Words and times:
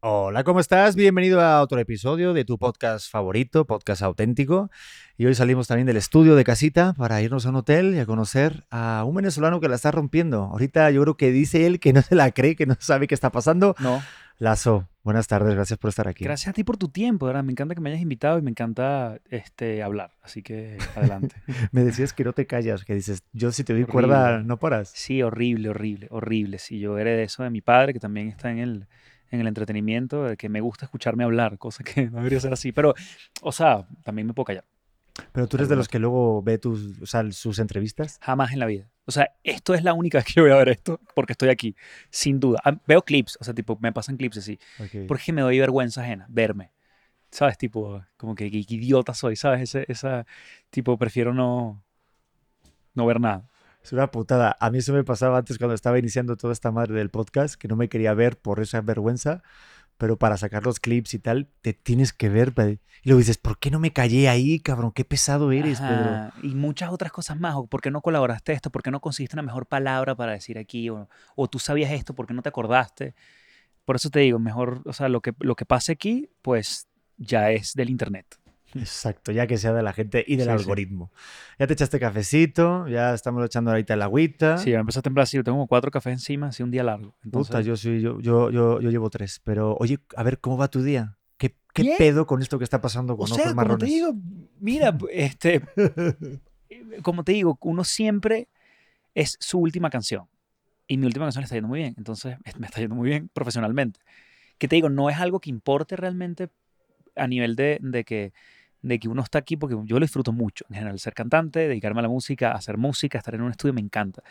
Hola, 0.00 0.44
¿cómo 0.44 0.60
estás? 0.60 0.94
Bienvenido 0.94 1.40
a 1.40 1.60
otro 1.60 1.80
episodio 1.80 2.32
de 2.32 2.44
tu 2.44 2.56
podcast 2.56 3.10
favorito, 3.10 3.66
podcast 3.66 4.02
auténtico. 4.02 4.70
Y 5.16 5.26
hoy 5.26 5.34
salimos 5.34 5.66
también 5.66 5.88
del 5.88 5.96
estudio 5.96 6.36
de 6.36 6.44
casita 6.44 6.94
para 6.96 7.20
irnos 7.20 7.46
a 7.46 7.48
un 7.48 7.56
hotel 7.56 7.96
y 7.96 7.98
a 7.98 8.06
conocer 8.06 8.64
a 8.70 9.02
un 9.04 9.16
venezolano 9.16 9.58
que 9.58 9.68
la 9.68 9.74
está 9.74 9.90
rompiendo. 9.90 10.44
Ahorita 10.44 10.88
yo 10.92 11.02
creo 11.02 11.16
que 11.16 11.32
dice 11.32 11.66
él 11.66 11.80
que 11.80 11.92
no 11.92 12.02
se 12.02 12.14
la 12.14 12.30
cree, 12.30 12.54
que 12.54 12.64
no 12.64 12.76
sabe 12.78 13.08
qué 13.08 13.14
está 13.16 13.32
pasando. 13.32 13.74
No. 13.80 14.00
Lazo, 14.38 14.88
buenas 15.02 15.26
tardes, 15.26 15.56
gracias 15.56 15.80
por 15.80 15.88
estar 15.88 16.06
aquí. 16.06 16.22
Gracias 16.22 16.50
a 16.50 16.52
ti 16.52 16.62
por 16.62 16.76
tu 16.76 16.90
tiempo, 16.90 17.26
¿verdad? 17.26 17.42
Me 17.42 17.50
encanta 17.50 17.74
que 17.74 17.80
me 17.80 17.90
hayas 17.90 18.00
invitado 18.00 18.38
y 18.38 18.42
me 18.42 18.52
encanta 18.52 19.18
este, 19.30 19.82
hablar. 19.82 20.12
Así 20.22 20.44
que 20.44 20.78
adelante. 20.94 21.34
Me 21.72 21.82
decías 21.82 22.12
que 22.12 22.22
no 22.22 22.32
te 22.32 22.46
callas, 22.46 22.84
que 22.84 22.94
dices, 22.94 23.24
yo 23.32 23.50
si 23.50 23.64
te 23.64 23.72
doy 23.72 23.82
Horrible. 23.82 24.06
cuerda, 24.06 24.42
no 24.44 24.60
paras. 24.60 24.92
Sí, 24.94 25.24
horrible, 25.24 25.70
horrible, 25.70 26.06
horrible. 26.10 26.60
Sí, 26.60 26.78
yo 26.78 26.96
heredé 26.98 27.24
eso 27.24 27.42
de 27.42 27.50
mi 27.50 27.62
padre, 27.62 27.92
que 27.92 27.98
también 27.98 28.28
está 28.28 28.52
en 28.52 28.58
el, 28.58 28.86
en 29.30 29.40
el 29.40 29.46
entretenimiento, 29.46 30.24
de 30.24 30.36
que 30.36 30.48
me 30.48 30.60
gusta 30.60 30.86
escucharme 30.86 31.24
hablar, 31.24 31.58
cosa 31.58 31.84
que 31.84 32.06
no 32.10 32.18
debería 32.18 32.40
ser 32.40 32.52
así. 32.52 32.72
Pero, 32.72 32.94
o 33.42 33.52
sea, 33.52 33.86
también 34.04 34.26
me 34.26 34.34
puedo 34.34 34.46
callar. 34.46 34.64
Pero 35.32 35.48
tú 35.48 35.56
eres 35.56 35.68
de 35.68 35.74
los 35.76 35.88
que 35.88 35.98
luego 35.98 36.42
ve 36.42 36.58
tus, 36.58 37.00
o 37.02 37.06
sea, 37.06 37.30
sus 37.32 37.58
entrevistas. 37.58 38.18
Jamás 38.22 38.52
en 38.52 38.60
la 38.60 38.66
vida. 38.66 38.88
O 39.04 39.10
sea, 39.10 39.32
esto 39.42 39.74
es 39.74 39.82
la 39.82 39.92
única 39.92 40.18
vez 40.18 40.24
que 40.26 40.34
yo 40.34 40.42
voy 40.42 40.52
a 40.52 40.56
ver 40.56 40.68
esto 40.68 41.00
porque 41.14 41.32
estoy 41.32 41.48
aquí, 41.48 41.74
sin 42.10 42.38
duda. 42.38 42.60
Ah, 42.64 42.78
Veo 42.86 43.02
clips, 43.02 43.36
o 43.40 43.44
sea, 43.44 43.52
tipo, 43.54 43.76
me 43.80 43.92
pasan 43.92 44.16
clips 44.16 44.38
así. 44.38 44.58
Ok. 44.78 45.06
Porque 45.08 45.32
me 45.32 45.42
doy 45.42 45.58
vergüenza 45.58 46.02
ajena, 46.02 46.26
verme. 46.28 46.70
¿Sabes? 47.30 47.58
Tipo, 47.58 48.02
como 48.16 48.34
que, 48.34 48.50
que- 48.50 48.64
que 48.64 48.74
idiota 48.76 49.12
soy, 49.12 49.34
¿sabes? 49.36 49.62
Ese, 49.62 49.84
esa, 49.88 50.24
tipo, 50.70 50.96
prefiero 50.96 51.34
no, 51.34 51.82
no 52.94 53.06
ver 53.06 53.20
nada. 53.20 53.48
Es 53.88 53.94
una 53.94 54.10
putada. 54.10 54.54
A 54.60 54.68
mí 54.68 54.78
eso 54.78 54.92
me 54.92 55.02
pasaba 55.02 55.38
antes 55.38 55.56
cuando 55.56 55.74
estaba 55.74 55.98
iniciando 55.98 56.36
toda 56.36 56.52
esta 56.52 56.70
madre 56.70 56.96
del 56.96 57.08
podcast, 57.08 57.54
que 57.54 57.68
no 57.68 57.74
me 57.74 57.88
quería 57.88 58.12
ver 58.12 58.38
por 58.38 58.60
esa 58.60 58.82
vergüenza, 58.82 59.42
pero 59.96 60.18
para 60.18 60.36
sacar 60.36 60.62
los 60.66 60.78
clips 60.78 61.14
y 61.14 61.18
tal, 61.18 61.48
te 61.62 61.72
tienes 61.72 62.12
que 62.12 62.28
ver. 62.28 62.52
Y 63.02 63.08
luego 63.08 63.20
dices, 63.20 63.38
¿por 63.38 63.58
qué 63.58 63.70
no 63.70 63.80
me 63.80 63.94
callé 63.94 64.28
ahí, 64.28 64.60
cabrón? 64.60 64.92
Qué 64.92 65.06
pesado 65.06 65.52
eres, 65.52 65.80
Y 66.42 66.48
muchas 66.48 66.90
otras 66.90 67.12
cosas 67.12 67.40
más. 67.40 67.54
O 67.56 67.66
¿Por 67.66 67.80
qué 67.80 67.90
no 67.90 68.02
colaboraste 68.02 68.52
esto? 68.52 68.68
¿Por 68.68 68.82
qué 68.82 68.90
no 68.90 69.00
conseguiste 69.00 69.36
una 69.36 69.42
mejor 69.42 69.64
palabra 69.64 70.14
para 70.14 70.32
decir 70.32 70.58
aquí? 70.58 70.90
O, 70.90 71.08
o 71.34 71.48
tú 71.48 71.58
sabías 71.58 71.90
esto, 71.90 72.12
¿por 72.12 72.26
qué 72.26 72.34
no 72.34 72.42
te 72.42 72.50
acordaste? 72.50 73.14
Por 73.86 73.96
eso 73.96 74.10
te 74.10 74.20
digo, 74.20 74.38
mejor, 74.38 74.82
o 74.84 74.92
sea, 74.92 75.08
lo 75.08 75.22
que, 75.22 75.32
lo 75.38 75.56
que 75.56 75.64
pase 75.64 75.92
aquí, 75.92 76.28
pues 76.42 76.88
ya 77.16 77.52
es 77.52 77.72
del 77.72 77.88
internet. 77.88 78.38
Exacto, 78.74 79.32
ya 79.32 79.46
que 79.46 79.56
sea 79.58 79.72
de 79.72 79.82
la 79.82 79.92
gente 79.92 80.24
y 80.26 80.36
del 80.36 80.46
Sí, 80.48 80.52
sí. 80.52 80.58
algoritmo. 80.60 81.10
Ya 81.58 81.66
te 81.66 81.72
echaste 81.72 81.98
cafecito, 81.98 82.86
ya 82.88 83.14
estamos 83.14 83.44
echando 83.44 83.70
ahorita 83.70 83.94
el 83.94 84.02
agüita. 84.02 84.58
Sí, 84.58 84.70
me 84.70 84.76
empezó 84.76 84.98
a 85.00 85.02
temblar 85.02 85.22
así. 85.24 85.36
Yo 85.36 85.44
tengo 85.44 85.56
como 85.56 85.66
cuatro 85.68 85.90
cafés 85.90 86.12
encima, 86.12 86.48
así 86.48 86.62
un 86.62 86.70
día 86.70 86.82
largo. 86.84 87.14
Entonces, 87.24 87.48
Puta, 87.50 87.60
yo, 87.62 87.76
sí, 87.76 88.00
yo, 88.00 88.20
yo, 88.20 88.50
yo, 88.50 88.80
yo 88.80 88.90
llevo 88.90 89.08
tres. 89.10 89.40
Pero, 89.44 89.76
oye, 89.80 89.98
a 90.16 90.22
ver, 90.22 90.38
¿cómo 90.40 90.56
va 90.58 90.68
tu 90.68 90.82
día? 90.82 91.16
¿Qué, 91.38 91.54
qué 91.72 91.82
Bien. 91.82 91.94
pedo 91.98 92.26
con 92.26 92.42
esto 92.42 92.58
que 92.58 92.64
está 92.64 92.80
pasando 92.80 93.16
con 93.16 93.22
o 93.30 93.34
ojos 93.34 93.36
sea, 93.36 93.44
como 93.46 93.62
te 93.62 93.68
marrones? 93.68 93.88
digo, 93.88 94.14
mira, 94.60 94.96
este, 95.12 95.62
como 97.02 97.24
te 97.24 97.32
digo, 97.32 97.58
uno 97.62 97.84
siempre 97.84 98.48
es 99.14 99.36
su 99.40 99.58
última 99.58 99.90
canción. 99.90 100.26
Y 100.86 100.96
mi 100.96 101.06
última 101.06 101.26
canción 101.26 101.42
le 101.42 101.44
está 101.44 101.56
yendo 101.56 101.68
muy 101.68 101.80
bien. 101.80 101.94
Entonces, 101.98 102.36
me 102.58 102.66
está 102.66 102.80
yendo 102.80 102.94
muy 102.94 103.08
bien 103.08 103.28
profesionalmente. 103.32 104.00
Que 104.58 104.68
te 104.68 104.76
digo, 104.76 104.88
no 104.88 105.10
es 105.10 105.18
algo 105.18 105.40
que 105.40 105.50
importe 105.50 105.96
realmente 105.96 106.48
a 107.14 107.26
nivel 107.26 107.56
de, 107.56 107.78
de 107.82 108.04
que, 108.04 108.32
de 108.82 108.98
que 108.98 109.08
uno 109.08 109.22
está 109.22 109.38
aquí, 109.38 109.56
porque 109.56 109.76
yo 109.84 109.98
lo 109.98 110.04
disfruto 110.04 110.32
mucho. 110.32 110.64
En 110.68 110.76
general, 110.76 110.98
ser 110.98 111.14
cantante, 111.14 111.60
dedicarme 111.68 112.00
a 112.00 112.02
la 112.02 112.08
música, 112.08 112.52
hacer 112.52 112.76
música, 112.78 113.18
estar 113.18 113.34
en 113.34 113.42
un 113.42 113.50
estudio, 113.50 113.74
me 113.74 113.80
encanta. 113.80 114.22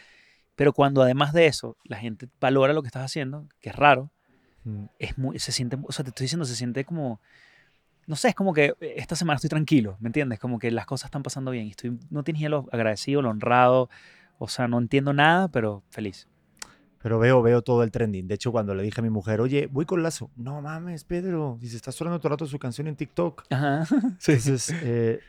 Pero 0.56 0.73
cuando 0.73 1.02
además 1.02 1.34
de 1.34 1.45
eso, 1.48 1.78
la 1.84 1.98
gente 1.98 2.28
valora 2.40 2.73
lo 2.73 2.81
que 2.81 2.88
estás 2.88 3.03
haciendo, 3.03 3.48
que 3.59 3.70
es 3.70 3.75
raro, 3.75 4.12
Mm. 4.68 4.86
es 5.00 5.18
muy, 5.18 5.40
se 5.40 5.53
siente, 5.53 5.78
o 5.81 5.92
sea, 5.94 6.03
te 6.03 6.09
estoy 6.09 6.25
diciendo, 6.25 6.44
se 6.44 6.56
siente 6.56 6.84
como, 6.84 7.22
no 8.06 8.18
sé, 8.18 8.28
es 8.30 8.36
como 8.36 8.53
que 8.53 8.73
esta 8.81 9.16
semana 9.16 9.36
estoy 9.36 9.50
tranquilo, 9.50 9.95
¿me 10.02 10.09
entiendes? 10.09 10.40
Como 10.40 10.59
que 10.59 10.72
las 10.72 10.86
cosas 10.86 11.06
están 11.08 11.23
pasando 11.23 11.52
bien 11.52 11.68
y 11.68 11.70
estoy, 11.70 11.98
no 12.09 12.23
tienes 12.23 12.42
idea 12.42 12.50
lo 12.50 12.68
agradecido, 12.73 13.22
lo 13.22 13.30
honrado, 13.30 13.90
o 14.40 14.50
sea, 14.50 14.68
no 14.68 14.78
entiendo 14.78 15.13
nada, 15.13 15.47
pero 15.47 15.84
feliz. 15.90 16.28
Pero 17.07 17.19
veo, 17.19 17.41
veo 17.41 17.62
todo 17.62 17.84
el 17.84 17.91
trending. 17.91 18.28
De 18.28 18.35
hecho, 18.35 18.51
cuando 18.51 18.75
le 18.75 18.84
dije 18.84 19.00
a 19.00 19.01
mi 19.01 19.09
mujer, 19.09 19.40
oye, 19.40 19.69
voy 19.72 19.85
con 19.85 20.03
Lazo. 20.03 20.29
No 20.35 20.62
mames, 20.62 21.06
Pedro. 21.06 21.57
Dice, 21.57 21.78
está 21.78 21.94
sonando 21.94 22.19
todo 22.19 22.28
el 22.28 22.31
rato 22.31 22.45
su 22.45 22.59
canción 22.59 22.85
en 22.85 22.97
TikTok. 22.97 23.45
Ajá. 23.50 23.85
Entonces, 24.03 24.73
eh, 24.84 25.22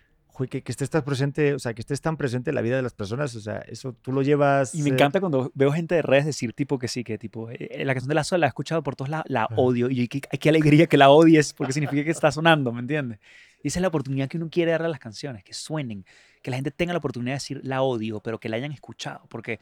que, 0.50 0.64
que 0.64 0.72
estés 0.72 0.90
tan 0.90 1.04
presente, 1.04 1.54
o 1.54 1.60
sea, 1.60 1.74
que 1.74 1.80
estés 1.80 2.00
tan 2.00 2.16
presente 2.16 2.50
en 2.50 2.56
la 2.56 2.62
vida 2.62 2.74
de 2.74 2.82
las 2.82 2.94
personas, 2.94 3.32
o 3.36 3.40
sea, 3.40 3.58
eso 3.58 3.92
tú 3.92 4.10
lo 4.10 4.22
llevas. 4.22 4.74
Y 4.74 4.82
me 4.82 4.90
eh, 4.90 4.94
encanta 4.94 5.20
cuando 5.20 5.52
veo 5.54 5.70
gente 5.70 5.94
de 5.94 6.02
redes 6.02 6.26
decir 6.26 6.52
tipo 6.52 6.80
que 6.80 6.88
sí, 6.88 7.04
que 7.04 7.16
tipo, 7.16 7.48
eh, 7.48 7.84
la 7.84 7.94
canción 7.94 8.08
de 8.08 8.16
Lazo 8.16 8.36
la 8.38 8.46
he 8.46 8.48
escuchado 8.48 8.82
por 8.82 8.96
todos 8.96 9.08
lados, 9.08 9.26
la 9.28 9.46
odio. 9.54 9.88
Y 9.88 10.08
qué, 10.08 10.20
qué 10.20 10.48
alegría 10.48 10.88
que 10.88 10.96
la 10.96 11.10
odies, 11.10 11.52
porque 11.52 11.72
significa 11.72 12.02
que 12.02 12.10
está 12.10 12.32
sonando, 12.32 12.72
¿me 12.72 12.80
entiendes? 12.80 13.20
Y 13.62 13.68
esa 13.68 13.78
es 13.78 13.82
la 13.82 13.88
oportunidad 13.88 14.28
que 14.28 14.36
uno 14.36 14.48
quiere 14.50 14.72
darle 14.72 14.86
a 14.86 14.90
las 14.90 15.00
canciones, 15.00 15.44
que 15.44 15.54
suenen, 15.54 16.04
que 16.42 16.50
la 16.50 16.56
gente 16.56 16.72
tenga 16.72 16.92
la 16.92 16.98
oportunidad 16.98 17.34
de 17.34 17.36
decir 17.36 17.60
la 17.62 17.82
odio, 17.82 18.18
pero 18.18 18.40
que 18.40 18.48
la 18.48 18.56
hayan 18.56 18.72
escuchado, 18.72 19.26
porque 19.28 19.60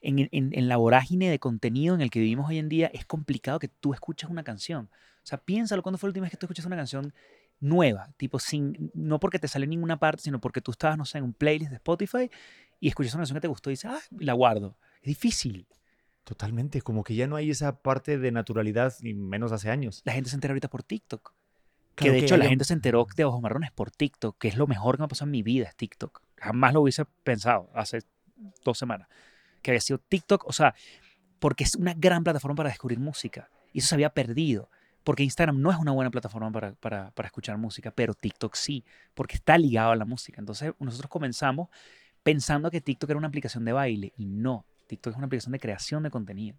en, 0.00 0.28
en- 0.32 0.50
en 0.52 0.68
la 0.68 0.76
vorágine 0.76 1.28
de 1.30 1.38
contenido 1.38 1.94
en 1.94 2.00
el 2.00 2.10
que 2.10 2.20
vivimos 2.20 2.48
hoy 2.48 2.58
en 2.58 2.68
día 2.68 2.90
es 2.94 3.04
complicado 3.04 3.58
que 3.58 3.68
tú 3.68 3.92
escuches 3.94 4.28
una 4.30 4.44
canción. 4.44 4.88
O 4.92 5.26
sea, 5.28 5.38
piénsalo, 5.38 5.82
¿cuándo 5.82 5.98
fue 5.98 6.08
la 6.08 6.10
última 6.10 6.24
vez 6.24 6.30
que 6.30 6.36
tú 6.36 6.46
escuchaste 6.46 6.66
una 6.68 6.76
canción 6.76 7.12
nueva? 7.60 8.10
Tipo, 8.16 8.38
sin, 8.38 8.90
no 8.94 9.18
porque 9.20 9.38
te 9.38 9.48
sale 9.48 9.64
en 9.64 9.70
ninguna 9.70 9.98
parte, 9.98 10.22
sino 10.22 10.40
porque 10.40 10.60
tú 10.60 10.70
estabas, 10.70 10.96
no 10.96 11.04
sé, 11.04 11.18
en 11.18 11.24
un 11.24 11.32
playlist 11.34 11.70
de 11.70 11.76
Spotify 11.76 12.30
y 12.80 12.88
escuchas 12.88 13.12
una 13.14 13.22
canción 13.22 13.36
que 13.36 13.40
te 13.42 13.48
gustó 13.48 13.70
y 13.70 13.72
dices, 13.74 13.90
ah, 13.92 14.00
la 14.18 14.32
guardo. 14.32 14.76
Es 15.02 15.08
difícil. 15.08 15.66
Totalmente, 16.24 16.82
como 16.82 17.04
que 17.04 17.14
ya 17.14 17.26
no 17.26 17.36
hay 17.36 17.50
esa 17.50 17.80
parte 17.80 18.18
de 18.18 18.30
naturalidad, 18.32 18.94
ni 19.00 19.14
menos 19.14 19.50
hace 19.52 19.70
años. 19.70 20.02
La 20.04 20.12
gente 20.12 20.28
se 20.30 20.36
entera 20.36 20.52
ahorita 20.52 20.68
por 20.68 20.82
TikTok. 20.82 21.32
Que 21.94 22.04
Claro 22.04 22.12
de 22.12 22.18
que 22.20 22.24
hecho 22.26 22.36
la 22.36 22.44
haya- 22.44 22.50
gente 22.50 22.64
se 22.64 22.74
enteró 22.74 23.06
de 23.16 23.24
Ojos 23.24 23.40
Marrones 23.40 23.72
por 23.72 23.90
TikTok, 23.90 24.38
que 24.38 24.48
es 24.48 24.56
lo 24.56 24.66
mejor 24.66 24.96
que 24.96 25.00
me 25.00 25.04
ha 25.06 25.08
pasado 25.08 25.26
en 25.26 25.32
mi 25.32 25.42
vida, 25.42 25.66
es 25.68 25.74
TikTok. 25.74 26.22
Jamás 26.36 26.72
lo 26.74 26.82
hubiese 26.82 27.04
pensado 27.24 27.70
hace 27.74 28.00
dos 28.64 28.78
semanas. 28.78 29.08
Que 29.62 29.70
había 29.72 29.80
sido 29.80 29.98
TikTok, 29.98 30.46
o 30.46 30.52
sea, 30.52 30.74
porque 31.38 31.64
es 31.64 31.74
una 31.74 31.94
gran 31.94 32.24
plataforma 32.24 32.56
para 32.56 32.70
descubrir 32.70 32.98
música. 32.98 33.50
Y 33.72 33.80
eso 33.80 33.88
se 33.88 33.94
había 33.94 34.10
perdido. 34.10 34.70
Porque 35.04 35.22
Instagram 35.22 35.60
no 35.60 35.70
es 35.70 35.78
una 35.78 35.92
buena 35.92 36.10
plataforma 36.10 36.50
para, 36.52 36.72
para, 36.72 37.12
para 37.12 37.26
escuchar 37.26 37.56
música, 37.56 37.90
pero 37.90 38.14
TikTok 38.14 38.54
sí, 38.54 38.84
porque 39.14 39.36
está 39.36 39.56
ligado 39.56 39.92
a 39.92 39.96
la 39.96 40.04
música. 40.04 40.40
Entonces 40.40 40.72
nosotros 40.78 41.10
comenzamos 41.10 41.68
pensando 42.22 42.70
que 42.70 42.80
TikTok 42.80 43.08
era 43.08 43.18
una 43.18 43.28
aplicación 43.28 43.64
de 43.64 43.72
baile 43.72 44.12
y 44.16 44.26
no. 44.26 44.66
TikTok 44.86 45.12
es 45.12 45.16
una 45.16 45.26
aplicación 45.26 45.52
de 45.52 45.60
creación 45.60 46.02
de 46.02 46.10
contenido. 46.10 46.58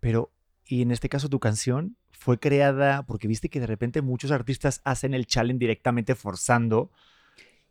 Pero, 0.00 0.32
y 0.64 0.82
en 0.82 0.90
este 0.90 1.08
caso 1.08 1.28
tu 1.28 1.38
canción 1.38 1.96
fue 2.10 2.38
creada 2.38 3.04
porque 3.04 3.28
viste 3.28 3.48
que 3.48 3.60
de 3.60 3.66
repente 3.66 4.02
muchos 4.02 4.30
artistas 4.30 4.80
hacen 4.84 5.14
el 5.14 5.26
challenge 5.26 5.60
directamente 5.60 6.14
forzando. 6.14 6.90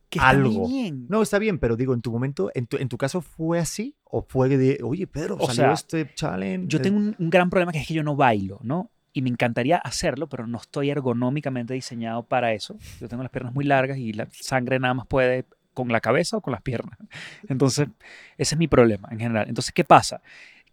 Que 0.09 0.19
Algo. 0.19 0.67
bien. 0.67 1.05
No, 1.09 1.21
está 1.21 1.37
bien, 1.37 1.59
pero 1.59 1.75
digo, 1.75 1.93
en 1.93 2.01
tu 2.01 2.11
momento, 2.11 2.49
en 2.53 2.67
tu, 2.67 2.77
en 2.77 2.87
tu 2.87 2.97
caso 2.97 3.21
fue 3.21 3.59
así 3.59 3.95
o 4.05 4.21
fue 4.21 4.47
de, 4.49 4.79
oye, 4.83 5.05
Pedro, 5.05 5.35
O 5.35 5.47
salió 5.47 5.53
sea, 5.55 5.73
este 5.73 6.13
challenge. 6.13 6.67
Yo 6.67 6.79
eh, 6.79 6.81
tengo 6.81 6.97
un, 6.97 7.15
un 7.19 7.29
gran 7.29 7.49
problema 7.49 7.71
que 7.71 7.79
es 7.79 7.87
que 7.87 7.93
yo 7.93 8.03
no 8.03 8.15
bailo, 8.15 8.59
¿no? 8.63 8.89
Y 9.11 9.21
me 9.21 9.29
encantaría 9.29 9.77
hacerlo, 9.77 10.27
pero 10.27 10.47
no 10.47 10.59
estoy 10.59 10.89
ergonómicamente 10.91 11.73
diseñado 11.73 12.23
para 12.23 12.53
eso. 12.53 12.77
Yo 13.01 13.09
tengo 13.09 13.23
las 13.23 13.31
piernas 13.31 13.53
muy 13.53 13.65
largas 13.65 13.97
y 13.97 14.13
la 14.13 14.27
sangre 14.31 14.79
nada 14.79 14.93
más 14.93 15.07
puede 15.07 15.45
con 15.73 15.89
la 15.89 16.01
cabeza 16.01 16.37
o 16.37 16.41
con 16.41 16.51
las 16.53 16.61
piernas. 16.61 16.97
Entonces, 17.49 17.87
ese 18.37 18.55
es 18.55 18.59
mi 18.59 18.67
problema 18.67 19.09
en 19.11 19.19
general. 19.19 19.47
Entonces, 19.49 19.73
¿qué 19.73 19.83
pasa? 19.83 20.21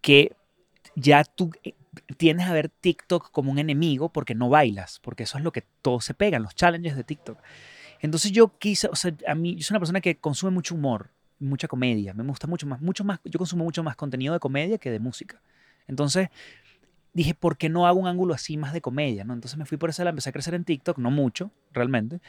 Que 0.00 0.32
ya 0.96 1.24
tú 1.24 1.50
eh, 1.62 1.74
tienes 2.16 2.46
a 2.46 2.52
ver 2.52 2.68
TikTok 2.68 3.30
como 3.30 3.50
un 3.50 3.58
enemigo 3.58 4.10
porque 4.10 4.34
no 4.34 4.48
bailas, 4.48 5.00
porque 5.02 5.24
eso 5.24 5.38
es 5.38 5.44
lo 5.44 5.52
que 5.52 5.64
todos 5.82 6.04
se 6.04 6.14
pegan, 6.14 6.42
los 6.42 6.54
challenges 6.54 6.96
de 6.96 7.04
TikTok. 7.04 7.38
Entonces 8.04 8.32
yo 8.32 8.58
quise, 8.58 8.86
o 8.88 8.96
sea, 8.96 9.16
a 9.26 9.34
mí, 9.34 9.56
yo 9.56 9.62
soy 9.62 9.72
una 9.76 9.80
persona 9.80 10.02
que 10.02 10.18
consume 10.18 10.52
mucho 10.52 10.74
humor, 10.74 11.08
mucha 11.38 11.68
comedia, 11.68 12.12
me 12.12 12.22
gusta 12.24 12.46
mucho 12.46 12.66
más, 12.66 12.82
mucho 12.82 13.02
más, 13.02 13.18
yo 13.24 13.38
consumo 13.38 13.64
mucho 13.64 13.82
más 13.82 13.96
contenido 13.96 14.34
de 14.34 14.40
comedia 14.40 14.76
que 14.76 14.90
de 14.90 14.98
música. 15.00 15.40
Entonces 15.88 16.28
dije, 17.14 17.32
¿por 17.32 17.56
qué 17.56 17.70
no 17.70 17.86
hago 17.86 17.98
un 17.98 18.06
ángulo 18.06 18.34
así 18.34 18.58
más 18.58 18.74
de 18.74 18.82
comedia? 18.82 19.24
¿no? 19.24 19.32
Entonces 19.32 19.58
me 19.58 19.64
fui 19.64 19.78
por 19.78 19.88
esa, 19.88 20.04
la 20.04 20.10
empecé 20.10 20.28
a 20.28 20.32
crecer 20.32 20.52
en 20.52 20.64
TikTok, 20.64 20.98
no 20.98 21.10
mucho, 21.10 21.50
realmente. 21.72 22.20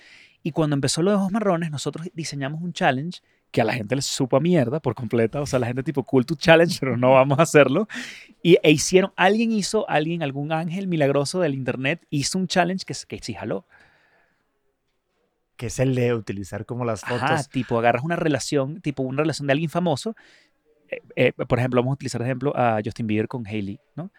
Y 0.43 0.51
cuando 0.51 0.75
empezó 0.75 1.01
lo 1.01 1.11
de 1.11 1.17
Ojos 1.17 1.33
Marrones, 1.33 1.71
nosotros 1.71 2.07
diseñamos 2.13 2.61
un 2.61 2.71
challenge 2.71 3.21
que 3.51 3.59
a 3.59 3.65
la 3.65 3.73
gente 3.73 3.97
le 3.97 4.01
supo 4.01 4.37
a 4.37 4.39
mierda 4.39 4.79
por 4.79 4.95
completa. 4.95 5.41
O 5.41 5.45
sea, 5.45 5.59
la 5.59 5.67
gente 5.67 5.83
tipo, 5.83 6.03
cool 6.03 6.25
to 6.25 6.35
challenge, 6.35 6.77
pero 6.79 6.95
no 6.95 7.11
vamos 7.11 7.37
a 7.37 7.41
hacerlo. 7.41 7.89
Y 8.41 8.57
e 8.63 8.71
hicieron, 8.71 9.11
alguien 9.17 9.51
hizo, 9.51 9.89
alguien, 9.89 10.23
algún 10.23 10.53
ángel 10.53 10.87
milagroso 10.87 11.41
del 11.41 11.53
internet 11.53 12.07
hizo 12.11 12.37
un 12.37 12.47
challenge 12.47 12.85
que, 12.85 12.95
que 13.09 13.19
sí. 13.21 13.35
Que 15.57 15.67
es 15.67 15.79
el 15.79 15.95
de 15.95 16.13
utilizar 16.13 16.65
como 16.65 16.85
las 16.85 17.01
fotos. 17.01 17.21
Ajá, 17.23 17.43
tipo, 17.43 17.77
agarras 17.79 18.03
una 18.03 18.15
relación, 18.15 18.81
tipo 18.81 19.03
una 19.03 19.21
relación 19.21 19.47
de 19.47 19.53
alguien 19.53 19.69
famoso. 19.69 20.15
eh, 20.89 21.01
eh, 21.15 21.31
por 21.33 21.59
ejemplo, 21.59 21.81
vamos 21.81 21.93
a 21.93 21.95
utilizar 21.95 22.21
de 22.21 22.27
ejemplo 22.27 22.55
a 22.55 22.79
Justin 22.83 23.07
Bieber 23.07 23.27
con 23.27 23.45
Hailey, 23.47 23.79
¿no? 23.95 24.11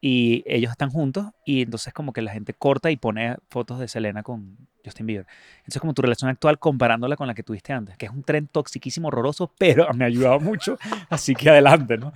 Y 0.00 0.44
ellos 0.46 0.70
están 0.70 0.90
juntos 0.90 1.26
y 1.44 1.62
entonces 1.62 1.92
como 1.92 2.12
que 2.12 2.22
la 2.22 2.32
gente 2.32 2.54
corta 2.54 2.90
y 2.90 2.96
pone 2.96 3.36
fotos 3.48 3.80
de 3.80 3.88
Selena 3.88 4.22
con 4.22 4.56
Justin 4.84 5.06
Bieber. 5.06 5.26
Entonces 5.58 5.80
como 5.80 5.92
tu 5.92 6.02
relación 6.02 6.30
actual 6.30 6.60
comparándola 6.60 7.16
con 7.16 7.26
la 7.26 7.34
que 7.34 7.42
tuviste 7.42 7.72
antes, 7.72 7.96
que 7.96 8.06
es 8.06 8.12
un 8.12 8.22
tren 8.22 8.46
toxiquísimo, 8.46 9.08
horroroso, 9.08 9.52
pero 9.58 9.92
me 9.94 10.04
ha 10.04 10.06
ayudado 10.06 10.38
mucho, 10.38 10.78
así 11.10 11.34
que 11.34 11.50
adelante, 11.50 11.98
¿no? 11.98 12.12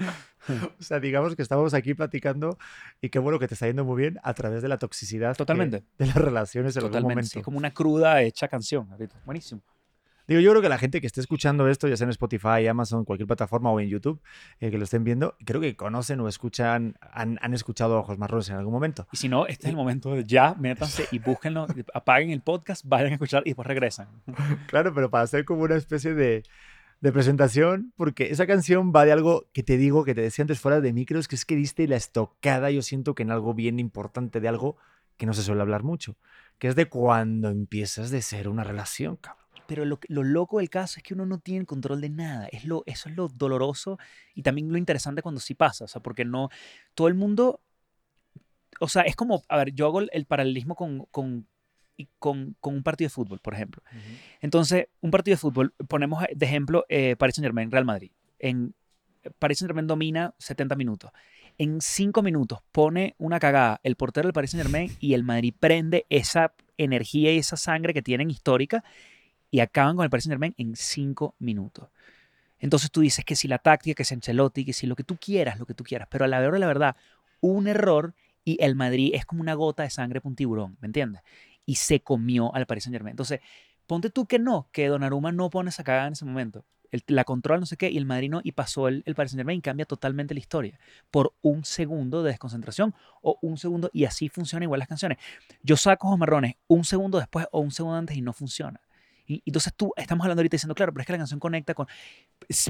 O 0.79 0.83
sea, 0.83 1.01
digamos 1.01 1.37
que 1.37 1.43
estamos 1.43 1.75
aquí 1.75 1.95
platicando 1.95 2.59
y 3.01 3.09
qué 3.11 3.19
bueno 3.19 3.39
que 3.39 3.49
te 3.49 3.55
está 3.55 3.67
yendo 3.67 3.85
muy 3.85 4.01
bien 4.01 4.19
a 4.23 4.35
través 4.35 4.63
de 4.63 4.69
la 4.69 4.79
toxicidad. 4.79 5.33
que- 5.33 5.39
Totalmente. 5.39 5.85
de 5.99 6.07
las 6.07 6.17
relaciones 6.17 6.75
en 6.77 6.81
algún 6.81 6.91
Totalmente. 6.93 7.15
momento. 7.15 7.31
sí, 7.31 7.39
es 7.39 7.45
como 7.45 7.59
una 7.59 7.73
cruda 7.73 8.23
hecha 8.23 8.49
canción 8.49 8.91
ahorita. 8.93 9.21
Buenísimo. 9.25 9.63
Digo, 10.29 10.41
yo 10.41 10.51
creo 10.51 10.63
que 10.63 10.69
la 10.69 10.79
gente 10.79 11.01
que 11.01 11.07
esté 11.09 11.21
escuchando 11.21 11.67
esto, 11.67 11.89
ya 11.89 11.97
sea 11.97 12.05
en 12.05 12.11
Spotify, 12.11 12.65
Amazon, 12.71 13.05
cualquier 13.05 13.27
plataforma 13.27 13.71
o 13.73 13.81
en 13.81 13.89
YouTube, 13.89 14.23
eh, 14.61 14.71
que 14.71 14.79
lo 14.79 14.85
estén 14.85 15.03
viendo, 15.03 15.37
creo 15.45 15.61
que 15.61 15.75
conocen 15.75 16.21
o 16.21 16.29
escuchan, 16.29 16.95
han, 17.01 17.41
han 17.43 17.55
escuchado 17.55 17.97
a 17.97 17.99
Ojos 17.99 18.19
Marrones 18.19 18.49
en 18.49 18.55
algún 18.57 18.73
momento. 18.73 19.09
Y 19.13 19.17
si 19.17 19.29
no, 19.29 19.47
este 19.49 19.67
es 19.67 19.71
el 19.71 19.77
momento 19.77 20.15
de 20.15 20.25
ya, 20.25 20.55
métanse 20.55 21.09
y 21.11 21.19
búsquenlo, 21.19 21.67
apaguen 21.93 22.31
el 22.31 22.41
podcast, 22.41 22.85
vayan 22.87 23.11
a 23.11 23.15
escuchar 23.15 23.43
y 23.45 23.51
después 23.51 23.67
regresan. 23.67 24.09
Claro, 24.69 24.95
pero 24.95 25.11
para 25.11 25.25
hacer 25.25 25.45
como 25.45 25.63
una 25.65 25.75
especie 25.75 26.15
de, 26.15 26.45
de 27.03 27.13
presentación, 27.13 27.93
porque 27.97 28.31
esa 28.31 28.47
canción 28.47 28.93
va 28.95 29.05
de 29.05 29.11
algo 29.11 29.49
que 29.53 29.65
te 29.65 29.77
digo, 29.77 30.05
que 30.05 30.15
te 30.15 30.21
decía 30.21 30.45
antes 30.45 30.61
fuera 30.61 30.81
de 30.81 30.93
micros, 30.93 31.27
que 31.27 31.35
es 31.35 31.45
que 31.45 31.57
diste 31.57 31.89
la 31.89 31.97
estocada, 31.97 32.71
yo 32.71 32.81
siento 32.81 33.17
que 33.17 33.25
en 33.25 33.33
algo 33.33 33.55
bien 33.55 33.81
importante, 33.81 34.41
de 34.41 34.47
algo 34.47 34.77
que 35.17 35.27
no 35.27 35.35
se 35.35 35.43
suele 35.43 35.63
hablar 35.63 35.83
mucho, 35.83 36.17
que 36.59 36.69
es 36.69 36.77
de 36.77 36.89
cuando 36.89 37.51
empiezas 37.51 38.13
de 38.13 38.23
ser 38.23 38.49
una 38.49 38.63
relación, 38.63 39.17
cabrón. 39.17 39.43
Pero 39.67 39.85
lo, 39.85 39.99
lo 40.09 40.23
loco 40.23 40.59
del 40.59 40.71
caso 40.71 40.99
es 40.99 41.03
que 41.03 41.15
uno 41.15 41.27
no 41.27 41.39
tiene 41.41 41.67
control 41.67 42.01
de 42.01 42.09
nada. 42.09 42.47
Es 42.53 42.65
lo, 42.65 42.85
eso 42.87 43.09
es 43.09 43.17
lo 43.17 43.29
doloroso 43.29 43.99
y 44.35 44.43
también 44.43 44.71
lo 44.71 44.79
interesante 44.79 45.23
cuando 45.23 45.41
sí 45.41 45.55
pasa. 45.55 45.85
O 45.85 45.89
sea, 45.89 46.03
porque 46.03 46.25
no. 46.25 46.51
Todo 46.95 47.09
el 47.09 47.15
mundo. 47.15 47.61
O 48.81 48.89
sea, 48.89 49.03
es 49.03 49.17
como. 49.17 49.45
A 49.49 49.57
ver, 49.57 49.73
yo 49.73 49.87
hago 49.87 50.01
el, 50.01 50.11
el 50.13 50.27
paralelismo 50.27 50.75
con, 50.75 51.07
con, 51.07 51.47
y 51.97 52.09
con, 52.19 52.57
con 52.61 52.75
un 52.75 52.83
partido 52.83 53.07
de 53.07 53.11
fútbol, 53.11 53.39
por 53.41 53.55
ejemplo. 53.55 53.83
Entonces, 54.41 54.87
un 55.01 55.11
partido 55.11 55.35
de 55.35 55.39
fútbol, 55.39 55.75
ponemos 55.89 56.25
de 56.35 56.47
ejemplo 56.47 56.85
eh, 56.89 57.17
Paris 57.17 57.37
Saint 57.37 57.45
Germain, 57.45 57.71
Real 57.71 57.85
Madrid. 57.85 58.11
En, 58.39 58.75
Paris 59.39 59.59
Saint 59.59 59.69
Germain 59.69 59.87
domina 59.87 60.35
70 60.39 60.75
minutos. 60.77 61.11
En 61.59 61.81
5 61.81 62.23
minutos 62.23 62.61
pone 62.73 63.15
una 63.19 63.39
cagada 63.39 63.81
el 63.83 63.97
portero 63.97 64.27
del 64.27 64.33
Paris 64.33 64.51
Saint 64.53 64.65
Germain 64.65 64.91
y 65.01 65.15
el 65.15 65.23
Madrid 65.23 65.55
prende 65.59 66.07
esa 66.09 66.55
energía 66.79 67.33
y 67.33 67.39
esa 67.39 67.57
sangre 67.57 67.93
que 67.93 68.03
tienen 68.03 68.31
histórica 68.31 68.83
y 69.51 69.61
acaban 69.61 69.97
con 69.97 70.05
el 70.05 70.11
Paris 70.11 70.25
Saint 70.25 70.35
Germain 70.35 70.55
en 70.57 70.75
5 70.75 71.37
minutos. 71.39 71.89
Entonces 72.59 72.91
tú 72.91 73.01
dices 73.01 73.25
que 73.25 73.37
si 73.37 73.49
la 73.49 73.59
táctica, 73.59 73.95
que 73.95 74.05
si 74.05 74.15
Ancelotti, 74.15 74.65
que 74.65 74.73
si 74.73 74.87
lo 74.87 74.97
que 74.97 75.05
tú 75.05 75.17
quieras, 75.17 75.59
lo 75.59 75.67
que 75.67 75.75
tú 75.75 75.85
quieras, 75.85 76.09
pero 76.11 76.25
a 76.25 76.29
la 76.29 76.41
verdad, 76.41 76.61
la 76.61 76.67
verdad, 76.67 76.97
un 77.41 77.67
error 77.67 78.15
y 78.45 78.57
el 78.63 78.77
Madrid 78.77 79.11
es 79.15 79.27
como 79.27 79.41
una 79.41 79.55
gota 79.55 79.83
de 79.83 79.91
sangre 79.91 80.21
para 80.21 80.31
un 80.31 80.37
tiburón, 80.37 80.77
¿me 80.81 80.87
entiendes? 80.87 81.23
Y 81.67 81.77
se 81.77 82.01
comió 82.01 82.55
al 82.55 82.67
Paris 82.67 82.85
Saint 82.85 82.95
Germain. 82.95 83.13
Entonces, 83.13 83.41
ponte 83.87 84.11
tú 84.11 84.27
que 84.27 84.39
no, 84.39 84.69
que 84.73 84.89
Donnarumma 84.89 85.33
no 85.33 85.51
pone 85.51 85.71
esa 85.71 85.85
cagada 85.85 86.07
en 86.09 86.15
ese 86.15 86.25
momento. 86.25 86.65
El- 86.91 87.03
la 87.07 87.25
controla, 87.25 87.61
no 87.61 87.67
sé 87.67 87.77
qué, 87.77 87.91
y 87.91 87.97
el 87.97 88.05
Madrid 88.05 88.31
no, 88.31 88.41
y 88.45 88.53
pasó 88.53 88.89
el, 88.89 89.03
el 89.07 89.15
Paris 89.15 89.31
Saint 89.33 89.39
Germain, 89.41 89.61
cambia 89.63 89.87
totalmente 89.87 90.35
la 90.35 90.41
historia 90.41 90.79
por 91.11 91.33
un 91.41 91.65
segundo 91.65 92.23
de 92.23 92.31
desconcentración 92.31 92.95
o 93.23 93.39
un 93.43 93.57
segundo, 93.57 93.91
y 93.95 94.05
así 94.05 94.29
funciona 94.29 94.65
igual 94.65 94.79
las 94.81 94.89
canciones. 94.89 95.19
Yo 95.63 95.77
saco 95.77 96.09
ojos 96.09 96.19
marrones 96.19 96.57
un 96.69 96.85
segundo 96.85 97.19
después 97.19 97.47
o 97.53 97.61
un 97.61 97.71
segundo 97.71 97.97
antes 97.97 98.17
y 98.17 98.21
no 98.23 98.33
funciona. 98.33 98.81
Y 99.27 99.43
entonces 99.47 99.73
tú, 99.75 99.93
estamos 99.97 100.25
hablando 100.25 100.41
ahorita 100.41 100.57
diciendo, 100.57 100.75
claro, 100.75 100.93
pero 100.93 101.03
es 101.03 101.07
que 101.07 101.13
la 101.13 101.19
canción 101.19 101.41
conecta 101.41 101.75
con... 101.75 101.87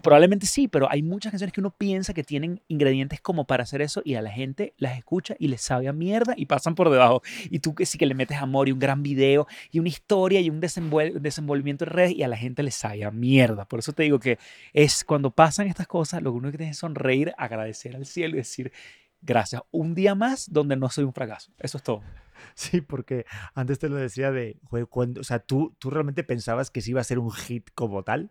Probablemente 0.03 0.47
sí, 0.47 0.69
pero 0.69 0.91
hay 0.91 1.03
muchas 1.03 1.33
canciones 1.33 1.53
que 1.53 1.61
uno 1.61 1.71
piensa 1.71 2.13
que 2.13 2.23
tienen 2.23 2.61
ingredientes 2.69 3.21
como 3.21 3.47
para 3.47 3.63
hacer 3.63 3.83
eso 3.83 4.03
y 4.05 4.15
a 4.15 4.23
la 4.23 4.31
gente 4.31 4.75
las 4.77 4.97
escucha 4.99 5.35
y 5.39 5.49
les 5.49 5.63
sabe 5.63 5.89
a 5.89 5.93
mierda 5.93 6.35
y 6.37 6.47
pasan 6.47 6.75
por 6.75 6.91
debajo. 6.91 7.23
Y 7.51 7.61
tú 7.61 7.75
que 7.75 7.87
sí 7.87 7.99
que 7.99 8.07
le 8.07 8.15
metes 8.15 8.39
amor 8.39 8.69
y 8.69 8.73
un 8.73 8.79
gran 8.79 9.03
video 9.03 9.47
y 9.71 9.79
una 9.79 9.89
historia 9.89 10.41
y 10.41 10.51
un 10.51 10.61
desenvuel- 10.61 11.15
desenvolvimiento 11.21 11.85
en 11.85 11.91
redes 11.91 12.13
y 12.13 12.23
a 12.23 12.29
la 12.29 12.37
gente 12.37 12.63
les 12.63 12.75
sabe 12.75 13.05
a 13.05 13.11
mierda. 13.11 13.65
Por 13.65 13.79
eso 13.79 13.93
te 13.93 14.03
digo 14.03 14.19
que 14.19 14.39
es 14.73 15.05
cuando 15.05 15.31
pasan 15.31 15.67
estas 15.67 15.87
cosas, 15.87 16.23
lo 16.23 16.33
único 16.33 16.53
que 16.53 16.59
tienes 16.59 16.77
es 16.77 16.81
sonreír, 16.81 17.33
agradecer 17.39 17.97
al 17.97 18.07
cielo 18.07 18.35
y 18.35 18.39
decir, 18.39 18.73
gracias, 19.23 19.63
un 19.71 19.95
día 19.95 20.15
más 20.15 20.53
donde 20.53 20.77
no 20.77 20.89
soy 20.91 21.05
un 21.05 21.13
fracaso. 21.15 21.53
Eso 21.59 21.79
es 21.79 21.85
todo. 21.85 22.03
Sí, 22.55 22.81
porque 22.81 23.25
antes 23.55 23.79
te 23.79 23.89
lo 23.89 23.95
decía 23.97 24.31
de, 24.33 24.59
"Jue, 24.65 24.85
cuando, 24.87 25.21
o 25.21 25.25
sea, 25.25 25.39
¿tú, 25.39 25.75
tú 25.79 25.91
realmente 25.91 26.25
pensabas 26.25 26.71
que 26.71 26.81
sí 26.81 26.91
iba 26.91 27.01
a 27.01 27.05
ser 27.05 27.19
un 27.21 27.31
hit 27.31 27.71
como 27.75 28.03
tal. 28.03 28.31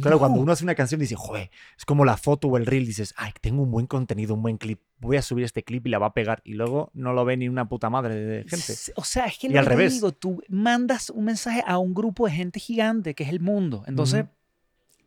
Claro, 0.00 0.20
cuando 0.20 0.36
No. 0.36 0.42
uno 0.44 0.52
hace 0.52 0.62
una 0.62 0.76
canción 0.76 1.00
dice, 1.00 1.16
joder, 1.16 1.50
es 1.76 1.84
como 1.84 2.04
la 2.04 2.16
foto 2.16 2.46
o 2.46 2.56
el 2.56 2.66
reel, 2.66 2.86
dices, 2.86 3.14
ay, 3.16 3.32
tengo 3.40 3.62
un 3.62 3.72
buen 3.72 3.88
contenido, 3.88 4.34
un 4.34 4.42
buen 4.42 4.56
clip, 4.56 4.80
voy 5.00 5.16
a 5.16 5.22
subir 5.22 5.44
este 5.44 5.64
clip 5.64 5.84
y 5.88 5.90
la 5.90 5.98
va 5.98 6.06
a 6.06 6.12
pegar. 6.14 6.40
Y 6.44 6.52
luego 6.54 6.90
no 6.94 7.12
lo 7.12 7.24
ve 7.24 7.36
ni 7.36 7.48
una 7.48 7.68
puta 7.68 7.90
madre 7.90 8.14
de 8.14 8.44
gente. 8.48 8.74
O 8.94 9.02
sea, 9.02 9.26
es 9.26 9.38
que 9.38 9.48
Y 9.48 9.50
lo 9.50 9.58
al 9.58 9.64
que 9.64 9.70
te 9.70 9.76
revés. 9.76 9.94
digo, 9.94 10.12
tú 10.12 10.40
mandas 10.48 11.10
un 11.10 11.24
mensaje 11.24 11.64
a 11.66 11.78
un 11.78 11.94
grupo 11.94 12.26
de 12.26 12.32
gente 12.32 12.60
gigante 12.60 13.14
que 13.16 13.24
es 13.24 13.30
el 13.30 13.40
mundo. 13.40 13.82
Entonces, 13.88 14.22
Ujú. 14.22 14.30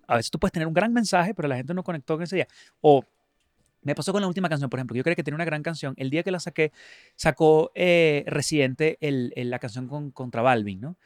a 0.08 0.16
veces 0.18 0.30
tú 0.30 0.40
puedes 0.40 0.52
tener 0.52 0.68
un 0.68 0.74
gran 0.74 0.92
mensaje, 0.92 1.34
pero 1.34 1.48
la 1.48 1.56
gente 1.56 1.74
no 1.74 1.84
conectó 1.86 2.16
con 2.16 2.24
ese 2.24 2.36
día. 2.36 2.48
O 2.82 3.02
me 3.84 3.96
pasó 3.96 4.12
con 4.12 4.22
la 4.22 4.28
última 4.28 4.50
canción, 4.50 4.70
por 4.70 4.80
ejemplo. 4.80 4.96
Yo 4.96 5.04
creía 5.04 5.16
que 5.16 5.24
tenía 5.24 5.36
una 5.36 5.46
gran 5.46 5.64
canción. 5.64 5.94
El 5.98 6.10
día 6.10 6.24
que 6.24 6.32
la 6.32 6.40
saqué, 6.40 6.72
sacó 7.16 7.72
eh, 7.76 8.24
Residente 8.28 8.98
el- 9.02 9.34
el- 9.36 9.50
la 9.50 9.60
canción 9.60 9.88
con, 9.88 10.12
contra 10.12 10.42
Balvin, 10.42 10.82
¿no? 10.82 10.98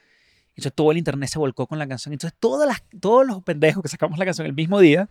Entonces 0.50 0.74
todo 0.74 0.92
el 0.92 0.98
internet 0.98 1.30
se 1.30 1.40
volcó 1.40 1.68
con 1.68 1.80
la 1.80 1.88
canción. 1.88 2.14
Entonces 2.14 2.38
todas 2.40 2.68
las, 2.68 2.84
todos 3.02 3.26
los 3.28 3.44
pendejos 3.44 3.84
que 3.84 3.90
sacamos 3.90 4.18
la 4.18 4.26
canción 4.26 4.48
el 4.48 4.54
mismo 4.54 4.80
día, 4.80 5.10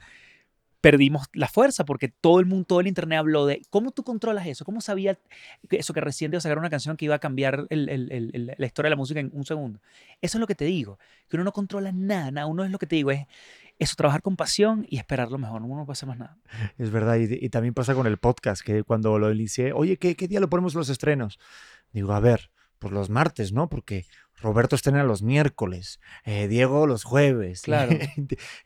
perdimos 0.80 1.28
la 1.32 1.48
fuerza 1.48 1.86
porque 1.86 2.08
todo 2.08 2.40
el 2.40 2.46
mundo, 2.46 2.66
todo 2.66 2.80
el 2.80 2.86
internet 2.86 3.18
habló 3.18 3.46
de 3.46 3.62
cómo 3.70 3.90
tú 3.90 4.04
controlas 4.04 4.46
eso, 4.46 4.66
cómo 4.66 4.82
sabía 4.82 5.18
eso 5.70 5.94
que 5.94 6.00
recién 6.02 6.30
iba 6.30 6.36
a 6.36 6.40
sacar 6.42 6.58
una 6.58 6.68
canción 6.68 6.98
que 6.98 7.06
iba 7.06 7.14
a 7.14 7.18
cambiar 7.18 7.66
el- 7.70 7.88
el- 7.88 8.12
el- 8.12 8.54
la 8.58 8.66
historia 8.66 8.88
de 8.88 8.90
la 8.90 8.96
música 8.96 9.18
en 9.18 9.30
un 9.32 9.46
segundo. 9.46 9.80
Eso 10.20 10.36
es 10.36 10.40
lo 10.40 10.46
que 10.46 10.54
te 10.54 10.66
digo, 10.66 10.98
que 11.28 11.36
uno 11.36 11.44
no 11.44 11.52
controla 11.52 11.90
nada, 11.90 12.30
nada. 12.30 12.46
Uno 12.46 12.64
es 12.64 12.70
lo 12.70 12.78
que 12.78 12.86
te 12.86 12.96
digo, 12.96 13.10
es 13.12 13.26
eso, 13.78 13.94
trabajar 13.96 14.22
con 14.22 14.36
pasión 14.36 14.86
y 14.88 14.98
esperar 14.98 15.30
lo 15.30 15.38
mejor. 15.38 15.62
Uno 15.62 15.76
no 15.76 15.84
puede 15.84 15.94
hacer 15.94 16.08
más 16.08 16.18
nada. 16.18 16.38
Es 16.78 16.90
verdad, 16.90 17.16
y, 17.16 17.44
y 17.44 17.48
también 17.50 17.74
pasa 17.74 17.94
con 17.94 18.06
el 18.06 18.18
podcast, 18.18 18.62
que 18.62 18.82
cuando 18.84 19.18
lo 19.18 19.32
inicié, 19.32 19.72
oye, 19.72 19.96
¿qué, 19.96 20.16
qué 20.16 20.28
día 20.28 20.40
lo 20.40 20.48
ponemos 20.48 20.74
los 20.74 20.88
estrenos? 20.88 21.38
Digo, 21.92 22.12
a 22.12 22.20
ver, 22.20 22.50
pues 22.78 22.92
los 22.92 23.10
martes, 23.10 23.52
¿no? 23.52 23.68
Porque 23.68 24.06
Roberto 24.40 24.76
estrena 24.76 25.04
los 25.04 25.22
miércoles, 25.22 26.00
eh, 26.24 26.48
Diego 26.48 26.86
los 26.86 27.04
jueves. 27.04 27.62
Claro. 27.64 27.96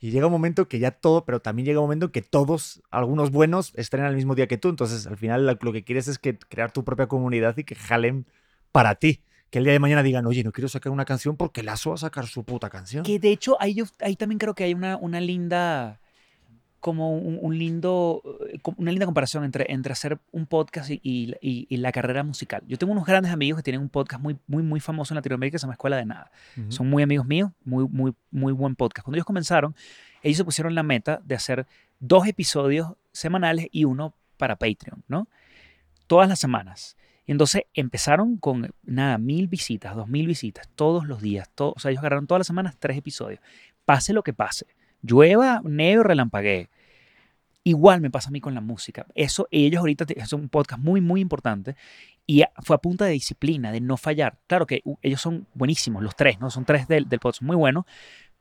y 0.00 0.10
llega 0.10 0.26
un 0.26 0.32
momento 0.32 0.68
que 0.68 0.78
ya 0.78 0.90
todo, 0.90 1.24
pero 1.24 1.40
también 1.40 1.66
llega 1.66 1.80
un 1.80 1.84
momento 1.84 2.10
que 2.10 2.22
todos, 2.22 2.82
algunos 2.90 3.30
buenos, 3.30 3.72
estrenan 3.76 4.10
el 4.10 4.16
mismo 4.16 4.34
día 4.34 4.48
que 4.48 4.58
tú. 4.58 4.68
Entonces, 4.68 5.06
al 5.06 5.16
final, 5.16 5.46
lo, 5.46 5.56
lo 5.60 5.72
que 5.72 5.84
quieres 5.84 6.08
es 6.08 6.18
que 6.18 6.38
crear 6.38 6.72
tu 6.72 6.84
propia 6.84 7.06
comunidad 7.06 7.56
y 7.56 7.64
que 7.64 7.74
jalen 7.74 8.26
para 8.72 8.96
ti. 8.96 9.22
Que 9.50 9.58
el 9.58 9.64
día 9.64 9.72
de 9.72 9.78
mañana 9.78 10.02
digan, 10.02 10.26
oye, 10.26 10.44
no 10.44 10.52
quiero 10.52 10.68
sacar 10.68 10.92
una 10.92 11.04
canción 11.06 11.36
porque 11.36 11.62
Lazo 11.62 11.90
va 11.90 11.94
a 11.94 11.98
sacar 11.98 12.26
su 12.26 12.44
puta 12.44 12.68
canción. 12.68 13.02
Que 13.04 13.18
de 13.18 13.30
hecho, 13.30 13.56
ahí, 13.60 13.74
yo, 13.74 13.84
ahí 14.00 14.14
también 14.14 14.38
creo 14.38 14.54
que 14.54 14.64
hay 14.64 14.74
una, 14.74 14.96
una 14.98 15.20
linda, 15.20 16.00
como 16.80 17.16
un, 17.16 17.38
un 17.40 17.58
lindo, 17.58 18.22
eh, 18.52 18.58
una 18.76 18.90
linda 18.90 19.06
comparación 19.06 19.44
entre, 19.44 19.64
entre 19.72 19.92
hacer 19.94 20.18
un 20.32 20.44
podcast 20.46 20.90
y, 20.90 21.00
y- 21.40 21.76
la 21.78 21.92
carrera 21.92 22.22
musical. 22.24 22.62
Yo 22.68 22.76
tengo 22.76 22.92
unos 22.92 23.06
grandes 23.06 23.32
amigos 23.32 23.56
que 23.58 23.62
tienen 23.62 23.80
un 23.80 23.88
podcast 23.88 24.22
muy, 24.22 24.36
muy, 24.46 24.62
muy 24.62 24.80
famoso 24.80 25.14
en 25.14 25.16
Latinoamérica 25.16 25.54
que 25.54 25.58
se 25.60 25.62
llama 25.62 25.72
Escuela 25.74 25.96
de 25.96 26.04
Nada. 26.04 26.30
Ujú. 26.56 26.70
Son 26.70 26.90
muy 26.90 27.02
amigos 27.02 27.26
míos, 27.26 27.50
muy, 27.64 27.88
muy, 27.88 28.12
muy 28.30 28.52
buen 28.52 28.76
podcast. 28.76 29.02
Cuando 29.04 29.16
ellos 29.16 29.24
comenzaron, 29.24 29.74
ellos 30.22 30.36
se 30.36 30.44
pusieron 30.44 30.74
la 30.74 30.82
meta 30.82 31.22
de 31.24 31.34
hacer 31.34 31.66
dos 32.00 32.26
episodios 32.26 32.92
semanales 33.12 33.66
y 33.72 33.84
uno 33.84 34.12
para 34.36 34.56
Patreon, 34.56 35.02
¿no? 35.08 35.26
Todas 36.06 36.28
las 36.28 36.38
semanas. 36.38 36.96
Y 37.28 37.32
entonces 37.32 37.64
empezaron 37.74 38.38
con, 38.38 38.70
nada, 38.82 39.18
mil 39.18 39.48
visitas, 39.48 39.94
dos 39.94 40.08
mil 40.08 40.26
visitas, 40.26 40.66
todos 40.74 41.06
los 41.06 41.20
días. 41.20 41.48
todo- 41.54 41.74
o 41.76 41.78
sea, 41.78 41.90
ellos 41.90 42.00
agarraron 42.00 42.26
todas 42.26 42.40
las 42.40 42.46
semanas 42.46 42.74
tres 42.78 42.96
episodios. 42.96 43.38
Pase 43.84 44.14
lo 44.14 44.22
que 44.22 44.32
pase. 44.32 44.66
Llueva, 45.02 45.60
nieve 45.62 46.00
o 46.00 46.02
relampaguee. 46.04 46.70
Igual 47.64 48.00
me 48.00 48.10
pasa 48.10 48.30
a 48.30 48.32
mí 48.32 48.40
con 48.40 48.54
la 48.54 48.62
música. 48.62 49.06
Eso, 49.14 49.46
ellos 49.50 49.80
ahorita 49.80 50.06
es 50.16 50.32
un 50.32 50.48
podcast 50.48 50.82
muy, 50.82 51.02
muy 51.02 51.20
importante 51.20 51.76
y 52.26 52.42
fue 52.64 52.76
a 52.76 52.78
punta 52.78 53.04
de 53.04 53.12
disciplina, 53.12 53.72
de 53.72 53.82
no 53.82 53.98
fallar. 53.98 54.38
Claro 54.46 54.66
que 54.66 54.82
ellos 55.02 55.20
son 55.20 55.46
buenísimos, 55.52 56.02
los 56.02 56.16
tres, 56.16 56.40
¿no? 56.40 56.48
Son 56.50 56.64
tres 56.64 56.88
del, 56.88 57.10
del 57.10 57.20
podcast, 57.20 57.42
muy 57.42 57.56
buenos, 57.56 57.84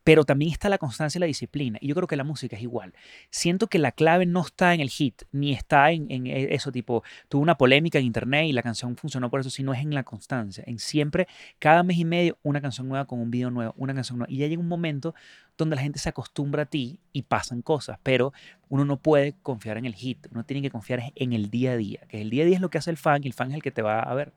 pero 0.08 0.24
también 0.24 0.54
está 0.54 0.70
la 0.70 0.78
constancia 0.78 1.20
y 1.20 1.20
la 1.20 1.26
disciplina. 1.26 1.80
Y 1.82 1.90
yo 1.90 1.94
creo 1.94 2.08
que 2.08 2.16
la 2.16 2.24
música 2.24 2.56
es 2.56 2.62
igual. 2.62 2.94
Siento 3.30 3.68
que 3.68 3.78
la 3.78 3.92
clave 3.92 4.26
no 4.26 4.40
está 4.40 4.74
en 4.74 4.80
el 4.80 4.90
hit, 4.90 5.24
ni 5.34 5.52
está 5.52 5.92
en, 5.92 6.10
en 6.10 6.28
e, 6.28 6.56
eso, 6.56 6.72
tipo, 6.72 7.04
tuvo 7.28 7.42
una 7.42 7.58
polémica 7.58 8.00
en 8.00 8.06
internet 8.06 8.46
y 8.46 8.54
la 8.54 8.64
canción 8.64 8.96
funcionó 8.96 9.30
por 9.30 9.42
eso, 9.42 9.50
sino 9.50 9.74
es 9.74 9.82
en 9.82 9.94
la 9.94 10.04
constancia, 10.04 10.64
en 10.66 10.80
siempre, 10.80 11.28
cada 11.60 11.84
mes 11.84 11.98
y 11.98 12.06
medio, 12.06 12.38
una 12.42 12.62
canción 12.62 12.88
nueva 12.88 13.04
con 13.04 13.20
un 13.20 13.30
video 13.30 13.52
nuevo, 13.52 13.74
una 13.76 13.94
canción 13.94 14.20
nueva. 14.20 14.32
Y 14.32 14.38
ya 14.38 14.48
llega 14.48 14.62
un 14.62 14.70
momento 14.70 15.14
donde 15.58 15.76
la 15.76 15.82
gente 15.82 16.00
se 16.00 16.08
acostumbra 16.08 16.64
a 16.64 16.68
ti 16.68 17.02
y 17.12 17.24
pasan 17.24 17.62
cosas, 17.62 18.00
pero 18.02 18.32
uno 18.70 18.86
no 18.86 19.02
puede 19.02 19.36
confiar 19.44 19.78
en 19.78 19.84
el 19.84 19.94
hit, 19.94 20.26
uno 20.32 20.46
tiene 20.46 20.62
que 20.62 20.70
confiar 20.70 21.12
en 21.16 21.34
el 21.34 21.50
día 21.50 21.74
a 21.74 21.76
día, 21.76 22.00
que 22.08 22.22
el 22.22 22.30
día 22.30 22.44
a 22.44 22.46
día 22.46 22.56
es 22.56 22.62
lo 22.62 22.70
que 22.70 22.78
hace 22.78 22.92
el 22.92 22.98
fan 22.98 23.26
y 23.26 23.28
el 23.28 23.34
fan 23.34 23.50
es 23.50 23.56
el 23.56 23.62
que 23.62 23.72
te 23.72 23.82
va 23.82 24.00
a 24.00 24.14
ver. 24.14 24.32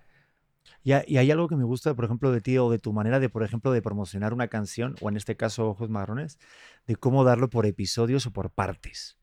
Y, 0.82 0.92
ha- 0.92 1.04
y 1.06 1.18
hay 1.18 1.30
algo 1.30 1.46
que 1.48 1.56
me 1.56 1.64
gusta, 1.64 1.94
por 1.94 2.04
ejemplo, 2.06 2.32
de 2.32 2.40
ti 2.40 2.56
o 2.58 2.70
de 2.70 2.78
tu 2.78 2.92
manera 2.92 3.20
de, 3.20 3.28
por 3.28 3.42
ejemplo, 3.42 3.70
de 3.72 3.82
promocionar 3.82 4.32
una 4.32 4.48
canción, 4.48 4.96
o 5.00 5.08
en 5.08 5.16
este 5.16 5.36
caso 5.36 5.68
Ojos 5.68 5.90
Marrones, 5.90 6.38
de 6.86 6.96
cómo 6.96 7.22
darlo 7.24 7.50
por 7.50 7.66
episodios 7.66 8.26
o 8.26 8.32
por 8.32 8.50
partes. 8.50 9.18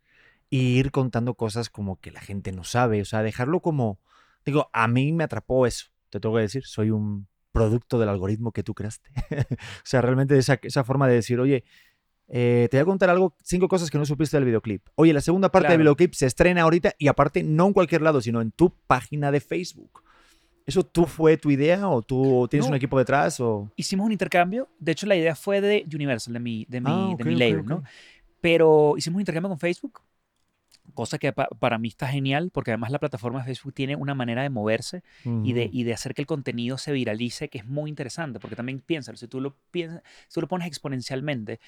Y 0.50 0.78
ir 0.78 0.92
contando 0.92 1.34
cosas 1.34 1.70
como 1.70 2.00
que 2.00 2.12
la 2.12 2.22
gente 2.22 2.52
no 2.52 2.64
sabe, 2.64 3.02
o 3.02 3.06
sea, 3.06 3.22
dejarlo 3.24 3.60
como, 3.62 4.00
digo, 4.46 4.70
a 4.72 4.88
mí 4.88 5.12
me 5.14 5.24
atrapó 5.24 5.66
eso, 5.66 5.88
te 6.10 6.20
tengo 6.20 6.36
que 6.36 6.42
decir, 6.42 6.64
soy 6.66 6.92
un 6.92 7.28
producto 7.52 7.98
del 8.00 8.10
algoritmo 8.10 8.52
que 8.52 8.62
tú 8.64 8.74
creaste. 8.76 9.10
o 9.52 9.56
sea, 9.84 10.02
realmente 10.02 10.38
esa, 10.38 10.60
esa 10.62 10.84
forma 10.84 11.08
de 11.08 11.16
decir, 11.16 11.40
oye, 11.40 11.64
Eh, 12.30 12.68
te 12.70 12.76
voy 12.76 12.82
a 12.82 12.86
contar 12.86 13.10
algo, 13.10 13.38
cinco 13.42 13.70
cosas 13.70 13.90
que 13.90 13.98
no 13.98 14.06
supiste 14.06 14.36
del 14.36 14.44
videoclip. 14.44 14.86
Oye, 14.96 15.14
la 15.14 15.22
segunda 15.22 15.50
parte 15.50 15.68
del 15.70 15.78
Claro. 15.78 15.84
videoclip 15.96 16.14
se 16.14 16.26
estrena 16.26 16.64
ahorita 16.64 16.94
y 17.00 17.08
aparte 17.08 17.42
no 17.42 17.68
en 17.68 17.72
cualquier 17.74 18.02
lado, 18.02 18.20
sino 18.20 18.42
en 18.42 18.52
tu 18.52 18.70
página 18.86 19.32
de 19.32 19.40
Facebook. 19.40 20.04
¿Eso 20.68 20.84
tú 20.84 21.06
fue 21.06 21.38
tu 21.38 21.50
idea 21.50 21.88
o 21.88 22.02
tú 22.02 22.46
tienes 22.52 22.66
No. 22.68 22.72
un 22.72 22.76
equipo 22.76 23.00
detrás 23.00 23.40
o...? 23.40 23.72
Hicimos 23.78 24.06
un 24.06 24.12
intercambio. 24.12 24.68
De 24.80 24.92
hecho, 24.92 25.08
la 25.08 25.16
idea 25.16 25.34
fue 25.34 25.62
de 25.62 25.86
Universal, 25.94 26.34
de 26.34 26.40
mi, 26.42 26.66
de 26.68 26.82
mi, 26.82 26.90
Ah, 26.92 27.16
de 27.18 27.24
mi 27.24 27.36
label. 27.36 27.66
¿no? 27.66 27.84
Pero 28.42 28.94
hicimos 28.98 29.16
un 29.16 29.22
intercambio 29.22 29.50
con 29.50 29.60
Facebook, 29.60 30.02
cosa 30.98 31.18
que 31.18 31.32
pa- 31.32 31.48
para 31.60 31.78
mí 31.78 31.88
está 31.88 32.08
genial, 32.10 32.50
porque 32.54 32.72
además 32.72 32.92
la 32.92 33.00
plataforma 33.00 33.40
de 33.40 33.46
Facebook 33.46 33.74
tiene 33.74 33.96
una 33.96 34.14
manera 34.14 34.42
de 34.42 34.50
moverse 34.50 35.04
y 35.46 35.54
de, 35.54 35.70
y 35.72 35.84
de 35.84 35.94
hacer 35.94 36.14
que 36.14 36.22
el 36.22 36.26
contenido 36.28 36.78
se 36.78 36.92
viralice, 36.92 37.48
que 37.48 37.60
es 37.60 37.66
muy 37.66 37.90
interesante, 37.90 38.40
porque 38.42 38.56
también 38.58 38.80
piénsalo, 38.82 39.18
si 39.18 39.28
tú 39.30 39.40
lo, 39.40 39.56
piensas, 39.72 40.02
si 40.28 40.34
tú 40.34 40.42
lo 40.42 40.48
pones 40.50 40.68
exponencialmente, 40.68 41.60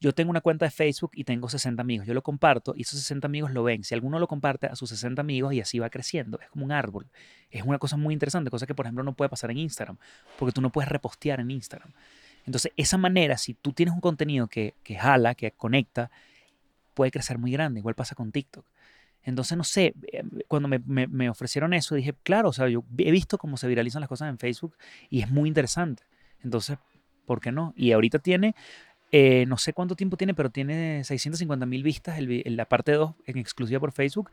yo 0.00 0.12
tengo 0.12 0.30
una 0.30 0.40
cuenta 0.40 0.64
de 0.66 0.70
Facebook 0.70 1.10
y 1.14 1.24
tengo 1.24 1.48
60 1.48 1.82
amigos, 1.82 2.06
yo 2.06 2.14
lo 2.14 2.22
comparto 2.22 2.74
y 2.76 2.82
esos 2.82 3.00
60 3.00 3.26
amigos 3.26 3.50
lo 3.52 3.62
ven, 3.64 3.82
si 3.84 3.94
alguno 3.94 4.18
lo 4.20 4.28
comparte 4.28 4.66
a 4.66 4.76
sus 4.76 4.90
60 4.90 5.20
amigos 5.22 5.52
y 5.54 5.60
así 5.60 5.78
va 5.80 5.90
creciendo, 5.90 6.38
es 6.40 6.48
como 6.50 6.64
un 6.64 6.72
árbol, 6.72 7.08
es 7.50 7.62
una 7.64 7.78
cosa 7.78 7.96
muy 7.96 8.12
interesante, 8.14 8.50
cosa 8.50 8.66
que 8.66 8.74
por 8.74 8.86
ejemplo 8.86 9.02
no 9.02 9.14
puede 9.14 9.28
pasar 9.28 9.50
en 9.50 9.58
Instagram, 9.58 9.96
porque 10.38 10.52
tú 10.52 10.60
no 10.60 10.70
puedes 10.70 10.88
repostear 10.88 11.40
en 11.40 11.50
Instagram. 11.50 11.90
Entonces, 12.46 12.72
esa 12.76 12.98
manera, 12.98 13.38
si 13.38 13.54
tú 13.54 13.72
tienes 13.72 13.94
un 13.94 14.00
contenido 14.02 14.48
que, 14.48 14.74
que 14.82 14.96
jala, 14.96 15.34
que 15.34 15.52
conecta, 15.52 16.10
puede 16.92 17.10
crecer 17.10 17.38
muy 17.38 17.50
grande, 17.50 17.80
igual 17.80 17.94
pasa 17.94 18.14
con 18.14 18.30
TikTok. 18.32 18.64
Entonces, 19.24 19.56
no 19.56 19.64
sé, 19.64 19.94
eh, 20.12 20.22
cuando 20.48 20.68
me, 20.68 20.78
me- 20.86 21.28
ofrecieron 21.28 21.72
eso, 21.74 21.94
dije, 21.94 22.14
claro, 22.22 22.50
o 22.50 22.52
sea, 22.52 22.68
yo 22.68 22.84
he 22.98 23.10
visto 23.10 23.38
cómo 23.38 23.56
se 23.56 23.66
viralizan 23.66 24.00
las 24.00 24.08
cosas 24.08 24.28
en 24.28 24.38
Facebook 24.38 24.76
y 25.10 25.22
es 25.22 25.30
muy 25.30 25.48
interesante. 25.48 26.02
Entonces, 26.42 26.78
¿por 27.24 27.40
qué 27.40 27.50
no? 27.50 27.72
Y 27.76 27.92
ahorita 27.92 28.18
tiene, 28.18 28.54
eh, 29.10 29.46
no 29.46 29.56
sé 29.56 29.72
cuánto 29.72 29.96
tiempo 29.96 30.16
tiene, 30.16 30.34
pero 30.34 30.50
tiene 30.50 31.02
650 31.04 31.66
mil 31.66 31.82
vistas 31.82 32.18
el 32.18 32.56
la 32.56 32.66
parte 32.66 32.92
2 32.92 33.14
en 33.26 33.38
exclusiva 33.38 33.80
por 33.80 33.92
Facebook 33.92 34.30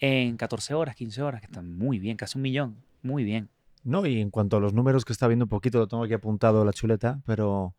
en 0.00 0.36
14 0.36 0.74
horas, 0.74 0.96
15 0.96 1.22
horas, 1.22 1.40
que 1.40 1.46
está 1.46 1.62
muy 1.62 1.98
bien, 2.00 2.16
casi 2.16 2.36
un 2.38 2.42
millón, 2.42 2.76
muy 3.02 3.22
bien. 3.22 3.48
No, 3.84 4.04
y 4.06 4.20
en 4.20 4.30
cuanto 4.30 4.56
a 4.56 4.60
los 4.60 4.72
números 4.74 5.04
que 5.04 5.12
está 5.12 5.28
viendo 5.28 5.44
un 5.44 5.48
poquito, 5.48 5.78
lo 5.78 5.86
tengo 5.86 6.04
aquí 6.04 6.14
apuntado 6.14 6.64
la 6.64 6.72
chuleta, 6.72 7.20
pero, 7.26 7.74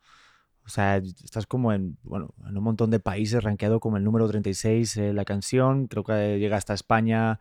o 0.65 0.69
sea, 0.69 0.97
estás 0.97 1.45
como 1.45 1.73
en, 1.73 1.97
bueno, 2.03 2.33
en 2.47 2.57
un 2.57 2.63
montón 2.63 2.89
de 2.89 2.99
países, 2.99 3.43
rankeado 3.43 3.79
como 3.79 3.97
el 3.97 4.03
número 4.03 4.27
36 4.29 4.97
eh, 4.97 5.13
la 5.13 5.25
canción, 5.25 5.87
creo 5.87 6.03
que 6.03 6.39
llega 6.39 6.57
hasta 6.57 6.73
España, 6.73 7.39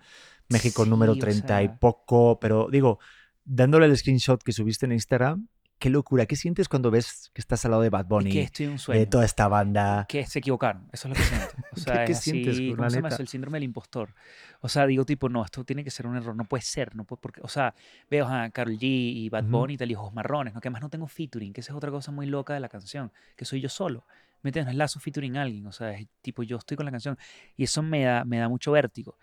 México 0.49 0.85
número 0.85 1.14
Sí, 1.14 1.21
o 1.21 1.23
30 1.23 1.62
y 1.62 1.67
sea- 1.69 1.79
poco, 1.79 2.38
pero 2.41 2.69
digo, 2.71 2.99
dándole 3.45 3.87
el 3.87 3.97
screenshot 3.97 4.43
que 4.43 4.52
subiste 4.52 4.87
en 4.87 4.93
Instagram, 4.93 5.49
qué 5.83 5.91
locura, 5.91 6.27
¿qué 6.27 6.37
sientes 6.37 6.69
cuando 6.69 6.93
ves 6.93 7.31
que 7.35 7.41
estás 7.41 7.65
al 7.65 7.73
lado 7.73 7.83
de 7.83 7.91
Bad 7.91 8.05
Y 8.05 8.09
Bunny, 8.09 8.31
que 8.31 8.43
estoy 8.43 8.67
en 8.67 8.71
un 8.71 8.77
de 8.77 8.83
sueño. 8.83 9.09
toda 9.09 9.25
esta 9.25 9.49
banda? 9.49 10.07
que 10.09 10.25
se 10.27 10.39
equivocaron. 10.39 10.89
Eso 10.93 11.09
es 11.09 11.11
lo 11.11 11.17
que 11.17 11.29
siento. 11.29 11.49
O 11.73 11.77
sea, 11.81 11.95
¿Qué- 12.01 12.05
qué 12.07 12.12
es 12.12 12.19
sientes, 12.21 12.55
así, 12.55 12.67
pues, 12.69 12.77
¿cómo 12.77 12.85
la 12.85 12.91
se 12.91 12.97
llama 12.97 13.09
eso? 13.09 13.23
El 13.23 13.29
síndrome 13.29 13.57
del 13.57 13.65
impostor. 13.65 14.15
O 14.61 14.69
sea, 14.69 14.87
digo 14.87 15.05
tipo, 15.05 15.29
no, 15.29 15.45
esto 15.45 15.65
tiene 15.65 15.83
que 15.83 15.91
ser 15.91 16.07
un 16.07 16.17
error, 16.17 16.37
no 16.37 16.45
puede 16.45 16.62
ser, 16.62 16.95
no 16.95 17.03
puede, 17.05 17.21
porque, 17.21 17.41
o 17.43 17.49
sea, 17.49 17.75
veo 18.09 18.29
a 18.29 18.49
Carol 18.51 18.75
G 18.79 18.81
y 18.83 19.29
Bad. 19.29 19.45
Bunny 19.45 19.75
y 19.75 19.77
tal, 19.77 19.91
y 19.91 19.95
ojos 19.97 20.15
marrones, 20.15 20.55
¿no? 20.55 20.61
Que 20.61 20.69
además 20.69 20.83
no 20.83 20.89
tengo 20.91 21.09
featuring, 21.09 21.53
que 21.53 21.62
esa 21.62 21.73
es 21.73 21.77
otra 21.77 21.91
cosa 21.91 22.12
muy 22.12 22.27
loca 22.27 22.55
de 22.55 22.61
la 22.61 22.69
canción, 22.69 23.11
que 23.37 23.45
soy 23.45 23.61
yo 23.61 23.69
solo. 23.69 24.05
¿Me 24.43 24.51
entiendes? 24.51 24.67
No 24.67 24.71
es 24.73 24.77
lazo 24.79 25.01
featuring 25.01 25.37
a 25.37 25.43
alguien, 25.43 25.67
o 25.67 25.73
sea, 25.73 25.93
es 25.93 26.07
tipo, 26.21 26.43
yo 26.45 26.59
estoy 26.59 26.77
con 26.77 26.87
la 26.87 26.93
canción. 26.93 27.19
Y 27.57 27.65
eso 27.65 27.83
me 27.83 28.05
da, 28.05 28.25
me 28.25 28.39
da 28.39 28.49
mucho 28.49 28.71
vértigo, 28.73 29.17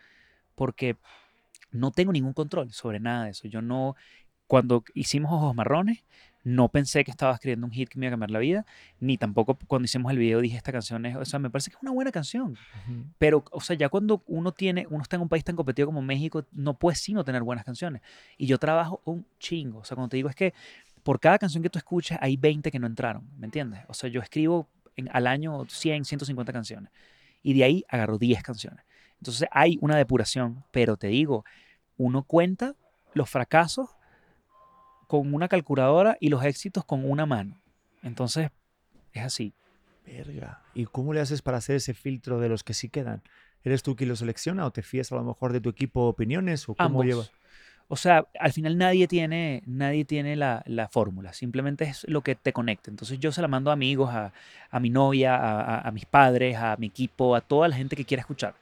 porque 0.56 0.98
no 1.72 1.92
tengo 1.92 2.12
ningún 2.12 2.34
control 2.34 2.72
sobre 2.74 3.00
nada 3.00 3.26
de 3.26 3.32
eso. 3.32 3.48
Yo 3.48 3.62
no, 3.62 3.96
cuando 4.48 4.84
hicimos 4.94 5.32
Ojos 5.32 5.54
Marrones, 5.56 6.04
no 6.44 6.70
pensé 6.70 7.04
que 7.04 7.12
estaba 7.12 7.34
escribiendo 7.34 7.66
un 7.68 7.72
hit 7.74 7.90
que 7.90 8.00
me 8.00 8.06
iba 8.06 8.12
a 8.12 8.14
cambiar 8.14 8.32
la 8.32 8.40
vida, 8.40 8.66
ni 9.00 9.18
tampoco 9.18 9.58
cuando 9.68 9.86
hicimos 9.86 10.12
el 10.12 10.18
video 10.18 10.40
dije 10.40 10.56
esta 10.58 10.72
canción 10.72 11.06
es, 11.06 11.16
o 11.16 11.26
sea, 11.26 11.38
me 11.40 11.50
parece 11.50 11.70
que 11.70 11.76
es 11.78 11.82
una 11.84 11.92
buena 11.92 12.12
canción. 12.12 12.58
Pero, 13.18 13.44
o 13.52 13.60
sea, 13.62 13.76
ya 13.76 13.90
cuando 13.90 14.24
uno 14.28 14.52
tiene, 14.54 14.88
uno 14.90 15.02
está 15.02 15.18
en 15.18 15.24
un 15.24 15.30
país 15.30 15.44
tan 15.44 15.56
competido 15.56 15.88
como 15.88 16.02
México, 16.02 16.46
no 16.52 16.76
puede 16.78 16.96
sino 16.96 17.24
tener 17.24 17.44
buenas 17.44 17.66
canciones. 17.66 18.02
Y 18.38 18.46
yo 18.46 18.58
trabajo 18.58 19.02
un 19.06 19.26
chingo. 19.40 19.80
O 19.80 19.84
sea, 19.84 19.96
cuando 19.96 20.10
te 20.10 20.18
digo 20.18 20.30
es 20.30 20.36
que 20.36 20.54
por 21.04 21.20
cada 21.20 21.38
canción 21.38 21.62
que 21.62 21.70
tú 21.70 21.78
escuchas 21.80 22.18
hay 22.22 22.38
20 22.38 22.72
que 22.72 22.80
no 22.80 22.88
entraron, 22.88 23.30
¿me 23.38 23.46
entiendes? 23.46 23.82
O 23.88 23.94
sea, 23.94 24.10
yo 24.10 24.22
escribo 24.22 24.68
en- 24.96 25.10
al 25.12 25.28
año 25.28 25.66
100, 25.68 26.06
150 26.06 26.54
canciones. 26.54 26.92
Y 27.44 27.54
de 27.54 27.64
ahí 27.64 27.86
agarro 27.90 28.18
10 28.18 28.44
canciones. 28.44 28.84
Entonces 29.18 29.48
hay 29.52 29.78
una 29.82 29.98
depuración, 29.98 30.64
pero 30.72 30.96
te 30.98 31.08
digo, 31.08 31.44
uno 31.98 32.24
cuenta 32.24 32.76
los 33.14 33.30
fracasos 33.30 33.90
con 35.10 35.34
una 35.34 35.48
calculadora 35.48 36.18
y 36.20 36.30
los 36.30 36.44
éxitos 36.46 36.86
con 36.86 37.10
una 37.10 37.26
mano. 37.26 37.58
Entonces, 38.04 38.52
es 39.12 39.24
así. 39.24 39.54
Verga. 40.06 40.62
¿Y 40.76 40.86
cómo 40.86 41.14
le 41.14 41.20
haces 41.20 41.42
para 41.42 41.58
hacer 41.58 41.78
ese 41.78 41.96
filtro 41.96 42.40
de 42.40 42.48
los 42.48 42.64
que 42.64 42.76
sí 42.76 42.90
quedan? 42.90 43.24
¿Eres 43.64 43.82
tú 43.82 43.96
quien 43.96 44.10
lo 44.10 44.16
selecciona 44.16 44.68
o 44.68 44.72
te 44.72 44.84
fías 44.84 45.12
a 45.12 45.16
lo 45.16 45.24
mejor 45.24 45.52
de 45.52 45.62
tu 45.62 45.70
equipo 45.70 46.02
opiniones 46.08 46.70
o 46.70 46.76
cómo 46.76 46.86
Ambos. 46.86 47.06
llevas? 47.08 47.32
O 47.88 47.96
sea, 47.96 48.28
al 48.40 48.54
final 48.54 48.78
nadie 48.78 49.08
tiene, 49.08 49.64
nadie 49.66 50.06
tiene 50.06 50.36
la, 50.36 50.62
la 50.68 50.88
fórmula, 50.90 51.34
simplemente 51.34 51.86
es 51.86 52.06
lo 52.08 52.22
que 52.22 52.36
te 52.36 52.54
conecta. 52.54 52.92
Entonces 52.92 53.18
yo 53.20 53.32
se 53.32 53.42
la 53.42 53.48
mando 53.48 53.72
a 53.72 53.74
amigos, 53.74 54.12
a, 54.14 54.32
a 54.70 54.80
mi 54.80 54.92
novia, 54.92 55.36
a, 55.36 55.78
a- 55.80 55.88
a 55.88 55.92
mis 55.92 56.06
padres, 56.06 56.56
a 56.56 56.78
mi 56.78 56.86
equipo, 56.86 57.36
a 57.36 57.42
toda 57.42 57.68
la 57.68 57.76
gente 57.76 57.96
que 57.96 58.06
quiera 58.06 58.22
escuchar. 58.22 58.54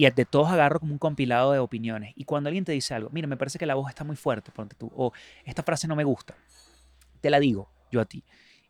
Y 0.00 0.10
de 0.10 0.24
todos 0.24 0.48
agarro 0.48 0.80
como 0.80 0.94
un 0.94 0.98
compilado 0.98 1.52
de 1.52 1.58
opiniones. 1.58 2.14
Y 2.16 2.24
cuando 2.24 2.48
alguien 2.48 2.64
te 2.64 2.72
dice 2.72 2.94
algo, 2.94 3.10
mira, 3.12 3.28
me 3.28 3.36
parece 3.36 3.58
que 3.58 3.66
la 3.66 3.74
voz 3.74 3.90
está 3.90 4.02
muy 4.02 4.16
fuerte, 4.16 4.50
ponte 4.50 4.74
tú, 4.74 4.90
o 4.96 5.12
esta 5.44 5.62
frase 5.62 5.86
no 5.86 5.94
me 5.94 6.04
gusta, 6.04 6.34
te 7.20 7.28
la 7.28 7.38
digo 7.38 7.68
yo 7.92 8.00
a 8.00 8.06
ti. 8.06 8.24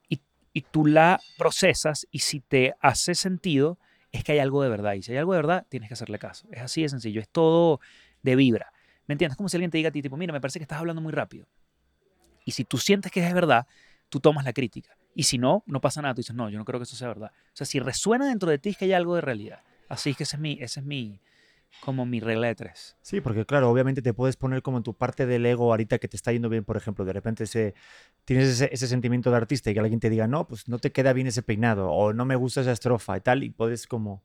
Y, 0.09 0.21
y 0.53 0.63
tú 0.63 0.87
la 0.87 1.21
procesas 1.39 2.09
y 2.11 2.19
si 2.19 2.41
te 2.41 2.75
hace 2.81 3.15
sentido, 3.15 3.79
es 4.11 4.25
que 4.25 4.33
hay 4.33 4.41
algo 4.41 4.61
de 4.61 4.71
verdad. 4.71 4.95
Y 4.95 5.03
si 5.03 5.13
hay 5.13 5.19
algo 5.19 5.33
de 5.33 5.39
verdad, 5.39 5.67
tienes 5.69 5.89
que 5.89 5.95
hacerle 5.95 6.19
caso. 6.19 6.49
Es 6.51 6.63
así 6.63 6.83
de 6.83 6.89
sencillo, 6.89 7.21
es 7.21 7.29
todo 7.29 7.79
de 8.23 8.35
vibra. 8.35 8.73
¿Me 9.07 9.13
entiendes? 9.13 9.37
Como 9.37 9.49
si 9.49 9.57
alguien 9.57 9.71
te 9.71 9.79
diga 9.79 9.91
a 9.91 9.93
ti, 9.93 10.03
tipo, 10.03 10.17
mira, 10.17 10.33
me 10.33 10.41
parece 10.41 10.59
que 10.59 10.65
estás 10.65 10.81
hablando 10.81 11.01
muy 11.01 11.13
rápido. 11.13 11.47
Y 12.45 12.51
si 12.51 12.65
tú 12.65 12.77
sientes 12.77 13.13
que 13.13 13.25
es 13.25 13.33
verdad, 13.33 13.69
tú 14.09 14.19
tomas 14.19 14.45
la 14.45 14.53
crítica. 14.53 14.97
Y 15.15 15.23
si 15.23 15.39
no, 15.39 15.63
no 15.67 15.81
pasa 15.81 16.03
nada. 16.03 16.13
Tú 16.13 16.23
dices, 16.23 16.35
no, 16.35 16.51
yo 16.51 16.59
no 16.59 16.65
creo 16.65 16.81
que 16.81 16.85
eso 16.85 16.97
sea 16.97 17.07
verdad. 17.07 17.31
O 17.33 17.57
sea, 17.57 17.67
si 17.67 17.79
resuena 17.79 18.27
dentro 18.27 18.51
de 18.51 18.59
ti 18.59 18.71
es 18.71 18.77
que 18.77 18.87
hay 18.87 18.95
algo 18.95 19.15
de 19.15 19.21
realidad. 19.21 19.61
Así 19.91 20.15
que 20.15 20.23
ese 20.23 20.37
es 20.37 20.41
mi, 20.41 20.53
ese 20.61 20.81
es 20.81 20.87
mi, 20.87 21.21
como 21.81 22.07
mi 22.07 22.21
regla 22.21 22.47
de 22.47 22.55
tres. 22.55 22.97
Sí, 23.03 23.21
porque 23.21 23.45
claro, 23.45 23.69
obviamente 23.69 24.01
te 24.03 24.15
puedes 24.15 24.37
poner 24.37 24.63
como 24.63 24.79
en 24.79 24.85
tu 24.85 24.95
parte 24.95 25.27
del 25.27 25.45
ego 25.45 25.71
ahorita 25.71 25.99
que 25.99 26.09
te 26.09 26.17
está 26.17 26.33
yendo 26.33 26.49
bien, 26.49 26.65
por 26.65 26.77
ejemplo, 26.77 27.05
de 27.05 27.13
repente 27.13 27.45
ese, 27.45 27.75
tienes 28.25 28.49
ese, 28.49 28.71
ese 28.73 28.87
sentimiento 28.87 29.31
de 29.31 29.37
artista 29.37 29.69
y 29.69 29.75
que 29.75 29.81
alguien 29.81 29.99
te 29.99 30.09
diga, 30.09 30.29
no, 30.29 30.47
pues 30.47 30.69
no 30.69 30.79
te 30.79 30.93
queda 30.93 31.13
bien 31.13 31.27
ese 31.27 31.43
peinado 31.43 31.91
o 31.91 32.13
no 32.13 32.25
me 32.25 32.37
gusta 32.37 32.61
esa 32.61 32.71
estrofa 32.71 33.17
y 33.17 33.21
tal, 33.21 33.43
y 33.43 33.51
puedes 33.51 33.89
como 33.89 34.23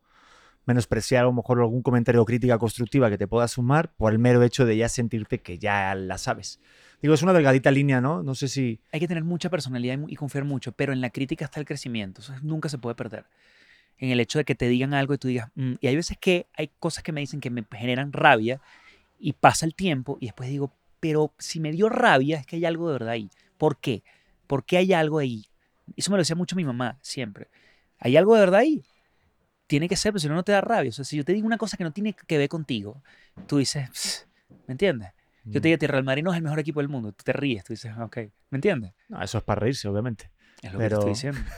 menospreciar 0.66 1.24
a 1.24 1.26
lo 1.26 1.34
mejor 1.34 1.60
algún 1.60 1.82
comentario 1.82 2.22
o 2.22 2.26
crítica 2.26 2.60
constructiva 2.60 3.10
que 3.10 3.18
te 3.18 3.28
pueda 3.28 3.48
sumar 3.48 3.92
por 3.96 4.12
el 4.12 4.20
mero 4.20 4.44
hecho 4.44 4.66
de 4.66 4.78
ya 4.78 4.88
sentirte 4.88 5.40
que 5.40 5.58
ya 5.58 5.96
la 5.96 6.20
sabes. 6.20 6.60
Digo, 7.02 7.14
es 7.14 7.24
una 7.24 7.34
delgadita 7.34 7.72
línea, 7.72 8.02
¿no? 8.02 8.24
No 8.24 8.36
sé 8.36 8.48
si... 8.48 8.80
Hay 8.92 9.00
que 9.00 9.08
tener 9.08 9.24
mucha 9.24 9.50
personalidad 9.50 10.00
y 10.08 10.16
confiar 10.16 10.44
mucho, 10.44 10.72
pero 10.72 10.94
en 10.94 11.02
la 11.02 11.10
crítica 11.10 11.46
está 11.46 11.60
el 11.60 11.66
crecimiento. 11.66 12.22
Nunca 12.42 12.70
se 12.70 12.78
puede 12.78 12.96
perder. 12.96 13.26
En 13.98 14.10
el 14.12 14.20
hecho 14.20 14.40
de 14.40 14.46
que 14.46 14.56
te 14.56 14.68
digan 14.68 14.94
algo 14.94 15.14
y 15.14 15.18
tú 15.18 15.28
digas, 15.28 15.50
"Mm", 15.56 15.76
y 15.80 15.88
hay 15.88 15.96
veces 15.96 16.18
que 16.20 16.48
hay 16.54 16.70
cosas 16.80 17.04
que 17.04 17.12
me 17.12 17.22
dicen 17.22 17.40
que 17.40 17.50
me 17.50 17.64
generan 17.72 18.12
rabia 18.12 18.60
y 19.20 19.34
pasa 19.34 19.66
el 19.66 19.74
tiempo 19.74 20.18
y 20.20 20.26
después 20.26 20.50
digo, 20.50 20.74
pero 21.00 21.34
si 21.38 21.60
me 21.60 21.72
dio 21.72 21.88
rabia 21.90 22.38
es 22.40 22.46
que 22.46 22.58
hay 22.58 22.66
algo 22.66 22.88
de 22.88 22.94
verdad 22.94 23.10
ahí. 23.10 23.30
¿Por 23.58 23.78
qué? 23.78 24.04
¿Por 24.48 24.66
qué 24.66 24.78
hay 24.78 24.92
algo 24.94 25.20
ahí? 25.20 25.46
Eso 25.96 26.12
me 26.12 26.18
lo 26.18 26.22
decía 26.22 26.36
mucho 26.36 26.56
mi 26.56 26.66
mamá 26.66 26.98
siempre. 27.02 27.48
¿Hay 28.00 28.18
algo 28.18 28.34
de 28.36 28.42
verdad 28.42 28.60
ahí? 28.62 28.84
Tiene 29.68 29.88
que 29.88 29.96
ser, 29.96 30.12
pero 30.12 30.20
si 30.20 30.28
no, 30.28 30.36
no 30.36 30.44
te 30.44 30.52
da 30.52 30.62
rabia. 30.62 30.90
O 30.90 30.94
sea, 30.94 31.06
si 31.06 31.16
yo 31.18 31.24
te 31.26 31.34
digo 31.34 31.48
una 31.48 31.58
cosa 31.58 31.78
que 31.78 31.84
no 31.84 31.92
tiene 31.92 32.14
que 32.14 32.38
ver 32.38 32.50
contigo, 32.50 33.02
tú 33.48 33.58
dices, 33.58 34.28
¿me 34.68 34.74
entiendes? 34.74 35.10
Yo 35.46 35.62
te 35.62 35.68
digo, 35.70 35.78
Tierra 35.78 35.96
del 35.98 36.04
Marino 36.06 36.32
es 36.32 36.38
el 36.38 36.44
mejor 36.44 36.60
equipo 36.60 36.80
del 36.82 36.90
mundo. 36.90 37.12
Tú 37.12 37.24
te 37.24 37.32
ríes, 37.34 37.64
tú 37.64 37.74
dices, 37.74 37.94
ok, 37.98 38.18
¿me 38.50 38.58
entiendes? 38.58 38.94
No, 39.10 39.22
eso 39.22 39.38
es 39.38 39.44
para 39.44 39.60
reírse, 39.62 39.88
obviamente. 39.88 40.30
Es 40.62 40.74
lo 40.74 40.80
Pero- 40.80 41.00
que 41.00 41.06
te 41.06 41.12
estoy 41.12 41.30
diciendo. 41.32 41.52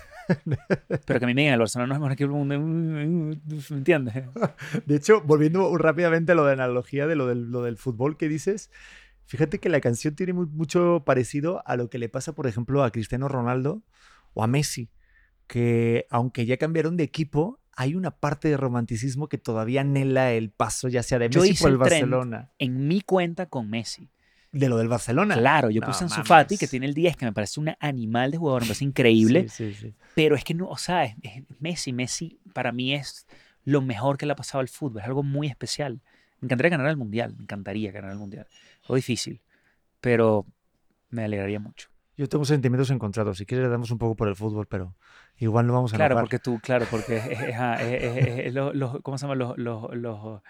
Pero 1.05 1.19
que 1.19 1.25
a 1.25 1.27
mí 1.27 1.33
me 1.33 1.41
digan, 1.41 1.53
el 1.53 1.59
Barcelona 1.59 1.87
no 1.87 1.93
es 1.93 1.97
el 1.97 2.01
mejor 2.01 2.11
equipo 2.13 2.33
del 2.45 2.59
mundo, 2.59 3.39
¿me 3.69 3.77
entiendes? 3.77 4.13
De 4.85 4.95
hecho, 4.95 5.21
volviendo 5.21 5.77
rápidamente 5.77 6.31
a 6.33 6.35
lo 6.35 6.45
de 6.45 6.53
analogía 6.53 7.07
de 7.07 7.15
lo 7.15 7.27
del, 7.27 7.51
lo 7.51 7.61
del 7.63 7.77
fútbol 7.77 8.17
que 8.17 8.27
dices, 8.29 8.69
fíjate 9.25 9.59
que 9.59 9.69
la 9.69 9.79
canción 9.81 10.15
tiene 10.15 10.33
muy- 10.33 10.47
mucho 10.47 11.03
parecido 11.05 11.63
a 11.65 11.75
lo 11.75 11.89
que 11.89 11.97
le 11.99 12.09
pasa, 12.09 12.33
por 12.33 12.47
ejemplo, 12.47 12.83
a 12.83 12.91
Cristiano 12.91 13.27
Ronaldo 13.27 13.81
o 14.33 14.43
a 14.43 14.47
Messi, 14.47 14.89
que 15.47 16.05
aunque 16.09 16.45
ya 16.45 16.57
cambiaron 16.57 16.97
de 16.97 17.03
equipo, 17.03 17.59
hay 17.75 17.95
una 17.95 18.11
parte 18.11 18.49
de 18.49 18.57
romanticismo 18.57 19.29
que 19.29 19.37
todavía 19.37 19.81
anhela 19.81 20.31
el 20.33 20.49
paso, 20.49 20.87
ya 20.87 21.03
sea 21.03 21.19
de 21.19 21.29
Messi 21.29 21.53
por 21.61 21.69
el. 21.71 21.77
Barcelona. 21.77 22.51
En 22.57 22.87
mi 22.87 23.01
cuenta 23.01 23.45
con 23.47 23.69
Messi. 23.69 24.09
De 24.57 24.69
lo 24.69 24.77
del 24.77 24.87
Barcelona. 24.87 25.35
Claro, 25.35 25.69
yo 25.69 25.81
No 25.81 25.87
puse 25.87 26.03
a 26.03 26.07
Ansu. 26.07 26.23
Fati, 26.23 26.57
que 26.57 26.67
tiene 26.67 26.85
el 26.85 26.93
10, 26.93 27.15
que 27.17 27.25
me 27.25 27.33
parece 27.33 27.59
un 27.59 27.71
animal 27.79 28.31
de 28.31 28.37
jugador, 28.37 28.61
me 28.63 28.67
parece 28.67 28.85
increíble. 28.85 29.49
Sí, 29.49 29.73
sí, 29.73 29.87
sí. 29.87 29.93
Pero 30.15 30.35
es 30.35 30.43
que 30.43 30.53
no, 30.53 30.67
o 30.67 30.77
sea, 30.77 31.05
es, 31.05 31.15
es 31.21 31.43
Messi. 31.59 31.93
Messi 31.93 32.39
para 32.53 32.71
mí 32.71 32.93
es 32.93 33.27
lo 33.63 33.81
mejor 33.81 34.17
que 34.17 34.25
le 34.25 34.31
ha 34.31 34.35
pasado 34.35 34.61
al 34.61 34.67
fútbol. 34.67 35.01
Es 35.01 35.07
algo 35.07 35.23
muy 35.23 35.47
especial. 35.47 36.01
Me 36.39 36.45
encantaría 36.45 36.71
ganar 36.71 36.87
el 36.87 36.97
mundial. 36.97 37.35
Me 37.35 37.43
encantaría 37.43 37.91
ganar 37.91 38.11
el 38.11 38.17
mundial. 38.17 38.47
Es 38.87 38.95
difícil, 38.95 39.41
pero 39.99 40.45
me 41.09 41.23
alegraría 41.23 41.59
mucho. 41.59 41.89
Yo 42.17 42.27
tengo 42.27 42.45
sentimientos 42.45 42.89
encontrados. 42.89 43.37
Si 43.37 43.45
quieres, 43.45 43.65
le 43.65 43.69
damos 43.69 43.91
un 43.91 43.99
poco 43.99 44.15
por 44.15 44.27
el 44.27 44.35
fútbol, 44.35 44.65
pero 44.67 44.95
igual 45.37 45.67
no 45.67 45.73
vamos 45.73 45.93
a 45.93 45.97
Claro, 45.97 46.19
porque 46.19 46.39
tú, 46.39 46.59
claro, 46.59 46.87
porque 46.89 47.17
es, 47.17 48.53
¿cómo 49.03 49.17
se 49.19 49.21
llama? 49.23 49.35
Los, 49.35 49.55
los, 49.57 49.95
los, 49.95 50.41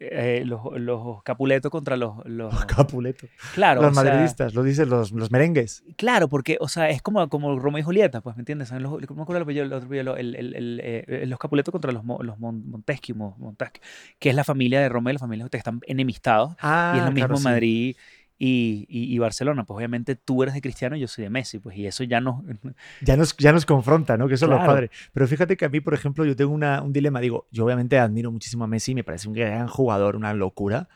eh, 0.00 0.42
los, 0.44 0.60
los 0.80 1.22
Capuleto 1.22 1.70
contra 1.70 1.96
los, 1.96 2.24
los 2.26 2.64
Capuleto. 2.66 3.26
claro, 3.54 3.80
los 3.82 3.92
o 3.92 3.94
sea, 3.94 4.04
madridistas, 4.04 4.54
lo 4.54 4.62
dicen 4.62 4.90
los, 4.90 5.12
los 5.12 5.30
merengues. 5.30 5.84
claro, 5.96 6.28
porque, 6.28 6.56
o 6.60 6.68
sea, 6.68 6.90
es 6.90 7.00
como, 7.00 7.28
como 7.28 7.58
Romeo 7.58 7.80
y 7.80 7.82
Julieta, 7.82 8.20
pues, 8.20 8.36
¿me 8.36 8.40
entiendes? 8.40 8.68
Son 8.68 8.82
los, 8.82 9.04
¿cómo 9.06 9.22
acuerdo 9.22 9.44
el? 9.46 9.66
El 9.96 10.08
otro? 10.08 10.16
El, 10.16 10.34
el, 10.34 10.54
el, 10.54 10.80
eh, 10.82 11.24
los 11.26 11.38
Capuleto 11.38 11.70
contra 11.72 11.92
los, 11.92 12.02
los 12.20 12.38
Mon- 12.38 12.68
Montesquieu, 12.68 13.16
Mo- 13.16 13.36
Montesquieu, 13.38 13.82
que 14.18 14.30
es 14.30 14.34
la 14.34 14.44
familia 14.44 14.80
de 14.80 14.88
Romeo 14.88 15.12
y 15.12 15.14
la 15.14 15.18
familia 15.20 15.48
que 15.48 15.56
están 15.56 15.80
enemistados, 15.86 16.56
Ah, 16.60 16.92
y 16.94 16.98
es 16.98 17.04
lo 17.04 17.12
mismo 17.12 17.26
claro, 17.28 17.36
sí. 17.38 17.44
Madrid 17.44 17.96
y, 18.38 18.86
y, 18.88 19.14
y 19.14 19.18
Barcelona, 19.18 19.64
pues 19.64 19.76
obviamente 19.76 20.16
tú 20.16 20.42
eres 20.42 20.54
de 20.54 20.60
Cristiano 20.60 20.96
y 20.96 21.00
yo 21.00 21.08
soy 21.08 21.24
de 21.24 21.30
Messi, 21.30 21.58
pues, 21.60 21.76
y 21.76 21.86
eso 21.86 22.02
ya 22.04 22.20
no, 22.20 22.44
Ya 23.00 23.16
nos, 23.16 23.36
ya 23.36 23.52
nos 23.52 23.64
confronta, 23.66 24.16
¿no? 24.16 24.26
Que 24.28 24.34
eso 24.34 24.46
es 24.46 24.50
lo 24.50 24.56
Claro. 24.56 24.72
padre. 24.72 24.90
Pero 25.12 25.26
fíjate 25.28 25.56
que 25.56 25.64
a 25.64 25.68
mí, 25.68 25.80
por 25.80 25.94
ejemplo, 25.94 26.24
yo 26.24 26.34
tengo 26.36 26.52
una- 26.52 26.82
un 26.82 26.92
dilema. 26.92 27.20
Digo, 27.20 27.46
yo 27.50 27.64
obviamente 27.64 27.98
admiro 27.98 28.30
muchísimo 28.32 28.64
a 28.64 28.66
Messi, 28.66 28.94
me 28.94 29.04
parece 29.04 29.28
un 29.28 29.34
gran 29.34 29.68
jugador, 29.68 30.16
una 30.16 30.34
locura. 30.34 30.88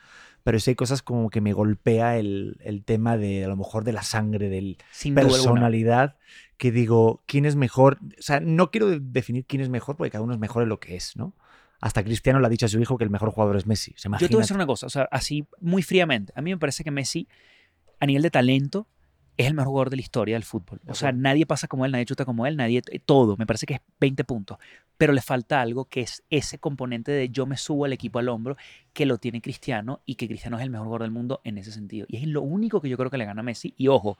Pero 0.43 0.59
sí 0.59 0.71
hay 0.71 0.75
cosas 0.75 1.01
como 1.01 1.29
que 1.29 1.41
me 1.41 1.51
golpea 1.53 2.17
el, 2.17 2.57
el 2.63 2.83
tema 2.85 3.17
de, 3.17 3.43
a 3.43 3.49
lo 3.49 3.57
mejor, 3.57 3.83
de 3.83 3.91
la 3.91 4.03
sangre, 4.03 4.49
duda 4.49 4.75
alguna. 5.13 5.21
personalidad, 5.21 6.15
que 6.57 6.71
digo, 6.71 7.23
¿quién 7.25 7.45
es 7.45 7.55
mejor? 7.55 7.99
O 8.17 8.21
sea, 8.21 8.39
no 8.39 8.71
quiero 8.71 8.87
de- 8.89 8.99
definir 9.01 9.45
quién 9.45 9.61
es 9.61 9.69
mejor, 9.69 9.97
porque 9.97 10.11
cada 10.11 10.23
uno 10.23 10.33
es 10.33 10.39
mejor 10.39 10.63
en 10.63 10.69
lo 10.69 10.79
que 10.79 10.95
es, 10.95 11.15
¿no? 11.17 11.33
Hasta 11.81 12.03
Cristiano 12.03 12.39
le 12.39 12.47
ha 12.47 12.49
dicho 12.49 12.65
a 12.65 12.69
su 12.69 12.79
hijo 12.79 12.97
que 12.97 13.03
el 13.03 13.09
mejor 13.09 13.31
jugador 13.31 13.55
es 13.55 13.65
Messi. 13.65 13.93
O 13.95 13.97
sea, 13.97 14.11
Yo 14.19 14.27
te 14.27 14.33
voy 14.33 14.41
a 14.41 14.43
decir 14.43 14.55
una 14.55 14.65
cosa, 14.65 14.87
o 14.87 14.89
sea, 14.89 15.07
así 15.11 15.47
muy 15.61 15.81
fríamente. 15.81 16.33
A 16.35 16.41
mí 16.41 16.51
me 16.51 16.57
parece 16.57 16.83
que 16.83 16.91
Messi, 16.91 17.27
a 17.99 18.05
nivel 18.05 18.21
de 18.21 18.31
talento, 18.31 18.87
es 19.39 19.47
el 19.47 19.53
mejor 19.53 19.69
jugador 19.69 19.89
de 19.89 19.95
la 19.95 20.01
historia 20.01 20.35
del 20.35 20.43
fútbol. 20.43 20.81
O 20.85 20.93
sea, 20.93 21.13
nadie 21.13 21.45
pasa 21.45 21.69
como 21.69 21.85
él, 21.85 21.93
nadie 21.93 22.03
chuta 22.03 22.25
como 22.25 22.45
él, 22.45 22.57
nadie, 22.57 22.81
eh, 22.91 22.99
todo. 22.99 23.37
Me 23.37 23.45
parece 23.45 23.65
que 23.65 23.75
es 23.75 23.79
20 24.01 24.25
puntos. 24.25 24.57
Pero 24.97 25.13
le 25.13 25.21
falta 25.21 25.61
algo 25.61 25.85
que 25.85 26.01
es 26.01 26.23
ese 26.29 26.59
componente 26.59 27.13
de 27.13 27.29
yo 27.29 27.45
me 27.45 27.55
subo 27.55 27.85
al 27.85 27.93
equipo 27.93 28.19
al 28.19 28.27
hombro 28.27 28.57
que 28.91 29.05
lo 29.05 29.17
tiene 29.17 29.41
Cristiano 29.41 30.01
y 30.05 30.15
que 30.15 30.27
Cristiano 30.27 30.57
es 30.57 30.63
el 30.63 30.69
mejor 30.69 30.87
jugador 30.87 31.03
del 31.03 31.11
mundo 31.11 31.39
en 31.45 31.57
ese 31.57 31.71
sentido. 31.71 32.05
Y 32.09 32.17
es 32.17 32.27
lo 32.27 32.41
único 32.41 32.81
que 32.81 32.89
yo 32.89 32.97
creo 32.97 33.09
que 33.09 33.17
le 33.17 33.23
gana 33.23 33.39
a 33.39 33.43
Messi. 33.43 33.73
Y 33.77 33.87
ojo, 33.87 34.17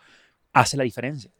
hace 0.54 0.78
la 0.78 0.86
diferencia. 0.86 1.32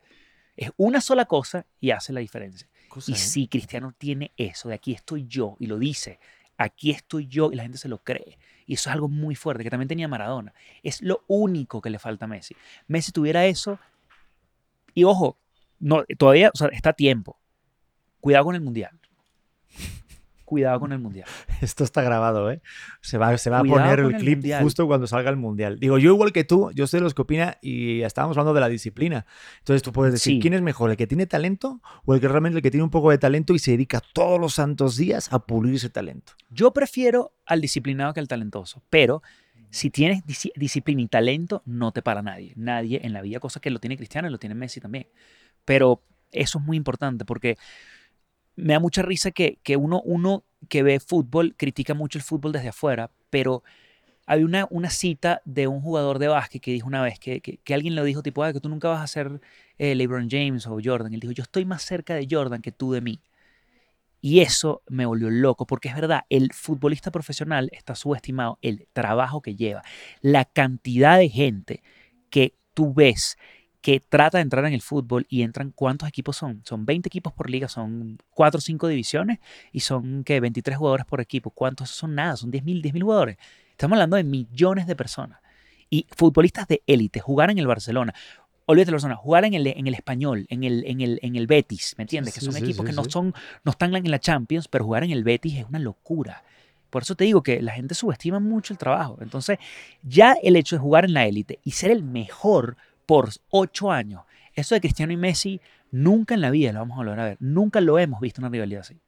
Es 0.58 0.72
una 0.76 1.00
sola 1.00 1.24
cosa 1.24 1.66
y 1.80 1.92
hace 1.92 2.12
la 2.12 2.20
diferencia. 2.20 2.68
Cosa, 2.90 3.12
Y 3.12 3.16
¿eh? 3.16 3.18
si 3.18 3.48
Cristiano 3.48 3.94
tiene 3.98 4.32
eso, 4.36 4.70
de 4.70 4.76
aquí 4.76 4.94
estoy 4.94 5.26
yo, 5.28 5.56
y 5.60 5.68
lo 5.68 5.78
dice, 5.78 6.20
aquí 6.58 6.92
estoy 6.92 7.28
yo, 7.28 7.52
y 7.52 7.56
la 7.56 7.64
gente 7.64 7.78
se 7.78 7.88
lo 7.88 8.00
cree. 8.00 8.38
Y 8.66 8.74
eso 8.74 8.90
es 8.90 8.94
algo 8.94 9.08
muy 9.08 9.36
fuerte, 9.36 9.64
que 9.64 9.70
también 9.70 9.88
tenía 9.88 10.08
Maradona. 10.08 10.54
Es 10.84 11.02
lo 11.02 11.24
único 11.28 11.82
que 11.82 11.90
le 11.90 12.00
falta 12.00 12.26
a 12.26 12.28
Messi. 12.28 12.56
Messi 12.88 13.12
tuviera 13.12 13.46
eso, 13.46 13.80
y 14.94 15.06
ojo, 15.06 15.38
no, 15.80 16.04
todavía 16.18 16.52
o 16.54 16.58
sea, 16.58 16.68
está 16.70 16.90
a 16.90 16.94
tiempo. 16.94 17.40
Cuidado 18.20 18.46
con 18.46 18.56
el 18.56 18.62
Mundial. 18.62 18.99
Cuidado 20.50 20.80
con 20.80 20.92
el 20.92 20.98
Mundial. 20.98 21.28
Esto 21.62 21.84
está 21.84 22.02
grabado, 22.02 22.50
¿eh? 22.50 22.60
Se 23.02 23.20
va, 23.20 23.38
se 23.38 23.52
va 23.52 23.60
a 23.60 23.64
poner 23.64 24.00
el 24.00 24.16
clip 24.16 24.38
Mundial. 24.40 24.64
justo 24.64 24.88
cuando 24.88 25.06
salga 25.06 25.30
el 25.30 25.36
mundial. 25.38 25.80
Digo, 25.80 26.00
yo 26.00 26.12
igual 26.12 26.32
que 26.34 26.44
tú, 26.44 26.72
yo 26.74 26.88
sé 26.88 26.98
de 26.98 27.02
los 27.04 27.14
que 27.14 27.22
opina 27.22 27.58
y 27.62 28.02
estábamos 28.02 28.36
hablando 28.36 28.56
de 28.56 28.62
la 28.62 28.68
disciplina. 28.68 29.28
Entonces 29.60 29.84
tú 29.84 29.92
puedes 29.94 30.12
decir, 30.12 30.34
Sí. 30.34 30.40
¿quién 30.40 30.56
es 30.56 30.64
mejor? 30.64 30.90
¿El 30.90 30.98
que 30.98 31.06
tiene 31.06 31.28
talento 31.28 31.82
o 32.04 32.16
el 32.16 32.20
que 32.20 32.28
realmente 32.28 32.58
el 32.58 32.64
que 32.64 32.72
tiene 32.72 32.84
un 32.84 32.90
poco 32.90 33.12
de 33.12 33.20
talento 33.20 33.54
y 33.54 33.60
se 33.60 33.70
dedica 33.70 34.02
todos 34.12 34.40
los 34.40 34.56
santos 34.56 34.98
días 34.98 35.32
a 35.32 35.38
pulir 35.38 35.76
ese 35.76 35.92
talento? 35.92 36.34
Yo 36.50 36.74
prefiero 36.74 37.32
al 37.46 37.62
disciplinado 37.62 38.12
que 38.16 38.20
al 38.20 38.28
talentoso, 38.28 38.82
pero 38.90 39.22
si 39.70 39.92
tienes 39.92 40.24
disciplina 40.56 41.04
y 41.04 41.08
talento, 41.08 41.62
no 41.68 41.92
te 41.92 42.02
para 42.02 42.24
nadie. 42.24 42.54
Nadie 42.56 43.02
en 43.04 43.14
la 43.14 43.22
vida, 43.22 43.40
cosa 43.40 43.60
que 43.60 43.70
lo 43.70 43.78
tiene 43.78 43.98
Cristiano 43.98 44.28
y 44.28 44.32
lo 44.32 44.40
tiene 44.40 44.56
Messi 44.56 44.82
también. 44.82 45.06
Pero 45.64 46.02
eso 46.32 46.58
es 46.58 46.66
muy 46.66 46.76
importante 46.76 47.24
porque 47.24 47.56
me 48.60 48.74
da 48.74 48.80
mucha 48.80 49.02
risa 49.02 49.32
que, 49.32 49.60
que 49.64 49.78
uno, 49.78 50.02
uno 50.04 50.44
que 50.70 50.84
ve 50.84 51.00
fútbol 51.00 51.56
critica 51.58 51.94
mucho 51.94 52.18
el 52.18 52.24
fútbol 52.24 52.52
desde 52.52 52.70
afuera, 52.70 53.12
pero 53.30 53.64
hay 54.28 54.44
una, 54.44 54.68
una 54.70 54.90
cita 54.92 55.42
de 55.46 55.68
un 55.68 55.82
jugador 55.82 56.20
de 56.20 56.28
básquet 56.28 56.62
que 56.62 56.72
dijo 56.72 56.88
una 56.88 57.02
vez 57.02 57.20
que, 57.20 57.42
que, 57.42 57.58
que 57.58 57.74
alguien 57.74 57.96
le 57.96 58.04
dijo 58.04 58.22
tipo, 58.22 58.44
"Ah, 58.44 58.54
que 58.54 58.60
tú 58.60 58.70
nunca 58.70 58.90
vas 58.90 59.02
a 59.02 59.08
ser 59.08 59.42
eh, 59.80 59.96
LeBron 59.96 60.30
James 60.30 60.68
o 60.68 60.78
Jordan. 60.84 61.14
Él 61.14 61.20
dijo, 61.22 61.34
yo 61.34 61.44
estoy 61.44 61.66
más 61.66 61.82
cerca 61.84 62.14
de 62.16 62.28
Jordan 62.30 62.62
que 62.62 62.72
tú 62.72 62.92
de 62.92 63.02
mí. 63.02 63.22
Y 64.22 64.42
eso 64.42 64.82
me 64.88 65.06
volvió 65.06 65.30
loco, 65.30 65.66
porque 65.66 65.88
es 65.88 65.96
verdad, 65.96 66.24
el 66.30 66.52
futbolista 66.54 67.10
profesional 67.10 67.70
está 67.72 67.96
subestimado, 67.96 68.60
el 68.62 68.88
trabajo 68.92 69.42
que 69.42 69.56
lleva, 69.56 69.82
la 70.22 70.44
cantidad 70.44 71.18
de 71.18 71.30
gente 71.30 71.82
que 72.30 72.54
tú 72.74 72.94
ves 72.94 73.38
que 73.82 74.00
trata 74.00 74.38
de 74.38 74.42
entrar 74.42 74.66
en 74.66 74.74
el 74.74 74.82
fútbol 74.82 75.26
y 75.30 75.42
entran, 75.42 75.72
¿cuántos 75.72 76.10
equipos 76.10 76.36
son? 76.36 76.62
Son 76.66 76.86
20 76.86 77.08
equipos 77.08 77.32
por 77.32 77.50
liga, 77.50 77.68
son 77.68 78.18
4 78.32 78.58
o 78.58 78.62
5 78.62 78.88
divisiones 78.88 79.40
y 79.72 79.80
son, 79.80 80.24
¿qué? 80.24 80.40
23 80.40 80.78
jugadores 80.78 81.06
por 81.06 81.22
equipo. 81.22 81.50
¿Cuántos 81.50 81.90
son 81.90 82.16
nada? 82.16 82.36
Son 82.36 82.52
10.000 82.52 82.82
10.000 82.82 83.02
jugadores. 83.02 83.38
Estamos 83.72 83.96
hablando 83.96 84.18
de 84.18 84.24
millones 84.24 84.88
de 84.88 84.96
personas. 84.96 85.40
Y 85.90 86.06
futbolistas 86.16 86.68
de 86.68 86.84
élite, 86.86 87.20
jugar 87.20 87.50
en 87.50 87.58
el 87.58 87.66
Barcelona, 87.66 88.14
olvídate 88.66 88.92
Barcelona, 88.92 89.16
jugar 89.16 89.46
en 89.46 89.56
el, 89.56 89.66
en 89.66 89.88
el 89.88 89.94
español, 89.96 90.46
en 90.50 90.64
el, 90.64 90.84
en, 90.86 91.02
el, 91.02 91.20
en 91.24 91.36
el 91.36 91.48
Betis, 91.48 91.96
¿me 91.98 92.04
entiendes? 92.04 92.36
Sí, 92.36 92.40
que 92.40 92.46
son 92.46 92.54
sí, 92.54 92.60
equipos 92.60 92.86
sí, 92.86 92.92
que 92.92 92.96
no, 92.96 93.06
son, 93.06 93.34
no 93.64 93.72
están 93.72 93.96
en 93.96 94.12
la 94.12 94.20
Champions, 94.20 94.68
pero 94.68 94.86
jugar 94.86 95.04
en 95.04 95.12
el 95.12 95.24
Betis 95.24 95.58
es 95.58 95.66
una 95.68 95.80
locura. 95.80 96.44
Por 96.92 97.04
eso 97.04 97.16
te 97.16 97.24
digo 97.24 97.42
que 97.42 97.62
la 97.62 97.72
gente 97.72 97.96
subestima 97.96 98.40
mucho 98.40 98.74
el 98.74 98.78
trabajo. 98.78 99.18
Entonces, 99.22 99.58
ya 100.04 100.36
el 100.44 100.56
hecho 100.56 100.76
de 100.76 100.82
jugar 100.82 101.06
en 101.06 101.14
la 101.14 101.26
élite 101.26 101.60
y 101.64 101.72
ser 101.72 101.90
el 101.90 102.04
mejor 102.04 102.78
por 103.10 103.32
ocho 103.50 103.92
años, 103.92 104.22
eso 104.54 104.76
de 104.76 104.82
Cristiano 104.82 105.12
y 105.12 105.18
Messi, 105.18 105.60
nunca 105.90 106.36
en 106.36 106.42
la 106.42 106.52
vida 106.52 106.72
lo 106.72 106.82
vamos 106.82 106.94
a 106.94 106.98
volver 107.00 107.20
a 107.20 107.24
ver. 107.24 107.38
Nunca 107.40 107.82
lo 107.82 107.98
hemos 107.98 108.22
visto 108.22 108.40
una 108.40 108.50
rivalidad 108.50 108.82
así. 108.82 109.00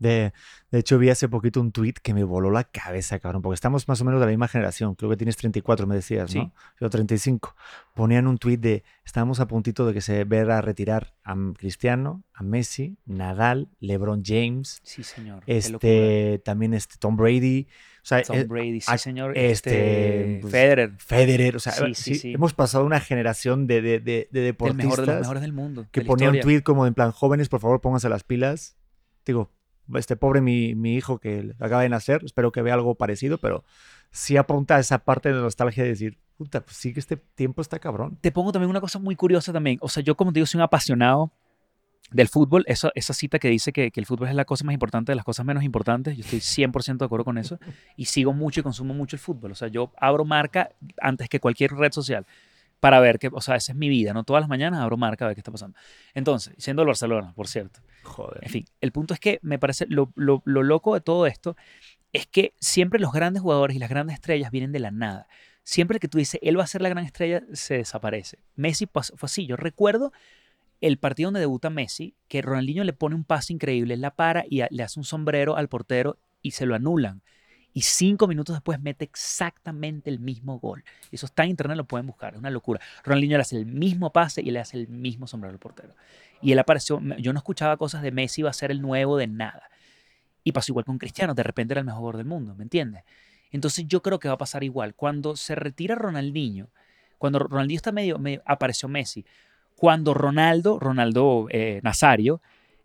De, 0.00 0.32
de 0.70 0.78
hecho, 0.78 0.98
vi 0.98 1.10
hace 1.10 1.28
poquito 1.28 1.60
un 1.60 1.72
tweet 1.72 1.92
que 2.02 2.14
me 2.14 2.24
voló 2.24 2.50
la 2.50 2.64
cabeza, 2.64 3.18
cabrón, 3.18 3.42
porque 3.42 3.54
estamos 3.54 3.86
más 3.86 4.00
o 4.00 4.04
menos 4.06 4.18
de 4.18 4.26
la 4.26 4.30
misma 4.30 4.48
generación. 4.48 4.94
Creo 4.94 5.10
que 5.10 5.16
tienes 5.18 5.36
34, 5.36 5.86
me 5.86 5.94
decías, 5.94 6.34
¿no? 6.34 6.42
Sí. 6.44 6.50
Yo 6.80 6.88
35. 6.90 7.54
Ponían 7.94 8.26
un 8.26 8.38
tweet 8.38 8.56
de, 8.56 8.82
estábamos 9.04 9.40
a 9.40 9.46
puntito 9.46 9.86
de 9.86 9.92
que 9.92 10.00
se 10.00 10.24
viera 10.24 10.56
a 10.58 10.60
retirar 10.62 11.12
a 11.22 11.36
Cristiano, 11.56 12.24
a 12.32 12.42
Messi, 12.42 12.96
Nadal, 13.04 13.68
LeBron 13.78 14.22
James, 14.24 14.80
Sí, 14.82 15.02
señor. 15.04 15.42
este, 15.46 16.40
también 16.44 16.72
este 16.74 16.96
Tom 16.98 17.16
Brady, 17.16 17.68
o 18.02 18.06
sea, 18.06 18.22
Tom 18.22 18.36
eh, 18.38 18.44
Brady, 18.44 18.80
sí, 18.80 18.96
señor. 18.98 19.36
este, 19.36 20.30
Este, 20.32 20.38
pues, 20.40 20.50
Federer, 20.50 20.92
Federer, 20.96 21.56
o 21.56 21.60
sea, 21.60 21.72
Sí, 21.94 22.14
sí, 22.14 22.32
hemos 22.32 22.54
pasado 22.54 22.86
una 22.86 23.00
generación 23.00 23.66
de, 23.66 23.82
de, 23.82 24.00
de, 24.00 24.28
de 24.30 24.40
el 24.40 24.44
deportistas 24.46 24.86
mejor 24.86 25.00
de 25.00 25.06
los 25.06 25.20
mejores 25.20 25.42
del 25.42 25.52
mundo. 25.52 25.86
que 25.92 26.00
de 26.00 26.04
la 26.06 26.08
ponía 26.08 26.30
un 26.30 26.40
tweet 26.40 26.62
como 26.62 26.86
en 26.86 26.94
plan, 26.94 27.12
jóvenes, 27.12 27.50
por 27.50 27.60
favor, 27.60 27.82
pónganse 27.82 28.08
las 28.08 28.24
pilas. 28.24 28.76
Digo, 29.26 29.50
este 29.96 30.16
pobre 30.16 30.40
mi, 30.40 30.74
mi 30.74 30.94
hijo 30.94 31.18
que 31.18 31.54
acaba 31.58 31.82
de 31.82 31.88
nacer, 31.88 32.22
espero 32.24 32.52
que 32.52 32.62
vea 32.62 32.74
algo 32.74 32.94
parecido, 32.94 33.38
pero 33.38 33.64
sí 34.10 34.36
apunta 34.36 34.76
a 34.76 34.80
esa 34.80 34.98
parte 34.98 35.32
de 35.32 35.40
nostalgia 35.40 35.82
de 35.82 35.90
decir, 35.90 36.18
puta, 36.36 36.60
pues 36.60 36.76
sí 36.76 36.92
que 36.92 37.00
este 37.00 37.16
tiempo 37.16 37.62
está 37.62 37.78
cabrón. 37.78 38.18
Te 38.20 38.32
pongo 38.32 38.52
también 38.52 38.70
una 38.70 38.80
cosa 38.80 38.98
muy 38.98 39.16
curiosa 39.16 39.52
también. 39.52 39.78
O 39.80 39.88
sea, 39.88 40.02
yo 40.02 40.16
como 40.16 40.32
te 40.32 40.38
digo, 40.38 40.46
soy 40.46 40.58
un 40.58 40.62
apasionado 40.62 41.32
del 42.10 42.28
fútbol. 42.28 42.64
Esa, 42.66 42.90
esa 42.94 43.14
cita 43.14 43.38
que 43.38 43.48
dice 43.48 43.72
que, 43.72 43.90
que 43.90 44.00
el 44.00 44.06
fútbol 44.06 44.28
es 44.28 44.34
la 44.34 44.44
cosa 44.44 44.64
más 44.64 44.72
importante 44.72 45.12
de 45.12 45.16
las 45.16 45.24
cosas 45.24 45.46
menos 45.46 45.62
importantes, 45.62 46.16
yo 46.16 46.24
estoy 46.24 46.40
100% 46.40 46.98
de 46.98 47.04
acuerdo 47.04 47.24
con 47.24 47.38
eso. 47.38 47.58
Y 47.96 48.06
sigo 48.06 48.32
mucho 48.32 48.60
y 48.60 48.62
consumo 48.62 48.94
mucho 48.94 49.16
el 49.16 49.20
fútbol. 49.20 49.52
O 49.52 49.54
sea, 49.54 49.68
yo 49.68 49.92
abro 49.96 50.24
marca 50.24 50.70
antes 51.00 51.28
que 51.28 51.40
cualquier 51.40 51.72
red 51.72 51.92
social 51.92 52.26
para 52.80 52.98
ver 53.00 53.18
que, 53.18 53.28
o 53.32 53.40
sea, 53.40 53.56
esa 53.56 53.72
es 53.72 53.78
mi 53.78 53.88
vida, 53.88 54.12
¿no? 54.14 54.24
Todas 54.24 54.40
las 54.40 54.48
mañanas 54.48 54.80
abro 54.80 54.96
marca 54.96 55.24
a 55.24 55.28
ver 55.28 55.34
qué 55.36 55.40
está 55.40 55.52
pasando. 55.52 55.78
Entonces, 56.14 56.54
siendo 56.58 56.82
el 56.82 56.86
Barcelona, 56.88 57.32
por 57.34 57.46
cierto. 57.46 57.80
Joder. 58.02 58.40
En 58.42 58.50
fin, 58.50 58.64
el 58.80 58.90
punto 58.92 59.14
es 59.14 59.20
que 59.20 59.38
me 59.42 59.58
parece 59.58 59.86
lo, 59.88 60.10
lo- 60.16 60.42
lo 60.46 60.62
loco 60.62 60.94
de 60.94 61.00
todo 61.00 61.26
esto 61.26 61.56
es 62.12 62.26
que 62.26 62.54
siempre 62.58 62.98
los 62.98 63.12
grandes 63.12 63.42
jugadores 63.42 63.76
y 63.76 63.78
las 63.78 63.90
grandes 63.90 64.14
estrellas 64.14 64.50
vienen 64.50 64.72
de 64.72 64.80
la 64.80 64.90
nada. 64.90 65.28
Siempre 65.62 66.00
que 66.00 66.08
tú 66.08 66.18
dices, 66.18 66.40
él 66.42 66.58
va 66.58 66.64
a 66.64 66.66
ser 66.66 66.80
la 66.82 66.88
gran 66.88 67.04
estrella, 67.04 67.42
se 67.52 67.74
desaparece. 67.74 68.38
Messi 68.56 68.86
pas- 68.86 69.12
fue 69.14 69.26
así. 69.26 69.46
Yo 69.46 69.56
recuerdo 69.56 70.10
el 70.80 70.96
partido 70.96 71.26
donde 71.28 71.40
debuta 71.40 71.68
Messi, 71.68 72.14
que 72.26 72.40
Ronaldinho 72.40 72.82
le 72.84 72.94
pone 72.94 73.14
un 73.14 73.24
pase 73.24 73.52
increíble, 73.52 73.96
la 73.98 74.10
para 74.12 74.44
y 74.48 74.62
a- 74.62 74.68
le 74.70 74.82
hace 74.82 74.98
un 74.98 75.04
sombrero 75.04 75.56
al 75.56 75.68
portero 75.68 76.16
y 76.42 76.52
se 76.52 76.64
lo 76.66 76.74
anulan. 76.74 77.20
Y 77.72 77.82
cinco 77.82 78.26
minutos 78.26 78.56
después 78.56 78.80
mete 78.80 79.04
exactamente 79.04 80.10
el 80.10 80.18
mismo 80.18 80.58
gol. 80.58 80.84
Eso 81.12 81.26
está 81.26 81.44
en 81.44 81.50
internet, 81.50 81.76
lo 81.76 81.84
pueden 81.84 82.06
buscar, 82.06 82.34
es 82.34 82.38
una 82.40 82.50
locura. 82.50 82.80
Ronaldinho 83.04 83.36
le 83.36 83.42
hace 83.42 83.56
el 83.56 83.66
mismo 83.66 84.12
pase 84.12 84.40
y 84.42 84.50
le 84.50 84.58
hace 84.58 84.76
el 84.76 84.88
mismo 84.88 85.26
sombrero 85.26 85.52
al 85.52 85.58
portero. 85.60 85.94
Y 86.42 86.52
él 86.52 86.58
apareció, 86.58 87.00
yo 87.18 87.32
no 87.32 87.38
escuchaba 87.38 87.76
cosas 87.76 88.02
de 88.02 88.10
Messi 88.10 88.42
va 88.42 88.50
a 88.50 88.54
ser 88.54 88.70
el 88.70 88.80
nuevo 88.82 89.16
de 89.16 89.26
nada. 89.28 89.70
Y 90.42 90.52
pasó 90.52 90.72
igual 90.72 90.84
con 90.84 90.98
Cristiano, 90.98 91.34
de 91.34 91.42
repente 91.42 91.74
era 91.74 91.80
el 91.80 91.84
mejor 91.86 91.98
jugador 92.00 92.16
del 92.16 92.26
mundo, 92.26 92.54
¿me 92.54 92.64
entiendes? 92.64 93.04
Entonces 93.52 93.86
yo 93.86 94.02
creo 94.02 94.18
que 94.18 94.28
va 94.28 94.34
a 94.34 94.38
pasar 94.38 94.64
igual. 94.64 94.94
Cuando 94.94 95.36
se 95.36 95.54
retira 95.54 95.94
Ronaldinho, 95.94 96.68
cuando 97.18 97.38
Ronaldinho 97.38 97.76
está 97.76 97.92
medio, 97.92 98.18
medio- 98.18 98.42
apareció 98.46 98.88
Messi. 98.88 99.24
Cuando 99.76 100.14
Ronaldo, 100.14 100.78
Ronaldo 100.78 101.46
eh, 101.50 101.80
Nazario, 101.82 102.40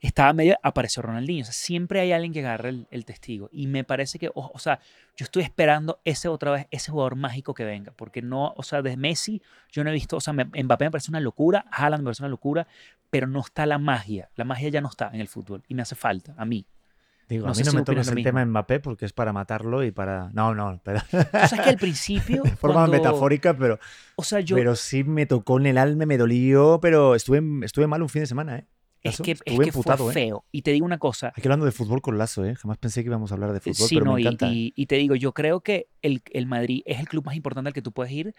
estaba 0.05 0.33
medio, 0.33 0.57
apareció 0.63 1.01
Ronaldinho. 1.01 1.41
O 1.43 1.45
sea, 1.45 1.53
siempre 1.53 1.99
hay 1.99 2.11
alguien 2.11 2.33
que 2.33 2.39
agarra 2.39 2.69
el, 2.69 2.87
el 2.91 3.05
testigo. 3.05 3.49
Y 3.51 3.67
me 3.67 3.83
parece 3.83 4.19
que, 4.19 4.29
o, 4.29 4.51
o, 4.53 4.59
sea, 4.59 4.79
yo 5.15 5.23
estoy 5.23 5.43
esperando 5.43 5.99
ese 6.03 6.27
otra 6.27 6.51
vez, 6.51 6.67
ese 6.71 6.91
jugador 6.91 7.15
mágico 7.15 7.53
que 7.53 7.63
venga. 7.65 7.91
Porque 7.95 8.21
no, 8.21 8.53
o 8.57 8.63
sea, 8.63 8.81
de 8.81 8.97
Messi 8.97 9.41
yo 9.71 9.83
no 9.83 9.89
he 9.89 9.93
visto, 9.93 10.17
o 10.17 10.21
sea, 10.21 10.33
me, 10.33 10.45
Mbappé 10.45 10.85
me 10.85 10.91
parece 10.91 11.11
una 11.11 11.19
locura, 11.19 11.65
Haaland 11.71 12.01
me 12.03 12.05
parece 12.07 12.23
una 12.23 12.29
locura, 12.29 12.67
pero 13.09 13.27
no 13.27 13.39
está 13.39 13.65
la 13.65 13.77
magia. 13.77 14.29
La 14.35 14.43
magia 14.45 14.69
ya 14.69 14.81
no 14.81 14.89
está 14.89 15.09
en 15.13 15.21
el 15.21 15.27
fútbol 15.27 15.63
y 15.67 15.75
me 15.75 15.81
hace 15.81 15.95
falta, 15.95 16.33
a 16.37 16.45
mí. 16.45 16.65
Digo, 17.27 17.47
No 17.47 17.53
a 17.53 17.55
mí 17.55 17.63
no 17.63 17.71
si 17.71 17.77
me 17.77 17.83
toques 17.83 18.07
el 18.09 18.23
tema 18.23 18.41
de 18.41 18.45
Mbappé 18.45 18.79
porque 18.79 19.05
es 19.05 19.11
para 19.13 19.33
matarlo 19.33 19.83
y 19.83 19.89
para... 19.89 20.29
No, 20.33 20.53
no, 20.53 20.79
pero... 20.83 20.99
Tú 21.09 21.17
sabes 21.31 21.61
que 21.61 21.69
al 21.69 21.77
principio. 21.77 22.43
de 22.43 22.55
forma 22.55 22.81
cuando- 22.81 22.91
metafórica, 22.91 23.57
pero, 23.57 23.79
O 24.15 24.23
sea, 24.23 24.41
yo. 24.41 24.55
pero 24.55 24.75
sí 24.75 25.03
me 25.03 25.25
tocó 25.25 25.59
en 25.59 25.65
el 25.65 25.79
alma, 25.79 26.05
me 26.05 26.17
dolió, 26.19 26.77
pero 26.79 27.15
estuve, 27.15 27.41
estuve 27.65 27.87
mal 27.87 28.03
un 28.03 28.09
fin 28.09 28.21
de 28.21 28.27
semana, 28.27 28.57
¿eh? 28.57 28.65
Es 29.09 29.21
que, 29.21 29.31
es 29.31 29.41
que 29.41 29.53
emputado, 29.55 30.03
fue 30.05 30.11
¿eh? 30.11 30.13
feo. 30.13 30.45
Y 30.51 30.61
te 30.61 30.71
digo 30.71 30.85
una 30.85 30.97
cosa. 30.97 31.29
Aquí 31.29 31.41
hablando 31.47 31.65
de 31.65 31.71
fútbol 31.71 32.01
con 32.01 32.17
lazo, 32.17 32.43
¿eh? 32.45 32.55
Jamás 32.55 32.77
pensé 32.77 33.01
que 33.03 33.07
íbamos 33.07 33.31
a 33.31 33.35
hablar 33.35 33.53
de 33.53 33.59
fútbol, 33.59 33.87
Sí, 33.87 33.95
pero 33.95 34.05
no, 34.05 34.13
me 34.15 34.21
y, 34.21 34.25
encanta. 34.25 34.47
¿eh? 34.47 34.53
y- 34.53 34.73
y 34.75 34.85
te 34.87 34.95
digo, 34.95 35.15
yo 35.15 35.31
creo 35.33 35.61
que 35.61 35.87
el, 36.01 36.21
el 36.31 36.45
Madrid 36.47 36.81
es 36.85 36.99
el 36.99 37.07
club 37.07 37.25
más 37.25 37.35
importante 37.35 37.69
al 37.69 37.73
que 37.73 37.81
tú 37.81 37.91
puedes 37.91 38.11
ir, 38.11 38.33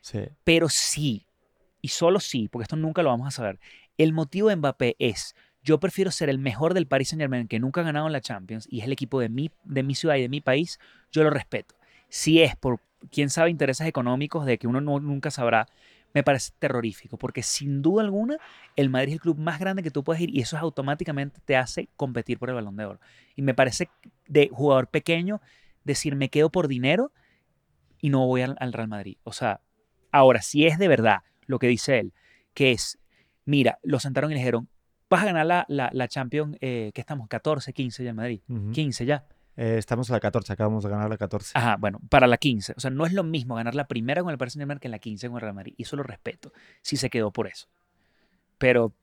Sí. 0.00 0.20
pero 0.44 0.68
sí, 0.68 1.26
y 1.80 1.88
solo 1.88 2.20
sí, 2.20 2.48
porque 2.48 2.62
esto 2.64 2.76
nunca 2.76 3.02
lo 3.02 3.10
vamos 3.10 3.26
a 3.28 3.30
saber. 3.30 3.58
El 3.98 4.12
motivo 4.12 4.48
de 4.48 4.56
Mbappé 4.56 4.96
es, 4.98 5.34
yo 5.62 5.78
prefiero 5.78 6.10
ser 6.10 6.28
el 6.28 6.38
mejor 6.38 6.74
del 6.74 6.86
Paris 6.86 7.08
Saint 7.10 7.20
Germain 7.20 7.46
que 7.48 7.60
nunca 7.60 7.82
ha 7.82 7.84
ganado 7.84 8.06
en 8.06 8.12
la 8.12 8.20
Champions 8.20 8.66
y 8.70 8.80
es 8.80 8.86
el 8.86 8.92
equipo 8.92 9.20
de 9.20 9.28
mi, 9.28 9.50
de 9.64 9.82
mi 9.82 9.94
ciudad 9.94 10.16
y 10.16 10.22
de 10.22 10.28
mi 10.28 10.40
país, 10.40 10.78
yo 11.12 11.22
lo 11.22 11.30
respeto. 11.30 11.74
Si 12.08 12.42
es 12.42 12.56
por, 12.56 12.80
quién 13.10 13.30
sabe, 13.30 13.50
intereses 13.50 13.86
económicos 13.86 14.44
de 14.46 14.58
que 14.58 14.66
uno 14.66 14.80
no- 14.80 14.98
nunca 15.00 15.30
sabrá, 15.30 15.68
me 16.14 16.22
parece 16.22 16.52
terrorífico, 16.58 17.16
porque 17.16 17.42
sin 17.42 17.82
duda 17.82 18.02
alguna 18.02 18.38
el 18.76 18.90
Madrid 18.90 19.10
es 19.10 19.14
el 19.14 19.20
club 19.20 19.38
más 19.38 19.58
grande 19.58 19.82
que 19.82 19.90
tú 19.90 20.04
puedes 20.04 20.22
ir 20.22 20.34
y 20.34 20.40
eso 20.40 20.56
es 20.56 20.62
automáticamente 20.62 21.40
te 21.44 21.56
hace 21.56 21.88
competir 21.96 22.38
por 22.38 22.48
el 22.48 22.54
balón 22.54 22.76
de 22.76 22.84
oro. 22.84 23.00
Y 23.36 23.42
me 23.42 23.54
parece 23.54 23.88
de 24.28 24.48
jugador 24.52 24.88
pequeño 24.88 25.40
decir 25.84 26.16
me 26.16 26.28
quedo 26.28 26.50
por 26.50 26.68
dinero 26.68 27.12
y 28.00 28.10
no 28.10 28.26
voy 28.26 28.42
al, 28.42 28.56
al 28.58 28.72
Real 28.72 28.88
Madrid. 28.88 29.16
O 29.24 29.32
sea, 29.32 29.60
ahora, 30.10 30.42
si 30.42 30.66
es 30.66 30.78
de 30.78 30.88
verdad 30.88 31.20
lo 31.46 31.58
que 31.58 31.68
dice 31.68 31.98
él, 31.98 32.12
que 32.54 32.72
es, 32.72 32.98
mira, 33.44 33.78
lo 33.82 33.98
sentaron 34.00 34.30
y 34.30 34.34
le 34.34 34.40
dijeron, 34.40 34.68
vas 35.08 35.22
a 35.22 35.26
ganar 35.26 35.46
la, 35.46 35.64
la, 35.68 35.90
la 35.92 36.08
Champions, 36.08 36.56
eh, 36.60 36.90
que 36.94 37.00
estamos 37.00 37.28
14, 37.28 37.72
15 37.72 38.04
ya 38.04 38.10
en 38.10 38.16
Madrid. 38.16 38.40
Ujú. 38.48 38.72
15 38.72 39.06
ya. 39.06 39.26
Eh, 39.56 39.76
estamos 39.78 40.10
a 40.10 40.14
la 40.14 40.20
14, 40.20 40.52
acabamos 40.52 40.84
de 40.84 40.90
ganar 40.90 41.10
la 41.10 41.18
14. 41.18 41.52
Ajá, 41.54 41.76
bueno, 41.76 42.00
para 42.08 42.26
la 42.26 42.36
15. 42.36 42.74
O 42.76 42.80
sea, 42.80 42.90
no 42.90 43.04
es 43.06 43.12
lo 43.12 43.22
mismo 43.22 43.54
ganar 43.54 43.74
la 43.74 43.86
primera 43.86 44.22
con 44.22 44.30
el 44.30 44.38
Paris 44.38 44.54
Saint-Germain 44.54 44.78
que 44.78 44.88
la 44.88 44.98
15 44.98 45.28
con 45.28 45.36
el 45.36 45.40
Real 45.42 45.54
Madrid. 45.54 45.74
Y 45.76 45.82
eso 45.82 45.96
lo 45.96 46.02
respeto, 46.02 46.52
si 46.80 46.96
se 46.96 47.10
quedó 47.10 47.30
por 47.30 47.46
eso. 47.46 47.68
Pero 48.58 48.94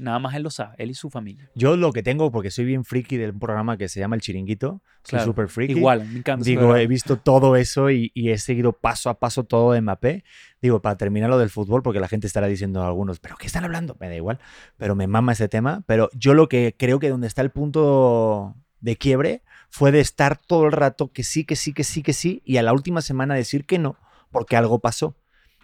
nada 0.00 0.18
más 0.18 0.34
él 0.34 0.42
lo 0.42 0.50
sabe, 0.50 0.74
él 0.78 0.90
y 0.90 0.94
su 0.94 1.10
familia. 1.10 1.50
Yo 1.54 1.76
lo 1.76 1.92
que 1.92 2.02
tengo, 2.02 2.30
porque 2.30 2.50
soy 2.50 2.64
bien 2.64 2.84
friki 2.84 3.16
del 3.16 3.34
programa 3.34 3.76
que 3.76 3.88
se 3.88 3.98
llama 3.98 4.14
El 4.14 4.22
Chiringuito, 4.22 4.82
soy 5.02 5.16
Claro, 5.16 5.24
súper 5.24 5.48
friki. 5.48 5.72
Igual, 5.72 6.06
me 6.06 6.18
encanta. 6.18 6.44
Digo, 6.44 6.76
he 6.76 6.86
visto 6.86 7.16
todo 7.16 7.56
eso 7.56 7.90
y, 7.90 8.12
y 8.14 8.30
he 8.30 8.38
seguido 8.38 8.72
paso 8.72 9.10
a 9.10 9.18
paso 9.18 9.44
todo 9.44 9.72
de 9.72 9.80
Mbappé. 9.80 10.24
Digo, 10.62 10.80
para 10.82 10.96
terminar 10.96 11.30
lo 11.30 11.38
del 11.38 11.50
fútbol, 11.50 11.82
porque 11.82 12.00
la 12.00 12.08
gente 12.08 12.26
estará 12.26 12.46
diciendo 12.46 12.82
a 12.82 12.86
algunos, 12.86 13.18
¿pero 13.18 13.36
qué 13.36 13.46
están 13.46 13.64
hablando? 13.64 13.96
Me 13.98 14.08
da 14.08 14.14
igual, 14.14 14.38
pero 14.76 14.94
me 14.94 15.06
mama 15.06 15.32
ese 15.32 15.48
tema. 15.48 15.82
Pero 15.86 16.10
yo 16.12 16.34
lo 16.34 16.48
que 16.48 16.74
creo 16.78 16.98
que 16.98 17.08
donde 17.08 17.26
está 17.26 17.42
el 17.42 17.50
punto 17.50 18.54
de 18.80 18.96
quiebre 18.96 19.42
fue 19.70 19.92
de 19.92 20.00
estar 20.00 20.36
todo 20.36 20.66
el 20.66 20.72
rato 20.72 21.12
que 21.12 21.22
sí, 21.22 21.44
que 21.44 21.56
sí, 21.56 21.72
que 21.72 21.84
sí, 21.84 22.02
que 22.02 22.12
sí, 22.12 22.42
y 22.44 22.58
a 22.58 22.62
la 22.62 22.72
última 22.72 23.00
semana 23.00 23.34
decir 23.34 23.64
que 23.64 23.78
no, 23.78 23.96
porque 24.30 24.56
algo 24.56 24.80
pasó. 24.80 25.14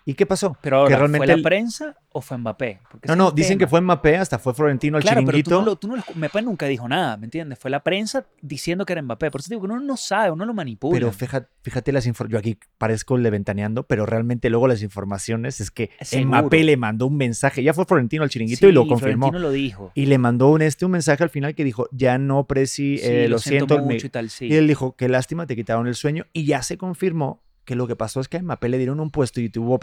¿Y 0.08 0.14
qué 0.14 0.24
pasó? 0.24 0.56
Pero 0.62 0.76
ahora, 0.78 0.88
que 0.90 0.96
realmente 0.96 1.26
¿fue 1.26 1.36
la 1.36 1.42
prensa 1.42 1.96
o 2.10 2.20
fue 2.20 2.38
Mbappé? 2.38 2.78
Porque 2.88 3.08
No, 3.08 3.16
no, 3.16 3.32
dicen 3.32 3.58
que 3.58 3.64
tema. 3.64 3.70
fue 3.70 3.80
Mbappé, 3.80 4.16
hasta 4.18 4.38
fue 4.38 4.54
Florentino 4.54 4.96
al 4.98 5.02
Claro, 5.02 5.16
pero 5.16 5.26
tú 5.26 5.30
chiringuito. 5.32 5.58
no 5.58 5.64
lo, 5.66 5.76
tú 5.76 5.88
no 5.88 5.96
lo 5.96 6.02
Mbappé 6.14 6.42
nunca 6.42 6.66
dijo 6.66 6.88
nada, 6.88 7.16
¿me 7.16 7.24
entiendes? 7.24 7.58
Fue 7.58 7.72
la 7.72 7.80
prensa 7.82 8.24
diciendo 8.40 8.86
que 8.86 8.92
era 8.92 9.02
Mbappé. 9.02 9.32
Por 9.32 9.40
eso 9.40 9.48
digo 9.50 9.62
que 9.62 9.64
uno 9.66 9.80
no 9.80 9.96
sabe, 9.96 10.30
uno 10.30 10.44
lo 10.46 10.54
manipula. 10.54 10.94
Pero 10.96 11.10
fíjate, 11.10 11.48
fíjate 11.62 11.90
las 11.90 12.06
informaciones. 12.06 12.32
Yo 12.32 12.38
aquí 12.38 12.58
parezco 12.78 13.18
le 13.18 13.30
ventaneando, 13.30 13.82
pero 13.82 14.06
realmente 14.06 14.48
luego 14.48 14.68
las 14.68 14.80
informaciones 14.82 15.60
es 15.60 15.72
que 15.72 15.90
Seguro. 16.00 16.28
Mbappé 16.28 16.62
le 16.62 16.76
mandó 16.76 17.08
un 17.08 17.16
mensaje. 17.16 17.64
Ya 17.64 17.74
fue 17.74 17.84
Florentino 17.84 18.22
al 18.22 18.30
chiringuito 18.30 18.60
Sí, 18.60 18.66
y 18.66 18.72
lo 18.72 18.86
confirmó. 18.86 19.26
Florentino 19.30 19.38
lo 19.40 19.50
dijo. 19.50 19.90
Y 19.96 20.06
le 20.06 20.18
mandó 20.18 20.50
un, 20.50 20.62
este, 20.62 20.84
un 20.84 20.92
mensaje 20.92 21.24
al 21.24 21.30
final 21.30 21.56
que 21.56 21.64
dijo: 21.64 21.88
Ya 21.90 22.16
no, 22.18 22.46
Presi, 22.46 22.98
Sí, 22.98 23.04
eh, 23.04 23.28
lo, 23.28 23.40
siento. 23.40 23.76
me-". 23.78 23.94
mucho 23.94 24.06
y 24.06 24.10
tal, 24.10 24.30
sí. 24.30 24.46
Y 24.46 24.54
él 24.54 24.68
dijo: 24.68 24.94
Qué 24.94 25.08
lástima, 25.08 25.48
te 25.48 25.56
quitaron 25.56 25.88
el 25.88 25.96
sueño. 25.96 26.26
Y 26.32 26.44
ya 26.44 26.62
se 26.62 26.78
confirmó 26.78 27.42
que 27.66 27.74
lo 27.74 27.86
que 27.86 27.96
pasó 27.96 28.20
es 28.20 28.28
que 28.28 28.38
a 28.38 28.42
Mbappé 28.42 28.70
le 28.70 28.78
dieron 28.78 29.00
un 29.00 29.10
puesto 29.10 29.40
y 29.42 29.50
tuvo, 29.50 29.78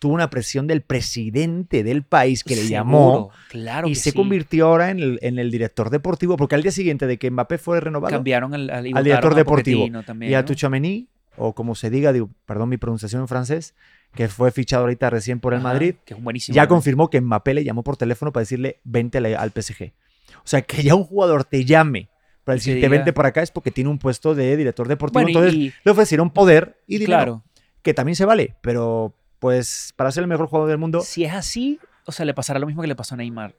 tuvo 0.00 0.12
una 0.12 0.30
presión 0.30 0.66
del 0.66 0.80
presidente 0.82 1.84
del 1.84 2.02
país 2.02 2.42
que 2.42 2.56
le 2.56 2.66
llamó. 2.66 3.30
Claro 3.50 3.86
Y 3.86 3.92
que 3.92 3.96
se 4.00 4.10
sí. 4.10 4.16
convirtió 4.16 4.66
ahora 4.66 4.90
en 4.90 4.98
el, 4.98 5.18
en 5.22 5.38
el 5.38 5.50
director 5.52 5.90
deportivo, 5.90 6.36
porque 6.36 6.56
al 6.56 6.62
día 6.62 6.72
siguiente 6.72 7.06
de 7.06 7.18
que 7.18 7.30
Mbappé 7.30 7.58
fue 7.58 7.80
renovado, 7.80 8.10
Cambiaron 8.12 8.54
al, 8.54 8.70
al, 8.70 8.82
director 8.84 9.34
deportivo. 9.36 9.86
También, 10.04 10.32
y 10.32 10.34
a 10.34 10.40
¿no? 10.40 10.46
Tuchamení, 10.46 11.08
o 11.36 11.54
como 11.54 11.74
se 11.74 11.90
diga, 11.90 12.12
digo, 12.12 12.30
perdón 12.46 12.70
mi 12.70 12.78
pronunciación 12.78 13.20
en 13.22 13.28
francés, 13.28 13.74
que 14.14 14.26
fue 14.28 14.50
fichado 14.50 14.82
ahorita 14.84 15.10
recién 15.10 15.38
por 15.38 15.52
el 15.52 15.60
Ajá, 15.60 15.68
Madrid, 15.68 15.94
Que 16.04 16.14
es 16.14 16.18
un 16.18 16.24
buenísimo. 16.24 16.56
ya 16.56 16.62
¿no? 16.62 16.68
confirmó 16.68 17.10
que 17.10 17.20
Mbappé 17.20 17.54
le 17.54 17.64
llamó 17.64 17.84
por 17.84 17.96
teléfono 17.96 18.32
para 18.32 18.42
decirle 18.42 18.80
vente 18.84 19.18
al, 19.18 19.26
al 19.26 19.50
PSG. 19.50 19.92
O 20.38 20.46
sea, 20.48 20.62
que 20.62 20.82
ya 20.82 20.94
un 20.94 21.04
jugador 21.04 21.44
te 21.44 21.64
llame 21.64 22.08
te 22.54 22.58
decirte 22.58 22.80
diga- 22.86 22.90
vente 22.90 23.12
para 23.12 23.28
acá 23.30 23.42
es 23.42 23.50
porque 23.50 23.70
tiene 23.70 23.90
un 23.90 23.98
puesto 23.98 24.34
de 24.34 24.56
director 24.56 24.88
deportivo. 24.88 25.22
Bueno, 25.22 25.28
Entonces 25.38 25.54
y, 25.54 25.72
le 25.84 25.90
ofrecieron 25.90 26.30
poder 26.30 26.78
y 26.86 26.98
dinero, 26.98 27.06
claro, 27.18 27.44
que 27.82 27.94
también 27.94 28.16
se 28.16 28.24
vale, 28.24 28.54
pero 28.60 29.14
pues 29.38 29.92
para 29.96 30.10
ser 30.12 30.22
el 30.22 30.28
mejor 30.28 30.46
jugador 30.48 30.68
del 30.68 30.78
mundo, 30.78 31.00
si 31.00 31.24
es 31.24 31.32
así, 31.32 31.78
o 32.06 32.12
sea, 32.12 32.24
le 32.26 32.34
pasará 32.34 32.58
lo 32.58 32.66
mismo 32.66 32.82
que 32.82 32.88
le 32.88 32.96
pasó 32.96 33.14
a 33.14 33.18
Neymar. 33.18 33.54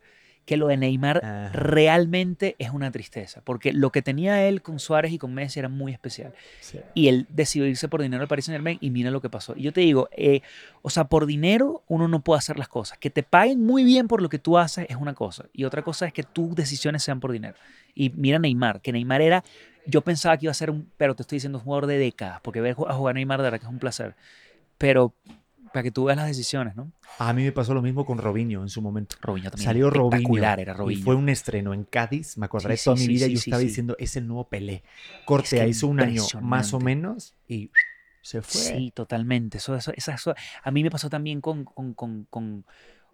Que 0.45 0.58
lo 0.58 0.65
de 0.67 0.78
Neymar 0.78 1.21
Ah. 1.23 1.49
realmente 1.54 2.56
es 2.58 2.71
una 2.71 2.89
tristeza. 2.91 3.41
Porque 3.43 3.71
lo 3.71 3.91
que 3.91 4.02
tenía 4.02 4.47
él 4.47 4.63
con 4.63 4.80
Suárez 4.80 5.12
y 5.12 5.19
con 5.19 5.32
Messi 5.34 5.60
era 5.60 5.69
muy 5.69 5.91
especial. 5.91 6.34
sí. 6.60 6.80
y 6.95 7.08
él 7.08 7.28
decidió 7.30 7.67
irse 7.67 7.88
por 7.88 8.02
dinero 8.02 8.21
al 8.23 8.28
Paris 8.28 8.45
Saint 8.45 8.56
Germain 8.56 8.78
y 8.82 8.89
mira 8.89 9.12
lo 9.12 9.21
que 9.21 9.30
pasó. 9.30 9.54
Y 9.56 9.62
yo 9.63 9.73
te 9.73 9.82
digo, 9.82 10.10
eh, 10.12 10.41
o 10.82 10.89
sea, 10.89 11.04
por 11.04 11.28
dinero 11.28 11.84
uno 11.88 12.08
no 12.08 12.21
puede 12.21 12.39
hacer 12.39 12.58
las 12.58 12.67
cosas. 12.67 12.97
Que 12.97 13.12
te 13.12 13.21
paguen 13.21 13.63
muy 13.63 13.84
bien 13.84 14.08
por 14.08 14.21
lo 14.23 14.30
que 14.30 14.39
tú 14.39 14.58
haces 14.58 14.88
es 14.89 14.95
una 14.95 15.13
cosa. 15.13 15.45
Y 15.54 15.65
otra 15.65 15.84
cosa 15.84 16.08
es 16.08 16.13
que 16.13 16.23
tus 16.23 16.56
decisiones 16.56 17.04
sean 17.04 17.19
por 17.19 17.32
dinero. 17.32 17.56
Y 18.00 18.12
mira 18.12 18.40
Neymar, 18.40 18.80
que 18.80 18.94
Neymar 18.94 19.22
era, 19.22 19.44
yo 19.86 20.02
pensaba 20.02 20.38
que 20.38 20.46
iba 20.46 20.52
a 20.52 20.56
ser 20.56 20.70
un, 20.72 20.90
pero 20.96 21.16
te 21.16 21.24
estoy 21.24 21.36
diciendo, 21.36 21.58
un 21.58 21.66
jugador 21.66 21.86
de 21.88 21.98
décadas, 21.98 22.40
porque 22.42 22.62
ver 22.62 22.72
a 22.88 22.94
jugar 22.94 23.12
a 23.12 23.16
Neymar 23.16 23.40
de 23.40 23.44
verdad 23.44 23.60
que 23.60 23.66
es 23.66 23.72
un 23.72 23.80
placer. 23.80 24.16
Pero 24.78 25.14
para 25.74 25.84
que 25.84 25.92
tú 25.92 26.06
veas 26.06 26.18
las 26.18 26.28
decisiones, 26.28 26.76
¿no? 26.76 26.92
a 27.20 27.34
mí 27.34 27.44
me 27.44 27.52
pasó 27.52 27.74
lo 27.74 27.82
mismo 27.82 28.06
con 28.06 28.18
Robinho 28.18 28.62
en 28.62 28.70
su 28.70 28.82
momento. 28.82 29.18
Robinho 29.22 29.52
también. 29.52 29.66
Salió 29.66 29.90
Robinho 29.90 30.38
era 30.38 30.56
y 30.62 30.66
Robinho. 30.74 31.04
fue 31.04 31.16
un 31.16 31.28
estreno 31.28 31.74
en 31.74 31.84
Cádiz, 31.84 32.38
me 32.38 32.46
acordaré 32.46 32.78
Sí, 32.78 32.86
toda 32.86 32.96
sí, 32.96 33.08
mi 33.08 33.14
vida, 33.16 33.26
sí, 33.26 33.34
yo 33.34 33.40
estaba 33.40 33.62
diciendo, 33.62 33.96
es 34.00 34.16
el 34.16 34.28
nuevo 34.28 34.48
Pelé. 34.48 34.84
Corte, 35.26 35.58
que 35.58 35.68
hizo 35.68 35.88
un 35.88 36.00
año 36.00 36.24
más 36.42 36.74
o 36.74 36.80
menos 36.80 37.34
y 37.48 37.70
se 38.22 38.42
fue. 38.42 38.62
Sí, 38.62 38.92
totalmente. 38.96 39.58
Eso, 39.58 39.76
eso, 39.76 40.34
a 40.64 40.72
mí 40.72 40.84
me 40.84 40.90
pasó 40.90 41.10
también 41.10 41.42
con, 41.42 41.66
con, 41.66 41.94
con, 41.94 42.26
con- 42.30 42.66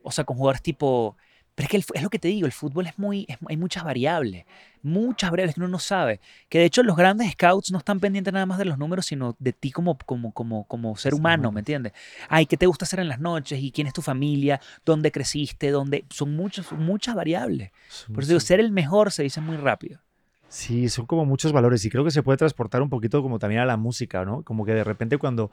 o 0.04 0.12
sea, 0.12 0.24
con 0.24 0.38
jugadores 0.38 0.62
tipo... 0.62 1.17
Pero 1.56 1.65
es 1.65 1.71
que 1.71 1.78
el 1.78 1.86
es 1.93 2.04
lo 2.04 2.10
que 2.10 2.19
te 2.19 2.28
digo, 2.28 2.45
el 2.45 2.52
fútbol 2.52 2.86
es 2.86 3.00
muy, 3.00 3.26
es- 3.30 3.38
hay 3.48 3.56
muchas 3.58 3.84
variables, 3.86 4.45
muchas 4.86 5.32
variables 5.32 5.56
que 5.56 5.62
uno 5.62 5.67
no 5.69 5.80
sabe. 5.80 6.21
Que 6.48 6.60
de 6.60 6.65
hecho 6.65 6.84
los 6.84 6.95
grandes 6.95 7.32
scouts 7.32 7.71
no 7.71 7.80
están 7.80 8.00
pendientes 8.00 8.34
nada 8.34 8.45
más 8.45 8.58
de 8.58 8.65
los 8.65 8.78
números, 8.78 9.06
sino 9.06 9.36
de 9.39 9.52
ti 9.54 9.71
como, 9.71 9.98
como, 9.98 10.32
como, 10.32 10.65
como 10.65 10.95
ser 10.95 11.13
humano. 11.13 11.52
¿me 11.52 11.60
entiendes? 11.60 11.93
Ay, 12.30 12.45
¿qué 12.45 12.56
te 12.58 12.65
gusta 12.65 12.86
hacer 12.86 13.00
en 13.00 13.10
las 13.10 13.19
noches? 13.19 13.60
¿Y 13.60 13.71
quién 13.71 13.88
es 13.88 13.93
tu 13.93 14.02
familia? 14.02 14.62
¿Dónde 14.86 15.12
creciste? 15.12 15.71
¿Dónde? 15.71 16.06
Son 16.10 16.36
muchos, 16.36 16.71
muchas 16.71 17.15
variables. 17.15 17.71
Por 18.13 18.24
eso 18.24 18.30
digo, 18.30 18.39
ser 18.39 18.60
el 18.60 18.71
mejor 18.71 19.12
se 19.12 19.24
dice 19.24 19.41
muy 19.41 19.58
rápido. 19.58 20.00
Sí, 20.48 20.88
son 20.89 21.06
como 21.06 21.26
muchos 21.26 21.52
valores 21.52 21.84
y 21.84 21.89
creo 21.89 22.06
que 22.06 22.12
se 22.12 22.24
puede 22.24 22.38
transportar 22.38 22.82
un 22.82 22.89
poquito 22.89 23.21
como 23.21 23.39
también 23.39 23.62
a 23.62 23.65
la 23.65 23.78
música, 23.78 24.24
¿no? 24.24 24.43
Como 24.43 24.63
que 24.63 24.74
de 24.74 24.84
repente 24.84 25.17
cuando 25.17 25.52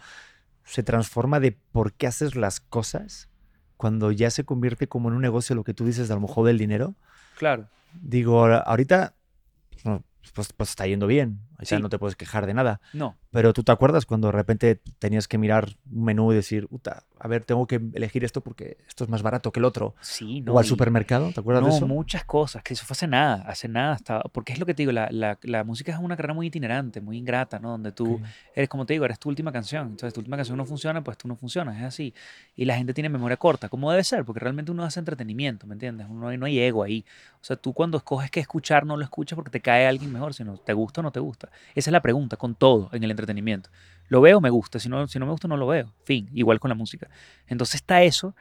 se 0.64 0.82
transforma 0.82 1.40
de 1.40 1.52
por 1.72 1.92
qué 1.92 2.06
haces 2.06 2.36
las 2.36 2.60
cosas, 2.60 3.28
cuando 3.76 4.12
ya 4.12 4.30
se 4.30 4.44
convierte 4.44 4.86
como 4.86 5.08
en 5.08 5.16
un 5.16 5.22
negocio 5.22 5.56
lo 5.56 5.64
que 5.64 5.74
tú 5.74 5.84
dices, 5.84 6.10
a 6.10 6.14
lo 6.14 6.20
mejor 6.20 6.46
del 6.46 6.58
dinero, 6.58 6.94
Claro. 7.36 7.66
digo, 8.00 8.44
ahorita 8.46 9.14
no, 9.84 10.04
pues, 10.34 10.52
pues 10.52 10.70
está 10.70 10.86
yendo 10.86 11.06
bien, 11.06 11.40
ahorita 11.62 11.76
Sí. 11.76 11.82
no 11.82 11.88
te 11.88 11.98
puedes 11.98 12.16
quejar 12.16 12.46
de 12.46 12.54
nada, 12.54 12.80
No. 12.92 13.16
pero 13.30 13.52
tú 13.52 13.62
te 13.62 13.72
acuerdas 13.72 14.04
cuando 14.06 14.28
de 14.28 14.32
repente 14.32 14.80
tenías 14.98 15.28
que 15.28 15.38
mirar 15.38 15.68
un 15.90 16.04
menú 16.04 16.32
y 16.32 16.34
decir, 16.36 16.66
"Uta, 16.70 17.04
a 17.18 17.28
ver, 17.28 17.44
tengo 17.44 17.66
que 17.66 17.76
elegir 17.94 18.24
esto 18.24 18.40
porque 18.40 18.78
esto 18.88 19.04
es 19.04 19.10
más 19.10 19.22
barato 19.22 19.52
que 19.52 19.60
el 19.60 19.64
otro, 19.64 19.94
Sí, 20.00 20.40
no. 20.40 20.54
o 20.54 20.58
al 20.58 20.64
supermercado, 20.64 21.30
¿te 21.32 21.40
acuerdas 21.40 21.62
de 21.64 21.70
No, 21.70 21.76
eso? 21.76 21.86
muchas 21.86 22.24
cosas, 22.24 22.62
que 22.62 22.74
eso 22.74 22.84
fue 22.84 22.94
hace 22.94 23.06
nada, 23.06 23.42
hace 23.46 23.68
nada, 23.68 23.94
estaba, 23.94 24.22
porque 24.32 24.52
es 24.52 24.58
lo 24.58 24.66
que 24.66 24.74
te 24.74 24.82
digo, 24.82 24.92
la, 24.92 25.08
la- 25.10 25.38
la 25.42 25.64
música 25.64 25.92
es 25.92 25.98
una 25.98 26.16
carrera 26.16 26.34
muy 26.34 26.48
itinerante, 26.48 27.00
muy 27.00 27.16
ingrata, 27.16 27.58
¿no? 27.58 27.70
Donde 27.70 27.92
tú 27.92 28.20
eres, 28.54 28.68
como 28.68 28.84
te 28.86 28.94
digo, 28.94 29.04
eres 29.04 29.18
tu 29.18 29.28
última 29.28 29.52
canción, 29.52 29.88
entonces 29.88 30.12
tu 30.12 30.20
última 30.20 30.36
canción 30.36 30.56
no 30.58 30.64
funciona, 30.64 31.02
pues 31.04 31.16
tú 31.16 31.28
no 31.28 31.36
funcionas, 31.36 31.76
es 31.78 31.84
así. 31.84 32.12
Y 32.56 32.64
la 32.64 32.76
gente 32.76 32.92
tiene 32.92 33.08
memoria 33.08 33.36
corta, 33.36 33.68
como 33.68 33.90
debe 33.90 34.02
ser, 34.04 34.24
porque 34.24 34.40
realmente 34.40 34.72
uno 34.72 34.82
hace 34.84 34.98
entretenimiento, 34.98 35.66
¿me 35.66 35.74
entiendes? 35.74 36.06
Uno, 36.10 36.36
no 36.36 36.46
hay 36.46 36.58
ego 36.58 36.82
ahí. 36.82 37.04
O 37.40 37.44
sea, 37.44 37.56
tú 37.56 37.72
cuando 37.72 37.98
escoges 37.98 38.30
qué 38.30 38.40
escuchar, 38.40 38.84
no 38.84 38.96
lo 38.96 39.04
escuchas 39.04 39.36
porque 39.36 39.50
te 39.50 39.60
cae 39.60 39.86
alguien 39.86 40.12
mejor, 40.12 40.34
sino 40.34 40.56
te 40.58 40.72
gusta 40.72 41.00
o 41.00 41.02
no 41.04 41.12
te 41.12 41.20
gusta. 41.20 41.50
Esa 41.74 41.90
es 41.90 41.92
la 41.92 42.02
pregunta 42.02 42.36
con 42.36 42.54
todo 42.54 42.88
en 42.92 43.04
el 43.04 43.10
entretenimiento. 43.10 43.70
Lo 44.08 44.20
veo, 44.20 44.40
me 44.40 44.50
gusta, 44.50 44.78
si 44.78 44.88
no, 44.88 45.06
si 45.08 45.18
no 45.18 45.26
me 45.26 45.32
gusta, 45.32 45.48
no 45.48 45.56
lo 45.56 45.66
veo. 45.66 45.92
Fin, 46.04 46.28
igual 46.34 46.60
con 46.60 46.68
la 46.68 46.74
música. 46.74 47.08
Entonces 47.46 47.76
está 47.76 48.02
eso 48.02 48.34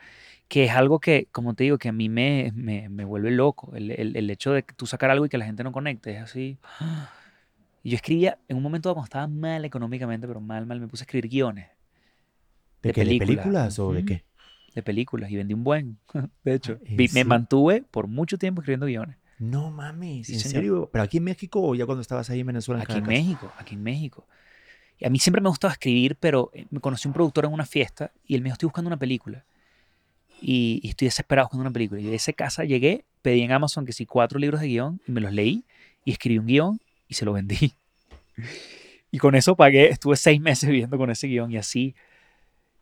que 0.47 0.65
es 0.65 0.71
algo 0.71 0.99
que, 0.99 1.27
como 1.31 1.55
te 1.55 1.63
digo, 1.65 1.77
que 1.77 1.89
a 1.89 1.93
mí 1.93 2.09
me, 2.09 2.51
me, 2.55 2.89
me 2.89 3.05
vuelve 3.05 3.31
loco. 3.31 3.73
El, 3.75 3.91
el, 3.91 4.17
el, 4.17 4.29
hecho 4.29 4.53
de 4.53 4.63
tú 4.63 4.85
sacar 4.85 5.09
algo 5.11 5.25
y 5.25 5.29
que 5.29 5.37
la 5.37 5.45
gente 5.45 5.63
no 5.63 5.71
conecte, 5.71 6.11
es 6.15 6.21
así. 6.21 6.57
Y 7.83 7.89
yo 7.91 7.95
escribía, 7.95 8.37
en 8.47 8.57
un 8.57 8.63
momento 8.63 8.93
cuando 8.93 9.05
estaba 9.05 9.27
mal 9.27 9.65
económicamente, 9.65 10.27
pero 10.27 10.39
mal, 10.39 10.65
mal, 10.65 10.79
me 10.79 10.87
puse 10.87 11.03
a 11.03 11.05
escribir 11.05 11.29
guiones. 11.29 11.67
¿De, 12.83 12.89
de 12.89 12.93
películas. 12.93 13.79
o 13.79 13.93
de 13.93 14.03
qué? 14.03 14.23
De 14.75 14.83
películas 14.83 15.29
y 15.31 15.35
vendí 15.35 15.53
un 15.53 15.63
buen, 15.63 15.97
de 16.43 16.53
hecho. 16.53 16.77
¿En 16.85 16.97
Vi- 16.97 17.09
me 17.13 17.25
mantuve 17.25 17.83
por 17.89 18.07
mucho 18.07 18.37
tiempo 18.37 18.61
escribiendo 18.61 18.85
guiones. 18.85 19.17
No 19.41 19.71
mames, 19.71 20.29
¿en 20.29 20.39
serio? 20.39 20.87
¿Pero 20.91 21.03
aquí 21.03 21.17
en 21.17 21.23
México 21.23 21.59
o 21.61 21.73
ya 21.73 21.87
cuando 21.87 22.01
estabas 22.01 22.29
ahí 22.29 22.41
en 22.41 22.47
Venezuela? 22.47 22.79
en 22.79 22.83
Aquí 22.83 22.93
en 22.99 23.05
Caracas? 23.05 23.23
México, 23.25 23.51
aquí 23.57 23.73
en 23.73 23.83
México. 23.83 24.27
Y 24.99 25.05
a 25.05 25.09
mí 25.09 25.17
siempre 25.17 25.41
me 25.41 25.49
gustaba 25.49 25.73
escribir, 25.73 26.15
pero 26.19 26.51
eh, 26.53 26.67
me 26.69 26.79
conocí 26.79 27.07
un 27.07 27.13
productor 27.15 27.45
en 27.45 27.53
una 27.53 27.65
fiesta 27.65 28.11
y 28.27 28.35
él 28.35 28.41
me 28.41 28.45
dijo, 28.45 28.53
estoy 28.53 28.67
buscando 28.67 28.87
una 28.87 28.97
película. 28.97 29.43
Y, 30.41 30.79
y 30.83 30.89
estoy 30.89 31.07
desesperado 31.07 31.47
buscando 31.47 31.61
una 31.61 31.71
película. 31.71 31.99
Y 31.99 32.05
de 32.05 32.15
esa 32.15 32.33
casa 32.33 32.65
llegué, 32.65 33.03
pedí 33.23 33.41
en 33.41 33.51
Amazon 33.51 33.83
que 33.83 33.93
sí 33.93 34.05
cuatro 34.05 34.37
libros 34.37 34.61
de 34.61 34.67
guion 34.67 35.01
y 35.07 35.11
me 35.11 35.21
los 35.21 35.33
leí 35.33 35.65
y 36.05 36.11
escribí 36.11 36.37
un 36.37 36.45
guion 36.45 36.79
y 37.07 37.15
se 37.15 37.25
lo 37.25 37.33
vendí. 37.33 37.73
Y 39.13 39.17
con 39.17 39.35
eso 39.35 39.57
pagué, 39.57 39.89
estuve 39.89 40.15
seis 40.15 40.39
meses 40.39 40.69
viviendo 40.69 40.97
con 40.97 41.09
ese 41.11 41.27
guion 41.27 41.51
y 41.51 41.57
así. 41.57 41.95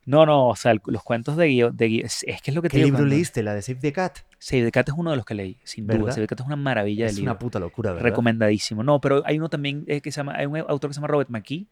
No, 0.05 0.25
no, 0.25 0.47
o 0.47 0.55
sea, 0.55 0.71
el- 0.71 0.81
los 0.87 1.03
cuentos 1.03 1.37
de 1.37 1.47
guion, 1.47 1.75
de 1.77 1.99
es, 1.99 2.23
es 2.23 2.41
que 2.41 2.51
es 2.51 2.55
lo 2.55 2.61
que 2.61 2.69
te 2.69 2.73
¿Qué 2.73 2.77
digo. 2.77 2.87
libro 2.87 2.99
cuando- 2.99 3.15
leíste? 3.15 3.43
¿La 3.43 3.53
de 3.53 3.61
Save 3.61 3.79
the 3.79 3.93
Cat? 3.93 4.17
Save 4.39 4.63
the 4.65 4.71
Cat 4.71 4.89
es 4.89 4.95
uno 4.97 5.11
de 5.11 5.17
los 5.17 5.25
que 5.25 5.35
leí, 5.35 5.57
sin 5.63 5.85
duda. 5.85 6.11
Save 6.11 6.23
the 6.23 6.27
Cat 6.27 6.39
es 6.39 6.45
una 6.47 6.55
maravilla 6.55 7.05
de 7.05 7.11
Es 7.11 7.17
libro. 7.17 7.31
una 7.31 7.39
puta 7.39 7.59
locura, 7.59 7.91
¿verdad? 7.91 8.05
Recomendadísimo. 8.05 8.81
No, 8.83 8.99
pero 9.01 9.21
hay 9.25 9.37
uno 9.37 9.49
también 9.49 9.83
eh, 9.87 10.01
que 10.01 10.11
se 10.11 10.17
llama, 10.17 10.33
hay 10.35 10.45
un 10.45 10.57
autor 10.57 10.89
que 10.89 10.93
se 10.93 10.97
llama 10.99 11.07
Robert 11.09 11.29
McKee, 11.29 11.67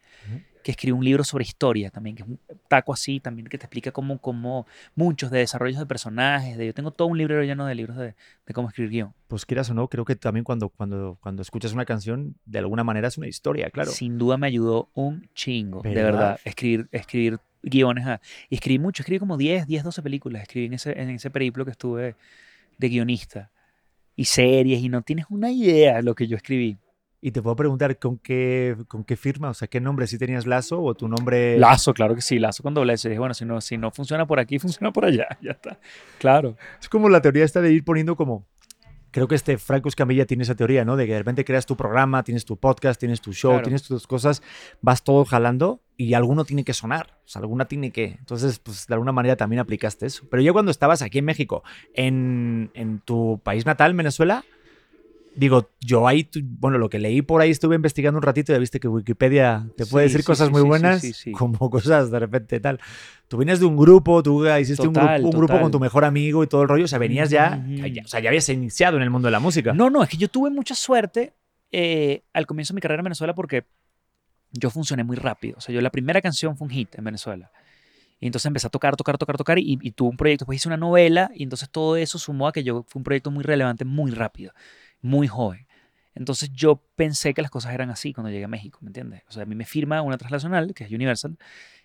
que 0.62 0.72
escribe 0.72 0.92
un 0.98 1.04
libro 1.04 1.24
sobre 1.24 1.44
historia 1.44 1.90
también, 1.90 2.14
que 2.14 2.22
es 2.22 2.28
un 2.28 2.38
taco 2.68 2.92
así 2.92 3.20
también, 3.20 3.46
que 3.48 3.56
te 3.56 3.64
explica 3.64 3.90
cómo, 3.90 4.18
cómo 4.18 4.66
muchos 4.94 5.30
de 5.30 5.38
desarrollos 5.38 5.78
de 5.78 5.86
personajes. 5.86 6.58
De, 6.58 6.66
yo 6.66 6.74
tengo 6.74 6.90
todo 6.90 7.08
un 7.08 7.16
libro 7.16 7.42
lleno 7.42 7.64
de 7.64 7.74
libros 7.74 7.96
de, 7.96 8.14
de 8.46 8.54
cómo 8.54 8.68
escribir 8.68 8.90
guion. 8.90 9.14
Pues 9.28 9.46
quieras 9.46 9.70
o 9.70 9.74
no, 9.74 9.88
creo 9.88 10.04
que 10.04 10.14
también 10.14 10.44
cuando, 10.44 10.68
cuando, 10.68 11.16
cuando 11.22 11.42
escuchas 11.42 11.72
una 11.72 11.86
canción, 11.86 12.36
de 12.44 12.58
alguna 12.58 12.84
manera 12.84 13.08
es 13.08 13.16
una 13.18 13.28
historia, 13.28 13.70
claro. 13.70 13.90
Sin 13.90 14.18
duda 14.18 14.36
me 14.36 14.46
ayudó 14.46 14.90
un 14.94 15.28
chingo, 15.34 15.80
de 15.82 15.90
¿Verdad? 15.94 16.04
verdad, 16.12 16.40
escribir, 16.44 16.88
escribir 16.92 17.38
guiones. 17.68 18.06
a- 18.06 18.20
y 18.50 18.56
escribí 18.56 18.78
mucho, 18.78 19.02
escribí 19.02 19.18
como 19.18 19.36
10, 19.36 19.66
10, 19.66 19.84
12 19.84 20.02
películas, 20.02 20.42
escribí 20.42 20.66
en 20.66 20.74
ese, 20.74 21.00
en 21.00 21.10
ese 21.10 21.30
periplo 21.30 21.64
que 21.64 21.70
estuve 21.72 22.14
de 22.78 22.88
guionista. 22.88 23.50
Y 24.16 24.24
series, 24.24 24.80
y 24.82 24.88
no 24.88 25.02
tienes 25.02 25.26
una 25.30 25.50
idea 25.50 25.96
de 25.96 26.02
lo 26.02 26.14
que 26.14 26.26
yo 26.26 26.36
escribí. 26.36 26.76
Y 27.20 27.32
te 27.32 27.42
puedo 27.42 27.56
preguntar, 27.56 27.98
¿con 27.98 28.16
qué, 28.18 28.76
con 28.86 29.02
qué 29.02 29.16
firma? 29.16 29.50
O 29.50 29.54
sea, 29.54 29.66
¿qué 29.66 29.80
nombre? 29.80 30.06
¿Si 30.06 30.18
tenías 30.18 30.46
Lazo 30.46 30.80
o 30.82 30.94
tu 30.94 31.08
nombre? 31.08 31.58
Lazo, 31.58 31.92
claro 31.92 32.14
que 32.14 32.20
sí, 32.20 32.38
lazo 32.38 32.62
con 32.62 32.74
doble 32.74 32.92
S. 32.92 33.08
Dije, 33.08 33.18
bueno, 33.18 33.34
si 33.34 33.44
no, 33.44 33.60
si 33.60 33.76
no 33.76 33.90
funciona 33.90 34.24
por 34.26 34.38
aquí, 34.38 34.58
funciona 34.60 34.92
por 34.92 35.04
allá. 35.04 35.26
Ya 35.42 35.50
está. 35.52 35.78
Claro. 36.18 36.56
Es 36.80 36.88
como 36.88 37.08
la 37.08 37.20
teoría 37.20 37.44
esta 37.44 37.60
de 37.60 37.72
ir 37.72 37.84
poniendo 37.84 38.14
como... 38.16 38.46
Creo 39.10 39.26
que 39.28 39.34
este 39.34 39.58
Franco 39.58 39.88
Escamilla 39.88 40.26
tiene 40.26 40.42
esa 40.42 40.54
teoría, 40.54 40.84
¿no? 40.84 40.96
De 40.96 41.06
que 41.06 41.12
de 41.12 41.18
repente 41.18 41.44
creas 41.44 41.66
tu 41.66 41.76
programa, 41.76 42.22
tienes 42.22 42.44
tu 42.44 42.56
podcast, 42.58 42.98
tienes 43.00 43.20
tu 43.20 43.32
show, 43.32 43.52
Claro. 43.52 43.64
tienes 43.64 43.82
tus 43.82 44.06
cosas, 44.06 44.42
vas 44.82 45.02
todo 45.02 45.24
jalando 45.24 45.80
y 45.96 46.14
alguno 46.14 46.44
tiene 46.44 46.62
que 46.64 46.74
sonar, 46.74 47.18
o 47.24 47.28
sea, 47.28 47.40
alguna 47.40 47.64
tiene 47.66 47.90
que... 47.90 48.04
Entonces, 48.18 48.58
pues 48.58 48.86
de 48.86 48.94
alguna 48.94 49.12
manera 49.12 49.36
también 49.36 49.60
aplicaste 49.60 50.06
eso. 50.06 50.26
Pero 50.30 50.42
ya 50.42 50.52
cuando 50.52 50.70
estabas 50.70 51.02
aquí 51.02 51.18
en 51.18 51.24
México, 51.24 51.62
en, 51.94 52.70
en 52.74 53.00
tu 53.00 53.40
país 53.42 53.66
natal, 53.66 53.94
Venezuela, 53.94 54.44
digo, 55.36 55.70
yo 55.80 56.06
ahí, 56.08 56.24
tu- 56.24 56.40
bueno, 56.42 56.78
lo 56.78 56.88
que 56.88 56.98
leí 56.98 57.22
por 57.22 57.40
ahí 57.40 57.50
estuve 57.50 57.76
investigando 57.76 58.18
un 58.18 58.22
ratito 58.22 58.52
y 58.52 58.54
ya 58.54 58.58
viste 58.58 58.80
que 58.80 58.88
Wikipedia 58.88 59.66
te 59.76 59.86
puede 59.86 60.06
Sí, 60.06 60.12
decir 60.12 60.20
sí, 60.22 60.26
cosas 60.26 60.48
sí, 60.48 60.52
muy 60.52 60.62
buenas, 60.62 61.02
como 61.32 61.70
cosas 61.70 62.10
de 62.10 62.18
repente 62.18 62.58
tal. 62.60 62.80
Tú 63.28 63.36
vienes 63.38 63.60
de 63.60 63.66
un 63.66 63.76
grupo, 63.76 64.22
tú 64.22 64.46
hiciste 64.46 64.86
un, 64.86 64.92
Total, 64.94 65.20
grupo, 65.20 65.36
un 65.36 65.40
grupo 65.44 65.60
con 65.60 65.70
tu 65.70 65.80
mejor 65.80 66.04
amigo 66.04 66.42
y 66.42 66.46
todo 66.46 66.62
el 66.62 66.68
rollo, 66.68 66.84
o 66.84 66.88
sea, 66.88 66.98
venías 66.98 67.30
ya, 67.30 67.62
o 68.04 68.08
sea, 68.08 68.20
ya 68.20 68.28
habías 68.30 68.48
iniciado 68.48 68.96
en 68.96 69.02
el 69.02 69.10
mundo 69.10 69.26
de 69.26 69.32
la 69.32 69.40
música. 69.40 69.72
No, 69.74 69.90
no, 69.90 70.02
es 70.02 70.08
que 70.08 70.16
yo 70.16 70.28
tuve 70.28 70.50
mucha 70.50 70.74
suerte 70.74 71.34
eh, 71.70 72.22
al 72.32 72.46
comienzo 72.46 72.72
de 72.72 72.76
mi 72.76 72.80
carrera 72.80 73.00
en 73.00 73.04
Venezuela 73.04 73.34
porque 73.34 73.64
yo 74.52 74.70
funcioné 74.70 75.04
muy 75.04 75.16
rápido. 75.16 75.56
O 75.58 75.60
sea, 75.60 75.74
yo 75.74 75.80
la 75.80 75.90
primera 75.90 76.20
canción 76.22 76.56
fue 76.56 76.66
un 76.66 76.70
hit 76.70 76.94
en 76.96 77.04
Venezuela. 77.04 77.50
Y 78.20 78.26
entonces 78.26 78.46
empecé 78.46 78.66
a 78.66 78.70
tocar, 78.70 78.96
tocar, 78.96 79.16
tocar, 79.18 79.36
tocar 79.36 79.58
y, 79.60 79.78
y 79.80 79.92
tuve 79.92 80.08
un 80.08 80.16
proyecto. 80.16 80.42
Después 80.44 80.56
hice 80.56 80.68
una 80.68 80.76
novela 80.76 81.30
y 81.34 81.44
entonces 81.44 81.68
todo 81.70 81.96
eso 81.96 82.18
sumó 82.18 82.48
a 82.48 82.52
que 82.52 82.64
yo 82.64 82.84
fue 82.88 82.98
un 83.00 83.04
proyecto 83.04 83.30
muy 83.30 83.44
relevante 83.44 83.84
muy 83.84 84.10
rápido, 84.10 84.52
muy 85.00 85.28
joven. 85.28 85.68
Entonces 86.18 86.50
yo 86.52 86.82
pensé 86.96 87.32
que 87.32 87.42
las 87.42 87.50
cosas 87.50 87.72
eran 87.74 87.90
así 87.90 88.12
cuando 88.12 88.30
llegué 88.30 88.44
a 88.44 88.48
México, 88.48 88.80
¿me 88.82 88.88
entiendes? 88.88 89.22
O 89.28 89.32
sea, 89.32 89.44
a 89.44 89.46
mí 89.46 89.54
me 89.54 89.64
firma 89.64 90.02
una 90.02 90.18
transnacional, 90.18 90.74
que 90.74 90.82
es 90.82 90.90
Universal, 90.90 91.38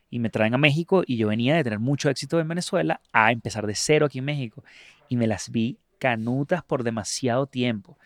y 0.09 0.19
me 0.19 0.29
traen 0.29 0.55
a 0.55 0.57
México 0.57 1.03
y 1.05 1.17
yo 1.17 1.27
venía 1.27 1.55
de 1.55 1.63
tener 1.63 1.79
mucho 1.79 2.09
éxito 2.09 2.39
en 2.39 2.47
Venezuela 2.47 2.99
a 3.11 3.31
empezar 3.31 3.67
de 3.67 3.75
cero 3.75 4.07
aquí 4.07 4.19
en 4.19 4.25
México. 4.25 4.63
Y 5.07 5.17
me 5.17 5.27
las 5.27 5.51
vi 5.51 5.77
canutas 5.99 6.63
por 6.63 6.83
demasiado 6.83 7.45
tiempo. 7.45 7.97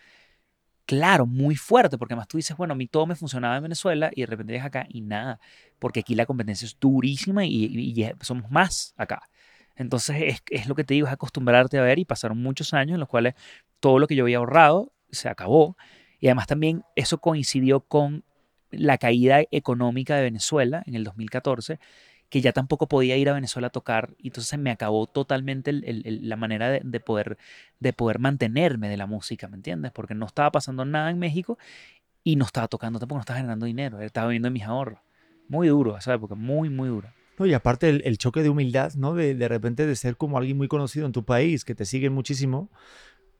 Claro, 0.84 1.26
muy 1.26 1.56
fuerte, 1.56 1.98
porque 1.98 2.14
además 2.14 2.28
tú 2.28 2.36
dices, 2.36 2.56
bueno, 2.56 2.72
a 2.72 2.76
mí 2.76 2.86
todo 2.86 3.06
me 3.06 3.14
funcionaba 3.14 3.56
en 3.56 3.62
Venezuela 3.62 4.10
y 4.14 4.22
de 4.22 4.26
repente 4.26 4.52
llegas 4.52 4.66
acá 4.68 4.86
y 4.88 5.00
nada, 5.02 5.40
porque 5.78 6.00
aquí 6.00 6.14
la 6.14 6.26
competencia 6.26 6.66
es 6.66 6.78
durísima 6.78 7.44
y, 7.44 8.06
somos 8.20 8.50
más 8.50 8.94
acá. 8.96 9.22
Entonces 9.76 10.16
es, 10.20 10.42
es 10.50 10.66
lo 10.66 10.74
que 10.74 10.84
te 10.84 10.94
digo, 10.94 11.06
es 11.06 11.12
acostumbrarte 11.12 11.78
a 11.78 11.82
ver 11.82 11.98
y 11.98 12.04
pasaron 12.04 12.42
muchos 12.42 12.74
años 12.74 12.94
en 12.94 13.00
los 13.00 13.08
cuales 13.08 13.34
todo 13.80 13.98
lo 13.98 14.06
que 14.06 14.14
yo 14.14 14.24
había 14.24 14.38
ahorrado 14.38 14.92
se 15.10 15.28
acabó. 15.28 15.76
Y 16.20 16.26
además 16.26 16.46
también 16.46 16.84
eso 16.96 17.18
coincidió 17.18 17.80
con 17.80 18.24
la 18.70 18.98
caída 18.98 19.42
económica 19.50 20.16
de 20.16 20.22
Venezuela 20.22 20.82
en 20.86 20.94
el 20.94 21.04
2014, 21.04 21.78
que 22.28 22.40
ya 22.40 22.52
tampoco 22.52 22.88
podía 22.88 23.16
ir 23.16 23.28
a 23.30 23.34
Venezuela 23.34 23.68
a 23.68 23.70
tocar. 23.70 24.14
Y 24.18 24.28
entonces 24.28 24.50
se 24.50 24.58
me 24.58 24.70
acabó 24.70 25.06
totalmente 25.06 25.72
la 25.72 26.36
manera 26.36 26.70
de, 26.70 26.80
de 26.84 27.00
poder, 27.00 27.38
de 27.80 27.92
poder 27.92 28.18
mantenerme 28.18 28.88
de 28.88 28.96
la 28.96 29.06
música, 29.06 29.48
¿me 29.48 29.56
entiendes? 29.56 29.92
Porque 29.92 30.14
no 30.14 30.26
estaba 30.26 30.50
pasando 30.50 30.84
nada 30.84 31.10
en 31.10 31.18
México 31.18 31.58
y 32.24 32.36
no 32.36 32.44
estaba 32.44 32.68
tocando 32.68 32.98
tampoco, 32.98 33.18
no 33.18 33.22
estaba 33.22 33.38
generando 33.38 33.66
dinero, 33.66 34.00
estaba 34.00 34.28
viviendo 34.28 34.50
mis 34.50 34.64
ahorros. 34.64 34.98
Muy 35.48 35.68
duro 35.68 35.96
esa 35.96 36.12
época, 36.12 36.34
muy, 36.34 36.68
muy 36.68 36.88
dura. 36.88 37.14
No, 37.38 37.46
y 37.46 37.54
aparte 37.54 37.88
el, 37.88 38.02
el 38.04 38.18
choque 38.18 38.42
de 38.42 38.50
humildad, 38.50 38.92
¿no? 38.94 39.14
De, 39.14 39.34
de 39.34 39.48
repente 39.48 39.86
de 39.86 39.96
ser 39.96 40.16
como 40.16 40.36
alguien 40.36 40.56
muy 40.56 40.68
conocido 40.68 41.06
en 41.06 41.12
tu 41.12 41.24
país, 41.24 41.64
que 41.64 41.74
te 41.74 41.86
siguen 41.86 42.12
muchísimo, 42.12 42.68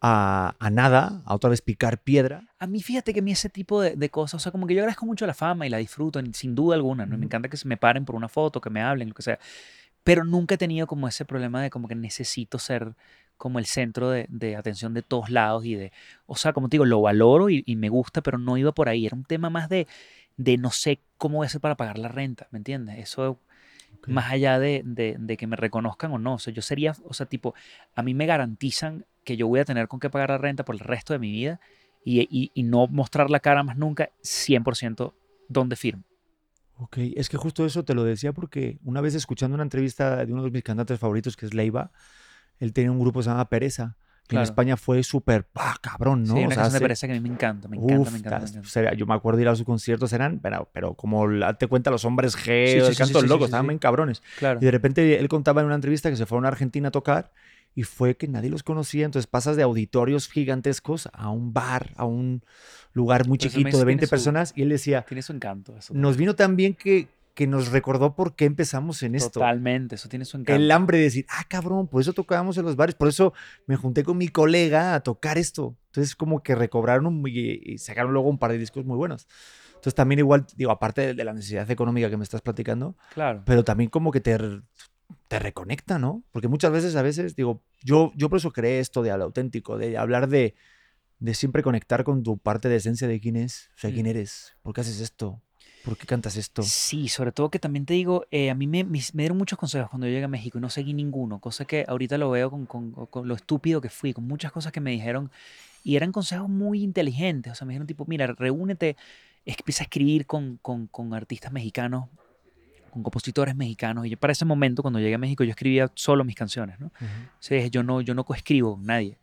a, 0.00 0.54
a 0.58 0.70
nada, 0.70 1.22
a 1.24 1.34
otra 1.34 1.50
vez 1.50 1.60
picar 1.62 1.98
piedra. 1.98 2.44
A 2.58 2.66
mí 2.66 2.82
fíjate 2.82 3.12
que 3.12 3.20
a 3.20 3.22
mí 3.22 3.32
ese 3.32 3.48
tipo 3.48 3.80
de, 3.82 3.96
de 3.96 4.10
cosas, 4.10 4.34
o 4.34 4.42
sea, 4.42 4.52
como 4.52 4.66
que 4.66 4.74
yo 4.74 4.80
agradezco 4.80 5.06
mucho 5.06 5.26
la 5.26 5.34
fama 5.34 5.66
y 5.66 5.70
la 5.70 5.78
disfruto, 5.78 6.20
sin 6.32 6.54
duda 6.54 6.76
alguna, 6.76 7.06
¿no? 7.06 7.18
Me 7.18 7.24
encanta 7.26 7.48
que 7.48 7.56
se 7.56 7.66
me 7.68 7.76
paren 7.76 8.04
por 8.04 8.14
una 8.14 8.28
foto, 8.28 8.60
que 8.60 8.70
me 8.70 8.80
hablen, 8.82 9.08
lo 9.08 9.14
que 9.14 9.22
sea. 9.22 9.38
Pero 10.04 10.24
nunca 10.24 10.54
he 10.54 10.58
tenido 10.58 10.86
como 10.86 11.08
ese 11.08 11.24
problema 11.24 11.62
de 11.62 11.70
como 11.70 11.88
que 11.88 11.94
necesito 11.94 12.58
ser 12.58 12.94
como 13.36 13.58
el 13.58 13.66
centro 13.66 14.10
de, 14.10 14.26
de 14.30 14.56
atención 14.56 14.94
de 14.94 15.02
todos 15.02 15.30
lados 15.30 15.64
y 15.64 15.74
de, 15.74 15.92
o 16.26 16.36
sea, 16.36 16.52
como 16.52 16.68
te 16.68 16.74
digo, 16.74 16.84
lo 16.86 17.00
valoro 17.02 17.50
y, 17.50 17.62
y 17.66 17.76
me 17.76 17.88
gusta, 17.88 18.20
pero 18.22 18.38
no 18.38 18.56
iba 18.56 18.72
por 18.72 18.88
ahí. 18.88 19.06
Era 19.06 19.16
un 19.16 19.24
tema 19.24 19.50
más 19.50 19.68
de, 19.68 19.86
de 20.36 20.56
no 20.58 20.70
sé 20.70 21.00
cómo 21.18 21.38
voy 21.38 21.44
a 21.44 21.48
hacer 21.48 21.60
para 21.60 21.76
pagar 21.76 21.98
la 21.98 22.08
renta, 22.08 22.48
¿me 22.50 22.58
entiendes? 22.58 22.98
Eso 22.98 23.38
más 24.06 24.32
allá 24.32 24.58
de, 24.58 24.82
de- 24.84 25.16
de 25.18 25.36
que 25.36 25.46
me 25.46 25.56
reconozcan 25.56 26.12
o 26.12 26.18
no. 26.18 26.34
O 26.34 26.38
sea, 26.38 26.52
yo 26.52 26.62
sería, 26.62 26.94
o 27.04 27.12
sea, 27.12 27.26
tipo, 27.26 27.54
a 27.94 28.02
mí 28.02 28.14
me 28.14 28.26
garantizan 28.26 29.04
que 29.28 29.36
yo 29.36 29.46
voy 29.46 29.60
a 29.60 29.64
tener 29.66 29.88
con 29.88 30.00
qué 30.00 30.08
pagar 30.08 30.30
la 30.30 30.38
renta 30.38 30.64
por 30.64 30.74
el 30.74 30.78
resto 30.80 31.12
de 31.12 31.18
mi 31.18 31.30
vida 31.30 31.60
y, 32.02 32.20
y- 32.22 32.50
y 32.54 32.62
no 32.62 32.86
mostrar 32.86 33.28
la 33.28 33.40
cara 33.40 33.62
más 33.62 33.76
nunca 33.76 34.08
100% 34.22 35.14
donde 35.48 35.76
firmo. 35.76 36.02
Ok, 36.76 36.96
es 37.16 37.28
que 37.28 37.36
justo 37.36 37.66
eso 37.66 37.84
te 37.84 37.92
lo 37.94 38.04
decía 38.04 38.32
porque 38.32 38.78
una 38.84 39.00
vez 39.02 39.14
escuchando 39.14 39.54
una 39.54 39.64
entrevista 39.64 40.24
de 40.24 40.32
uno 40.32 40.44
de 40.44 40.50
mis 40.50 40.62
cantantes 40.62 40.98
favoritos, 40.98 41.36
que 41.36 41.44
es 41.44 41.52
Leiva, 41.52 41.90
él 42.58 42.72
tenía 42.72 42.90
un 42.90 43.00
grupo 43.00 43.18
que 43.20 43.24
se 43.24 43.30
llama 43.30 43.48
Pereza, 43.50 43.96
que 44.28 44.36
en 44.36 44.40
Claro. 44.40 44.44
España 44.44 44.76
fue 44.76 45.02
súper, 45.02 45.46
¡ah, 45.56 45.74
cabrón, 45.82 46.22
¿no? 46.24 46.34
sí, 46.34 46.38
O 46.40 46.46
una 46.46 46.48
sea, 46.54 46.62
canción 46.64 46.80
de 46.80 46.84
pereza 46.84 47.06
que 47.06 47.12
a 47.14 47.16
mí 47.16 47.28
me 47.28 47.34
encanta, 47.34 47.68
me 47.68 47.76
encanta, 47.76 47.98
Uf, 47.98 48.12
me 48.12 48.18
encanta. 48.18 48.38
me 48.40 48.46
encanta. 48.60 48.90
o 48.90 48.94
yo 48.94 49.06
me 49.06 49.14
acuerdo 49.14 49.40
ir 49.40 49.48
a 49.48 49.56
sus 49.56 49.64
conciertos, 49.66 50.12
eran, 50.12 50.38
pero, 50.38 50.70
pero 50.72 50.94
como 50.94 51.28
date 51.30 51.66
cuenta, 51.66 51.90
los 51.90 52.04
hombres 52.04 52.36
G, 52.36 52.66
Sí, 52.66 52.80
sí, 52.80 52.92
sí, 52.92 52.98
canto 52.98 53.20
sí, 53.20 53.26
sí, 53.26 53.28
loco, 53.28 53.40
sí, 53.40 53.44
estaban 53.46 53.66
bien 53.66 53.78
cabrones. 53.78 54.22
Claro. 54.38 54.60
Y 54.62 54.64
de 54.64 54.70
repente 54.70 55.18
él 55.18 55.28
contaba 55.28 55.60
en 55.62 55.66
una 55.66 55.74
entrevista 55.74 56.10
que 56.10 56.16
se 56.16 56.26
fueron 56.26 56.44
a 56.44 56.48
Argentina 56.48 56.88
a 56.88 56.90
tocar 56.92 57.32
y 57.74 57.82
fue 57.84 58.16
que 58.16 58.28
nadie 58.28 58.50
los 58.50 58.62
conocía. 58.62 59.04
Entonces 59.04 59.26
pasas 59.26 59.56
de 59.56 59.62
auditorios 59.62 60.28
gigantescos 60.28 61.08
a 61.12 61.30
un 61.30 61.52
bar, 61.52 61.92
a 61.96 62.04
un 62.04 62.42
lugar 62.92 63.26
muy 63.28 63.38
Pero 63.38 63.50
chiquito 63.50 63.66
de 63.68 63.70
tiene 63.72 63.84
20 63.86 64.06
su- 64.06 64.10
personas. 64.10 64.52
Y 64.56 64.62
él 64.62 64.68
decía, 64.70 65.02
Tiene 65.06 65.22
su 65.22 65.32
encanto. 65.32 65.76
Eso 65.76 65.94
nos 65.94 66.16
vino 66.16 66.34
tan 66.34 66.56
bien 66.56 66.74
que, 66.74 67.08
que 67.34 67.46
nos 67.46 67.70
recordó 67.70 68.16
por 68.16 68.34
qué 68.34 68.46
empezamos 68.46 69.02
en 69.04 69.14
esto. 69.14 69.30
Totalmente, 69.40 69.94
eso 69.94 70.08
tiene 70.08 70.24
su 70.24 70.36
encanto. 70.38 70.60
El 70.60 70.70
hambre 70.72 70.98
de 70.98 71.04
decir, 71.04 71.24
ah, 71.28 71.44
cabrón, 71.48 71.86
por 71.86 72.00
eso 72.02 72.12
tocábamos 72.12 72.58
en 72.58 72.64
los 72.64 72.74
bares, 72.74 72.96
por 72.96 73.06
eso 73.06 73.32
me 73.66 73.76
junté 73.76 74.02
con 74.02 74.18
mi 74.18 74.26
colega 74.28 74.96
a 74.96 75.00
tocar 75.00 75.38
esto. 75.38 75.76
Entonces, 75.86 76.16
como 76.16 76.42
que 76.42 76.56
recobraron 76.56 77.06
un- 77.06 77.22
y, 77.28 77.60
y 77.74 77.78
sacaron 77.78 78.12
luego 78.12 78.28
un 78.28 78.38
par 78.38 78.50
de 78.50 78.58
discos 78.58 78.84
muy 78.84 78.96
buenos. 78.96 79.28
Entonces, 79.68 79.94
también 79.94 80.18
igual, 80.18 80.44
digo, 80.56 80.72
aparte 80.72 81.02
de, 81.02 81.14
de 81.14 81.22
la 81.24 81.32
necesidad 81.32 81.70
económica 81.70 82.10
que 82.10 82.16
me 82.16 82.24
estás 82.24 82.40
platicando, 82.40 82.96
Claro. 83.14 83.42
pero 83.46 83.62
también 83.62 83.88
como 83.88 84.10
que 84.10 84.20
te, 84.20 84.36
te 85.28 85.38
reconecta, 85.38 85.98
¿no? 85.98 86.22
Porque 86.32 86.48
muchas 86.48 86.72
veces, 86.72 86.96
a 86.96 87.02
veces, 87.02 87.34
digo, 87.36 87.62
yo, 87.82 88.12
yo 88.16 88.28
por 88.28 88.38
eso 88.38 88.52
creé 88.52 88.80
esto 88.80 89.02
de 89.02 89.10
al 89.10 89.22
auténtico, 89.22 89.78
de 89.78 89.96
hablar 89.98 90.28
de, 90.28 90.54
de 91.18 91.34
siempre 91.34 91.62
conectar 91.62 92.04
con 92.04 92.22
tu 92.22 92.38
parte 92.38 92.68
de 92.68 92.76
esencia 92.76 93.08
de 93.08 93.20
quién 93.20 93.36
es, 93.36 93.70
o 93.76 93.78
sea, 93.78 93.90
Mm. 93.90 93.94
quién 93.94 94.06
eres, 94.06 94.54
por 94.62 94.74
qué 94.74 94.80
haces 94.82 95.00
esto, 95.00 95.40
¿Por 95.84 95.96
qué 95.96 96.06
cantas 96.06 96.36
esto? 96.36 96.62
Sí, 96.62 97.08
sobre 97.08 97.32
todo 97.32 97.50
que 97.50 97.58
también 97.58 97.86
te 97.86 97.94
digo, 97.94 98.26
eh, 98.30 98.50
a 98.50 98.54
mí 98.54 98.66
me, 98.66 98.84
me- 98.84 99.00
me 99.14 99.22
dieron 99.22 99.38
muchos 99.38 99.58
consejos 99.58 99.88
cuando 99.88 100.06
yo 100.06 100.12
llegué 100.12 100.24
a 100.24 100.28
México 100.28 100.58
y 100.58 100.60
no 100.60 100.68
seguí 100.70 100.92
ninguno, 100.92 101.40
cosa 101.40 101.64
que 101.64 101.84
ahorita 101.88 102.18
lo 102.18 102.30
veo 102.30 102.50
con, 102.50 102.66
con- 102.66 102.92
con 103.06 103.26
lo 103.28 103.34
estúpido 103.34 103.80
que 103.80 103.88
fui, 103.88 104.12
con 104.12 104.26
muchas 104.26 104.52
cosas 104.52 104.72
que 104.72 104.80
me 104.80 104.90
dijeron 104.90 105.30
y 105.84 105.96
eran 105.96 106.12
consejos 106.12 106.48
muy 106.48 106.82
inteligentes, 106.82 107.52
o 107.52 107.54
sea, 107.54 107.64
me 107.66 107.72
dijeron 107.72 107.86
tipo, 107.86 108.04
mira, 108.06 108.26
reúnete, 108.26 108.96
empieza 109.46 109.82
a 109.82 109.86
escribir 109.86 110.26
con, 110.26 110.58
con, 110.58 110.88
con 110.88 111.14
artistas 111.14 111.52
mexicanos, 111.52 112.08
con 112.90 113.02
compositores 113.02 113.54
mexicanos 113.56 114.06
y 114.06 114.10
yo 114.10 114.16
para 114.16 114.32
ese 114.32 114.44
momento, 114.44 114.82
cuando 114.82 114.98
llegué 115.00 115.14
a 115.14 115.18
México, 115.18 115.44
yo 115.44 115.50
escribía 115.50 115.90
solo 115.94 116.24
mis 116.24 116.34
canciones, 116.36 116.78
¿no? 116.80 116.86
O 116.86 116.90
sea, 117.40 117.56
dije, 117.56 117.70
yo 117.70 117.82
no, 117.82 118.00
yo 118.00 118.14
no 118.14 118.24
coescribo 118.24 118.74
con 118.74 118.84
nadie. 118.86 119.16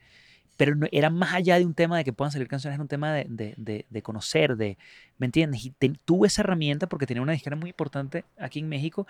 Pero 0.58 0.74
no- 0.76 0.88
era 0.92 1.10
más 1.10 1.34
allá 1.34 1.60
de 1.60 1.66
un 1.66 1.74
tema 1.74 1.98
de 1.98 2.06
que 2.06 2.14
puedan 2.14 2.32
salir 2.32 2.48
canciones, 2.48 2.76
era 2.76 2.82
un 2.82 2.88
tema 2.88 3.12
de, 3.14 3.26
de, 3.28 3.54
de- 3.58 3.86
de 3.90 4.02
conocer, 4.02 4.56
de, 4.56 4.78
¿me 5.18 5.26
entiendes? 5.26 5.66
Y 5.66 5.72
te- 5.72 5.90
tuve 6.06 6.28
esa 6.28 6.44
herramienta 6.44 6.88
porque 6.88 7.06
tenía 7.06 7.22
una 7.22 7.34
disquera 7.34 7.58
muy 7.58 7.72
importante 7.72 8.24
aquí 8.40 8.60
en 8.60 8.70
México 8.70 9.06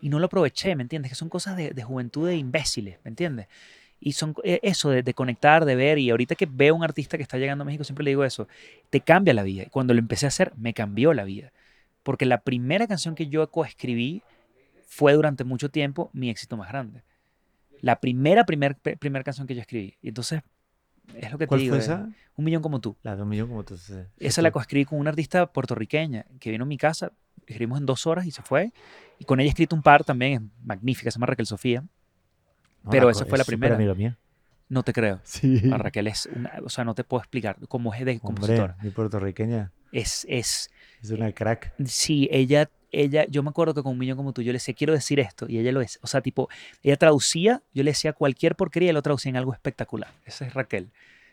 y 0.00 0.08
no 0.08 0.18
lo 0.18 0.26
aproveché, 0.26 0.74
¿me 0.74 0.82
entiendes? 0.82 1.10
Que 1.12 1.14
son 1.14 1.28
cosas 1.28 1.56
de, 1.56 1.70
de 1.70 1.82
juventud 1.84 2.26
de 2.26 2.36
imbéciles, 2.36 2.98
¿me 3.04 3.10
entiendes? 3.10 3.46
Y 4.00 4.12
son 4.12 4.34
eh, 4.42 4.58
eso, 4.64 4.90
de, 4.90 5.02
de 5.04 5.14
conectar, 5.14 5.64
de 5.64 5.76
ver. 5.76 5.98
Y 5.98 6.10
ahorita 6.10 6.34
que 6.34 6.46
veo 6.50 6.74
a 6.74 6.76
un 6.78 6.82
artista 6.82 7.16
que 7.18 7.22
está 7.22 7.36
llegando 7.38 7.62
a 7.62 7.66
México, 7.66 7.84
siempre 7.84 8.02
le 8.02 8.10
digo 8.12 8.24
eso, 8.24 8.48
te 8.88 9.00
cambia 9.00 9.32
la 9.34 9.42
vida. 9.44 9.64
Y 9.64 9.66
cuando 9.66 9.92
lo 9.94 10.00
empecé 10.00 10.26
a 10.26 10.28
hacer, 10.28 10.52
me 10.56 10.72
cambió 10.74 11.12
la 11.14 11.22
vida. 11.24 11.52
Porque 12.02 12.26
la 12.26 12.40
primera 12.42 12.86
canción 12.86 13.14
que 13.14 13.28
yo 13.28 13.50
coescribí 13.50 14.22
fue 14.86 15.12
durante 15.12 15.44
mucho 15.44 15.70
tiempo 15.70 16.10
mi 16.12 16.30
éxito 16.30 16.56
más 16.56 16.68
grande. 16.68 17.02
La 17.80 18.00
primera, 18.00 18.44
primer, 18.44 18.76
primera 18.76 19.24
canción 19.24 19.46
que 19.46 19.54
yo 19.54 19.60
escribí. 19.60 19.96
Y 20.02 20.08
entonces, 20.08 20.42
es 21.14 21.30
lo 21.30 21.38
que 21.38 21.44
te 21.44 21.48
¿Cuál 21.48 21.60
digo. 21.60 21.74
fue 21.76 21.84
esa? 21.84 22.08
Un 22.36 22.44
millón 22.44 22.62
como 22.62 22.80
tú. 22.80 22.96
La 23.02 23.16
de 23.16 23.22
un 23.22 23.28
millón 23.28 23.48
como 23.48 23.64
tú. 23.64 23.76
sí. 23.76 23.94
Esa 24.18 24.42
la 24.42 24.50
coescribí 24.50 24.84
con 24.84 24.98
una 24.98 25.10
artista 25.10 25.46
puertorriqueña 25.52 26.24
que 26.38 26.50
vino 26.50 26.64
a 26.64 26.66
mi 26.66 26.76
casa. 26.78 27.12
Escribimos 27.46 27.78
en 27.80 27.86
dos 27.86 28.06
horas 28.06 28.26
y 28.26 28.30
se 28.30 28.42
fue. 28.42 28.72
Y 29.18 29.24
con 29.24 29.40
ella 29.40 29.48
he 29.48 29.50
escrito 29.50 29.74
un 29.76 29.82
par 29.82 30.04
también, 30.04 30.32
es 30.60 30.64
magnífica, 30.66 31.10
se 31.10 31.16
llama 31.16 31.26
Raquel 31.26 31.46
Sofía. 31.46 31.82
No, 32.82 32.90
pero 32.90 33.06
la 33.06 33.12
esa 33.12 33.26
fue 33.26 33.36
la 33.38 33.44
primera. 33.44 33.74
amiga 33.74 33.94
mía. 33.94 34.18
No 34.68 34.82
te 34.84 34.92
creo. 34.92 35.20
Sí. 35.24 35.62
A 35.72 35.78
Raquel 35.78 36.06
es 36.06 36.26
una, 36.34 36.52
o 36.64 36.68
sea, 36.68 36.84
no 36.84 36.94
te 36.94 37.02
puedo 37.04 37.20
explicar 37.20 37.56
cómo 37.68 37.92
es 37.92 38.00
de 38.04 38.12
Hombre, 38.12 38.20
compositora. 38.20 38.76
mi 38.82 38.90
puertorriqueña. 38.90 39.72
Es, 39.90 40.24
es, 40.28 40.70
Es 41.02 41.10
una 41.10 41.32
crack. 41.32 41.72
sí, 41.86 42.28
ella, 42.30 42.70
ella, 42.92 43.26
yo 43.28 43.42
me 43.42 43.50
acuerdo 43.50 43.74
que 43.74 43.82
con 43.82 43.92
un 43.92 43.98
millón 43.98 44.16
como 44.16 44.32
tú, 44.32 44.42
yo 44.42 44.52
le 44.52 44.56
decía, 44.56 44.74
quiero 44.74 44.92
decir 44.92 45.20
esto, 45.20 45.46
y 45.48 45.58
ella 45.58 45.72
lo 45.72 45.80
es. 45.80 45.98
O 46.02 46.06
sea, 46.06 46.20
tipo, 46.20 46.48
ella 46.82 46.96
traducía, 46.96 47.62
yo 47.72 47.82
le 47.82 47.92
decía 47.92 48.12
cualquier 48.12 48.54
porquería 48.56 48.90
y 48.90 48.92
lo 48.92 49.02
traducía 49.02 49.30
en 49.30 49.36
algo 49.36 49.52
espectacular. 49.52 50.10
Esa 50.26 50.46
es 50.46 50.54
Raquel. 50.54 50.90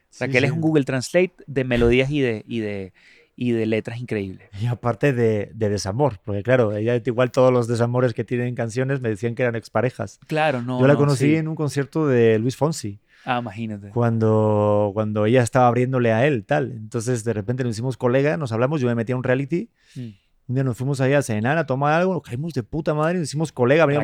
Sí, 0.09 0.25
Raquel 0.25 0.45
es 0.45 0.49
sí. 0.51 0.55
un 0.55 0.61
Google 0.61 0.85
Translate 0.85 1.33
de 1.45 1.63
melodías 1.63 2.09
y 2.09 2.21
de, 2.21 2.45
y 2.47 2.59
de, 2.59 2.93
y 3.35 3.51
de 3.51 3.65
letras 3.65 3.99
increíbles. 3.99 4.49
Y 4.59 4.65
aparte 4.65 5.13
de, 5.13 5.51
de 5.53 5.69
desamor, 5.69 6.19
porque 6.23 6.43
claro, 6.43 6.75
ella 6.75 6.99
igual 7.05 7.31
todos 7.31 7.53
los 7.53 7.67
desamores 7.67 8.13
que 8.13 8.23
tienen 8.23 8.55
canciones 8.55 9.01
me 9.01 9.09
decían 9.09 9.35
que 9.35 9.43
eran 9.43 9.55
exparejas. 9.55 10.19
Claro, 10.27 10.61
no. 10.61 10.79
Yo 10.79 10.87
la 10.87 10.93
no, 10.93 10.99
conocí 10.99 11.37
sí. 11.37 11.45
un 11.45 11.55
concierto 11.55 12.07
de 12.07 12.39
Luis 12.39 12.55
Fonsi, 12.55 12.99
Ah, 13.29 13.39
imagínate. 13.39 13.89
cuando, 13.89 14.91
cuando 14.93 15.25
ella 15.25 15.43
estaba 15.43 15.67
abriéndole 15.67 16.13
a 16.13 16.25
él, 16.25 16.45
tal. 16.45 16.71
Entonces 16.71 17.23
de 17.25 17.33
repente 17.33 17.63
nos 17.63 17.71
hicimos 17.71 17.97
colega, 17.97 18.37
nos 18.37 18.51
hablamos, 18.53 18.79
yo 18.79 18.87
me 18.87 18.95
metí 18.95 19.11
a 19.11 19.17
un 19.17 19.23
reality, 19.23 19.69
Mm. 19.95 20.01
un 20.49 20.55
día 20.55 20.63
nos 20.63 20.77
fuimos 20.77 21.01
allá 21.01 21.17
a 21.17 21.21
cenar, 21.21 21.57
a 21.57 21.65
tomar 21.65 21.91
algo, 21.93 22.13
nos 22.13 22.21
caímos 22.23 22.53
de 22.53 22.63
puta 22.63 22.93
madre 22.93 23.15
y 23.15 23.19
nos 23.19 23.27
hicimos 23.27 23.51
colega. 23.51 23.85
mi- 23.85 23.95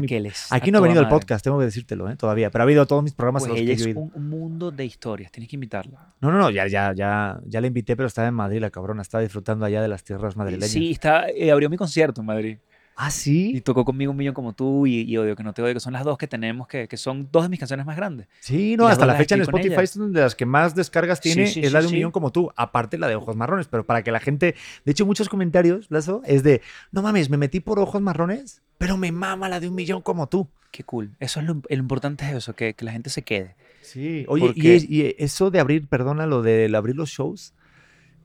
Aquí 0.50 0.72
no 0.72 0.80
ha 0.80 0.82
venido 0.82 1.00
el 1.02 1.08
podcast, 1.08 1.42
tengo 1.42 1.58
que 1.58 1.64
decírtelo, 1.66 2.10
¿eh? 2.10 2.18
todavía, 2.18 2.52
pero 2.52 2.64
ha 2.64 2.66
habido 2.66 2.86
todos 2.86 3.02
mis 3.02 3.14
programas 3.14 3.44
a 3.44 3.48
Pues 3.48 3.62
los 3.62 3.66
ella 3.66 3.74
que 3.76 3.78
yo 3.78 3.82
es 3.84 3.88
he 3.88 3.92
ido. 3.92 4.00
un, 4.02 4.12
un 4.14 4.30
mundo 4.30 4.70
de 4.72 4.84
historias, 4.84 5.32
tienes 5.32 5.50
que 5.50 5.56
invitarla. 5.56 6.14
No, 6.20 6.30
no, 6.32 6.38
no, 6.38 6.50
ya, 6.50 6.68
ya, 6.68 6.92
ya, 6.94 7.40
ya 7.46 7.62
la 7.62 7.68
invité, 7.68 7.96
pero 7.96 8.08
estaba 8.08 8.28
en 8.28 8.34
Madrid, 8.34 8.60
la 8.60 8.72
cabrona, 8.72 9.02
estaba 9.02 9.22
disfrutando 9.22 9.64
allá 9.66 9.82
de 9.82 9.88
las 9.88 10.04
tierras 10.04 10.36
madrileñas. 10.36 10.70
Sí, 10.70 10.92
está, 10.92 11.30
eh, 11.30 11.50
abrió 11.50 11.70
mi 11.70 11.78
concierto 11.78 12.20
en 12.20 12.28
Madrid. 12.28 12.58
Ah, 12.96 13.08
Y 13.08 13.12
sí. 13.12 13.62
tocó 13.62 13.84
conmigo 13.86 14.12
un 14.12 14.18
millón 14.18 14.34
como 14.36 14.54
tú 14.54 14.86
y, 14.86 15.02
y 15.02 15.18
Odio 15.18 15.36
que 15.36 15.44
no 15.44 15.54
te 15.54 15.62
odio, 15.64 15.74
que 15.74 15.80
son 15.80 15.94
las 15.94 16.04
dos 16.04 16.18
que 16.18 16.28
tenemos, 16.28 16.68
que, 16.68 16.88
que 16.88 16.96
son 16.98 17.28
dos 17.32 17.44
de 17.44 17.50
mis 17.50 17.60
canciones 17.60 17.86
más 17.86 17.96
grandes. 17.96 18.28
Sí, 18.40 18.76
no, 18.78 18.88
hasta 18.88 19.06
la 19.06 19.16
fecha 19.16 19.36
en 19.36 19.42
Spotify 19.42 19.82
es 19.82 19.98
donde 19.98 20.22
las 20.22 20.36
que 20.36 20.46
más 20.46 20.76
descargas 20.76 21.20
tiene 21.20 21.48
sí, 21.48 21.62
es 21.62 21.72
la 21.74 21.82
de 21.82 21.88
un 21.88 21.94
millón 21.94 22.12
como 22.12 22.32
tú, 22.32 22.52
aparte 22.56 22.98
la 22.98 23.08
de 23.08 23.16
ojos 23.16 23.36
marrones, 23.36 23.68
pero 23.68 23.84
para 23.84 24.04
que 24.04 24.12
la 24.12 24.20
gente, 24.20 24.56
de 24.86 24.92
hecho 24.92 25.06
muchos 25.06 25.28
comentarios, 25.30 25.88
Lazo, 25.90 26.22
es 26.26 26.44
de, 26.44 26.62
no 26.92 27.02
mames, 27.02 27.30
me 27.30 27.38
metí 27.38 27.60
por 27.60 27.80
ojos 27.80 28.02
marrones, 28.02 28.62
pero 28.78 28.96
me 28.98 29.12
mama 29.12 29.50
la 29.50 29.60
de 29.60 29.70
un 29.70 29.76
millón 29.76 30.02
como 30.02 30.28
tú. 30.28 30.48
Qué 30.72 30.84
cool. 30.84 31.12
Eso 31.20 31.40
es 31.40 31.46
lo, 31.46 31.54
lo 31.68 31.76
importante 31.76 32.26
es 32.28 32.34
eso, 32.36 32.56
que, 32.56 32.74
que 32.74 32.84
la 32.86 32.92
gente 32.92 33.10
se 33.10 33.22
quede. 33.22 33.56
Sí, 33.82 34.26
oye, 34.28 34.46
y, 34.46 34.48
Porque- 34.48 34.86
y 34.90 35.16
eso 35.18 35.52
de 35.52 35.60
abrir, 35.60 35.88
perdona, 35.88 36.26
lo 36.26 36.42
de 36.42 36.72
abrir 36.76 36.96
los 36.96 37.10
shows, 37.10 37.54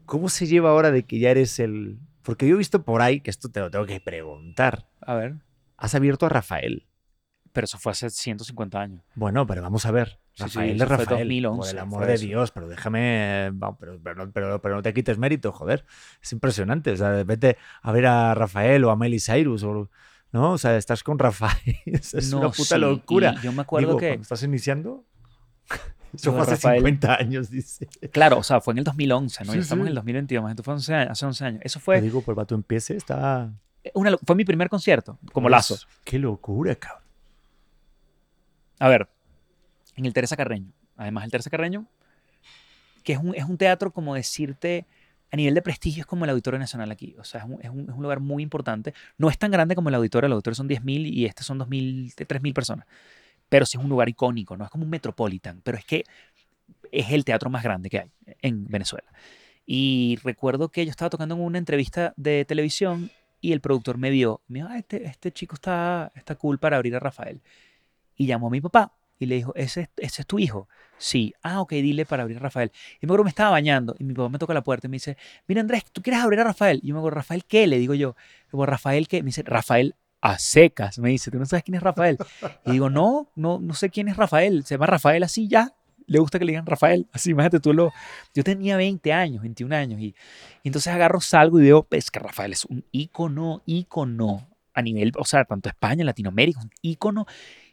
¿cómo 0.06 0.28
se 0.28 0.46
lleva 0.46 0.70
ahora 0.70 0.90
de 0.90 1.02
que 1.04 1.18
ya 1.18 1.30
eres 1.30 1.58
el... 1.58 1.98
Porque 2.28 2.46
yo 2.46 2.56
he 2.56 2.58
visto 2.58 2.82
por 2.82 3.00
ahí, 3.00 3.20
que 3.22 3.30
esto 3.30 3.48
te 3.50 3.58
lo 3.60 3.70
tengo 3.70 3.86
que 3.86 4.00
preguntar, 4.02 4.86
A 5.00 5.14
ver. 5.14 5.36
has 5.78 5.94
abierto 5.94 6.26
a 6.26 6.28
Rafael. 6.28 6.86
Pero 7.54 7.64
eso 7.64 7.78
fue 7.78 7.92
hace 7.92 8.10
150 8.10 8.78
años. 8.78 9.02
Bueno, 9.14 9.46
pero 9.46 9.62
vamos 9.62 9.86
a 9.86 9.90
ver. 9.92 10.20
Sí, 10.34 10.44
sí, 10.44 10.58
Rafael 10.58 10.70
es 10.72 10.76
fue 10.88 10.96
Rafael. 10.98 11.08
2011, 11.20 11.58
por 11.58 11.68
el 11.70 11.78
amor 11.78 12.04
fue 12.04 12.12
de. 12.12 12.18
Dios, 12.18 12.50
pero 12.50 12.68
déjame. 12.68 13.50
Pero, 13.80 13.98
pero, 14.04 14.14
no- 14.26 14.30
pero, 14.30 14.60
pero 14.60 14.74
no 14.76 14.82
te 14.82 14.92
quites 14.92 15.16
mérito, 15.16 15.52
joder. 15.52 15.86
Es 16.22 16.30
impresionante. 16.34 16.90
O 16.92 16.96
sea, 16.98 17.24
vete 17.24 17.56
a 17.80 17.92
ver 17.92 18.04
a 18.04 18.34
Rafael 18.34 18.84
o 18.84 18.90
a 18.90 18.96
Miley 18.96 19.20
Cyrus. 19.20 19.62
O, 19.62 19.88
¿No? 20.30 20.52
O 20.52 20.58
sea, 20.58 20.76
estás 20.76 21.02
con 21.02 21.18
Rafael. 21.18 21.78
Es, 21.86 22.30
No, 22.30 22.40
una 22.40 22.50
puta 22.50 22.74
sí, 22.74 22.78
locura. 22.82 23.34
yo 23.42 23.52
me 23.54 23.62
acuerdo 23.62 23.88
Digo, 23.88 23.98
que, 24.00 24.12
estás 24.12 24.42
iniciando. 24.42 25.06
Eso 26.14 26.32
fue 26.32 26.40
hace 26.42 26.50
Rafael. 26.52 26.78
50 26.78 27.14
años, 27.16 27.50
dice. 27.50 27.86
claro, 28.12 28.38
o 28.38 28.42
sea, 28.42 28.60
fue 28.60 28.72
en 28.72 28.78
el 28.78 28.84
2011, 28.84 29.44
¿no? 29.44 29.52
Sí, 29.52 29.58
estamos 29.58 29.84
sí. 29.84 29.86
en 29.86 29.88
el 29.88 29.94
2022, 29.96 30.50
esto 30.50 30.62
fue 30.62 30.74
11 30.74 30.94
años- 30.94 31.10
hace 31.12 31.26
11 31.26 31.44
años. 31.44 31.60
Eso 31.64 31.78
Te 31.78 31.84
fue, 31.84 32.00
digo, 32.00 32.22
pues 32.22 32.34
para 32.34 32.46
tu 32.46 32.54
empiece, 32.54 32.96
está. 32.96 33.50
una, 33.94 34.10
lo- 34.10 34.18
fue 34.26 34.34
mi 34.36 34.44
primer 34.44 34.68
concierto, 34.68 35.18
como 35.32 35.44
Pues, 35.46 35.52
Lazo. 35.52 35.78
Qué 36.04 36.18
locura, 36.18 36.74
cabrón. 36.74 37.02
A 38.78 38.88
ver, 38.88 39.08
en 39.96 40.06
el 40.06 40.12
Teresa 40.12 40.36
Carreño. 40.36 40.72
Además, 40.96 41.24
el 41.24 41.30
Teresa 41.30 41.50
Carreño, 41.50 41.86
que 43.04 43.12
es 43.14 43.18
un, 43.18 43.34
es 43.34 43.44
un 43.44 43.56
teatro, 43.56 43.90
como 43.92 44.14
decirte, 44.14 44.86
a 45.30 45.36
nivel 45.36 45.54
de 45.54 45.62
prestigio, 45.62 46.00
es 46.02 46.06
como 46.06 46.24
el 46.24 46.30
Auditorio 46.30 46.58
Nacional 46.58 46.90
aquí. 46.90 47.14
O 47.18 47.24
sea, 47.24 47.40
es 47.42 47.46
un, 47.46 47.58
es 47.62 47.70
un- 47.70 47.88
es 47.90 47.94
un 47.94 48.02
lugar 48.02 48.20
muy 48.20 48.42
importante. 48.42 48.94
No 49.18 49.28
es 49.28 49.38
tan 49.38 49.50
grande 49.50 49.74
como 49.74 49.88
el 49.88 49.94
auditorio. 49.94 50.26
El 50.26 50.32
auditorio 50.32 50.54
son 50.54 50.68
10.000 50.68 51.06
y 51.06 51.26
este 51.26 51.42
son 51.42 51.58
2.000, 51.58 52.14
3.000 52.14 52.54
personas. 52.54 52.86
Pero 53.48 53.66
sí 53.66 53.78
es 53.78 53.82
un 53.84 53.90
lugar 53.90 54.08
icónico, 54.08 54.56
no 54.56 54.64
es 54.64 54.70
como 54.70 54.84
un 54.84 54.90
Metropolitan. 54.90 55.60
Pero 55.62 55.78
es 55.78 55.84
que 55.84 56.04
es 56.92 57.10
el 57.10 57.24
teatro 57.24 57.50
más 57.50 57.62
grande 57.62 57.90
que 57.90 58.00
hay 58.00 58.10
en 58.42 58.66
Venezuela. 58.66 59.08
Y 59.66 60.18
recuerdo 60.24 60.70
que 60.70 60.84
yo 60.84 60.90
estaba 60.90 61.10
tocando 61.10 61.34
en 61.34 61.42
una 61.42 61.58
entrevista 61.58 62.14
de 62.16 62.44
televisión 62.44 63.10
y 63.40 63.52
el 63.52 63.60
productor 63.60 63.98
me 63.98 64.10
vio. 64.10 64.40
Me 64.48 64.60
dijo, 64.60 64.68
ah, 64.70 64.78
este, 64.78 65.04
este 65.04 65.32
chico 65.32 65.54
está, 65.54 66.10
está 66.14 66.34
cool 66.36 66.58
para 66.58 66.76
abrir 66.76 66.96
a 66.96 67.00
Rafael. 67.00 67.40
Y 68.16 68.26
llamó 68.26 68.48
a 68.48 68.50
mi 68.50 68.60
papá 68.60 68.92
y 69.18 69.26
le 69.26 69.36
dijo, 69.36 69.52
¿ese, 69.54 69.90
es- 69.96 70.26
tu 70.26 70.38
hijo? 70.38 70.68
Sí. 70.98 71.34
Ah, 71.42 71.60
ok, 71.60 71.72
dile 71.72 72.06
para 72.06 72.22
abrir 72.22 72.38
a 72.38 72.40
Rafael. 72.40 72.72
Y 73.00 73.06
me 73.06 73.10
acuerdo 73.10 73.24
me 73.24 73.30
estaba 73.30 73.50
bañando 73.50 73.94
y 73.98 74.04
mi 74.04 74.14
papá 74.14 74.28
me 74.28 74.38
toca 74.38 74.54
la 74.54 74.62
puerta 74.62 74.86
y 74.86 74.90
me 74.90 74.96
dice, 74.96 75.16
mira 75.46 75.60
Andrés, 75.60 75.84
¿tú 75.92 76.02
quieres 76.02 76.22
abrir 76.22 76.40
a 76.40 76.44
Rafael? 76.44 76.80
Y 76.82 76.88
yo 76.88 76.94
me 76.94 77.00
acuerdo, 77.00 77.16
¿Rafael 77.16 77.44
qué? 77.44 77.66
Le 77.66 77.78
digo 77.78 77.94
yo. 77.94 78.16
Digo, 78.52 78.66
¿Rafael 78.66 79.08
qué? 79.08 79.22
Me 79.22 79.26
dice, 79.28 79.42
Rafael 79.44 79.94
a 80.20 80.38
secas. 80.38 80.98
Me 80.98 81.10
dice, 81.10 81.30
¿tú 81.30 81.38
no 81.38 81.46
sabes 81.46 81.64
quién 81.64 81.76
es 81.76 81.82
Rafael? 81.82 82.18
Y 82.66 82.72
digo, 82.72 82.90
no, 82.90 83.30
no, 83.34 83.58
no 83.60 83.74
sé 83.74 83.90
quién 83.90 84.08
es 84.08 84.16
Rafael. 84.16 84.64
Se 84.64 84.74
llama 84.74 84.86
Rafael 84.86 85.22
así 85.22 85.48
ya. 85.48 85.74
Le 86.06 86.18
gusta 86.18 86.38
que 86.38 86.46
le 86.46 86.52
digan 86.52 86.66
Rafael. 86.66 87.06
Así, 87.12 87.30
imagínate 87.30 87.60
tú 87.60 87.74
lo... 87.74 87.92
Yo 88.34 88.42
tenía 88.42 88.76
20 88.76 89.12
años, 89.12 89.42
21 89.42 89.76
años. 89.76 90.00
Y, 90.00 90.06
y 90.62 90.68
entonces 90.68 90.92
agarro, 90.92 91.20
salgo 91.20 91.60
y 91.60 91.64
veo, 91.64 91.86
es 91.90 92.10
que 92.10 92.18
Rafael 92.18 92.52
es 92.52 92.64
un 92.64 92.84
ícono, 92.92 93.62
ícono. 93.66 94.48
A 94.72 94.80
nivel, 94.80 95.12
o 95.16 95.24
sea, 95.24 95.44
tanto 95.44 95.68
España, 95.68 96.04
Latinoamérica, 96.04 96.60
un 96.60 96.70
ícono. 96.82 97.26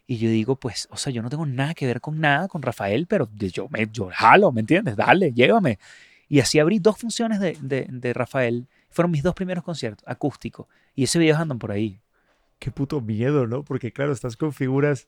Y 0.07 0.17
yo 0.17 0.29
digo, 0.29 0.55
pues, 0.55 0.87
o 0.91 0.97
sea, 0.97 1.13
yo 1.13 1.21
no 1.21 1.29
tengo 1.29 1.45
nada 1.45 1.73
que 1.73 1.85
ver 1.85 2.01
con 2.01 2.19
nada 2.19 2.47
con 2.47 2.61
Rafael, 2.61 3.07
pero 3.07 3.29
yo, 3.35 3.67
me, 3.69 3.87
yo 3.91 4.09
jalo, 4.11 4.51
¿me 4.51 4.61
entiendes? 4.61 4.95
Dale, 4.95 5.31
llévame. 5.31 5.79
Y 6.27 6.39
así 6.39 6.59
abrí 6.59 6.79
dos 6.79 6.97
funciones 6.97 7.39
de, 7.39 7.57
de, 7.61 7.87
de 7.89 8.13
Rafael. 8.13 8.67
Fueron 8.89 9.11
mis 9.11 9.23
dos 9.23 9.35
primeros 9.35 9.63
conciertos, 9.63 10.03
acústicos. 10.07 10.67
Y 10.95 11.03
ese 11.03 11.19
video 11.19 11.37
andan 11.37 11.59
por 11.59 11.71
ahí. 11.71 12.01
Qué 12.65 12.71
puto 12.71 12.99
miedo, 12.99 13.45
¿no? 13.45 13.61
Porque 13.63 13.91
claro, 13.91 14.11
estás 14.11 14.37
con 14.37 14.51
figuras. 14.51 15.07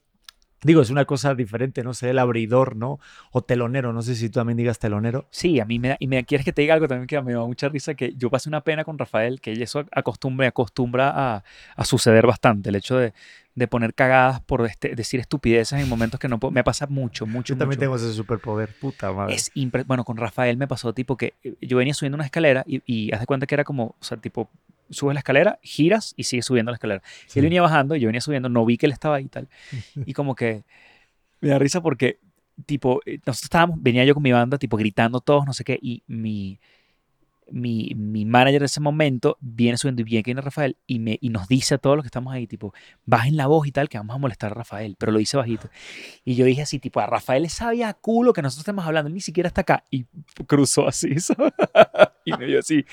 Digo, 0.62 0.80
es 0.80 0.90
una 0.90 1.06
cosa 1.06 1.34
diferente, 1.34 1.82
no 1.82 1.92
sé, 1.92 2.10
el 2.10 2.20
abridor, 2.20 2.76
¿no? 2.76 3.00
O 3.32 3.42
telonero, 3.42 3.92
no 3.92 4.00
sé 4.00 4.14
si 4.14 4.28
tú 4.28 4.34
también 4.38 4.56
digas 4.56 4.78
telonero. 4.78 5.26
Sí, 5.32 5.58
a 5.58 5.64
mí 5.64 5.80
me 5.80 5.88
da, 5.88 5.96
y 5.98 6.06
me 6.06 6.24
quieres 6.24 6.44
que 6.44 6.52
te 6.52 6.62
diga 6.62 6.74
algo 6.74 6.86
también 6.86 7.08
que 7.08 7.20
me 7.20 7.32
da 7.32 7.40
mucha 7.44 7.68
risa, 7.68 7.94
que 7.94 8.14
yo 8.14 8.30
pasé 8.30 8.48
una 8.48 8.60
pena 8.62 8.84
con 8.84 8.96
Rafael, 8.96 9.40
que 9.40 9.50
eso 9.50 9.84
acostumbra, 9.90 10.46
acostumbra 10.46 11.10
a, 11.10 11.44
a 11.74 11.84
suceder 11.84 12.28
bastante, 12.28 12.68
el 12.68 12.76
hecho 12.76 12.96
de, 12.96 13.12
de 13.56 13.66
poner 13.66 13.92
cagadas 13.92 14.40
por 14.42 14.64
este- 14.66 14.94
decir 14.94 15.18
estupideces 15.18 15.80
en 15.80 15.88
momentos 15.88 16.20
que 16.20 16.28
no 16.28 16.38
puedo, 16.38 16.52
me 16.52 16.62
pasa 16.62 16.86
mucho, 16.86 17.26
mucho, 17.26 17.54
Yo 17.54 17.58
también 17.58 17.78
mucho. 17.78 17.80
tengo 17.80 17.96
ese 17.96 18.12
superpoder, 18.12 18.72
puta 18.80 19.12
madre. 19.12 19.34
Es 19.34 19.50
bueno, 19.88 20.04
con 20.04 20.16
Rafael 20.16 20.56
me 20.56 20.68
pasó 20.68 20.94
tipo 20.94 21.16
que 21.16 21.34
eh, 21.42 21.56
yo 21.60 21.76
venía 21.76 21.92
subiendo 21.92 22.14
una 22.14 22.24
escalera 22.24 22.62
y, 22.68 22.82
y 22.86 23.12
haz 23.12 23.18
de 23.18 23.26
cuenta 23.26 23.48
que 23.48 23.56
era 23.56 23.64
como, 23.64 23.96
o 23.98 24.04
sea, 24.04 24.16
tipo, 24.16 24.48
subes 24.90 25.14
la 25.14 25.20
escalera, 25.20 25.58
giras 25.62 26.14
y 26.16 26.24
sigues 26.24 26.46
subiendo 26.46 26.70
la 26.70 26.76
escalera. 26.76 27.02
Sí. 27.26 27.38
Él 27.38 27.44
venía 27.44 27.62
bajando 27.62 27.96
y 27.96 28.00
yo 28.00 28.06
venía 28.08 28.20
subiendo, 28.20 28.48
no 28.48 28.64
vi 28.64 28.76
que 28.76 28.86
él 28.86 28.92
estaba 28.92 29.16
ahí 29.16 29.24
y 29.24 29.28
tal. 29.28 29.48
Y 30.06 30.12
como 30.12 30.34
que 30.34 30.64
me 31.40 31.48
da 31.48 31.58
risa 31.58 31.80
porque, 31.80 32.18
tipo, 32.66 33.00
eh, 33.06 33.18
nosotros 33.26 33.44
estábamos, 33.44 33.78
venía 33.80 34.04
yo 34.04 34.14
con 34.14 34.22
mi 34.22 34.32
banda, 34.32 34.58
tipo, 34.58 34.76
gritando 34.76 35.20
todos, 35.20 35.46
no 35.46 35.52
sé 35.52 35.64
qué, 35.64 35.78
y 35.80 36.02
mi, 36.06 36.58
mi, 37.50 37.92
mi 37.96 38.24
manager 38.24 38.60
de 38.60 38.66
ese 38.66 38.80
momento 38.80 39.36
viene 39.40 39.78
subiendo 39.78 40.02
y 40.02 40.04
bien 40.04 40.22
que 40.22 40.30
viene 40.30 40.40
Rafael 40.40 40.76
y, 40.86 40.98
me, 40.98 41.18
y 41.20 41.30
nos 41.30 41.48
dice 41.48 41.74
a 41.74 41.78
todos 41.78 41.96
los 41.96 42.04
que 42.04 42.08
estamos 42.08 42.32
ahí, 42.32 42.46
tipo, 42.46 42.74
bajen 43.04 43.36
la 43.36 43.46
voz 43.46 43.66
y 43.66 43.72
tal, 43.72 43.88
que 43.88 43.98
vamos 43.98 44.14
a 44.14 44.18
molestar 44.18 44.52
a 44.52 44.54
Rafael, 44.54 44.96
pero 44.98 45.12
lo 45.12 45.18
dice 45.18 45.36
bajito. 45.36 45.68
Y 46.24 46.34
yo 46.34 46.44
dije 46.44 46.62
así, 46.62 46.78
tipo, 46.78 47.00
a 47.00 47.06
Rafael 47.06 47.42
le 47.42 47.48
sabía 47.48 47.88
a 47.88 47.94
culo 47.94 48.32
que 48.32 48.42
nosotros 48.42 48.62
estamos 48.62 48.86
hablando, 48.86 49.10
ni 49.10 49.20
siquiera 49.20 49.48
está 49.48 49.62
acá. 49.62 49.84
Y 49.90 50.06
cruzó 50.46 50.86
así, 50.88 51.14
y 52.24 52.32
me 52.32 52.46
dio 52.46 52.60
así. 52.60 52.84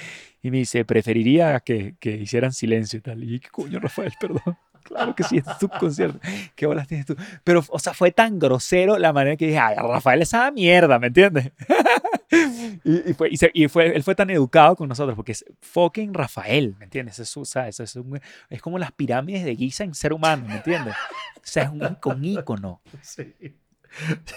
Y 0.42 0.52
me 0.52 0.58
dice, 0.58 0.86
preferiría 0.86 1.60
que, 1.60 1.96
que 2.00 2.16
hicieran 2.18 2.54
silencio 2.54 3.00
y 3.00 3.02
tal. 3.02 3.24
Y 3.24 3.40
¿qué 3.40 3.50
coño, 3.50 3.80
Rafael? 3.80 4.14
Perdón. 4.20 4.42
Claro 4.86 5.16
que 5.16 5.24
sí, 5.24 5.38
es 5.38 5.58
tu 5.58 5.68
concierto. 5.68 6.20
¿Qué 6.54 6.68
bolas 6.68 6.88
tienes 6.88 7.08
tú? 7.08 7.16
Pero, 7.44 7.64
o 7.70 7.80
sea, 7.80 7.96
fue 7.96 8.12
tan 8.12 8.38
grosero 8.38 9.00
la 9.00 9.14
manera 9.14 9.36
que 9.36 9.48
dije, 9.48 9.58
ay, 9.58 9.76
Rafael 9.78 10.22
esa 10.22 10.52
mierda, 10.52 11.00
¿me 11.00 11.08
entiendes? 11.08 11.52
y, 12.84 13.12
y, 13.12 13.14
fue, 13.14 13.30
y, 13.30 13.38
se, 13.38 13.52
y, 13.54 13.68
fue, 13.68 13.96
él 13.96 14.04
fue 14.04 14.16
tan 14.16 14.30
educado 14.30 14.76
con 14.76 14.90
nosotros 14.90 15.16
porque 15.16 15.34
es 15.34 15.46
fucking 15.62 16.14
Rafael, 16.14 16.76
¿me 16.78 16.86
entiendes? 16.86 17.20
Es, 17.20 17.36
o 17.38 17.46
sea, 17.46 17.68
es, 17.68 17.96
un, 17.96 18.20
es 18.50 18.62
como 18.62 18.80
las 18.80 18.92
pirámides 18.92 19.46
de 19.46 19.56
Giza 19.56 19.84
en 19.84 19.94
ser 19.94 20.14
humano, 20.14 20.46
¿me 20.48 20.58
entiendes? 20.58 20.96
O 21.38 21.42
sea, 21.44 21.64
es 21.64 21.70
un, 21.70 21.98
un 22.04 22.26
ícono. 22.26 22.82
Sí. 23.02 23.36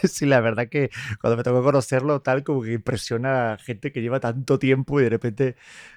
Sí, 0.04 0.26
la 0.26 0.40
verdad 0.40 0.68
que 0.68 0.90
cuando 1.20 1.36
me 1.36 1.42
tocó 1.42 1.62
conocerlo, 1.62 2.20
tal 2.22 2.44
como 2.44 2.62
que 2.62 2.74
impresiona 2.74 3.54
a 3.54 3.58
gente 3.58 3.92
que 3.92 4.02
lleva 4.02 4.20
tanto 4.20 4.58
tiempo 4.58 5.00
y 5.00 5.04
de 5.04 5.10
repente, 5.10 5.56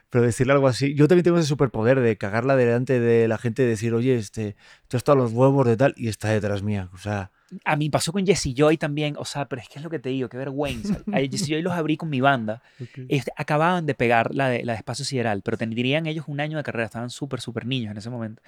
pero 0.09 0.23
decirle 0.23 0.53
algo 0.53 0.67
así. 0.67 0.95
Yo 0.95 1.07
también 1.07 1.23
tengo 1.23 1.37
ese 1.37 1.47
superpoder 1.47 1.99
de 1.99 2.17
cagarla 2.17 2.55
delante 2.55 2.99
de 2.99 3.27
la 3.27 3.37
gente 3.37 3.63
y 3.63 3.67
decir, 3.67 3.93
oye, 3.93 4.15
este, 4.15 4.55
tú 4.87 4.97
estás 4.97 5.13
a 5.13 5.17
los 5.17 5.31
huevos 5.33 5.65
de 5.67 5.77
tal 5.77 5.93
y 5.97 6.07
está 6.07 6.29
detrás 6.29 6.63
mía. 6.63 6.89
O 6.93 6.97
sea. 6.97 7.31
A 7.65 7.75
mí 7.75 7.89
pasó 7.89 8.11
con 8.11 8.25
Jesse 8.25 8.53
Joy 8.55 8.77
también, 8.77 9.15
o 9.17 9.25
sea, 9.25 9.45
pero 9.45 9.61
es 9.61 9.67
que 9.67 9.79
es 9.79 9.83
lo 9.83 9.89
que 9.89 9.99
te 9.99 10.09
digo, 10.09 10.29
qué 10.29 10.37
vergüenza. 10.37 11.01
A 11.11 11.19
Jesse 11.31 11.47
Joy 11.47 11.61
los 11.61 11.73
abrí 11.73 11.97
con 11.97 12.09
mi 12.09 12.21
banda. 12.21 12.61
Okay. 12.81 13.05
Este, 13.09 13.31
acababan 13.35 13.85
de 13.85 13.93
pegar 13.93 14.33
la 14.33 14.49
de, 14.49 14.63
la 14.63 14.73
de 14.73 14.77
Espacio 14.77 15.05
Sideral, 15.05 15.41
pero 15.41 15.57
tendrían 15.57 16.05
ellos 16.07 16.25
un 16.27 16.39
año 16.39 16.57
de 16.57 16.63
carrera, 16.63 16.85
estaban 16.85 17.09
súper, 17.09 17.41
súper 17.41 17.65
niños 17.65 17.91
en 17.91 17.97
ese 17.97 18.09
momento. 18.09 18.41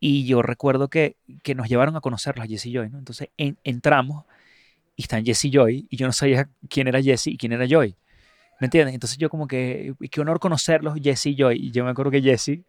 Y 0.00 0.26
yo 0.26 0.42
recuerdo 0.42 0.88
que, 0.88 1.16
que 1.42 1.54
nos 1.54 1.68
llevaron 1.68 1.96
a 1.96 2.00
conocerlos 2.00 2.44
a 2.44 2.48
Jesse 2.48 2.70
Joy, 2.72 2.90
¿no? 2.90 2.98
Entonces 2.98 3.28
en, 3.36 3.58
entramos 3.64 4.24
y 4.96 5.02
están 5.02 5.24
Jesse 5.24 5.50
Joy 5.50 5.86
y 5.88 5.96
yo 5.96 6.06
no 6.06 6.12
sabía 6.12 6.48
quién 6.68 6.88
era 6.88 7.00
Jesse 7.00 7.28
y 7.28 7.36
quién 7.36 7.52
era 7.52 7.66
Joy. 7.66 7.96
¿Me 8.58 8.66
entiendes? 8.66 8.94
Entonces 8.94 9.18
yo 9.18 9.28
como 9.28 9.46
que, 9.46 9.94
qué 10.10 10.20
honor 10.20 10.40
conocerlos, 10.40 10.94
Jesse 11.02 11.26
y 11.26 11.36
Joy. 11.36 11.66
Y 11.66 11.70
yo 11.70 11.84
me 11.84 11.90
acuerdo 11.90 12.10
que 12.10 12.22
Jesse, 12.22 12.60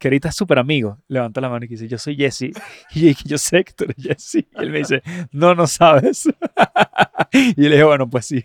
que 0.00 0.08
ahorita 0.08 0.30
es 0.30 0.34
súper 0.34 0.58
amigo, 0.58 0.98
levanta 1.08 1.42
la 1.42 1.50
mano 1.50 1.66
y 1.66 1.68
dice, 1.68 1.86
yo 1.86 1.98
soy 1.98 2.16
Jesse. 2.16 2.52
Y 2.94 3.14
yo 3.14 3.20
yo 3.24 3.38
sé 3.38 3.62
que 3.62 3.72
tú 3.74 3.84
eres 3.84 3.96
Jesse. 3.98 4.36
Y 4.36 4.48
él 4.54 4.70
me 4.70 4.78
dice, 4.78 5.02
no, 5.30 5.54
no 5.54 5.66
sabes. 5.66 6.26
y 7.32 7.62
le 7.62 7.70
dije, 7.70 7.84
bueno, 7.84 8.08
pues 8.08 8.26
sí. 8.26 8.42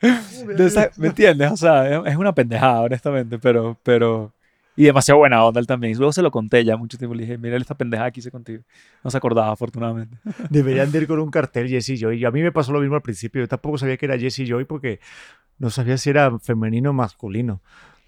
¿Me 0.96 1.06
entiendes? 1.06 1.52
O 1.52 1.56
sea, 1.56 2.02
es 2.04 2.16
una 2.16 2.34
pendejada, 2.34 2.82
honestamente, 2.82 3.38
pero, 3.38 3.78
pero, 3.84 4.32
y 4.74 4.84
demasiado 4.84 5.18
buena 5.18 5.44
onda 5.44 5.60
él 5.60 5.66
también. 5.68 5.96
Luego 5.96 6.12
se 6.12 6.22
lo 6.22 6.32
conté 6.32 6.64
ya 6.64 6.76
mucho 6.76 6.98
tiempo. 6.98 7.14
Le 7.14 7.22
dije, 7.22 7.38
mira 7.38 7.56
esta 7.56 7.76
pendeja 7.76 8.10
que 8.10 8.18
hice 8.18 8.32
contigo. 8.32 8.64
No 9.04 9.10
se 9.10 9.16
acordaba, 9.16 9.52
afortunadamente. 9.52 10.18
Deberían 10.50 10.90
de 10.90 10.98
ir 10.98 11.06
con 11.06 11.20
un 11.20 11.30
cartel 11.30 11.68
Jesse 11.68 11.98
Joy. 12.00 12.24
A 12.24 12.32
mí 12.32 12.42
me 12.42 12.50
pasó 12.50 12.72
lo 12.72 12.80
mismo 12.80 12.96
al 12.96 13.02
principio. 13.02 13.42
Yo 13.42 13.48
tampoco 13.48 13.78
sabía 13.78 13.96
que 13.96 14.06
era 14.06 14.18
Jesse 14.18 14.42
Joy 14.44 14.64
porque 14.64 14.98
no 15.58 15.70
sabía 15.70 15.96
si 15.98 16.10
era 16.10 16.36
femenino 16.40 16.90
o 16.90 16.92
masculino. 16.92 17.62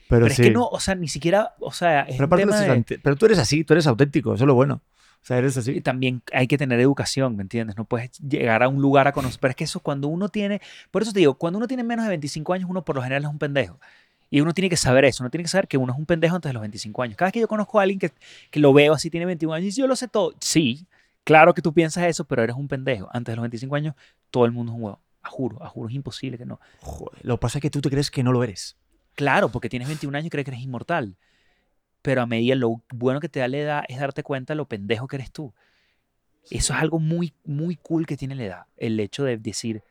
Pero, 0.08 0.24
pero 0.24 0.34
sí. 0.34 0.42
es 0.42 0.48
que 0.48 0.54
no, 0.54 0.66
o 0.66 0.80
sea, 0.80 0.94
ni 0.94 1.08
siquiera, 1.08 1.54
o 1.60 1.72
sea, 1.72 2.02
es 2.02 2.16
pero, 2.16 2.28
tema 2.28 2.60
de... 2.60 2.98
pero 3.02 3.16
tú 3.16 3.26
eres 3.26 3.38
así, 3.38 3.64
tú 3.64 3.74
eres 3.74 3.86
auténtico, 3.86 4.34
eso 4.34 4.44
es 4.44 4.48
lo 4.48 4.54
bueno. 4.54 4.80
O 5.22 5.26
sea, 5.28 5.38
eres 5.38 5.56
así. 5.56 5.72
Y 5.72 5.80
también 5.80 6.22
hay 6.32 6.46
que 6.46 6.56
tener 6.56 6.80
educación, 6.80 7.36
¿me 7.36 7.42
entiendes? 7.42 7.76
No 7.76 7.84
puedes 7.84 8.12
llegar 8.18 8.62
a 8.62 8.68
un 8.68 8.80
lugar 8.80 9.08
a 9.08 9.12
conocer. 9.12 9.40
Pero 9.40 9.50
es 9.50 9.56
que 9.56 9.64
eso 9.64 9.80
cuando 9.80 10.08
uno 10.08 10.28
tiene. 10.28 10.60
Por 10.90 11.02
eso 11.02 11.12
te 11.12 11.18
digo, 11.18 11.34
cuando 11.34 11.58
uno 11.58 11.66
tiene 11.66 11.82
menos 11.82 12.04
de 12.04 12.10
25 12.10 12.52
años, 12.52 12.70
uno 12.70 12.84
por 12.84 12.96
lo 12.96 13.02
general 13.02 13.24
es 13.24 13.28
un 13.28 13.38
pendejo. 13.38 13.78
Y 14.30 14.40
uno 14.40 14.52
tiene 14.52 14.68
que 14.68 14.76
saber 14.76 15.04
eso, 15.04 15.22
uno 15.22 15.30
tiene 15.30 15.44
que 15.44 15.48
saber 15.48 15.68
que 15.68 15.78
uno 15.78 15.92
es 15.92 15.98
un 15.98 16.06
pendejo 16.06 16.36
antes 16.36 16.50
de 16.50 16.52
los 16.52 16.60
25 16.60 17.02
años. 17.02 17.16
Cada 17.16 17.28
vez 17.28 17.32
que 17.32 17.40
yo 17.40 17.48
conozco 17.48 17.78
a 17.78 17.82
alguien 17.82 17.98
que, 17.98 18.12
que 18.50 18.60
lo 18.60 18.72
veo 18.72 18.92
así, 18.92 19.10
tiene 19.10 19.24
21 19.26 19.54
años, 19.54 19.62
y 19.62 19.66
dice, 19.66 19.80
yo 19.80 19.86
lo 19.86 19.96
sé 19.96 20.06
todo. 20.06 20.34
Sí, 20.40 20.86
claro 21.24 21.54
que 21.54 21.62
tú 21.62 21.72
piensas 21.72 22.04
eso, 22.04 22.24
pero 22.24 22.42
eres 22.42 22.54
un 22.54 22.68
pendejo. 22.68 23.08
Antes 23.12 23.32
de 23.32 23.36
los 23.36 23.42
25 23.42 23.74
años, 23.74 23.94
todo 24.30 24.44
el 24.44 24.52
mundo 24.52 24.72
es 24.72 24.76
un 24.76 24.84
huevo. 24.84 25.00
A 25.22 25.30
juro, 25.30 25.62
a 25.62 25.68
juro, 25.68 25.88
es 25.88 25.94
imposible 25.94 26.36
que 26.36 26.44
no. 26.44 26.60
Joder, 26.80 27.24
lo 27.24 27.36
que 27.36 27.40
pasa 27.40 27.58
es 27.58 27.62
que 27.62 27.70
tú 27.70 27.80
te 27.80 27.90
crees 27.90 28.10
que 28.10 28.22
no 28.22 28.32
lo 28.32 28.44
eres. 28.44 28.76
Claro, 29.18 29.48
porque 29.48 29.68
tienes 29.68 29.88
21 29.88 30.14
años 30.14 30.28
y 30.28 30.30
crees 30.30 30.44
que 30.44 30.52
eres 30.52 30.62
inmortal. 30.62 31.16
Pero 32.02 32.22
a 32.22 32.26
medida, 32.26 32.54
lo 32.54 32.84
bueno 32.94 33.18
que 33.18 33.28
te 33.28 33.40
da 33.40 33.48
la 33.48 33.56
edad 33.56 33.84
es 33.88 33.98
darte 33.98 34.22
cuenta 34.22 34.52
de 34.52 34.56
lo 34.58 34.68
pendejo 34.68 35.08
que 35.08 35.16
eres 35.16 35.32
tú. 35.32 35.52
Eso 36.50 36.72
es 36.72 36.80
algo 36.80 37.00
muy, 37.00 37.34
muy 37.44 37.74
cool 37.74 38.06
que 38.06 38.16
tiene 38.16 38.36
la 38.36 38.44
edad. 38.44 38.66
El 38.76 39.00
hecho 39.00 39.24
de 39.24 39.36
decir, 39.36 39.82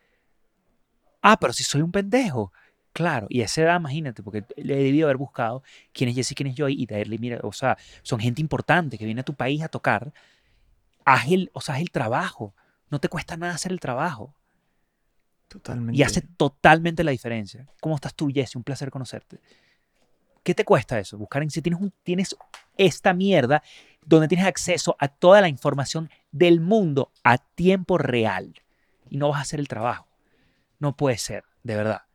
ah, 1.20 1.36
pero 1.38 1.52
si 1.52 1.62
soy 1.62 1.82
un 1.82 1.92
pendejo. 1.92 2.54
Claro, 2.94 3.26
y 3.28 3.42
esa 3.42 3.60
edad, 3.60 3.78
imagínate, 3.78 4.22
porque 4.22 4.46
le 4.56 4.80
he 4.80 4.84
debido 4.84 5.08
haber 5.08 5.18
buscado 5.18 5.62
quién 5.92 6.08
es 6.08 6.16
Jesse, 6.16 6.32
quién 6.34 6.46
es 6.46 6.56
Joy, 6.56 6.80
y 6.80 6.86
darle, 6.86 7.18
mira, 7.18 7.38
o 7.42 7.52
sea, 7.52 7.76
son 8.00 8.20
gente 8.20 8.40
importante 8.40 8.96
que 8.96 9.04
viene 9.04 9.20
a 9.20 9.24
tu 9.24 9.34
país 9.34 9.62
a 9.62 9.68
tocar. 9.68 10.10
Haz 11.04 11.30
el, 11.30 11.50
o 11.52 11.60
sea, 11.60 11.74
haz 11.74 11.82
el 11.82 11.90
trabajo. 11.90 12.54
No 12.88 12.98
te 12.98 13.10
cuesta 13.10 13.36
nada 13.36 13.52
hacer 13.52 13.72
el 13.72 13.80
trabajo. 13.80 14.34
Y 15.92 16.02
hace 16.02 16.22
totalmente 16.22 17.04
la 17.04 17.10
diferencia. 17.10 17.66
¿Cómo 17.80 17.94
estás 17.94 18.14
tú, 18.14 18.28
Jesse? 18.32 18.56
Un 18.56 18.64
placer 18.64 18.90
conocerte. 18.90 19.40
¿Qué 20.42 20.54
te 20.54 20.64
cuesta 20.64 20.98
eso? 20.98 21.18
Buscar 21.18 21.42
en 21.42 21.50
si 21.50 21.62
tienes, 21.62 21.80
un, 21.80 21.92
tienes 22.02 22.36
esta 22.76 23.12
mierda 23.12 23.62
donde 24.04 24.28
tienes 24.28 24.46
acceso 24.46 24.96
a 24.98 25.08
toda 25.08 25.40
la 25.40 25.48
información 25.48 26.10
del 26.30 26.60
mundo 26.60 27.12
a 27.24 27.38
tiempo 27.38 27.98
real 27.98 28.54
y 29.10 29.18
no 29.18 29.28
vas 29.28 29.38
a 29.38 29.42
hacer 29.42 29.60
el 29.60 29.68
trabajo. 29.68 30.06
No 30.78 30.96
puede 30.96 31.18
ser, 31.18 31.44
de 31.62 31.76
verdad 31.76 32.07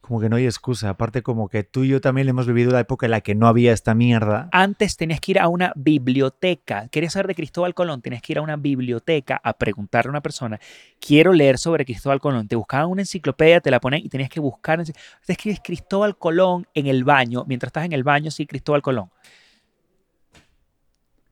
como 0.00 0.20
que 0.20 0.28
no 0.28 0.36
hay 0.36 0.44
excusa. 0.44 0.88
Aparte, 0.88 1.22
como 1.22 1.48
que 1.48 1.62
tú 1.62 1.84
y 1.84 1.88
yo 1.88 2.00
también 2.00 2.28
hemos 2.28 2.46
vivido 2.46 2.72
la 2.72 2.80
época 2.80 3.06
en 3.06 3.12
la 3.12 3.20
que 3.20 3.34
no 3.34 3.46
había 3.46 3.72
esta 3.72 3.94
mierda. 3.94 4.48
Antes 4.52 4.96
tenías 4.96 5.20
que 5.20 5.32
ir 5.32 5.38
a 5.38 5.48
una 5.48 5.72
biblioteca. 5.76 6.88
¿Querías 6.88 7.12
saber 7.12 7.28
de 7.28 7.34
Cristóbal 7.34 7.74
Colón? 7.74 8.02
Tenías 8.02 8.22
que 8.22 8.32
ir 8.32 8.38
a 8.38 8.42
una 8.42 8.56
biblioteca 8.56 9.40
a 9.42 9.52
preguntarle 9.52 10.08
a 10.08 10.12
una 10.12 10.20
persona, 10.20 10.58
quiero 11.00 11.32
leer 11.32 11.58
sobre 11.58 11.84
Cristóbal 11.84 12.20
Colón. 12.20 12.48
Te 12.48 12.56
buscaban 12.56 12.88
una 12.88 13.02
enciclopedia, 13.02 13.60
te 13.60 13.70
la 13.70 13.80
ponen 13.80 14.04
y 14.04 14.08
tenías 14.08 14.30
que 14.30 14.40
buscar. 14.40 14.82
Te 14.82 15.32
escribes 15.32 15.60
Cristóbal 15.62 16.16
Colón 16.16 16.66
en 16.74 16.86
el 16.86 17.04
baño. 17.04 17.44
Mientras 17.46 17.68
estás 17.68 17.84
en 17.84 17.92
el 17.92 18.02
baño, 18.02 18.30
sí, 18.30 18.46
Cristóbal 18.46 18.82
Colón. 18.82 19.10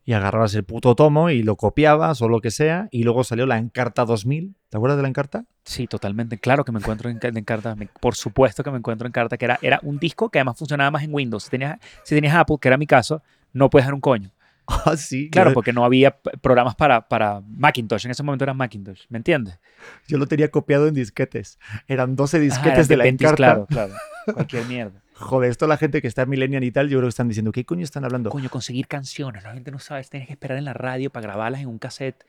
Y 0.09 0.15
agarrabas 0.15 0.55
el 0.55 0.65
puto 0.65 0.95
tomo 0.95 1.29
y 1.29 1.43
lo 1.43 1.57
copiabas 1.57 2.23
o 2.23 2.31
lo 2.31 2.41
que 2.41 2.51
sea. 2.51 2.89
Y 2.91 3.03
luego 3.03 3.25
salió 3.25 3.45
la 3.45 3.59
Encarta 3.59 4.07
2000. 4.07 4.55
¿Te 4.71 4.79
acuerdas 4.79 4.97
de 4.97 5.03
la 5.03 5.09
Encarta? 5.11 5.45
Sí, 5.67 5.87
totalmente. 5.87 6.39
Claro 6.39 6.65
que 6.65 6.73
me 6.73 6.79
encuentro 6.79 7.11
en, 7.11 7.19
en 7.23 7.45
Carta. 7.45 7.77
Por 8.01 8.15
supuesto 8.15 8.65
que 8.65 8.71
me 8.71 8.79
encuentro 8.79 9.07
en 9.07 9.13
Carta, 9.13 9.37
que 9.37 9.45
era, 9.45 9.59
era 9.61 9.81
un 9.83 9.99
disco 9.99 10.31
que 10.31 10.39
además 10.39 10.57
funcionaba 10.57 10.91
más 10.91 11.03
en 11.03 11.13
Windows. 11.13 11.45
Si 11.45 11.51
tenías, 11.51 11.79
si 12.05 12.15
tenías 12.15 12.35
Apple, 12.37 12.57
que 12.59 12.69
era 12.69 12.79
mi 12.79 12.87
caso, 12.87 13.23
no 13.53 13.69
puedes 13.69 13.85
dar 13.85 13.93
un 13.93 14.01
coño. 14.01 14.33
Ah, 14.87 14.97
sí. 14.97 15.29
Claro, 15.29 15.53
porque 15.53 15.75
no 15.75 15.85
había 15.85 16.19
programas 16.41 16.75
para, 16.75 17.07
para 17.07 17.43
Macintosh. 17.47 18.07
En 18.07 18.13
ese 18.13 18.23
momento 18.23 18.45
era 18.45 18.55
Macintosh. 18.55 19.03
¿Me 19.11 19.19
entiendes? 19.19 19.61
Yo 20.07 20.17
lo 20.17 20.27
tenía 20.27 20.51
copiado 20.51 20.89
en 20.89 20.95
disquetes. 20.95 21.59
Eran 21.87 22.17
12 22.17 22.41
disquetes 22.41 22.79
Ajá, 22.79 22.89
de 22.89 22.97
la 22.97 23.07
Encarta. 23.09 23.37
Claro, 23.37 23.67
claro. 23.67 23.93
Cualquier 24.33 24.65
mierda. 24.65 25.03
Joder, 25.19 25.51
esto 25.51 25.67
la 25.67 25.77
gente 25.77 26.01
que 26.01 26.07
está 26.07 26.23
en 26.23 26.31
Millennial 26.31 26.63
y 26.63 26.71
tal, 26.71 26.89
yo 26.89 26.99
creo 26.99 27.09
que 27.09 27.11
están 27.11 27.29
diciendo, 27.29 27.51
¿qué 27.51 27.65
coño 27.65 27.83
están 27.83 28.05
hablando? 28.05 28.31
Coño, 28.31 28.49
conseguir 28.49 28.87
canciones. 28.87 29.43
La 29.43 29.53
gente 29.53 29.71
no 29.73 29.81
sabe, 29.81 30.05
tienes 30.05 30.29
que 30.29 30.35
esperar 30.35 30.59
en 30.59 30.65
la 30.65 30.75
radio 30.75 31.11
para 31.11 31.25
grabarlas 31.25 31.61
en 31.61 31.69
un 31.69 31.79
cassette. 31.79 32.25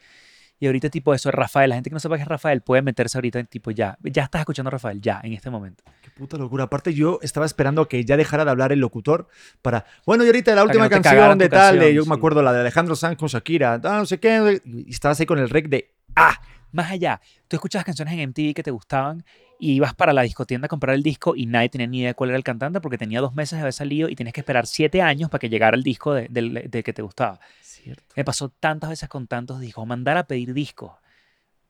Y 0.62 0.66
ahorita 0.66 0.90
tipo 0.90 1.14
eso 1.14 1.30
es 1.30 1.36
Rafael. 1.36 1.70
La 1.70 1.76
gente 1.76 1.90
que 1.90 1.94
no 1.94 2.00
sepa 2.00 2.18
que 2.18 2.24
es 2.24 2.28
Rafael 2.28 2.62
puede 2.62 2.82
meterse 2.82 3.18
ahorita 3.18 3.40
en 3.40 3.46
tipo 3.46 3.72
ya. 3.72 3.98
Ya 4.02 4.24
estás 4.24 4.40
escuchando 4.42 4.68
a 4.68 4.72
Rafael, 4.72 5.00
ya, 5.00 5.22
en 5.24 5.34
este 5.34 5.50
momento. 5.50 5.84
Qué 6.02 6.10
puta 6.10 6.38
locura. 6.38 6.66
Aparte 6.66 6.94
yo 6.94 7.20
estaba 7.22 7.46
esperando 7.46 7.88
que 7.88 8.04
ya 8.04 8.18
dejara 8.18 8.44
de 8.44 8.52
hablar 8.52 8.74
el 8.74 8.80
locutor 8.80 9.30
para... 9.62 9.86
Bueno, 10.06 10.24
y 10.26 10.28
ahorita 10.28 10.54
la 10.56 10.64
última 10.64 10.86
no 10.86 10.90
canción 10.90 11.38
de 11.38 11.48
tal, 11.48 11.76
canción, 11.76 11.86
de, 11.86 11.94
yo 11.94 12.04
sí. 12.04 12.10
me 12.10 12.16
acuerdo 12.16 12.42
la 12.42 12.52
de 12.52 12.60
Alejandro 12.62 12.96
Sanz 12.96 13.18
con 13.18 13.30
Shakira, 13.30 13.80
ah, 13.84 14.00
no 14.00 14.06
sé 14.06 14.20
qué, 14.20 14.62
y 14.66 14.90
estabas 14.90 15.20
ahí 15.20 15.26
con 15.26 15.40
el 15.40 15.50
rec 15.50 15.70
de... 15.70 15.94
¡Ah! 16.16 16.42
Más 16.72 16.92
allá, 16.92 17.22
tú 17.48 17.56
escuchabas 17.56 17.86
canciones 17.86 18.14
en 18.14 18.30
MTV 18.30 18.54
que 18.54 18.64
te 18.64 18.72
gustaban 18.72 19.24
y 19.60 19.74
ibas 19.74 19.93
para 19.93 20.14
la 20.14 20.22
discotienda 20.22 20.66
a 20.66 20.70
comprar 20.70 20.95
el 20.95 21.03
disco 21.03 21.36
y 21.36 21.45
nadie 21.45 21.70
tenía 21.70 21.88
ni 21.88 21.99
idea 21.99 22.10
de 22.10 22.14
cuál 22.16 22.30
era 22.30 22.38
el 22.38 22.43
cantante 22.43 22.80
porque 22.82 22.97
tenía 22.97 23.20
dos 23.20 23.36
meses 23.36 23.57
de 23.57 23.62
haber 23.62 23.74
salido 23.74 24.10
y 24.10 24.16
tenías 24.16 24.34
que 24.34 24.39
esperar 24.39 24.66
siete 24.66 25.01
años 25.01 25.30
para 25.30 25.39
que 25.39 25.49
llegara 25.49 25.76
el 25.76 25.84
disco 25.84 26.14
de, 26.14 26.28
de, 26.30 26.68
de 26.70 26.84
que 26.84 26.93
te 26.93 27.01
gustaba. 27.01 27.39
Cierto. 27.62 28.03
Me 28.16 28.24
pasó 28.24 28.49
tantas 28.49 28.89
veces 28.89 29.10
con 29.10 29.28
tantos 29.28 29.60
discos, 29.60 29.86
mandar 29.86 30.18
a 30.18 30.26
pedir 30.26 30.53
discos, 30.53 30.93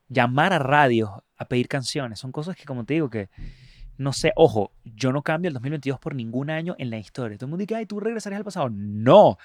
llamar 0.08 0.52
a 0.52 0.58
radios 0.58 1.10
a 1.36 1.44
pedir 1.46 1.68
canciones, 1.68 2.20
son 2.20 2.32
cosas 2.32 2.56
que 2.56 2.64
como 2.64 2.84
te 2.84 2.94
digo 2.94 3.10
que 3.10 3.28
no 3.98 4.14
sé, 4.14 4.32
ojo, 4.34 4.72
yo 4.84 5.12
no 5.12 5.22
cambio 5.22 5.48
el 5.48 5.54
2022 5.54 6.00
por 6.00 6.14
ningún 6.14 6.48
año 6.48 6.74
en 6.78 6.88
la 6.88 6.96
historia. 6.96 7.36
Todo 7.36 7.48
el 7.48 7.50
mundo 7.50 7.60
dice, 7.60 7.74
ay, 7.74 7.84
tú 7.84 8.00
regresarías 8.00 8.38
al 8.38 8.46
pasado. 8.46 8.70
No, 8.70 9.36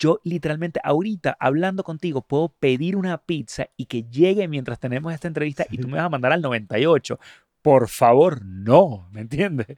yo 0.00 0.18
literalmente 0.24 0.80
ahorita 0.82 1.36
hablando 1.38 1.84
contigo 1.84 2.22
puedo 2.22 2.48
pedir 2.48 2.96
una 2.96 3.18
pizza 3.18 3.66
y 3.76 3.84
que 3.84 4.04
llegue 4.04 4.48
mientras 4.48 4.80
tenemos 4.80 5.12
esta 5.12 5.28
entrevista 5.28 5.66
y 5.70 5.76
tú 5.76 5.86
me 5.86 5.96
vas 5.98 6.06
a 6.06 6.08
mandar 6.08 6.32
al 6.32 6.40
98. 6.40 7.20
Por 7.62 7.88
favor, 7.88 8.44
no, 8.44 9.08
¿me 9.12 9.20
entiendes? 9.20 9.76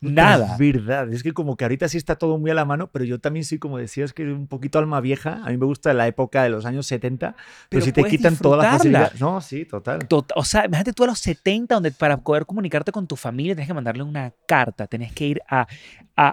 Nada. 0.00 0.52
Es 0.52 0.58
verdad, 0.58 1.10
es 1.14 1.22
que 1.22 1.32
como 1.32 1.56
que 1.56 1.64
ahorita 1.64 1.88
sí 1.88 1.96
está 1.96 2.16
todo 2.16 2.36
muy 2.38 2.50
a 2.50 2.54
la 2.54 2.66
mano, 2.66 2.88
pero 2.88 3.06
yo 3.06 3.20
también 3.20 3.42
soy, 3.44 3.58
como 3.58 3.78
decías, 3.78 4.12
que 4.12 4.24
un 4.24 4.46
poquito 4.48 4.78
alma 4.78 5.00
vieja. 5.00 5.40
A 5.44 5.48
mí 5.48 5.56
me 5.56 5.64
gusta 5.64 5.94
la 5.94 6.06
época 6.06 6.42
de 6.42 6.50
los 6.50 6.66
años 6.66 6.86
70, 6.86 7.32
pero, 7.36 7.46
Pero 7.70 7.84
si 7.86 7.92
te 7.92 8.04
quitan 8.04 8.36
toda 8.36 8.58
la 8.58 8.62
disfrutarla. 8.70 9.00
facilidad. 9.08 9.20
No, 9.26 9.40
sí, 9.40 9.64
total. 9.64 10.00
Tot- 10.06 10.32
O 10.36 10.44
sea, 10.44 10.66
imagínate 10.66 10.92
tú 10.92 11.04
a 11.04 11.06
los 11.06 11.18
70, 11.20 11.76
donde 11.76 11.90
para 11.90 12.18
poder 12.18 12.44
comunicarte 12.44 12.92
con 12.92 13.06
tu 13.06 13.16
familia 13.16 13.54
tienes 13.54 13.68
que 13.68 13.72
mandarle 13.74 14.02
una 14.02 14.34
carta, 14.46 14.86
tenés 14.88 15.10
que 15.14 15.26
ir 15.26 15.40
a, 15.48 15.60
a- 15.62 15.66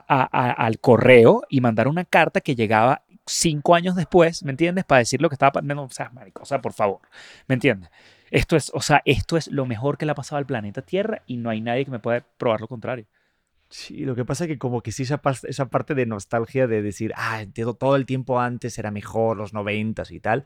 a- 0.06 0.30
a- 0.32 0.52
al 0.52 0.80
correo 0.80 1.44
y 1.50 1.62
mandar 1.62 1.88
una 1.88 2.04
carta 2.04 2.42
que 2.42 2.56
llegaba 2.56 3.04
cinco 3.26 3.74
años 3.76 3.96
después, 3.96 4.44
¿me 4.44 4.52
entiendes? 4.52 4.84
Para 4.84 5.00
decir 5.00 5.22
lo 5.22 5.30
que 5.30 5.36
estaba 5.36 5.54
pasando. 5.54 5.84
O 5.84 5.90
sea, 5.90 6.10
marico, 6.10 6.42
o 6.44 6.46
sea, 6.46 6.60
por 6.60 6.74
favor, 6.74 7.00
¿me 7.48 7.54
entiendes? 7.54 7.90
Esto 8.32 8.56
es, 8.56 8.72
o 8.74 8.82
sea, 8.82 9.02
esto 9.06 9.38
es 9.38 9.48
lo 9.52 9.66
mejor 9.66 9.98
que 9.98 10.06
le 10.06 10.14
ha 10.14 10.16
pasado 10.16 10.38
al 10.38 10.46
planeta 10.46 10.82
Tierra 10.82 11.22
y 11.28 11.38
no 11.38 11.50
hay 11.50 11.62
nadie 11.62 11.86
que 11.86 11.92
me 11.92 12.00
pueda 12.00 12.26
probar 12.38 12.62
lo 12.62 12.68
contrario. 12.68 13.06
Sí, 13.72 14.04
lo 14.04 14.16
que 14.16 14.26
pasa 14.26 14.44
es 14.44 14.50
que 14.50 14.58
como 14.58 14.82
que 14.82 14.92
sí 14.92 15.04
esa, 15.04 15.22
esa 15.44 15.70
parte 15.70 15.96
de 15.96 16.06
nostalgia 16.06 16.68
de 16.68 16.82
decir, 16.82 17.14
ah, 17.16 17.42
entiendo, 17.42 17.74
todo 17.74 17.96
el 17.96 18.06
tiempo 18.06 18.40
antes 18.40 18.78
era 18.78 18.92
mejor, 18.92 19.38
los 19.38 19.54
noventas 19.54 20.12
y 20.12 20.20
tal, 20.20 20.44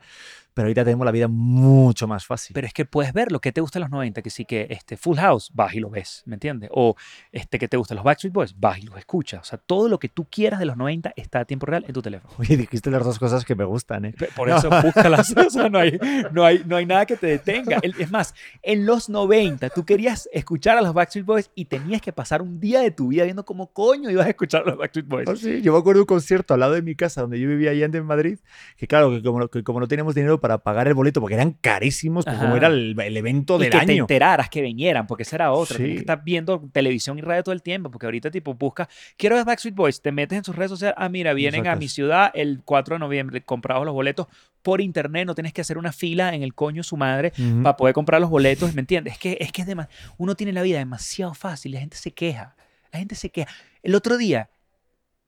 pero 0.54 0.66
ahorita 0.66 0.84
tenemos 0.84 1.04
la 1.04 1.10
vida 1.10 1.26
mucho 1.28 2.06
más 2.06 2.24
fácil. 2.24 2.54
Pero 2.54 2.68
es 2.68 2.72
que 2.72 2.84
puedes 2.84 3.12
ver 3.12 3.32
lo 3.32 3.40
que 3.40 3.52
te 3.52 3.60
gusta 3.60 3.78
en 3.78 3.82
los 3.82 3.90
90, 3.90 4.22
que 4.22 4.30
sí 4.30 4.44
que 4.44 4.68
este 4.70 4.96
Full 4.96 5.18
House, 5.18 5.50
vas 5.52 5.74
y 5.74 5.80
lo 5.80 5.90
ves, 5.90 6.22
¿me 6.24 6.34
entiendes? 6.34 6.70
O 6.72 6.94
este 7.32 7.58
que 7.58 7.66
te 7.68 7.76
gusta 7.76 7.94
los 7.94 8.04
Backstreet 8.04 8.32
Boys, 8.32 8.58
vas 8.58 8.78
y 8.78 8.82
los 8.82 8.96
escuchas. 8.96 9.40
O 9.42 9.44
sea, 9.44 9.58
todo 9.58 9.88
lo 9.88 9.98
que 9.98 10.08
tú 10.08 10.26
quieras 10.30 10.60
de 10.60 10.66
los 10.66 10.76
90 10.76 11.12
está 11.16 11.40
a 11.40 11.44
tiempo 11.44 11.66
real 11.66 11.84
en 11.86 11.92
tu 11.92 12.00
teléfono. 12.00 12.32
Oye, 12.38 12.56
dijiste 12.56 12.90
las 12.90 13.04
dos 13.04 13.18
cosas 13.18 13.44
que 13.44 13.54
me 13.54 13.64
gustan, 13.64 14.04
¿eh? 14.06 14.14
Por 14.34 14.48
eso 14.48 14.70
búscalas. 14.82 15.34
O 15.36 15.50
sea, 15.50 15.68
no 15.68 15.78
hay, 15.78 15.98
no, 16.32 16.44
hay, 16.44 16.62
no 16.64 16.76
hay 16.76 16.86
nada 16.86 17.06
que 17.06 17.16
te 17.16 17.26
detenga. 17.26 17.80
Es 17.82 18.10
más, 18.10 18.34
en 18.62 18.86
los 18.86 19.08
90 19.08 19.70
tú 19.70 19.84
querías 19.84 20.28
escuchar 20.32 20.78
a 20.78 20.80
los 20.80 20.94
Backstreet 20.94 21.26
Boys 21.26 21.50
y 21.54 21.66
tenías 21.66 22.00
que 22.00 22.12
pasar 22.12 22.42
un 22.42 22.60
día 22.60 22.80
de 22.80 22.90
tu 22.90 23.08
vida 23.08 23.15
viendo 23.24 23.44
cómo 23.44 23.72
coño 23.72 24.10
ibas 24.10 24.26
a 24.26 24.30
escuchar 24.30 24.62
a 24.62 24.66
los 24.66 24.76
Backstreet 24.78 25.06
Boys. 25.08 25.28
Oh, 25.28 25.36
sí, 25.36 25.62
yo 25.62 25.72
me 25.72 25.78
acuerdo 25.78 25.98
de 25.98 26.02
un 26.02 26.06
concierto 26.06 26.54
al 26.54 26.60
lado 26.60 26.72
de 26.74 26.82
mi 26.82 26.94
casa 26.94 27.22
donde 27.22 27.38
yo 27.40 27.48
vivía 27.48 27.70
allá 27.70 27.86
en 27.86 28.04
Madrid, 28.06 28.38
que 28.76 28.86
claro, 28.86 29.10
que 29.10 29.22
como, 29.22 29.48
que 29.48 29.62
como 29.62 29.80
no 29.80 29.88
teníamos 29.88 30.14
dinero 30.14 30.40
para 30.40 30.58
pagar 30.58 30.88
el 30.88 30.94
boleto, 30.94 31.20
porque 31.20 31.34
eran 31.34 31.52
carísimos, 31.52 32.24
pues 32.24 32.36
como 32.38 32.56
era 32.56 32.68
el, 32.68 32.94
el 33.00 33.16
evento 33.16 33.56
y 33.56 33.60
del 33.62 33.70
que 33.70 33.78
te 33.86 33.92
año. 33.92 34.02
enteraras 34.04 34.48
que 34.50 34.60
vinieran, 34.62 35.06
porque 35.06 35.22
esa 35.22 35.36
era 35.36 35.52
otra. 35.52 35.76
Sí. 35.76 35.84
que 35.84 35.94
estar 35.98 36.22
viendo 36.24 36.68
televisión 36.72 37.18
y 37.18 37.22
radio 37.22 37.42
todo 37.42 37.52
el 37.54 37.62
tiempo, 37.62 37.90
porque 37.90 38.06
ahorita 38.06 38.30
tipo 38.30 38.54
buscas, 38.54 38.88
quiero 39.16 39.36
ver 39.36 39.44
Backstreet 39.44 39.74
Boys, 39.74 40.00
te 40.02 40.12
metes 40.12 40.38
en 40.38 40.44
sus 40.44 40.54
redes 40.56 40.70
sociales, 40.70 40.94
ah, 40.98 41.08
mira, 41.08 41.32
vienen 41.34 41.62
a 41.62 41.64
sacas. 41.70 41.78
mi 41.78 41.88
ciudad 41.88 42.30
el 42.34 42.62
4 42.64 42.96
de 42.96 42.98
noviembre, 43.00 43.42
comprados 43.42 43.84
los 43.84 43.94
boletos 43.94 44.26
por 44.62 44.80
internet, 44.80 45.26
no 45.26 45.34
tienes 45.36 45.52
que 45.52 45.60
hacer 45.60 45.78
una 45.78 45.92
fila 45.92 46.34
en 46.34 46.42
el 46.42 46.52
coño 46.52 46.82
su 46.82 46.96
madre 46.96 47.32
Ujú. 47.38 47.62
para 47.62 47.76
poder 47.76 47.94
comprar 47.94 48.20
los 48.20 48.30
boletos, 48.30 48.74
¿me 48.74 48.80
entiendes? 48.80 49.12
Es 49.12 49.18
que 49.20 49.36
es 49.40 49.52
que 49.52 49.62
es 49.62 49.68
dema- 49.68 49.88
uno 50.18 50.34
tiene 50.34 50.52
la 50.52 50.62
vida 50.62 50.78
demasiado 50.78 51.34
fácil, 51.34 51.70
la 51.72 51.78
gente 51.78 51.96
se 51.96 52.10
queja, 52.12 52.55
la 52.96 53.00
gente 53.00 53.14
se 53.14 53.30
queja. 53.30 53.52
El 53.82 53.94
otro 53.94 54.16
día 54.16 54.50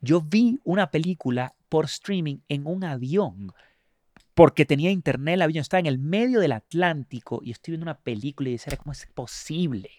yo 0.01 0.21
vi 0.21 0.61
una 0.65 0.91
película 0.91 1.55
por 1.69 1.85
streaming 1.85 2.39
en 2.49 2.67
un 2.67 2.85
avión 2.85 3.53
porque 4.35 4.65
tenía 4.65 4.91
internet 4.91 5.35
el 5.35 5.43
avión, 5.43 5.63
estaba 5.63 5.81
en 5.81 5.87
el 5.87 5.99
medio 5.99 6.41
del 6.41 6.53
Atlántico 6.53 7.41
y 7.43 7.51
estoy 7.51 7.73
viendo 7.73 7.85
una 7.85 7.99
película 7.99 8.49
y 8.49 8.53
decía, 8.53 8.77
¿cómo 8.77 8.93
es 8.93 9.07
posible? 9.07 9.91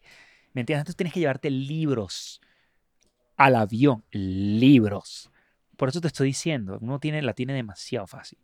¿Me 0.53 0.61
entiendes? 0.61 0.81
Entonces 0.81 0.95
tienes 0.95 1.13
que 1.13 1.19
llevarte 1.19 1.49
libros 1.49 2.41
al 3.35 3.55
avión, 3.55 4.03
libros. 4.11 5.29
Por 5.79 5.87
eso 5.87 6.01
te 6.01 6.07
estoy 6.07 6.27
diciendo, 6.27 6.77
uno 6.81 6.99
tiene, 6.99 7.21
la 7.21 7.31
tiene 7.33 7.53
demasiado 7.53 8.05
fácil. 8.05 8.37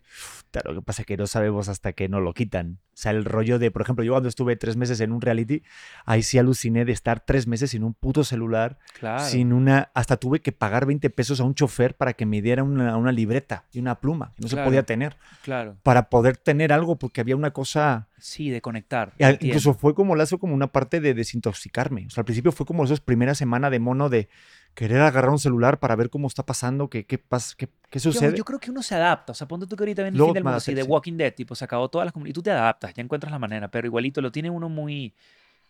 Claro, 0.51 0.71
lo 0.71 0.79
que 0.79 0.85
pasa 0.85 1.01
es 1.01 1.05
que 1.05 1.17
no 1.17 1.27
sabemos 1.27 1.67
hasta 1.67 1.91
que 1.91 2.07
no 2.07 2.21
lo 2.21 2.33
quitan. 2.33 2.79
O 2.93 2.97
sea, 2.97 3.11
el 3.11 3.25
rollo 3.25 3.59
de, 3.59 3.71
por 3.71 3.81
ejemplo, 3.81 4.05
yo 4.05 4.13
cuando 4.13 4.29
estuve 4.29 4.55
tres 4.55 4.77
meses 4.77 5.01
en 5.01 5.11
un 5.11 5.19
reality, 5.19 5.61
ahí 6.05 6.23
sí 6.23 6.37
aluciné 6.37 6.85
de 6.85 6.93
estar 6.93 7.19
tres 7.19 7.45
meses 7.45 7.71
sin 7.71 7.83
un 7.83 7.93
puto 7.93 8.23
celular, 8.23 8.79
Claro. 8.97 9.21
sin 9.25 9.51
una... 9.51 9.91
Hasta 9.93 10.15
tuve 10.15 10.39
que 10.39 10.53
pagar 10.53 10.85
20 10.85 11.09
pesos 11.09 11.41
a 11.41 11.43
un 11.43 11.55
chofer 11.55 11.97
para 11.97 12.13
que 12.13 12.25
me 12.25 12.41
diera 12.41 12.63
una, 12.63 12.95
una 12.95 13.11
libreta 13.11 13.65
y 13.73 13.79
una 13.79 13.99
pluma, 13.99 14.31
que 14.37 14.43
no 14.43 14.47
se 14.47 14.55
podía 14.55 14.83
tener, 14.83 15.17
Claro. 15.43 15.75
para 15.83 16.09
poder 16.09 16.37
tener 16.37 16.71
algo, 16.71 16.95
porque 16.97 17.19
había 17.19 17.35
una 17.35 17.51
cosa... 17.51 18.07
Sí, 18.17 18.49
de 18.49 18.61
conectar. 18.61 19.13
Incluso 19.41 19.73
fue 19.73 19.93
como 19.93 20.15
lazo, 20.15 20.39
como 20.39 20.55
una 20.55 20.67
parte 20.67 21.01
de 21.01 21.13
desintoxicarme. 21.13 22.05
O 22.07 22.09
sea, 22.09 22.21
al 22.21 22.25
principio 22.25 22.53
fue 22.53 22.65
como 22.65 22.85
esas 22.85 23.01
primeras 23.01 23.37
semanas 23.37 23.71
de 23.71 23.79
mono 23.79 24.07
de 24.07 24.29
querer 24.75 25.01
agarrar 25.01 25.31
un 25.31 25.39
celular 25.39 25.79
para 25.79 25.95
ver 25.95 26.09
cómo 26.09 26.27
está 26.27 26.45
pasando, 26.45 26.89
qué, 26.89 27.05
qué, 27.05 27.17
pas- 27.19 27.55
qué, 27.55 27.69
qué 27.89 27.99
sucede. 27.99 28.35
yo 28.37 28.43
creo 28.43 28.59
que 28.59 28.69
uno 28.69 28.83
se 28.83 28.93
adapta. 28.93 29.31
O 29.31 29.35
sea, 29.35 29.47
ponte 29.47 29.65
tú 29.65 29.75
que 29.75 29.83
ahorita 29.83 30.03
ven 30.03 30.13
el 30.13 30.19
fin 30.21 30.33
del 30.33 30.43
mundo, 30.43 30.57
así 30.57 30.73
de 30.75 30.83
sí. 30.83 30.87
Walking 30.89 31.13
Dead, 31.17 31.33
tipo, 31.33 31.55
se 31.55 31.65
acabó 31.65 31.89
todas 31.89 32.05
las 32.05 32.11
comunidades. 32.13 32.33
Y 32.33 32.35
tú 32.35 32.43
te 32.43 32.51
adaptas, 32.51 32.93
ya 32.93 33.01
encuentras 33.01 33.31
la 33.31 33.39
manera, 33.39 33.69
pero 33.69 33.87
igualito 33.87 34.21
lo 34.21 34.31
tiene 34.31 34.49
uno 34.49 34.69
muy, 34.69 35.13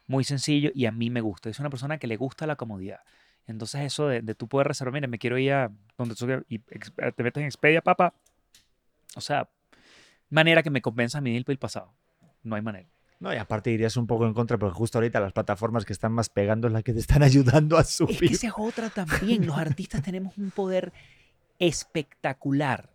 muy 0.07 0.23
sencillo 0.23 0.71
y 0.73 0.85
a 0.87 0.91
mí 0.91 1.09
me 1.09 1.21
gusta. 1.21 1.49
Es 1.49 1.59
una 1.59 1.69
persona 1.69 1.97
que 1.97 2.07
le 2.07 2.17
gusta 2.17 2.45
la 2.47 2.55
comodidad. 2.55 2.99
Entonces, 3.47 3.81
eso 3.81 4.07
de, 4.07 4.21
de 4.21 4.33
tú 4.35 4.47
poder 4.47 4.67
reservar, 4.67 4.91
mira, 4.93 5.07
me 5.07 5.19
quiero 5.19 5.37
ir 5.37 5.53
a 5.53 5.71
donde 5.97 6.15
tú 6.15 6.27
y 6.49 6.55
ex- 6.71 6.91
te 7.15 7.23
metes 7.23 7.41
en 7.41 7.45
Expedia, 7.45 7.81
papá. 7.81 8.13
O 9.15 9.21
sea, 9.21 9.47
manera 10.31 10.63
que 10.63 10.71
me 10.71 10.81
compensa 10.81 11.21
mi 11.21 11.31
deal 11.31 11.45
para 11.45 11.53
el 11.53 11.59
pasado. 11.59 11.93
No 12.41 12.55
hay 12.55 12.61
manera. 12.63 12.89
No, 13.19 13.33
y 13.33 13.37
aparte 13.37 13.71
irías 13.71 13.95
un 13.97 14.07
poco 14.07 14.25
en 14.27 14.33
contra, 14.33 14.57
porque 14.57 14.75
justo 14.75 14.97
ahorita 14.97 15.19
las 15.19 15.31
plataformas 15.33 15.85
que 15.85 15.93
están 15.93 16.11
más 16.11 16.29
pegando 16.29 16.67
es 16.67 16.73
la 16.73 16.83
que 16.83 16.93
te 16.93 16.99
están 16.99 17.23
ayudando 17.23 17.77
a 17.77 17.81
Es 17.81 17.87
que 17.87 17.93
subir. 18.05 18.31
esa 18.31 18.47
es 18.47 18.53
otra 18.57 18.89
también. 18.89 19.45
Los 19.45 19.57
artistas 19.57 20.01
tenemos 20.03 20.37
un 20.37 20.51
poder 20.51 20.91
espectacular 21.59 22.89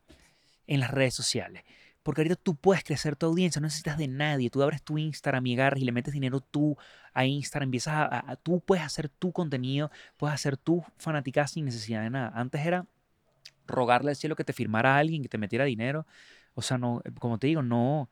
en 0.66 0.81
las 0.81 0.91
redes 0.91 1.14
sociales. 1.14 1.64
Porque 2.03 2.23
ahorita 2.23 2.37
tú 2.37 2.55
puedes 2.55 2.83
crecer 2.83 3.14
tu 3.16 3.27
audiencia, 3.27 3.61
no 3.61 3.66
necesitas 3.66 3.99
de 3.99 4.09
nadie. 4.09 4.49
Tú 4.51 4.62
abres 4.62 4.83
tu 4.83 4.97
Instagram 4.97 5.47
y 5.47 5.55
agarras 5.55 5.81
y 5.81 5.85
le 5.85 5.93
metes 5.93 6.14
dinero 6.14 6.41
tú 6.41 6.77
a 7.12 7.27
Instagram, 7.27 7.66
empiezas 7.66 7.95
a, 7.95 8.03
a- 8.05 8.33
a- 8.33 8.37
tú 8.37 8.61
puedes 8.61 8.85
hacer 8.85 9.09
tu 9.11 9.33
contenido, 9.33 9.91
puedes 10.16 10.35
hacer 10.35 10.57
tu 10.57 10.83
fanaticada 10.97 11.47
sin 11.47 11.66
necesidad 11.66 12.03
de 12.03 12.11
nada. 12.11 12.33
Antes 12.35 12.64
era 12.64 12.87
rogarle 13.66 14.11
al 14.11 14.16
cielo 14.16 14.35
que 14.35 14.45
te 14.45 14.53
firmara 14.53 14.95
a 14.97 14.99
alguien, 14.99 15.23
que 15.23 15.29
te 15.29 15.39
metiera 15.39 15.64
dinero. 15.66 16.07
O 16.55 16.62
sea, 16.62 16.79
no, 16.79 17.03
como 17.18 17.39
te 17.39 17.49
digo, 17.49 17.62
no. 17.62 18.09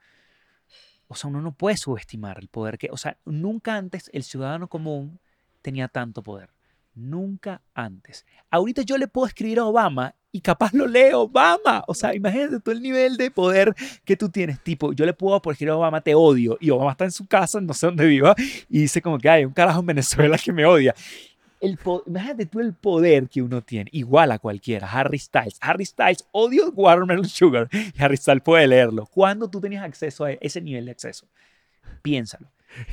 O 1.08 1.14
sea, 1.14 1.30
uno 1.30 1.40
no 1.40 1.52
puede 1.52 1.76
subestimar 1.76 2.38
el 2.38 2.48
poder 2.48 2.78
que. 2.78 2.90
O 2.90 2.96
sea, 2.96 3.18
nunca 3.24 3.76
antes 3.76 4.10
el 4.12 4.22
ciudadano 4.22 4.68
común 4.68 5.18
tenía 5.62 5.88
tanto 5.88 6.22
poder. 6.22 6.50
Nunca 6.94 7.62
antes. 7.74 8.26
Ahorita 8.50 8.82
yo 8.82 8.98
le 8.98 9.08
puedo 9.08 9.26
escribir 9.26 9.58
a 9.58 9.64
Obama 9.64 10.14
y 10.32 10.40
capaz 10.40 10.74
lo 10.74 10.86
lee 10.86 11.12
Obama. 11.14 11.84
O 11.86 11.94
sea, 11.94 12.14
imagínate 12.14 12.60
todo 12.60 12.74
el 12.74 12.82
nivel 12.82 13.16
de 13.16 13.30
poder 13.30 13.74
que 14.04 14.16
tú 14.16 14.28
tienes. 14.28 14.62
Tipo, 14.62 14.92
yo 14.92 15.06
le 15.06 15.14
puedo 15.14 15.40
por 15.40 15.52
escribir 15.52 15.72
a 15.72 15.76
Obama, 15.76 16.00
te 16.00 16.14
odio. 16.14 16.58
Y 16.60 16.70
Obama 16.70 16.92
está 16.92 17.04
en 17.04 17.12
su 17.12 17.26
casa, 17.26 17.60
no 17.60 17.72
sé 17.72 17.86
dónde 17.86 18.06
viva, 18.06 18.34
y 18.68 18.80
dice 18.80 19.00
como 19.00 19.18
que 19.18 19.28
hay 19.28 19.44
un 19.44 19.52
carajo 19.52 19.80
en 19.80 19.86
Venezuela 19.86 20.36
que 20.36 20.52
me 20.52 20.66
odia. 20.66 20.94
El 21.60 21.78
imagínate 22.06 22.46
tú 22.46 22.60
el 22.60 22.72
poder 22.72 23.28
que 23.28 23.42
uno 23.42 23.62
tiene, 23.62 23.90
igual 23.92 24.30
a 24.32 24.38
cualquiera. 24.38 24.88
Harry 24.90 25.18
Styles. 25.18 25.58
Harry 25.60 25.84
Styles 25.84 26.26
odio 26.32 26.70
Watermelon 26.70 27.28
Sugar. 27.28 27.68
Y 27.72 28.02
Harry 28.02 28.16
Styles 28.16 28.42
puede 28.42 28.66
leerlo. 28.66 29.06
¿Cuándo 29.06 29.50
tú 29.50 29.60
tenías 29.60 29.84
acceso 29.84 30.24
a 30.24 30.32
ese 30.32 30.60
nivel 30.60 30.84
de 30.84 30.92
acceso? 30.92 31.26
Piénsalo. 32.02 32.48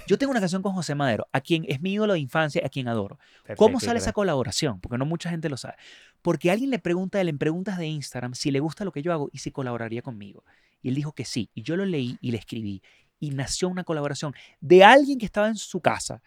Yo 0.08 0.18
tengo 0.18 0.32
una 0.32 0.40
canción 0.40 0.62
con 0.62 0.74
José 0.74 0.96
Madero, 0.96 1.28
a 1.32 1.42
quien 1.42 1.66
es 1.68 1.82
mi 1.82 1.94
ídolo 1.94 2.14
de 2.14 2.20
infancia, 2.20 2.62
a 2.66 2.70
quien 2.70 2.88
adoro. 2.88 3.20
¿Cómo 3.58 3.80
sale 3.80 4.00
esa 4.00 4.14
colaboración? 4.14 4.80
Porque 4.80 4.98
no 4.98 5.06
mucha 5.06 5.30
gente 5.30 5.50
lo 5.50 5.58
sabe. 5.58 5.76
Porque 6.22 6.50
alguien 6.50 6.70
le 6.70 6.80
pregunta 6.80 7.22
en 7.22 7.38
preguntas 7.38 7.78
de 7.78 7.86
Instagram 7.88 8.34
si 8.34 8.52
le 8.52 8.60
gusta 8.60 8.86
lo 8.86 8.92
que 8.92 9.02
yo 9.02 9.12
hago 9.12 9.30
y 9.32 9.40
si 9.40 9.52
colaboraría 9.52 10.02
conmigo. 10.02 10.44
Y 10.82 10.90
él 10.90 10.96
dijo 10.96 11.12
que 11.12 11.26
sí. 11.26 11.50
Y 11.54 11.64
yo 11.64 11.76
lo 11.76 11.86
leí 11.86 12.18
y 12.22 12.32
le 12.32 12.38
escribí. 12.38 12.82
Y 13.20 13.32
nació 13.32 13.68
una 13.70 13.84
colaboración 13.84 14.34
de 14.62 14.84
alguien 14.84 15.20
que 15.20 15.26
estaba 15.26 15.48
en 15.48 15.56
su 15.56 15.82
casa, 15.82 16.22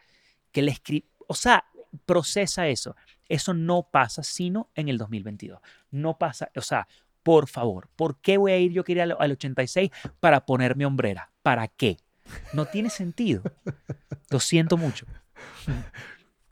que 0.52 0.62
le 0.62 0.72
escribió. 0.72 1.08
O 1.26 1.34
sea, 1.34 1.64
procesa 2.06 2.68
eso. 2.68 2.96
Eso 3.28 3.54
no 3.54 3.88
pasa 3.90 4.22
sino 4.22 4.70
en 4.74 4.88
el 4.88 4.98
2022. 4.98 5.60
No 5.90 6.18
pasa. 6.18 6.50
O 6.56 6.62
sea, 6.62 6.88
por 7.22 7.48
favor, 7.48 7.88
¿por 7.96 8.20
qué 8.20 8.38
voy 8.38 8.52
a 8.52 8.58
ir 8.58 8.72
yo 8.72 8.84
que 8.84 8.92
ir 8.92 9.02
al, 9.02 9.16
al 9.18 9.32
86 9.32 9.90
para 10.20 10.46
ponerme 10.46 10.86
hombrera? 10.86 11.30
¿Para 11.42 11.68
qué? 11.68 11.98
No 12.52 12.66
tiene 12.66 12.90
sentido. 12.90 13.42
Lo 14.30 14.40
siento 14.40 14.76
mucho. 14.76 15.06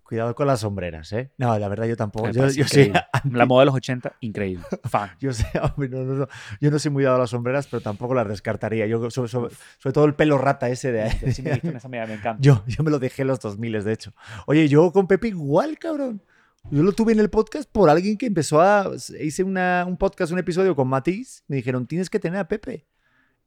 Cuidado 0.07 0.37
con 0.37 0.47
las 0.47 0.61
sombreras, 0.61 1.13
¿eh? 1.13 1.33
No, 1.37 1.59
la 1.59 1.67
verdad 1.69 1.87
yo 1.87 1.97
tampoco. 1.97 2.31
Yo, 2.31 2.49
yo 2.49 2.69
soy. 2.69 2.93
La 3.33 3.45
moda 3.45 3.63
de 3.63 3.67
los 3.67 3.75
80, 3.75 4.13
increíble. 4.21 4.65
Fan. 4.85 5.11
Yo, 5.19 5.33
sé, 5.33 5.47
hombre, 5.61 5.89
no, 5.89 6.05
no, 6.05 6.15
no. 6.15 6.29
yo 6.61 6.71
no 6.71 6.79
soy 6.79 6.93
muy 6.93 7.03
dado 7.03 7.17
a 7.17 7.19
las 7.19 7.31
sombreras, 7.31 7.67
pero 7.67 7.81
tampoco 7.81 8.15
las 8.15 8.29
descartaría. 8.29 8.87
Yo, 8.87 9.11
sobre, 9.11 9.29
sobre- 9.29 9.53
sobre 9.79 9.93
todo 9.93 10.05
el 10.05 10.15
pelo 10.15 10.39
rata 10.39 10.69
ese 10.69 10.93
de... 10.93 11.11
Yo 11.27 11.33
sí 11.33 11.43
me 11.43 11.51
en 11.55 11.77
esa 11.77 11.89
medida, 11.89 12.07
me 12.07 12.15
encanta. 12.15 12.41
Yo, 12.41 12.63
yo 12.69 12.85
me 12.85 12.93
lo 12.93 13.01
dejé 13.01 13.23
en 13.23 13.29
los 13.29 13.41
2000, 13.41 13.83
de 13.83 13.93
hecho. 13.93 14.15
Oye, 14.47 14.69
yo 14.69 14.93
con 14.93 15.09
Pepe 15.09 15.27
igual, 15.29 15.77
cabrón. 15.79 16.23
Yo 16.71 16.85
lo 16.85 16.93
tuve 16.93 17.13
en 17.13 17.19
el 17.21 17.29
podcast 17.31 17.69
por 17.69 17.91
alguien 17.91 18.17
que 18.17 18.27
empezó 18.27 18.61
a... 18.61 18.91
Hice 19.21 19.43
una, 19.43 19.85
un 19.89 19.97
podcast, 19.97 20.31
un 20.33 20.39
episodio 20.39 20.77
con 20.77 20.87
Matiz. 20.87 21.43
Me 21.49 21.57
dijeron, 21.57 21.85
tienes 21.87 22.09
que 22.11 22.21
tener 22.21 22.39
a 22.39 22.47
Pepe. 22.47 22.87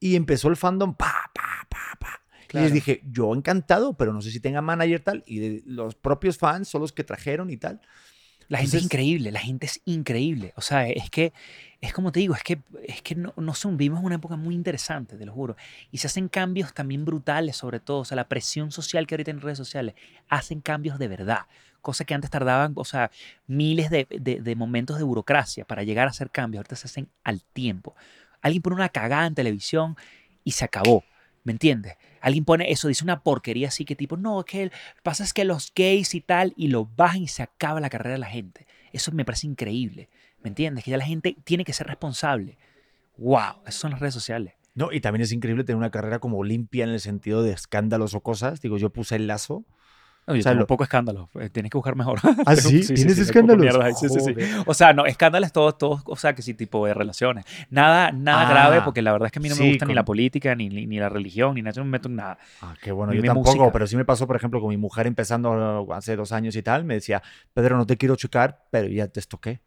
Y 0.01 0.15
empezó 0.17 0.49
el 0.49 0.57
fandom, 0.57 0.93
pa, 0.93 1.13
pa, 1.33 1.67
pa, 1.69 1.95
pa. 1.99 2.21
Y 2.53 2.57
les 2.61 2.73
dije, 2.73 3.01
yo 3.11 3.33
encantado, 3.35 3.93
pero 3.93 4.11
no 4.13 4.21
sé 4.21 4.31
si 4.31 4.39
tenga 4.39 4.61
manager 4.61 4.99
tal. 5.01 5.23
Y 5.27 5.39
de- 5.39 5.63
los 5.65 5.95
propios 5.95 6.37
fans 6.37 6.67
son 6.67 6.81
los 6.81 6.91
que 6.91 7.03
trajeron 7.03 7.49
y 7.49 7.57
tal. 7.57 7.79
La 8.47 8.57
gente 8.57 8.77
es 8.77 8.83
increíble, 8.85 9.31
la 9.31 9.39
gente 9.41 9.67
es 9.67 9.79
increíble. 9.85 10.53
O 10.55 10.61
sea, 10.61 10.87
es 10.87 11.11
que, 11.11 11.33
es 11.81 11.93
como 11.93 12.11
te 12.11 12.19
digo, 12.19 12.33
es 12.33 12.41
que, 12.41 12.59
es 12.83 13.03
que 13.03 13.13
no, 13.13 13.31
no 13.37 13.53
sé, 13.53 13.67
vivimos 13.69 14.03
una 14.03 14.15
época 14.15 14.35
muy 14.37 14.55
interesante, 14.55 15.17
te 15.17 15.25
lo 15.27 15.31
juro. 15.33 15.55
Y 15.91 15.99
se 15.99 16.07
hacen 16.07 16.29
cambios 16.29 16.73
también 16.73 17.05
brutales, 17.05 17.57
sobre 17.57 17.79
todo. 17.79 17.99
O 17.99 18.05
sea, 18.05 18.15
la 18.15 18.27
presión 18.27 18.71
social 18.71 19.05
que 19.05 19.13
ahorita 19.13 19.29
en 19.29 19.41
redes 19.41 19.59
sociales 19.59 19.93
hacen 20.29 20.61
cambios 20.61 20.97
de 20.97 21.07
verdad. 21.07 21.41
Cosas 21.81 22.07
que 22.07 22.15
antes 22.15 22.31
tardaban, 22.31 22.73
o 22.75 22.83
sea, 22.85 23.11
miles 23.45 23.91
de, 23.91 24.07
de- 24.09 24.41
de 24.41 24.55
momentos 24.55 24.97
de 24.97 25.03
burocracia 25.03 25.63
para 25.63 25.83
llegar 25.83 26.07
a 26.07 26.09
hacer 26.09 26.31
cambios. 26.31 26.61
Ahorita 26.61 26.75
se 26.75 26.87
hacen 26.87 27.07
al 27.23 27.43
tiempo. 27.43 27.95
Alguien 28.41 28.63
pone 28.63 28.77
una 28.77 28.89
cagada 28.89 29.27
en 29.27 29.35
televisión 29.35 29.95
y 30.43 30.51
se 30.53 30.65
acabó. 30.65 31.03
¿Me 31.43 31.51
entiendes? 31.53 31.95
Alguien 32.21 32.45
pone 32.45 32.71
eso, 32.71 32.87
dice 32.87 33.03
una 33.03 33.21
porquería 33.23 33.69
así 33.69 33.85
que 33.85 33.95
tipo, 33.95 34.17
no, 34.17 34.39
es 34.41 34.45
que 34.45 34.63
el- 34.63 34.71
pasa 35.03 35.23
es 35.23 35.33
que 35.33 35.45
los 35.45 35.71
gays 35.75 36.13
y 36.15 36.21
tal, 36.21 36.53
y 36.57 36.67
lo 36.67 36.85
bajan 36.85 37.21
y 37.23 37.27
se 37.27 37.43
acaba 37.43 37.79
la 37.79 37.89
carrera 37.89 38.13
de 38.13 38.19
la 38.19 38.27
gente. 38.29 38.67
Eso 38.91 39.11
me 39.11 39.23
parece 39.25 39.47
increíble. 39.47 40.09
¿Me 40.43 40.49
entiendes? 40.49 40.83
Que 40.83 40.91
ya 40.91 40.97
la 40.97 41.05
gente 41.05 41.35
tiene 41.43 41.63
que 41.63 41.73
ser 41.73 41.87
responsable. 41.87 42.57
¡Wow! 43.17 43.61
Esas 43.63 43.75
son 43.75 43.91
las 43.91 43.99
redes 43.99 44.13
sociales. 44.13 44.53
No, 44.75 44.91
y 44.91 45.01
también 45.01 45.21
es 45.23 45.31
increíble 45.31 45.63
tener 45.63 45.77
una 45.77 45.91
carrera 45.91 46.19
como 46.19 46.43
limpia 46.43 46.85
en 46.85 46.91
el 46.91 46.99
sentido 46.99 47.43
de 47.43 47.51
escándalos 47.51 48.13
o 48.15 48.21
cosas. 48.21 48.61
Digo, 48.61 48.77
yo 48.77 48.91
puse 48.91 49.15
el 49.15 49.27
lazo. 49.27 49.65
No, 50.29 50.35
yo 50.35 50.39
O 50.39 50.43
sea, 50.43 50.51
tengo 50.51 50.59
lo- 50.59 50.63
un 50.63 50.67
poco 50.67 50.83
escándalo. 50.83 51.29
eh, 51.39 51.49
Tienes 51.49 51.71
que 51.71 51.77
buscar 51.77 51.95
mejor. 51.95 52.19
¿Ah, 52.45 52.55
sí? 52.55 52.85
¿Tienes 52.87 53.15
poco 53.15 53.23
escándalos? 53.23 53.99
sí, 53.99 54.09
sí, 54.09 54.19
sí. 54.21 54.33
O 54.65 54.73
sea, 54.73 54.93
no, 54.93 55.05
escándalos 55.05 55.51
todos, 55.51 55.77
todos, 55.77 56.01
o 56.05 56.15
sea, 56.15 56.33
que 56.35 56.41
sí, 56.41 56.53
tipo 56.53 56.85
de 56.85 56.93
relaciones. 56.93 57.45
Nada, 57.69 58.11
nada 58.11 58.45
Ah, 58.45 58.49
grave, 58.49 58.81
porque 58.81 59.01
la 59.01 59.11
verdad 59.11 59.25
es 59.27 59.31
que 59.31 59.39
a 59.39 59.41
mí 59.41 59.49
no 59.49 59.55
me 59.55 59.63
sí, 59.63 59.69
gusta 59.71 59.85
ni 59.85 59.93
la 59.93 60.05
política, 60.05 60.55
ni, 60.55 60.69
ni, 60.69 60.85
ni 60.85 60.99
la 60.99 61.09
religión, 61.09 61.55
ni 61.55 61.61
nada, 61.61 61.73
yo 61.73 61.81
no 61.81 61.85
me 61.85 61.91
meto 61.91 62.09
en 62.09 62.15
nada. 62.17 62.37
Ah, 62.61 62.75
qué 62.81 62.91
bueno, 62.91 63.11
Ni 63.13 63.17
yo 63.17 63.23
tampoco, 63.23 63.49
música. 63.49 63.71
pero 63.71 63.87
sí 63.87 63.95
me 63.97 64.05
pasó, 64.05 64.27
por 64.27 64.35
ejemplo, 64.35 64.59
con 64.61 64.69
mi 64.69 64.77
mujer 64.77 65.07
empezando 65.07 65.87
hace 65.93 66.15
dos 66.15 66.31
años 66.31 66.55
y 66.55 66.61
tal, 66.61 66.83
me 66.83 66.93
decía, 66.95 67.21
Pedro, 67.53 67.77
no 67.77 67.85
te 67.85 67.97
quiero 67.97 68.15
chocar, 68.15 68.65
pero 68.71 68.87
ya 68.87 69.07
te 69.07 69.19
estoqué. 69.19 69.61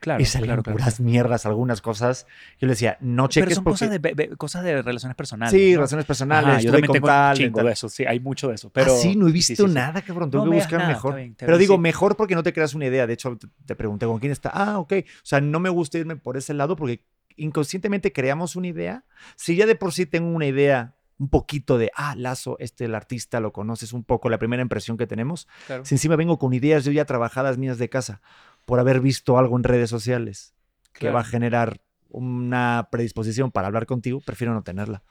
Claro, 0.00 0.22
y 0.22 0.24
salían 0.24 0.46
claro, 0.48 0.62
claro. 0.62 0.78
puras 0.78 0.98
mierdas, 0.98 1.44
algunas 1.44 1.82
cosas. 1.82 2.26
Yo 2.58 2.66
le 2.66 2.72
decía, 2.72 2.96
no 3.00 3.28
cheques 3.28 3.48
Pero 3.48 3.54
son 3.56 3.64
porque... 3.64 3.86
cosas 3.86 4.00
de, 4.16 4.36
cosas 4.38 4.64
de 4.64 4.80
relaciones 4.82 5.14
personales. 5.14 5.52
sí, 5.52 5.72
¿no? 5.72 5.76
relaciones 5.76 6.06
personales, 6.06 6.48
Ajá, 6.48 6.60
yo 6.60 6.72
también 6.72 6.92
tengo 6.92 7.06
tal, 7.06 7.30
un 7.36 7.36
chingo 7.44 7.62
de 7.62 7.72
eso, 7.72 7.88
sí, 7.90 8.04
hay 8.06 8.18
mucho 8.18 8.48
de 8.48 8.54
eso. 8.54 8.70
Pero, 8.70 8.94
ah, 8.94 8.98
sí, 8.98 9.14
no 9.14 9.26
he 9.26 9.28
sí, 9.28 9.34
visto 9.34 9.62
sí, 9.64 9.68
sí. 9.68 9.74
nada, 9.74 10.00
cabrón. 10.00 10.30
Tengo 10.30 10.46
No 10.46 10.50
que 10.52 10.56
buscar 10.56 10.78
nada, 10.80 10.88
mejor. 10.92 11.16
bien, 11.16 11.36
Pero 11.38 11.58
digo, 11.58 11.74
sí. 11.74 11.80
mejor 11.80 12.16
porque 12.16 12.34
no 12.34 12.42
te 12.42 12.52
creas 12.54 12.74
una 12.74 12.86
idea. 12.86 13.06
De 13.06 13.12
hecho, 13.12 13.36
te- 13.36 13.48
te 13.66 13.76
pregunté 13.76 14.06
con 14.06 14.18
quién 14.18 14.32
está. 14.32 14.50
Ah, 14.54 14.78
ok. 14.78 14.92
O 15.04 15.04
sea, 15.22 15.40
no 15.42 15.60
me 15.60 15.68
gusta 15.68 15.98
irme 15.98 16.16
por 16.16 16.36
ese 16.38 16.54
lado 16.54 16.76
porque 16.76 17.04
inconscientemente 17.36 18.12
creamos 18.12 18.56
una 18.56 18.68
idea. 18.68 19.04
Si 19.36 19.56
ya 19.56 19.66
de 19.66 19.74
por 19.74 19.92
sí 19.92 20.06
tengo 20.06 20.30
una 20.34 20.46
idea 20.46 20.94
un 21.18 21.28
poquito 21.28 21.76
de, 21.76 21.90
ah, 21.96 22.14
Lazo, 22.16 22.56
este, 22.60 22.86
el 22.86 22.94
artista, 22.94 23.40
lo 23.40 23.52
conoces 23.52 23.92
un 23.92 24.04
poco, 24.04 24.30
la 24.30 24.38
primera 24.38 24.62
impresión 24.62 24.96
que 24.96 25.06
tenemos. 25.06 25.46
Claro. 25.66 25.84
Si 25.84 25.94
encima 25.94 26.16
vengo 26.16 26.38
con 26.38 26.54
ideas 26.54 26.84
yo 26.84 26.92
ya 26.92 27.04
trabajadas 27.04 27.58
mías 27.58 27.76
de 27.76 27.90
casa 27.90 28.22
por 28.70 28.78
haber 28.78 29.00
visto 29.00 29.36
algo 29.36 29.56
en 29.56 29.64
redes 29.64 29.90
sociales 29.90 30.54
que 30.92 31.10
va 31.10 31.20
a 31.20 31.24
generar 31.24 31.80
una 32.08 32.88
predisposición 32.92 33.50
para 33.50 33.66
hablar 33.66 33.84
contigo, 33.86 34.20
prefiero 34.24 34.54
no 34.54 34.62
tenerla. 34.62 35.02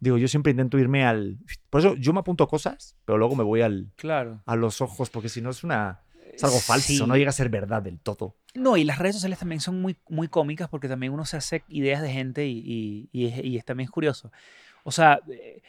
Digo, 0.00 0.18
yo 0.18 0.28
siempre 0.28 0.50
intento 0.50 0.78
irme 0.78 1.06
al... 1.06 1.38
Por 1.70 1.80
eso 1.80 1.94
yo 1.96 2.12
me 2.12 2.20
apunto 2.20 2.46
cosas, 2.46 2.94
pero 3.06 3.16
luego 3.16 3.34
me 3.36 3.42
voy 3.42 3.62
al, 3.62 3.90
Claro. 3.96 4.42
a 4.44 4.54
los 4.54 4.82
ojos, 4.82 5.08
porque 5.08 5.30
si 5.30 5.40
no 5.40 5.48
es 5.48 5.64
una... 5.64 6.02
Es 6.34 6.44
algo 6.44 6.58
falso, 6.58 6.88
Sí. 6.88 7.02
no 7.06 7.16
llega 7.16 7.30
a 7.30 7.32
ser 7.32 7.48
verdad 7.48 7.80
del 7.82 7.98
todo. 8.00 8.36
No, 8.54 8.76
y 8.76 8.84
las 8.84 8.98
redes 8.98 9.14
sociales 9.14 9.38
también 9.38 9.60
son 9.62 9.80
muy, 9.80 9.96
muy 10.10 10.28
cómicas 10.28 10.68
porque 10.68 10.88
también 10.88 11.14
uno 11.14 11.24
se 11.24 11.38
hace 11.38 11.64
ideas 11.68 12.02
de 12.02 12.12
gente 12.12 12.46
y, 12.46 12.58
y, 12.58 13.08
y 13.12 13.26
es, 13.28 13.42
y 13.44 13.56
es 13.56 13.64
también 13.64 13.88
curioso. 13.88 14.30
O 14.84 14.92
sea, 14.92 15.20
eh, 15.30 15.62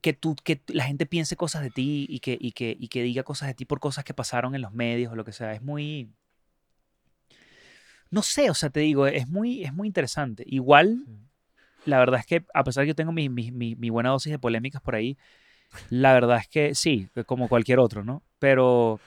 que, 0.00 0.12
tú, 0.12 0.36
que 0.44 0.62
la 0.68 0.84
gente 0.84 1.06
piense 1.06 1.34
cosas 1.34 1.62
de 1.62 1.70
ti 1.70 2.06
y 2.08 2.20
que, 2.20 2.38
y, 2.40 2.52
que, 2.52 2.76
y 2.78 2.86
que 2.86 3.02
diga 3.02 3.24
cosas 3.24 3.48
de 3.48 3.54
ti 3.54 3.64
por 3.64 3.80
cosas 3.80 4.04
que 4.04 4.14
pasaron 4.14 4.54
en 4.54 4.62
los 4.62 4.72
medios 4.72 5.12
o 5.12 5.16
lo 5.16 5.24
que 5.24 5.32
sea, 5.32 5.52
es 5.54 5.62
muy... 5.62 6.12
No 8.14 8.22
sé, 8.22 8.48
o 8.48 8.54
sea, 8.54 8.70
te 8.70 8.78
digo, 8.78 9.08
es 9.08 9.28
muy, 9.28 9.64
es 9.64 9.74
muy 9.74 9.88
interesante. 9.88 10.44
Igual, 10.46 11.04
la 11.84 11.98
verdad 11.98 12.20
es 12.20 12.26
que 12.26 12.44
a 12.54 12.62
pesar 12.62 12.82
de 12.82 12.86
que 12.86 12.90
yo 12.90 12.94
tengo 12.94 13.10
mi, 13.10 13.28
mi, 13.28 13.50
mi, 13.50 13.74
mi 13.74 13.90
buena 13.90 14.10
dosis 14.10 14.30
de 14.30 14.38
polémicas 14.38 14.80
por 14.80 14.94
ahí, 14.94 15.18
la 15.90 16.12
verdad 16.12 16.38
es 16.38 16.46
que 16.46 16.76
sí, 16.76 17.08
como 17.26 17.48
cualquier 17.48 17.80
otro, 17.80 18.04
¿no? 18.04 18.22
Pero, 18.38 19.00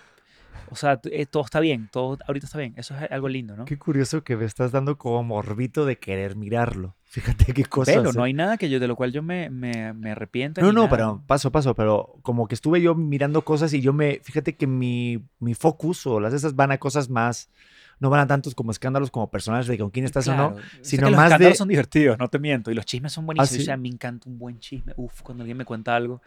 o 0.69 0.75
sea, 0.75 0.99
eh, 1.05 1.25
todo 1.25 1.45
está 1.45 1.61
bien, 1.61 1.87
todo 1.89 2.17
ahorita 2.27 2.47
está 2.47 2.57
bien. 2.57 2.73
Eso 2.75 2.97
es 2.97 3.09
algo 3.09 3.29
lindo, 3.29 3.55
¿no? 3.55 3.63
Qué 3.63 3.77
curioso 3.77 4.25
que 4.25 4.35
me 4.35 4.43
estás 4.43 4.73
dando 4.73 4.97
como 4.97 5.23
morbito 5.23 5.85
de 5.85 5.97
querer 5.97 6.35
mirarlo. 6.35 6.97
Fíjate 7.05 7.53
qué 7.53 7.63
cosas. 7.63 7.95
Pero 7.95 8.11
no 8.11 8.23
hay 8.23 8.33
nada 8.33 8.57
que 8.57 8.69
yo 8.69 8.81
de 8.81 8.89
lo 8.89 8.97
cual 8.97 9.13
yo 9.13 9.23
me, 9.23 9.49
me, 9.49 9.93
me 9.93 10.11
arrepienta. 10.11 10.59
No, 10.59 10.73
no, 10.73 10.83
nada. 10.83 10.89
pero 10.89 11.23
paso, 11.25 11.49
paso, 11.49 11.73
pero 11.75 12.19
como 12.23 12.49
que 12.49 12.55
estuve 12.55 12.81
yo 12.81 12.93
mirando 12.93 13.43
cosas 13.43 13.71
y 13.73 13.79
yo 13.79 13.93
me, 13.93 14.19
fíjate 14.21 14.57
que 14.57 14.67
mi, 14.67 15.23
mi 15.39 15.53
focus 15.53 16.05
o 16.07 16.19
las 16.19 16.33
de 16.33 16.39
esas 16.39 16.57
van 16.57 16.73
a 16.73 16.77
cosas 16.77 17.09
más, 17.09 17.49
no 17.99 18.09
van 18.09 18.19
a 18.21 18.27
tantos 18.27 18.53
como 18.55 18.71
escándalos 18.71 19.09
como 19.11 19.29
personales 19.29 19.67
de 19.67 19.77
con 19.77 19.89
quién 19.89 20.05
estás 20.05 20.27
o 20.27 20.35
no, 20.35 20.53
Claro, 20.55 20.67
sino 20.81 21.07
que 21.07 21.11
los 21.11 21.17
más 21.17 21.25
escándalos 21.27 21.53
de- 21.53 21.57
son 21.57 21.67
divertidos, 21.67 22.17
no 22.19 22.27
te 22.29 22.39
miento. 22.39 22.71
Y 22.71 22.73
los 22.75 22.85
chismes 22.85 23.11
son 23.13 23.25
buenísimos. 23.25 23.49
¿sí? 23.49 23.61
O 23.61 23.65
sea, 23.65 23.77
me 23.77 23.89
encanta 23.89 24.29
un 24.29 24.37
buen 24.37 24.59
chisme. 24.59 24.93
Uf, 24.97 25.21
cuando 25.21 25.43
alguien 25.43 25.57
me 25.57 25.65
cuenta 25.65 25.95
algo, 25.95 26.21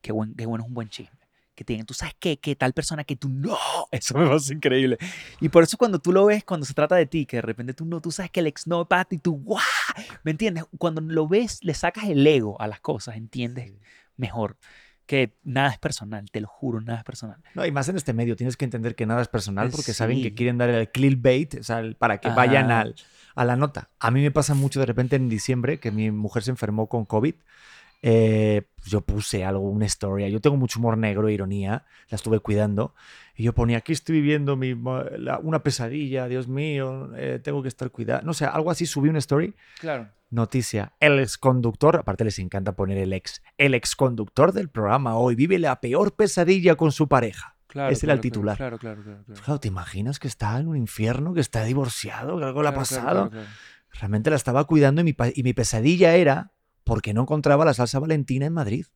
qué, 0.00 0.12
buen, 0.12 0.34
qué 0.34 0.46
bueno 0.46 0.64
es 0.64 0.68
un 0.68 0.74
buen 0.74 0.88
chisme. 0.88 1.18
Que 1.54 1.64
tienen, 1.64 1.84
tú 1.84 1.92
sabes 1.92 2.14
qué, 2.18 2.38
que 2.38 2.56
tal 2.56 2.72
persona 2.72 3.04
que 3.04 3.16
tú 3.16 3.28
no, 3.28 3.56
eso 3.90 4.16
me 4.16 4.26
parece 4.26 4.54
increíble. 4.54 4.96
Y 5.40 5.48
por 5.50 5.62
eso 5.62 5.76
cuando 5.76 5.98
tú 5.98 6.12
lo 6.12 6.24
ves, 6.26 6.42
cuando 6.44 6.64
se 6.64 6.72
trata 6.74 6.96
de 6.96 7.06
ti, 7.06 7.26
que 7.26 7.36
de 7.36 7.42
repente 7.42 7.74
tú 7.74 7.84
no, 7.84 8.00
tú 8.00 8.10
sabes 8.10 8.30
que 8.30 8.40
el 8.40 8.46
ex 8.46 8.66
no 8.66 8.86
pata 8.88 9.14
y 9.14 9.18
tú, 9.18 9.36
¡guau! 9.36 9.60
¿Me 10.22 10.30
entiendes? 10.30 10.64
Cuando 10.78 11.00
lo 11.02 11.28
ves, 11.28 11.58
le 11.62 11.74
sacas 11.74 12.04
el 12.04 12.26
ego 12.26 12.58
a 12.60 12.66
las 12.66 12.80
cosas, 12.80 13.16
¿entiendes? 13.16 13.72
Mejor. 14.16 14.56
Que 15.10 15.34
nada 15.42 15.70
es 15.70 15.78
personal, 15.78 16.30
te 16.30 16.40
lo 16.40 16.46
juro, 16.46 16.80
nada 16.80 16.98
es 17.00 17.04
personal. 17.04 17.38
No, 17.56 17.66
y 17.66 17.72
más 17.72 17.88
en 17.88 17.96
este 17.96 18.12
medio, 18.12 18.36
tienes 18.36 18.56
que 18.56 18.64
entender 18.64 18.94
que 18.94 19.06
nada 19.06 19.20
es 19.22 19.26
personal 19.26 19.66
Eh, 19.66 19.70
porque 19.72 19.92
saben 19.92 20.18
que 20.22 20.28
sí. 20.28 20.34
quieren 20.36 20.56
dar 20.56 20.68
el 20.70 20.88
clickbait, 20.88 21.56
o 21.58 21.62
sea, 21.64 21.82
para 21.98 22.18
que 22.18 22.28
vayan 22.28 22.66
Ajá. 22.70 22.80
al, 22.82 22.94
a 23.34 23.44
la 23.44 23.56
nota. 23.56 23.90
A 23.98 24.12
mí 24.12 24.22
me 24.22 24.30
pasa 24.30 24.54
mucho 24.54 24.78
de 24.78 24.86
repente 24.86 25.16
en 25.16 25.28
diciembre 25.28 25.80
que 25.80 25.90
mi 25.90 26.12
mujer 26.12 26.44
se 26.44 26.52
enfermó 26.52 26.86
con 26.88 27.06
COVID. 27.06 27.34
eh, 28.02 28.62
yo 28.86 29.00
puse 29.02 29.44
algo, 29.44 29.68
una 29.68 29.84
historia. 29.84 30.28
Yo 30.28 30.40
tengo 30.40 30.56
mucho 30.56 30.78
humor 30.78 30.96
negro 30.96 31.28
e 31.28 31.32
ironía, 31.34 31.84
la 32.08 32.16
estuve 32.16 32.38
cuidando. 32.40 32.94
Y 33.36 33.42
yo 33.42 33.52
ponía, 33.52 33.78
aquí 33.78 33.92
estoy 33.92 34.14
viviendo 34.20 34.56
mi, 34.56 34.74
la- 35.18 35.38
una 35.42 35.62
pesadilla, 35.62 36.28
Dios 36.28 36.48
mío, 36.48 37.10
eh, 37.16 37.40
tengo 37.42 37.62
que 37.62 37.68
estar 37.68 37.90
cuidado. 37.90 38.22
No 38.24 38.32
sé, 38.32 38.44
algo 38.46 38.70
así, 38.70 38.86
subí 38.86 39.08
una 39.08 39.18
story. 39.18 39.54
Claro. 39.80 40.08
Noticia, 40.30 40.94
el 41.00 41.18
exconductor, 41.18 41.96
aparte 41.96 42.24
les 42.24 42.38
encanta 42.38 42.76
poner 42.76 42.98
el 42.98 43.12
ex, 43.12 43.42
el 43.58 43.74
exconductor 43.74 44.52
del 44.52 44.68
programa 44.70 45.16
hoy 45.16 45.34
vive 45.34 45.58
la 45.58 45.80
peor 45.80 46.14
pesadilla 46.14 46.76
con 46.76 46.92
su 46.92 47.08
pareja. 47.08 47.56
Claro, 47.66 47.90
Ese 47.92 48.06
era 48.06 48.14
el 48.14 48.18
claro, 48.20 48.22
titular. 48.22 48.56
Claro, 48.56 48.78
claro, 48.78 49.02
claro. 49.02 49.60
¿te 49.60 49.68
imaginas 49.68 50.18
que 50.18 50.28
está 50.28 50.58
en 50.58 50.68
un 50.68 50.76
infierno, 50.76 51.34
que 51.34 51.40
está 51.40 51.64
divorciado, 51.64 52.38
que 52.38 52.44
algo 52.44 52.62
le 52.62 52.68
ha 52.68 52.74
pasado? 52.74 53.30
Realmente 53.92 54.30
la 54.30 54.36
estaba 54.36 54.64
cuidando 54.64 55.00
y 55.00 55.04
mi, 55.04 55.16
y 55.34 55.42
mi 55.42 55.52
pesadilla 55.52 56.14
era 56.14 56.52
porque 56.84 57.12
no 57.12 57.22
encontraba 57.22 57.64
la 57.64 57.74
salsa 57.74 57.98
valentina 57.98 58.46
en 58.46 58.52
Madrid. 58.52 58.86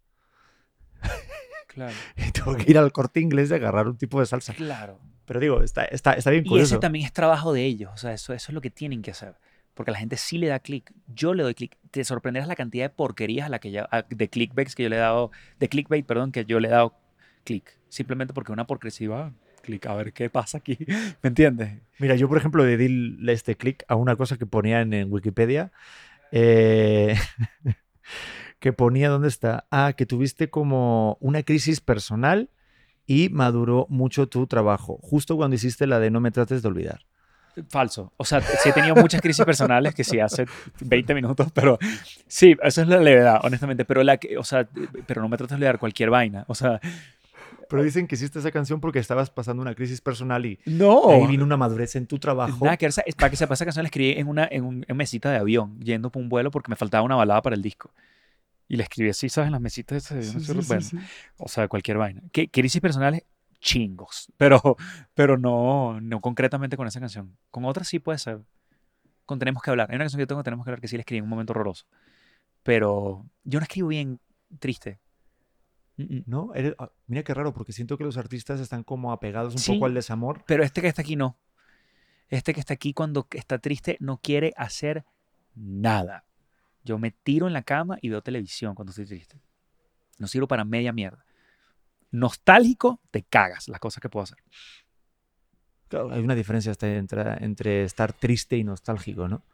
Claro. 1.68 1.92
Y 2.16 2.30
tengo 2.30 2.54
que 2.56 2.70
ir 2.70 2.78
al 2.78 2.92
corte 2.92 3.18
inglés 3.20 3.50
y 3.50 3.54
agarrar 3.54 3.88
un 3.88 3.96
tipo 3.96 4.20
de 4.20 4.26
salsa. 4.26 4.54
Claro. 4.54 5.00
Pero 5.24 5.40
digo, 5.40 5.62
está, 5.62 5.84
está, 5.86 6.12
está 6.12 6.30
bien 6.30 6.44
Y 6.44 6.48
curioso. 6.48 6.74
ese 6.74 6.80
también 6.80 7.04
es 7.04 7.12
trabajo 7.12 7.52
de 7.52 7.64
ellos, 7.64 7.90
o 7.92 7.96
sea, 7.96 8.12
eso, 8.12 8.32
eso 8.32 8.52
es 8.52 8.54
lo 8.54 8.60
que 8.60 8.70
tienen 8.70 9.02
que 9.02 9.10
hacer. 9.10 9.36
Porque 9.74 9.90
la 9.90 9.98
gente 9.98 10.16
sí 10.16 10.38
le 10.38 10.46
da 10.48 10.60
clic. 10.60 10.92
Yo 11.14 11.34
le 11.34 11.42
doy 11.42 11.54
clic. 11.54 11.76
Te 11.90 12.04
sorprenderás 12.04 12.48
la 12.48 12.56
cantidad 12.56 12.84
de 12.84 12.90
porquerías 12.90 13.46
a 13.46 13.48
la 13.48 13.58
que 13.58 13.70
ya, 13.70 13.88
de 14.08 14.28
clickbaits 14.28 14.74
que 14.74 14.84
yo 14.84 14.88
le 14.88 14.96
he 14.96 15.00
dado, 15.00 15.30
de 15.58 15.68
clickbait, 15.68 16.06
perdón, 16.06 16.32
que 16.32 16.44
yo 16.44 16.60
le 16.60 16.68
he 16.68 16.70
dado 16.70 16.94
clic. 17.44 17.76
Simplemente 17.88 18.32
porque 18.34 18.52
una 18.52 18.66
porquería 18.66 19.08
va, 19.08 19.32
clic, 19.62 19.86
a 19.86 19.94
ver 19.94 20.12
qué 20.12 20.30
pasa 20.30 20.58
aquí. 20.58 20.78
¿Me 21.22 21.28
entiendes? 21.28 21.80
Mira, 21.98 22.14
yo 22.16 22.28
por 22.28 22.38
ejemplo 22.38 22.64
le 22.64 22.76
di 22.76 23.16
este 23.30 23.56
clic 23.56 23.84
a 23.88 23.96
una 23.96 24.16
cosa 24.16 24.36
que 24.36 24.46
ponía 24.46 24.80
en, 24.80 24.92
en 24.92 25.12
Wikipedia. 25.12 25.72
eh, 26.32 27.16
que 28.60 28.72
ponía, 28.72 29.10
¿dónde 29.10 29.28
está? 29.28 29.66
Ah, 29.70 29.92
que 29.96 30.06
tuviste 30.06 30.48
como 30.50 31.18
una 31.20 31.42
crisis 31.42 31.80
personal 31.80 32.50
y 33.06 33.28
maduró 33.28 33.86
mucho 33.90 34.28
tu 34.28 34.46
trabajo. 34.46 34.98
Justo 35.02 35.36
cuando 35.36 35.56
hiciste 35.56 35.86
la 35.86 36.00
de 36.00 36.10
no 36.10 36.20
me 36.20 36.30
trates 36.30 36.62
de 36.62 36.68
olvidar. 36.68 37.00
Falso. 37.68 38.12
O 38.16 38.24
sea, 38.24 38.40
sí 38.40 38.68
he 38.68 38.72
tenido 38.72 38.94
muchas 38.96 39.20
crisis 39.20 39.44
personales 39.44 39.94
que 39.94 40.02
sí 40.04 40.18
hace 40.20 40.46
20 40.80 41.14
minutos, 41.14 41.48
pero 41.52 41.78
sí, 42.26 42.56
eso 42.62 42.82
es 42.82 42.88
la 42.88 42.98
levedad, 42.98 43.40
honestamente. 43.42 43.84
Pero, 43.84 44.02
la 44.02 44.16
que, 44.16 44.36
o 44.38 44.44
sea, 44.44 44.66
pero 45.06 45.22
no 45.22 45.28
me 45.28 45.36
trates 45.36 45.50
de 45.50 45.54
olvidar 45.56 45.78
cualquier 45.78 46.10
vaina. 46.10 46.44
O 46.48 46.54
sea, 46.54 46.80
Pero 47.68 47.82
dicen 47.82 48.06
que 48.06 48.14
hiciste 48.16 48.38
esa 48.38 48.50
canción 48.50 48.78
porque 48.80 48.98
estabas 48.98 49.30
pasando 49.30 49.62
una 49.62 49.74
crisis 49.74 50.00
personal 50.00 50.44
y 50.46 50.58
no. 50.66 51.08
ahí 51.10 51.26
vino 51.26 51.44
una 51.44 51.56
madurez 51.56 51.96
en 51.96 52.06
tu 52.06 52.18
trabajo. 52.18 52.64
Nada 52.64 52.76
que 52.76 52.86
esa- 52.86 53.02
es 53.06 53.14
para 53.14 53.30
que 53.30 53.36
sepa, 53.36 53.54
esa 53.54 53.64
canción 53.64 53.82
la 53.84 53.88
escribí 53.88 54.12
en 54.18 54.28
una, 54.28 54.46
en 54.50 54.64
un- 54.64 54.84
en 54.86 54.96
mesita 54.96 55.30
de 55.30 55.38
avión, 55.38 55.80
yendo 55.80 56.10
por 56.10 56.22
un 56.22 56.28
vuelo 56.28 56.50
porque 56.50 56.70
me 56.70 56.76
faltaba 56.76 57.02
una 57.02 57.16
balada 57.16 57.40
para 57.40 57.56
el 57.56 57.62
disco. 57.62 57.90
Y 58.68 58.76
la 58.76 58.82
escribí 58.84 59.10
así, 59.10 59.28
¿sabes? 59.28 59.46
En 59.46 59.52
las 59.52 59.60
mesitas 59.60 59.94
de 59.96 59.98
ese 60.20 60.30
avión, 60.30 60.36
así, 60.62 60.68
bueno, 60.68 61.06
O 61.38 61.48
sea, 61.48 61.66
cualquier 61.68 61.96
vaina. 61.98 62.20
Que 62.32 62.48
crisis 62.48 62.80
personales, 62.80 63.22
chingos. 63.64 64.30
Pero, 64.36 64.76
pero 65.14 65.38
no, 65.38 65.98
no 66.00 66.20
concretamente 66.20 66.76
con 66.76 66.86
esa 66.86 67.00
canción. 67.00 67.36
Con 67.50 67.64
otras 67.64 67.88
sí 67.88 67.98
puede 67.98 68.18
ser. 68.18 68.40
Con 69.26 69.38
Tenemos 69.38 69.62
que 69.62 69.70
hablar. 69.70 69.90
Hay 69.90 69.96
una 69.96 70.04
canción 70.04 70.18
que 70.18 70.22
yo 70.24 70.26
tengo 70.26 70.40
que 70.42 70.44
Tenemos 70.44 70.64
que 70.64 70.70
hablar 70.70 70.80
que 70.82 70.88
sí 70.88 70.96
la 70.96 71.00
escribí 71.00 71.18
en 71.18 71.24
un 71.24 71.30
momento 71.30 71.52
horroroso. 71.54 71.86
Pero 72.62 73.24
yo 73.42 73.58
no 73.58 73.62
escribo 73.64 73.88
bien 73.88 74.20
triste. 74.58 75.00
Mm, 75.96 76.02
mm. 76.02 76.22
¿no? 76.26 76.54
Eres- 76.54 76.74
ah, 76.78 76.90
mira 77.06 77.22
qué 77.22 77.32
raro, 77.32 77.54
porque 77.54 77.72
siento 77.72 77.96
que 77.96 78.04
los 78.04 78.16
artistas 78.18 78.60
están 78.60 78.84
como 78.84 79.12
apegados 79.12 79.54
un 79.54 79.58
Sí. 79.58 79.72
poco 79.72 79.86
al 79.86 79.94
desamor. 79.94 80.42
Pero 80.46 80.62
este 80.62 80.82
que 80.82 80.88
está 80.88 81.00
aquí 81.02 81.16
no. 81.16 81.38
Este 82.28 82.52
que 82.52 82.60
está 82.60 82.74
aquí 82.74 82.92
cuando 82.92 83.26
está 83.32 83.58
triste 83.58 83.96
no 84.00 84.18
quiere 84.18 84.52
hacer 84.56 85.04
nada. 85.54 86.24
Yo 86.84 86.98
me 86.98 87.12
tiro 87.12 87.46
en 87.46 87.52
la 87.54 87.62
cama 87.62 87.96
y 88.02 88.10
veo 88.10 88.20
televisión 88.22 88.74
cuando 88.74 88.90
estoy 88.90 89.06
triste. 89.06 89.40
No 90.18 90.26
sirvo 90.26 90.46
para 90.48 90.64
media 90.64 90.92
mierda. 90.92 91.24
Nostálgico, 92.14 93.00
te 93.10 93.24
cagas 93.24 93.68
las 93.68 93.80
cosas 93.80 94.00
que 94.00 94.08
puedo 94.08 94.22
hacer. 94.22 94.38
Claro, 95.88 96.12
hay 96.12 96.20
una 96.20 96.36
diferencia 96.36 96.72
entre, 96.80 97.44
entre 97.44 97.82
estar 97.82 98.12
triste 98.12 98.56
y 98.56 98.62
nostálgico, 98.62 99.26
¿no? 99.26 99.44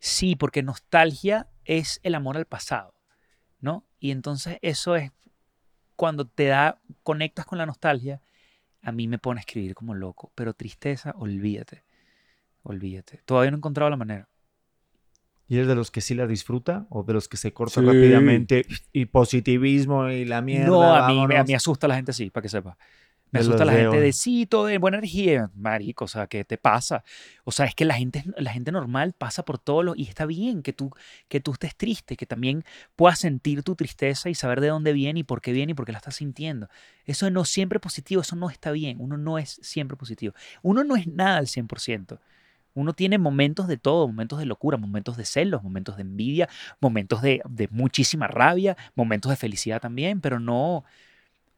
Sí, 0.00 0.34
porque 0.34 0.64
nostalgia 0.64 1.48
es 1.64 2.00
el 2.02 2.16
amor 2.16 2.36
al 2.36 2.46
pasado, 2.46 2.94
¿no? 3.60 3.86
Y 4.00 4.10
entonces 4.10 4.58
eso 4.60 4.96
es 4.96 5.12
cuando 5.94 6.26
te 6.26 6.46
da, 6.46 6.80
conectas 7.04 7.46
con 7.46 7.58
la 7.58 7.66
nostalgia, 7.66 8.20
a 8.82 8.90
mí 8.90 9.06
me 9.06 9.18
pone 9.18 9.38
a 9.38 9.42
escribir 9.42 9.76
como 9.76 9.94
loco, 9.94 10.32
pero 10.34 10.54
tristeza, 10.54 11.14
olvídate, 11.16 11.84
olvídate. 12.64 13.22
Todavía 13.24 13.52
no 13.52 13.56
he 13.56 13.58
encontrado 13.58 13.88
la 13.88 13.96
manera. 13.96 14.28
¿Y 15.48 15.56
eres 15.56 15.66
de 15.68 15.74
los 15.74 15.90
que 15.90 16.00
sí 16.02 16.14
la 16.14 16.26
disfruta 16.26 16.86
o 16.90 17.02
de 17.02 17.14
los 17.14 17.26
que 17.28 17.36
se 17.38 17.52
corta 17.52 17.80
Sí. 17.80 17.86
rápidamente 17.86 18.66
y 18.92 19.06
positivismo 19.06 20.08
y 20.10 20.24
la 20.24 20.42
mierda? 20.42 20.66
no, 20.66 20.94
a 20.94 21.08
mí, 21.08 21.26
me- 21.26 21.38
a 21.38 21.44
mí 21.44 21.54
asusta 21.54 21.88
la 21.88 21.96
gente 21.96 22.10
así, 22.10 22.30
para 22.30 22.42
que 22.42 22.48
sepa. 22.48 22.76
Me 23.30 23.40
asusta 23.40 23.66
los 23.66 23.74
la 23.74 23.78
gente 23.80 24.00
de 24.00 24.12
sí, 24.14 24.46
todo 24.46 24.64
de 24.66 24.78
buena 24.78 24.96
energía. 24.98 25.50
Marico, 25.54 26.06
o 26.06 26.08
sea, 26.08 26.26
¿qué 26.28 26.44
te 26.46 26.56
pasa? 26.56 27.04
O 27.44 27.52
sea, 27.52 27.66
es 27.66 27.74
que 27.74 27.84
la 27.84 27.92
gente, 27.94 28.24
la 28.38 28.50
gente 28.52 28.72
normal 28.72 29.12
pasa 29.12 29.44
por 29.44 29.58
todo 29.58 29.82
lo... 29.82 29.94
Y 29.94 30.04
está 30.04 30.24
bien 30.24 30.62
que 30.62 30.72
tú, 30.72 30.90
que 31.28 31.38
tú 31.38 31.52
estés 31.52 31.76
triste, 31.76 32.16
que 32.16 32.24
también 32.24 32.64
puedas 32.96 33.18
sentir 33.18 33.62
tu 33.62 33.74
tristeza 33.74 34.30
y 34.30 34.34
saber 34.34 34.62
de 34.62 34.68
dónde 34.68 34.94
viene 34.94 35.20
y 35.20 35.24
por 35.24 35.42
qué 35.42 35.52
viene 35.52 35.72
y 35.72 35.74
por 35.74 35.84
qué 35.84 35.92
la 35.92 35.98
estás 35.98 36.16
sintiendo. 36.16 36.70
Eso 37.04 37.30
no 37.30 37.44
siempre 37.44 37.78
positivo, 37.80 38.22
eso 38.22 38.34
no 38.34 38.48
está 38.48 38.70
bien. 38.72 38.96
Uno 38.98 39.18
no 39.18 39.36
es 39.38 39.58
siempre 39.62 39.98
positivo. 39.98 40.34
Uno 40.62 40.82
no 40.84 40.96
es 40.96 41.06
nada 41.06 41.36
al 41.36 41.48
100%. 41.48 42.20
Uno 42.78 42.92
tiene 42.92 43.18
momentos 43.18 43.66
de 43.68 43.76
todo, 43.76 44.06
momentos 44.06 44.38
de 44.38 44.46
locura, 44.46 44.76
momentos 44.76 45.16
de 45.16 45.24
celos, 45.24 45.62
momentos 45.62 45.96
de 45.96 46.02
envidia, 46.02 46.48
momentos 46.80 47.22
de, 47.22 47.42
muchísima 47.70 48.28
rabia, 48.28 48.76
momentos 48.94 49.30
de 49.30 49.36
felicidad 49.36 49.80
también, 49.80 50.20
pero 50.20 50.40
no... 50.40 50.84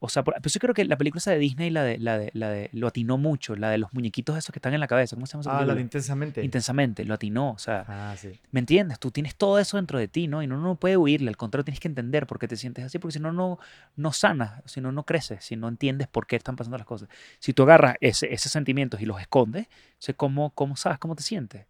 O 0.03 0.09
sea, 0.09 0.23
por, 0.23 0.33
pero 0.33 0.49
yo 0.51 0.59
creo 0.59 0.73
que 0.73 0.83
la 0.83 0.97
película 0.97 1.19
esa 1.19 1.29
de 1.29 1.37
Disney, 1.37 1.69
la 1.69 1.83
de, 1.83 1.99
la 1.99 2.17
de, 2.17 2.31
la 2.33 2.49
de, 2.49 2.71
lo 2.73 2.87
atinó 2.87 3.19
mucho, 3.19 3.55
la 3.55 3.69
de 3.69 3.77
los 3.77 3.93
muñequitos 3.93 4.35
esos 4.35 4.51
que 4.51 4.57
están 4.57 4.73
en 4.73 4.79
la 4.79 4.87
cabeza. 4.87 5.15
¿Cómo 5.15 5.27
se 5.27 5.33
llama 5.33 5.41
esa 5.41 5.59
Ah, 5.59 5.63
la 5.63 5.75
de 5.75 5.81
intensamente. 5.81 6.43
Intensamente, 6.43 7.05
lo 7.05 7.13
atinó. 7.13 7.51
O 7.51 7.59
sea, 7.59 7.85
ah, 7.87 8.15
sí. 8.17 8.31
¿me 8.49 8.61
entiendes? 8.61 8.97
Tú 8.97 9.11
tienes 9.11 9.35
todo 9.35 9.59
eso 9.59 9.77
dentro 9.77 9.99
de 9.99 10.07
ti, 10.07 10.27
¿no? 10.27 10.41
Y 10.41 10.47
uno 10.47 10.59
no 10.59 10.75
puede 10.75 10.97
huirle, 10.97 11.29
al 11.29 11.37
contrario, 11.37 11.65
tienes 11.65 11.79
que 11.79 11.87
entender 11.87 12.25
por 12.25 12.39
qué 12.39 12.47
te 12.47 12.55
sientes 12.55 12.83
así, 12.83 12.97
porque 12.97 13.13
si 13.13 13.19
no, 13.19 13.31
no, 13.31 13.59
no 13.95 14.11
sanas, 14.11 14.63
si 14.65 14.81
no, 14.81 14.91
no 14.91 15.03
creces, 15.03 15.45
si 15.45 15.55
no 15.55 15.67
entiendes 15.67 16.07
por 16.07 16.25
qué 16.25 16.35
están 16.35 16.55
pasando 16.55 16.79
las 16.79 16.87
cosas. 16.87 17.07
Si 17.37 17.53
tú 17.53 17.61
agarras 17.61 17.95
ese, 18.01 18.33
esos 18.33 18.51
sentimientos 18.51 19.01
y 19.01 19.05
los 19.05 19.21
escondes, 19.21 19.67
sé 19.99 20.15
cómo, 20.15 20.49
cómo 20.49 20.75
sabes 20.77 20.97
cómo 20.97 21.15
te 21.15 21.21
sientes. 21.21 21.67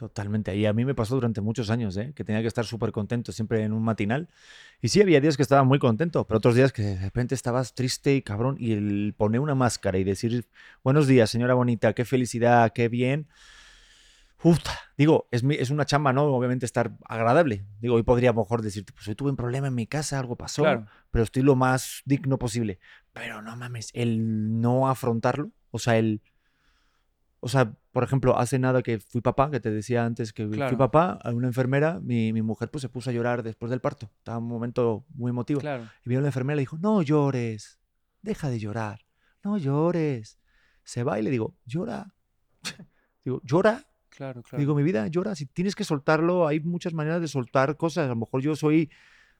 Totalmente. 0.00 0.56
Y 0.56 0.64
a 0.64 0.72
mí 0.72 0.86
me 0.86 0.94
pasó 0.94 1.14
durante 1.16 1.42
muchos 1.42 1.68
años, 1.68 1.94
¿eh? 1.98 2.14
que 2.16 2.24
tenía 2.24 2.40
que 2.40 2.48
estar 2.48 2.64
súper 2.64 2.90
contento 2.90 3.32
siempre 3.32 3.62
en 3.64 3.74
un 3.74 3.82
matinal. 3.82 4.30
Y 4.80 4.88
sí, 4.88 5.02
había 5.02 5.20
días 5.20 5.36
que 5.36 5.42
estaba 5.42 5.62
muy 5.62 5.78
contento, 5.78 6.26
pero 6.26 6.38
otros 6.38 6.54
días 6.54 6.72
que 6.72 6.80
de 6.80 6.98
repente 6.98 7.34
estabas 7.34 7.74
triste 7.74 8.14
y 8.14 8.22
cabrón. 8.22 8.56
Y 8.58 8.72
el 8.72 9.14
poner 9.14 9.40
una 9.42 9.54
máscara 9.54 9.98
y 9.98 10.04
decir, 10.04 10.48
buenos 10.82 11.06
días, 11.06 11.28
señora 11.28 11.52
bonita, 11.52 11.92
qué 11.92 12.06
felicidad, 12.06 12.72
qué 12.72 12.88
bien. 12.88 13.28
Uf, 14.42 14.58
digo, 14.96 15.28
es, 15.32 15.42
mi- 15.42 15.56
es 15.56 15.68
una 15.68 15.84
chamba, 15.84 16.14
¿no? 16.14 16.22
Obviamente 16.24 16.64
estar 16.64 16.96
agradable. 17.06 17.66
Digo, 17.82 17.96
hoy 17.96 18.02
podría 18.02 18.30
a 18.30 18.32
lo 18.32 18.40
mejor 18.40 18.62
decirte, 18.62 18.94
pues 18.94 19.06
hoy 19.06 19.14
tuve 19.14 19.28
un 19.28 19.36
problema 19.36 19.66
en 19.66 19.74
mi 19.74 19.86
casa, 19.86 20.18
algo 20.18 20.36
pasó, 20.36 20.62
Claro. 20.62 20.86
pero 21.10 21.24
estoy 21.24 21.42
lo 21.42 21.56
más 21.56 22.00
digno 22.06 22.38
posible. 22.38 22.78
Pero 23.12 23.42
no 23.42 23.54
mames, 23.54 23.90
el 23.92 24.62
no 24.62 24.88
afrontarlo, 24.88 25.50
o 25.70 25.78
sea, 25.78 25.98
el... 25.98 26.22
O 27.40 27.48
sea, 27.48 27.72
por 27.92 28.04
ejemplo, 28.04 28.38
hace 28.38 28.58
nada 28.58 28.82
que 28.82 29.00
fui 29.00 29.22
papá, 29.22 29.50
que 29.50 29.60
te 29.60 29.70
decía 29.70 30.04
antes 30.04 30.32
que 30.32 30.46
fui 30.46 30.56
Claro. 30.56 30.76
papá, 30.76 31.18
a 31.22 31.30
una 31.30 31.46
enfermera, 31.48 31.98
mi, 32.00 32.32
mi 32.34 32.42
mujer 32.42 32.70
pues 32.70 32.82
se 32.82 32.88
puso 32.90 33.08
a 33.08 33.12
llorar 33.14 33.42
después 33.42 33.70
del 33.70 33.80
parto. 33.80 34.10
Estaba 34.18 34.38
un 34.38 34.46
momento 34.46 35.06
muy 35.14 35.30
emotivo. 35.30 35.60
Claro. 35.60 35.88
Y 36.04 36.10
vino 36.10 36.20
la 36.20 36.28
enfermera 36.28 36.56
y 36.56 36.58
le 36.58 36.62
dijo, 36.62 36.76
no 36.78 37.00
llores, 37.02 37.80
deja 38.20 38.50
de 38.50 38.58
llorar, 38.58 39.06
no 39.42 39.56
llores. 39.56 40.38
Se 40.84 41.02
va 41.02 41.18
y 41.18 41.22
le 41.22 41.30
digo, 41.30 41.56
llora. 41.64 42.12
digo, 43.24 43.40
llora. 43.42 43.86
Claro, 44.10 44.42
claro. 44.42 44.60
Digo, 44.60 44.74
mi 44.74 44.82
vida, 44.82 45.06
llora. 45.06 45.34
Si 45.34 45.46
tienes 45.46 45.74
que 45.74 45.84
soltarlo, 45.84 46.46
hay 46.46 46.60
muchas 46.60 46.92
maneras 46.92 47.22
de 47.22 47.28
soltar 47.28 47.76
cosas. 47.78 48.04
A 48.04 48.08
lo 48.08 48.16
mejor 48.16 48.42
yo 48.42 48.54
soy 48.54 48.90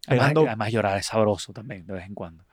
además, 0.07 0.28
pegando... 0.30 0.46
además 0.46 0.72
llorar 0.72 0.98
es 0.98 1.07
sabroso 1.07 1.53
también, 1.53 1.86
de 1.86 1.92
vez 1.92 2.07
en 2.07 2.14
cuando. 2.14 2.46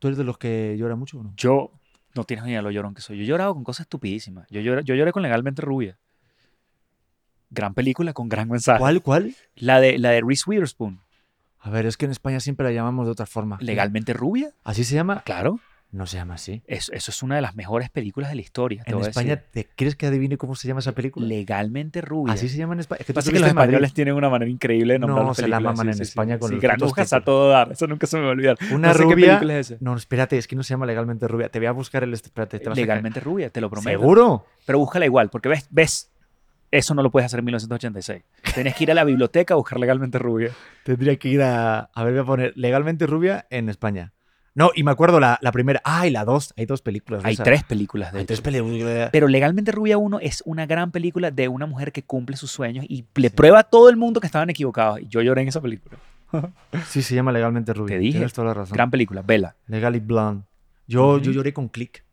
¿Tú 0.00 0.08
eres 0.08 0.18
de 0.18 0.24
los 0.24 0.36
que 0.36 0.74
llora 0.76 0.96
mucho 0.96 1.20
o 1.20 1.22
no? 1.22 1.32
Yo 1.36 1.72
no 2.14 2.24
tienes 2.24 2.44
ni 2.44 2.50
idea 2.50 2.60
de 2.60 2.64
lo 2.64 2.70
llorón 2.70 2.94
que 2.94 3.00
soy. 3.00 3.18
Yo 3.18 3.24
he 3.24 3.26
llorado 3.26 3.54
con 3.54 3.64
cosas 3.64 3.84
estupidísimas. 3.84 4.48
Yo 4.50 4.60
lloré, 4.60 4.82
yo 4.84 4.94
lloré 4.94 5.12
con 5.12 5.22
Legalmente 5.22 5.62
Rubia. 5.62 5.98
Gran 7.50 7.74
película 7.74 8.12
con 8.12 8.28
gran 8.28 8.48
mensaje. 8.48 8.78
¿Cuál, 8.78 9.02
cuál? 9.02 9.34
La 9.54 9.80
de, 9.80 9.98
la 9.98 10.10
de 10.10 10.20
Reese 10.20 10.44
Witherspoon. 10.46 11.00
A 11.58 11.70
ver, 11.70 11.86
es 11.86 11.96
que 11.96 12.04
en 12.04 12.10
España 12.10 12.40
siempre 12.40 12.66
la 12.66 12.72
llamamos 12.72 13.06
de 13.06 13.12
otra 13.12 13.26
forma. 13.26 13.58
¿Legalmente 13.60 14.12
Rubia? 14.12 14.52
¿Así 14.64 14.84
se 14.84 14.94
llama? 14.94 15.22
Claro. 15.24 15.60
No 15.94 16.06
se 16.06 16.16
llama 16.16 16.34
así. 16.34 16.60
Eso, 16.66 16.92
eso 16.92 17.12
es 17.12 17.22
una 17.22 17.36
de 17.36 17.40
las 17.40 17.54
mejores 17.54 17.88
películas 17.88 18.28
de 18.28 18.34
la 18.34 18.40
historia. 18.42 18.82
te 18.82 18.90
En 18.90 18.96
voy 18.96 19.06
a 19.06 19.10
España, 19.10 19.36
decir. 19.36 19.48
¿te 19.52 19.64
¿quieres 19.76 19.94
que 19.94 20.06
adivine 20.06 20.36
cómo 20.36 20.56
se 20.56 20.66
llama 20.66 20.80
esa 20.80 20.90
película? 20.90 21.24
Legalmente 21.24 22.00
Rubia. 22.00 22.34
Así 22.34 22.48
se 22.48 22.58
llama 22.58 22.74
en 22.74 22.80
España. 22.80 22.98
Es 22.98 23.06
que 23.06 23.14
Pasa 23.14 23.30
que 23.30 23.38
los 23.38 23.46
españoles 23.48 23.94
tienen 23.94 24.14
una 24.14 24.28
manera 24.28 24.50
increíble 24.50 24.94
de 24.94 24.98
nombrar 24.98 25.24
No, 25.24 25.34
se 25.34 25.46
la 25.46 25.60
maman 25.60 25.90
en 25.90 26.02
España 26.02 26.40
con 26.40 26.50
los 26.50 26.60
granujas 26.60 27.12
a 27.12 27.20
todo 27.20 27.48
dar. 27.48 27.70
Eso 27.70 27.86
nunca 27.86 28.08
se 28.08 28.16
me 28.16 28.24
va 28.24 28.30
a 28.30 28.32
olvidar. 28.32 28.56
Una 28.72 28.88
no 28.88 28.94
sé 28.94 28.98
qué 29.06 29.14
rubia. 29.14 29.26
película 29.28 29.58
es 29.60 29.70
esa. 29.70 29.78
No, 29.84 29.94
espérate, 29.96 30.36
es 30.36 30.48
que 30.48 30.56
no 30.56 30.64
se 30.64 30.70
llama 30.74 30.84
legalmente 30.86 31.28
rubia. 31.28 31.48
Te 31.48 31.60
voy 31.60 31.66
a 31.66 31.72
buscar 31.72 32.02
el. 32.02 32.12
Espérate, 32.12 32.58
te 32.58 32.68
vas 32.68 32.76
a. 32.76 32.80
Legalmente 32.80 33.20
Rubia, 33.20 33.50
te 33.50 33.60
lo 33.60 33.70
prometo. 33.70 33.90
¿Seguro? 33.96 34.46
Pero 34.66 34.80
búscala 34.80 35.04
igual, 35.06 35.30
porque 35.30 35.48
ves, 35.48 35.68
ves, 35.70 36.10
eso 36.72 36.92
no 36.96 37.02
lo 37.04 37.12
puedes 37.12 37.26
hacer 37.26 37.38
en 37.38 37.44
1986. 37.44 38.24
Tienes 38.52 38.74
que 38.74 38.82
ir 38.82 38.90
a 38.90 38.94
la 38.94 39.04
biblioteca 39.04 39.54
a 39.54 39.56
buscar 39.56 39.78
Legalmente 39.78 40.18
Rubia. 40.18 40.50
Tendría 40.82 41.14
que 41.18 41.28
ir 41.28 41.40
a. 41.42 41.88
A 41.94 42.02
ver, 42.02 42.14
voy 42.14 42.22
a 42.22 42.24
poner 42.24 42.52
legalmente 42.56 43.06
rubia 43.06 43.46
en 43.50 43.68
España. 43.68 44.12
No, 44.54 44.70
y 44.74 44.84
me 44.84 44.92
acuerdo 44.92 45.18
la, 45.18 45.38
la 45.40 45.50
primera. 45.50 45.80
Ah, 45.84 46.06
y 46.06 46.10
la 46.10 46.24
dos. 46.24 46.54
Hay 46.56 46.66
dos 46.66 46.80
películas. 46.80 47.24
Hay 47.24 47.36
tres 47.36 47.64
películas 47.64 48.12
de 48.12 48.20
Hay 48.20 48.24
tres 48.24 48.40
películas. 48.40 49.10
Pero 49.12 49.26
Legalmente 49.26 49.72
Rubia 49.72 49.98
1 49.98 50.20
es 50.20 50.42
una 50.46 50.64
gran 50.64 50.92
película 50.92 51.32
de 51.32 51.48
una 51.48 51.66
mujer 51.66 51.90
que 51.90 52.04
cumple 52.04 52.36
sus 52.36 52.52
sueños 52.52 52.84
y 52.88 53.04
le 53.16 53.30
prueba 53.30 53.60
a 53.60 53.62
todo 53.64 53.88
el 53.88 53.96
mundo 53.96 54.20
que 54.20 54.26
estaban 54.26 54.50
equivocados. 54.50 55.00
Y 55.00 55.08
yo 55.08 55.22
lloré 55.22 55.42
en 55.42 55.48
esa 55.48 55.60
película. 55.60 55.98
Sí, 56.88 57.02
se 57.02 57.14
llama 57.14 57.30
legalmente 57.30 57.72
rubia. 57.72 57.94
Te 57.94 58.00
dije. 58.00 58.18
Tienes 58.18 58.32
toda 58.32 58.48
la 58.48 58.54
razón. 58.54 58.74
Gran 58.74 58.90
película, 58.90 59.22
vela. 59.22 59.54
Legally 59.68 60.00
Blonde. 60.00 60.44
Yo, 60.86 61.18
yo 61.18 61.30
lloré 61.30 61.52
con 61.52 61.68
Click. 61.68 62.04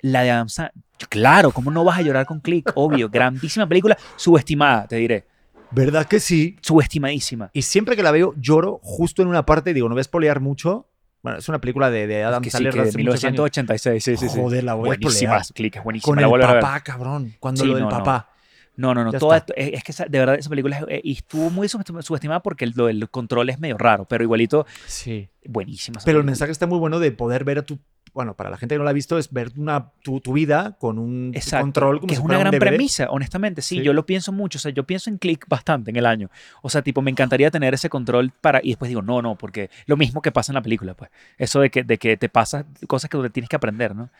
La 0.00 0.22
de 0.22 0.30
Adam 0.30 0.48
Sandler. 0.48 0.82
Claro, 1.10 1.50
¿cómo 1.50 1.70
no 1.70 1.84
vas 1.84 1.98
a 1.98 2.02
llorar 2.02 2.26
con 2.26 2.40
Click? 2.40 2.72
Obvio, 2.74 3.08
grandísima 3.08 3.66
película, 3.66 3.98
subestimada, 4.16 4.86
te 4.86 4.96
diré. 4.96 5.26
¿Verdad 5.70 6.06
que 6.06 6.20
sí? 6.20 6.56
Subestimadísima. 6.60 7.50
Y 7.52 7.62
siempre 7.62 7.96
que 7.96 8.02
la 8.02 8.10
veo, 8.10 8.34
lloro 8.36 8.78
justo 8.82 9.22
en 9.22 9.28
una 9.28 9.46
parte. 9.46 9.72
Digo, 9.72 9.88
no 9.88 9.94
voy 9.94 10.00
a 10.00 10.04
spoilear 10.04 10.40
mucho. 10.40 10.86
Bueno, 11.22 11.38
es 11.38 11.48
una 11.48 11.60
película 11.60 11.90
de, 11.90 12.06
de 12.06 12.24
Adam 12.24 12.42
que 12.42 12.50
sí, 12.50 12.52
Sandler 12.52 12.72
que 12.74 12.82
de 12.82 12.88
hace 12.88 12.98
muchos 12.98 13.24
años. 13.24 13.32
1986, 13.34 14.02
sí, 14.04 14.16
sí, 14.16 14.28
sí. 14.28 14.38
Joder, 14.40 14.64
la 14.64 14.74
voy 14.74 14.86
a 14.86 14.90
buenísima, 14.90 15.42
spoilear. 15.44 15.54
Click 15.54 15.76
es 15.76 15.84
buenísima. 15.84 16.06
Con 16.10 16.16
la 16.20 16.26
el 16.36 16.42
a 16.50 16.52
ver. 16.54 16.60
papá, 16.62 16.80
cabrón. 16.80 17.34
Cuando 17.38 17.62
Sí, 17.62 17.68
lo 17.68 17.74
del 17.74 17.84
no, 17.84 17.90
papá. 17.90 18.28
No, 18.74 18.94
no, 18.94 19.04
no. 19.04 19.10
Esto- 19.12 19.34
es, 19.34 19.44
es 19.74 19.84
que 19.84 19.92
esa- 19.92 20.06
de 20.06 20.18
verdad 20.18 20.34
esa 20.36 20.48
película 20.50 20.78
es- 20.78 20.84
eh, 20.88 21.00
y 21.04 21.12
estuvo 21.12 21.50
muy 21.50 21.68
subestim- 21.68 22.02
subestimada 22.02 22.40
porque 22.42 22.64
el, 22.64 22.72
lo 22.74 22.86
del 22.86 23.08
control 23.10 23.50
es 23.50 23.58
medio 23.60 23.76
raro, 23.78 24.06
pero 24.06 24.24
igualito 24.24 24.66
Sí. 24.86 25.28
buenísima. 25.44 26.00
Pero 26.04 26.18
el 26.18 26.24
mensaje 26.24 26.50
está 26.50 26.66
muy 26.66 26.78
bueno 26.78 26.98
de 26.98 27.12
poder 27.12 27.44
ver 27.44 27.58
a 27.58 27.62
tu. 27.62 27.78
Bueno, 28.14 28.34
para 28.34 28.50
la 28.50 28.58
gente 28.58 28.74
que 28.74 28.78
no 28.78 28.84
la 28.84 28.90
ha 28.90 28.92
visto, 28.92 29.16
es 29.16 29.32
ver 29.32 29.52
una, 29.56 29.90
tu, 30.02 30.20
tu 30.20 30.34
vida 30.34 30.76
con 30.78 30.98
un 30.98 31.32
Exacto, 31.34 31.64
control 31.64 31.96
como 32.00 32.08
que 32.08 32.14
si 32.14 32.20
es 32.20 32.24
una 32.24 32.34
un 32.36 32.40
gran 32.40 32.50
DVD. 32.52 32.58
premisa, 32.60 33.06
honestamente. 33.10 33.62
Sí, 33.62 33.78
Sí. 33.78 33.82
yo 33.82 33.94
lo 33.94 34.04
pienso 34.04 34.32
mucho. 34.32 34.58
O 34.58 34.60
sea, 34.60 34.70
yo 34.70 34.84
pienso 34.84 35.08
en 35.08 35.16
Click 35.16 35.46
bastante 35.48 35.90
en 35.90 35.96
el 35.96 36.04
año. 36.04 36.30
O 36.60 36.68
sea, 36.68 36.82
tipo, 36.82 37.00
me 37.00 37.10
encantaría 37.10 37.50
tener 37.50 37.72
ese 37.72 37.88
control 37.88 38.30
para. 38.42 38.60
Y 38.62 38.68
después 38.68 38.88
digo, 38.90 39.00
no, 39.00 39.22
no, 39.22 39.36
porque 39.36 39.70
lo 39.86 39.96
mismo 39.96 40.20
que 40.20 40.30
pasa 40.30 40.52
en 40.52 40.56
la 40.56 40.62
película, 40.62 40.92
pues. 40.94 41.10
Eso 41.38 41.60
de 41.60 41.70
que, 41.70 41.84
de 41.84 41.96
que 41.98 42.18
te 42.18 42.28
pasa 42.28 42.66
cosas 42.86 43.08
que 43.08 43.30
tienes 43.30 43.48
que 43.48 43.56
aprender, 43.56 43.94
¿no? 43.96 44.10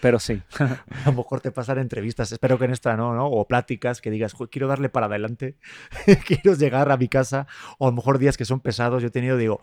Pero 0.00 0.18
sí. 0.18 0.40
A 0.58 1.10
lo 1.10 1.12
mejor 1.12 1.42
te 1.42 1.50
pasan 1.50 1.76
entrevistas. 1.78 2.32
Espero 2.32 2.58
que 2.58 2.64
en 2.64 2.70
esta 2.70 2.96
no, 2.96 3.14
¿no? 3.14 3.26
O 3.26 3.46
pláticas 3.46 4.00
que 4.00 4.10
digas, 4.10 4.32
"Jo, 4.32 4.48
quiero 4.48 4.66
darle 4.66 4.88
para 4.88 5.06
adelante. 5.06 5.56
quiero 6.26 6.54
llegar 6.54 6.90
a 6.90 6.96
mi 6.96 7.08
casa. 7.08 7.46
O 7.76 7.86
a 7.86 7.90
lo 7.90 7.96
mejor 7.96 8.18
días 8.18 8.38
que 8.38 8.46
son 8.46 8.60
pesados. 8.60 9.02
Yo 9.02 9.08
he 9.08 9.10
tenido, 9.10 9.36
digo, 9.36 9.60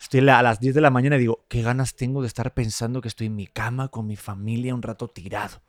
estoy 0.00 0.26
a 0.28 0.42
las 0.42 0.60
10 0.60 0.74
de 0.74 0.80
la 0.80 0.90
mañana 0.90 1.16
y 1.16 1.20
digo, 1.20 1.44
qué 1.48 1.62
ganas 1.62 1.94
tengo 1.96 2.20
de 2.22 2.28
estar 2.28 2.54
pensando 2.54 3.00
que 3.00 3.08
estoy 3.08 3.26
en 3.28 3.36
mi 3.36 3.46
cama 3.46 3.88
con 3.88 4.06
mi 4.06 4.16
familia 4.16 4.74
un 4.74 4.82
rato 4.82 5.08
tirado. 5.08 5.60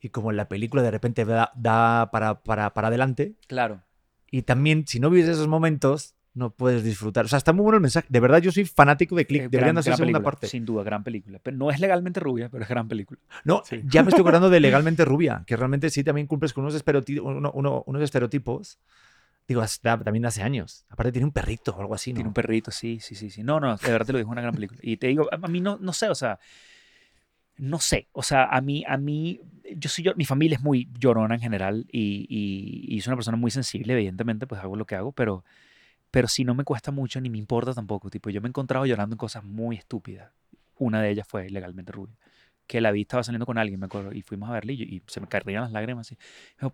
Y 0.00 0.10
como 0.10 0.30
en 0.30 0.36
la 0.36 0.48
película 0.48 0.82
de 0.82 0.90
repente 0.92 1.24
da, 1.24 1.50
da 1.56 2.10
para, 2.12 2.40
para, 2.42 2.72
para 2.72 2.88
adelante. 2.88 3.34
Claro. 3.48 3.82
Y 4.30 4.42
también, 4.42 4.86
si 4.86 5.00
no 5.00 5.10
vives 5.10 5.28
esos 5.28 5.48
momentos, 5.48 6.14
no 6.34 6.50
puedes 6.50 6.84
disfrutar. 6.84 7.24
O 7.24 7.28
sea, 7.28 7.36
está 7.38 7.52
muy 7.52 7.64
bueno 7.64 7.78
el 7.78 7.82
mensaje. 7.82 8.06
De 8.08 8.20
verdad, 8.20 8.38
yo 8.38 8.52
soy 8.52 8.64
fanático 8.64 9.16
de 9.16 9.26
Click. 9.26 9.40
Eh, 9.42 9.48
Deberían 9.48 9.74
gran- 9.74 9.78
hacer 9.78 9.94
segunda 9.96 10.18
película, 10.18 10.24
parte. 10.30 10.46
Sin 10.46 10.64
duda, 10.64 10.84
gran 10.84 11.02
película. 11.02 11.40
Pero 11.42 11.56
no 11.56 11.70
es 11.72 11.80
legalmente 11.80 12.20
rubia, 12.20 12.48
pero 12.48 12.62
es 12.62 12.68
gran 12.68 12.86
película. 12.86 13.18
No, 13.44 13.62
Sí. 13.64 13.80
ya 13.86 14.04
me 14.04 14.10
estoy 14.10 14.20
acordando 14.20 14.50
de 14.50 14.60
Legalmente 14.94 15.04
Rubia, 15.04 15.42
que 15.46 15.56
realmente 15.56 15.90
sí 15.90 16.04
también 16.04 16.28
cumples 16.28 16.52
con 16.52 16.64
unos, 16.64 16.80
uno- 17.22 17.50
uno- 17.52 17.82
unos 17.86 18.02
estereotipos 18.02 18.78
Digo, 19.48 19.62
hasta- 19.62 19.98
también 19.98 20.26
hace 20.26 20.42
años. 20.42 20.84
Aparte 20.90 21.10
tiene 21.10 21.24
un 21.24 21.32
perrito 21.32 21.74
o 21.74 21.80
algo 21.80 21.94
así, 21.94 22.12
¿no? 22.12 22.16
Tiene 22.16 22.28
un 22.28 22.34
perrito, 22.34 22.70
sí, 22.70 23.00
sí, 23.00 23.14
sí, 23.14 23.30
sí. 23.30 23.42
No, 23.42 23.58
no, 23.58 23.74
de 23.76 23.90
verdad 23.90 24.06
te 24.06 24.12
lo 24.12 24.18
digo, 24.18 24.28
es 24.28 24.32
una 24.32 24.42
gran 24.42 24.54
película. 24.54 24.78
Y 24.82 24.98
te 24.98 25.06
digo, 25.08 25.26
a 25.32 25.48
mí 25.48 25.60
no, 25.60 25.78
no 25.80 25.92
sé, 25.94 26.08
o 26.10 26.14
sea, 26.14 26.38
no 27.56 27.80
sé, 27.80 28.08
o 28.12 28.22
sea, 28.22 28.44
a 28.44 28.60
mí, 28.60 28.84
a 28.86 28.96
mí, 28.96 29.40
yo 29.74 29.88
soy 29.88 30.04
yo, 30.04 30.12
mi 30.14 30.24
familia 30.24 30.56
es 30.56 30.62
muy 30.62 30.88
llorona 30.98 31.34
en 31.34 31.40
general 31.40 31.86
y, 31.90 32.26
y, 32.28 32.94
y 32.94 33.00
soy 33.00 33.10
una 33.10 33.16
persona 33.16 33.36
muy 33.36 33.50
sensible, 33.50 33.94
evidentemente, 33.94 34.46
pues 34.46 34.60
hago 34.62 34.76
lo 34.76 34.84
que 34.86 34.94
hago, 34.94 35.10
pero, 35.12 35.44
pero 36.10 36.28
sí 36.28 36.44
no 36.44 36.54
me 36.54 36.62
cuesta 36.64 36.92
mucho 36.92 37.20
ni 37.20 37.30
me 37.30 37.38
importa 37.38 37.74
tampoco. 37.74 38.10
Tipo, 38.10 38.30
yo 38.30 38.40
me 38.40 38.46
he 38.46 38.50
encontrado 38.50 38.86
llorando 38.86 39.14
en 39.14 39.18
cosas 39.18 39.42
muy 39.42 39.76
estúpidas. 39.76 40.30
Una 40.76 41.02
de 41.02 41.10
ellas 41.10 41.26
fue 41.26 41.50
Legalmente 41.50 41.90
Rubia. 41.90 42.14
Que 42.68 42.80
la 42.80 42.92
vi, 42.92 43.00
estaba 43.00 43.24
saliendo 43.24 43.46
con 43.46 43.58
alguien, 43.58 43.80
me 43.80 43.86
acuerdo, 43.86 44.12
y 44.12 44.22
fuimos 44.22 44.48
a 44.50 44.52
verla 44.52 44.72
y, 44.72 44.82
y 44.82 45.02
se 45.06 45.20
me 45.20 45.26
caían 45.26 45.62
las 45.62 45.72
lágrimas. 45.72 46.06
Así. 46.06 46.16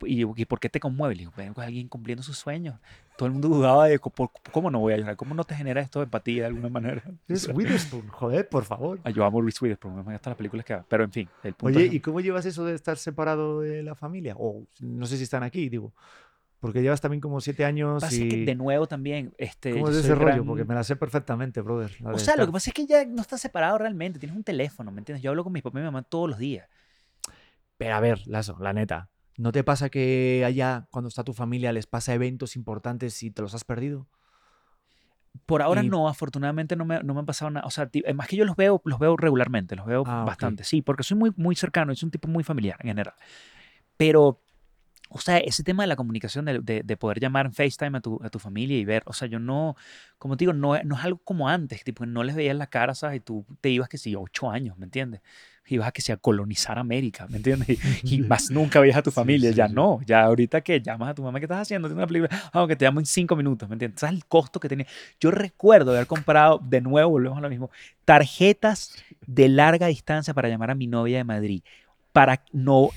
Y 0.07 0.17
yo, 0.17 0.35
¿y 0.37 0.45
por 0.45 0.59
qué 0.61 0.69
te 0.69 0.81
conmueve? 0.81 1.15
Le 1.15 1.21
digo, 1.21 1.33
"Bueno, 1.37 1.55
pues 1.55 1.67
alguien 1.67 1.89
cumpliendo 1.89 2.23
sus 2.23 2.37
sueños. 2.37 2.79
Todo 3.17 3.27
el 3.29 3.33
mundo 3.33 3.47
dudaba 3.49 3.87
de 3.87 4.01
cómo 4.01 4.71
no 4.73 4.81
voy 4.81 4.93
a 4.93 4.97
llorar, 4.97 5.15
cómo 5.17 5.35
no 5.37 5.45
te 5.45 5.55
genera 5.55 5.81
esto 5.81 6.01
de 6.01 6.05
empatía 6.07 6.43
de 6.43 6.47
alguna 6.49 6.69
manera. 6.69 7.03
Es 7.29 7.49
Witherspoon, 7.49 8.09
joder, 8.09 8.49
por 8.49 8.65
favor. 8.65 8.99
ah, 9.05 9.11
yo 9.11 9.25
amo 9.25 9.41
Reese 9.41 9.59
Witherspoon, 9.65 9.95
me 9.95 10.03
gustan 10.03 10.33
las 10.33 10.37
películas 10.37 10.67
que 10.67 10.75
haga. 10.75 10.85
Pero 10.89 11.05
en 11.05 11.13
fin, 11.13 11.29
el 11.45 11.55
punto 11.55 11.79
Oye, 11.79 11.87
es- 11.87 11.95
¿y 11.95 12.01
cómo 12.01 12.21
llevas 12.21 12.45
eso 12.45 12.65
de 12.65 12.75
estar 12.75 12.97
separado 12.97 13.61
de 13.61 13.85
la 13.85 13.95
familia? 13.95 14.35
O 14.37 14.67
no 14.81 15.07
sé 15.07 15.17
si 15.17 15.23
están 15.23 15.45
aquí, 15.45 15.69
digo. 15.69 15.93
Porque 16.65 16.81
llevas 16.81 17.03
también 17.03 17.21
como 17.21 17.43
siete 17.43 17.67
años 17.67 18.01
pasa 18.01 18.15
y... 18.15 18.27
que 18.27 18.47
de 18.47 18.55
nuevo 18.55 18.87
también, 18.87 19.35
este, 19.37 19.71
¿Cómo 19.71 19.91
es 19.91 19.97
ese 19.97 20.15
rollo? 20.15 20.47
Porque 20.47 20.65
me 20.65 20.75
la 20.75 20.83
sé 20.83 20.97
perfectamente, 20.97 21.61
brother. 21.61 21.95
O 22.11 22.19
sea, 22.19 22.37
lo 22.37 22.47
que 22.47 22.53
pasa 22.53 22.71
es 22.71 22.75
que 22.75 22.87
ya 22.87 23.05
no 23.05 23.21
estás 23.21 23.43
separado 23.43 23.77
realmente, 23.77 24.19
tienes 24.19 24.35
un 24.35 24.45
teléfono, 24.45 24.91
¿me 24.91 25.01
entiendes? 25.01 25.23
Yo 25.23 25.29
hablo 25.29 25.45
con 25.45 25.53
mi 25.53 25.61
papá 25.61 25.79
y 25.79 25.83
mi 25.83 25.85
mamá 25.85 26.05
todos 26.05 26.31
los 26.31 26.39
días. 26.39 26.67
Pero 27.77 27.95
a 27.95 28.01
ver, 28.01 28.27
Lazo, 28.27 28.57
la 28.61 28.73
neta. 28.73 29.11
¿No 29.37 29.53
te 29.53 29.63
pasa 29.63 29.91
que 29.91 30.43
allá, 30.47 30.87
cuando 30.91 31.09
está 31.09 31.23
tu 31.23 31.35
familia, 31.35 31.71
les 31.71 31.87
pasa 31.87 32.15
eventos 32.15 32.57
importantes 32.57 33.23
y 33.23 33.31
te 33.31 33.43
los 33.43 33.53
has 33.55 33.65
perdido? 33.65 34.07
Por 35.45 35.61
ahora 35.61 35.83
Y- 35.83 35.91
no, 35.91 36.09
afortunadamente 36.09 36.77
no 36.77 36.87
me, 36.87 37.03
no 37.03 37.13
me 37.13 37.21
han 37.21 37.27
pasado 37.27 37.51
nada. 37.51 37.67
O 37.67 37.71
sea, 37.71 37.91
más 38.15 38.27
que 38.27 38.37
yo 38.37 38.47
los 38.47 38.57
veo, 38.57 38.81
los 38.87 38.99
veo 38.99 39.19
regularmente, 39.19 39.77
los 39.77 39.85
veo 39.85 40.05
Ah, 40.07 40.25
bastante. 40.27 40.65
Sí, 40.65 40.81
porque 40.81 41.03
soy 41.03 41.19
muy, 41.19 41.31
muy 41.37 41.57
cercano 41.57 41.93
y 41.93 41.97
soy 41.97 42.07
un 42.07 42.11
tipo 42.11 42.27
muy 42.27 42.43
familiar 42.43 42.79
en 42.81 42.89
general. 42.89 43.15
Pero, 43.99 44.41
o 45.11 45.19
sea, 45.21 45.39
ese 45.39 45.63
tema 45.63 45.83
de 45.85 45.87
la 45.89 45.97
comunicación, 45.97 46.45
de, 46.47 46.59
de- 46.61 46.83
de 46.83 46.97
poder 46.97 47.21
llamar 47.21 47.47
en 47.47 47.53
FaceTime 47.53 47.99
a 47.99 48.01
tu, 48.01 48.21
a 48.23 48.31
tu 48.31 48.39
familia 48.39 48.79
y 48.79 48.85
ver, 48.85 49.03
o 49.07 49.13
sea, 49.13 49.29
yo 49.29 49.39
no, 49.39 49.77
como 50.19 50.37
te 50.37 50.43
digo, 50.45 50.53
no, 50.53 50.75
es- 50.77 50.85
no 50.85 50.97
es 50.99 51.05
algo 51.05 51.19
como 51.25 51.49
antes, 51.49 51.85
tipo, 51.85 52.07
no 52.07 52.25
les 52.25 52.35
veías 52.37 52.57
la 52.57 52.67
cara, 52.69 52.95
¿sabes? 52.95 53.19
Y 53.19 53.21
tú 53.21 53.47
te 53.61 53.71
ibas 53.71 53.89
que 53.89 53.99
sí, 53.99 54.15
ocho 54.17 54.51
años, 54.51 54.77
¿me 54.79 54.87
entiendes? 54.87 55.21
Ibas 55.67 55.89
a 55.89 55.93
que 55.93 56.03
sea 56.03 56.17
colonizar 56.19 56.79
América, 56.79 57.27
¿me 57.29 57.39
entiendes? 57.39 57.69
Y, 57.71 57.81
y 58.17 58.23
más 58.23 58.51
nunca 58.51 58.81
veías 58.81 58.97
a 58.99 59.03
tu 59.03 59.11
Sí, 59.11 59.13
familia, 59.13 59.51
sí, 59.51 59.53
ya 59.53 59.67
sí. 59.67 59.69
no, 59.69 60.01
ya 60.07 60.23
ahorita 60.25 60.61
que 60.61 60.81
llamas 60.83 61.11
a 61.11 61.15
tu 61.15 61.23
mamá, 61.23 61.39
¿qué 61.41 61.47
estás 61.47 61.63
haciendo? 61.63 61.89
Tienes 61.89 61.99
una 61.99 62.07
película, 62.07 62.51
aunque 62.53 62.77
te 62.77 62.85
llamo 62.85 63.01
en 63.01 63.07
cinco 63.07 63.35
minutos, 63.37 63.69
¿me 63.69 63.75
entiendes? 63.75 64.01
¿Sabes 64.01 64.17
el 64.17 64.27
costo 64.27 64.61
que 64.61 64.69
tenía? 64.69 64.87
Yo 65.21 65.31
recuerdo 65.31 65.93
haber 65.93 66.07
comprado, 66.07 66.59
de 66.63 66.81
nuevo, 66.83 67.11
volvemos 67.13 67.39
a 67.39 67.41
lo 67.41 67.49
mismo, 67.49 67.71
tarjetas 68.05 68.95
de 69.27 69.49
larga 69.49 69.87
distancia 69.87 70.35
para 70.35 70.49
llamar 70.49 70.71
a 70.71 70.75
mi 70.75 70.87
novia 70.87 71.17
de 71.19 71.25
Madrid, 71.25 71.63
para 72.13 72.45
no 72.53 72.91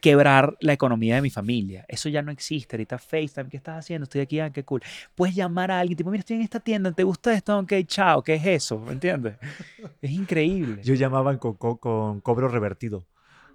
quebrar 0.00 0.56
la 0.60 0.72
economía 0.72 1.16
de 1.16 1.22
mi 1.22 1.30
familia. 1.30 1.84
Eso 1.88 2.08
ya 2.08 2.22
no 2.22 2.30
existe. 2.30 2.76
Ahorita 2.76 2.98
FaceTime, 2.98 3.48
¿qué 3.48 3.56
estás 3.56 3.78
haciendo? 3.78 4.04
Estoy 4.04 4.20
aquí, 4.22 4.40
ah, 4.40 4.50
qué 4.50 4.64
cool. 4.64 4.82
Puedes 5.14 5.34
llamar 5.34 5.70
a 5.70 5.80
alguien, 5.80 5.96
tipo, 5.96 6.10
mira, 6.10 6.20
estoy 6.20 6.36
en 6.36 6.42
esta 6.42 6.60
tienda, 6.60 6.92
¿te 6.92 7.02
gusta 7.04 7.32
esto? 7.34 7.58
Ok, 7.58 7.72
chao, 7.86 8.22
¿qué 8.22 8.34
es 8.34 8.46
eso? 8.46 8.78
¿Me 8.78 8.92
entiendes? 8.92 9.36
Es 10.00 10.10
increíble. 10.10 10.82
Yo 10.82 10.94
llamaban 10.94 11.38
con, 11.38 11.54
co- 11.54 11.76
con 11.78 12.20
cobro 12.20 12.48
revertido, 12.48 13.06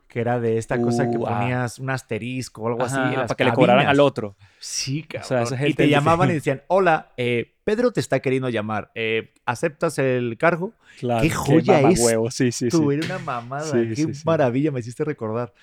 que 0.07 0.19
era 0.21 0.39
de 0.39 0.57
esta 0.57 0.82
cosa 0.82 1.09
que 1.09 1.17
Uh, 1.17 1.28
ah. 1.28 1.39
ponías 1.39 1.80
un 1.80 1.89
asterisco 1.89 2.61
o 2.63 2.67
algo 2.67 2.84
así. 2.84 2.95
Ajá, 2.97 3.25
para 3.28 3.36
que 3.36 3.43
le 3.45 3.53
cobraran 3.53 3.88
al 3.88 3.99
otro. 3.99 4.36
Sí, 4.59 5.03
cabrón. 5.03 5.47
sea, 5.47 5.67
y 5.67 5.73
te 5.73 5.89
llamaban 5.89 6.30
y 6.30 6.34
decían, 6.36 6.61
hola, 6.67 7.11
eh, 7.17 7.53
Pedro 7.63 7.91
te 7.91 7.99
está 7.99 8.19
queriendo 8.21 8.49
llamar. 8.49 8.91
eh, 8.95 9.34
¿Aceptas 9.45 9.97
el 9.99 10.38
cargo? 10.38 10.73
Claro, 10.99 11.21
¡Qué 11.21 11.30
joya 11.30 11.78
es 11.80 11.84
mamahuevo, 11.99 12.32
Sí, 12.32 12.51
sí, 12.51 12.69
Tú, 12.69 12.89
sí. 12.91 12.97
era 12.97 13.05
una 13.05 13.19
mamada. 13.19 13.71
Qué 13.71 14.07
maravilla, 14.25 14.71
me 14.71 14.80
hiciste 14.80 15.03
recordar. 15.03 15.53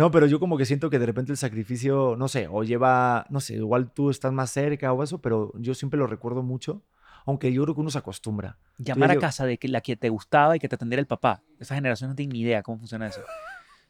No, 0.00 0.10
pero 0.10 0.24
yo 0.24 0.40
como 0.40 0.56
que 0.56 0.64
siento 0.64 0.88
que 0.88 0.98
de 0.98 1.04
repente 1.04 1.30
el 1.30 1.36
sacrificio, 1.36 2.16
no 2.16 2.26
sé, 2.26 2.48
o 2.50 2.64
lleva, 2.64 3.26
no 3.28 3.38
sé, 3.38 3.56
igual 3.56 3.90
tú 3.92 4.08
estás 4.08 4.32
más 4.32 4.50
cerca 4.50 4.90
o 4.94 5.02
eso, 5.02 5.18
pero 5.18 5.52
yo 5.58 5.74
siempre 5.74 5.98
lo 5.98 6.06
recuerdo 6.06 6.42
mucho, 6.42 6.82
aunque 7.26 7.52
yo 7.52 7.62
creo 7.64 7.74
que 7.74 7.82
uno 7.82 7.90
se 7.90 7.98
acostumbra. 7.98 8.56
Llamar 8.78 9.10
a 9.10 9.14
yo- 9.16 9.20
casa 9.20 9.44
de 9.44 9.58
que 9.58 9.68
la 9.68 9.82
que 9.82 9.96
te 9.96 10.08
gustaba 10.08 10.56
y 10.56 10.58
que 10.58 10.70
te 10.70 10.76
atendiera 10.76 11.00
el 11.02 11.06
papá. 11.06 11.42
Esa 11.58 11.74
generación 11.74 12.08
no 12.08 12.16
tiene 12.16 12.32
ni 12.32 12.40
idea 12.40 12.62
cómo 12.62 12.78
funciona 12.78 13.08
eso. 13.08 13.20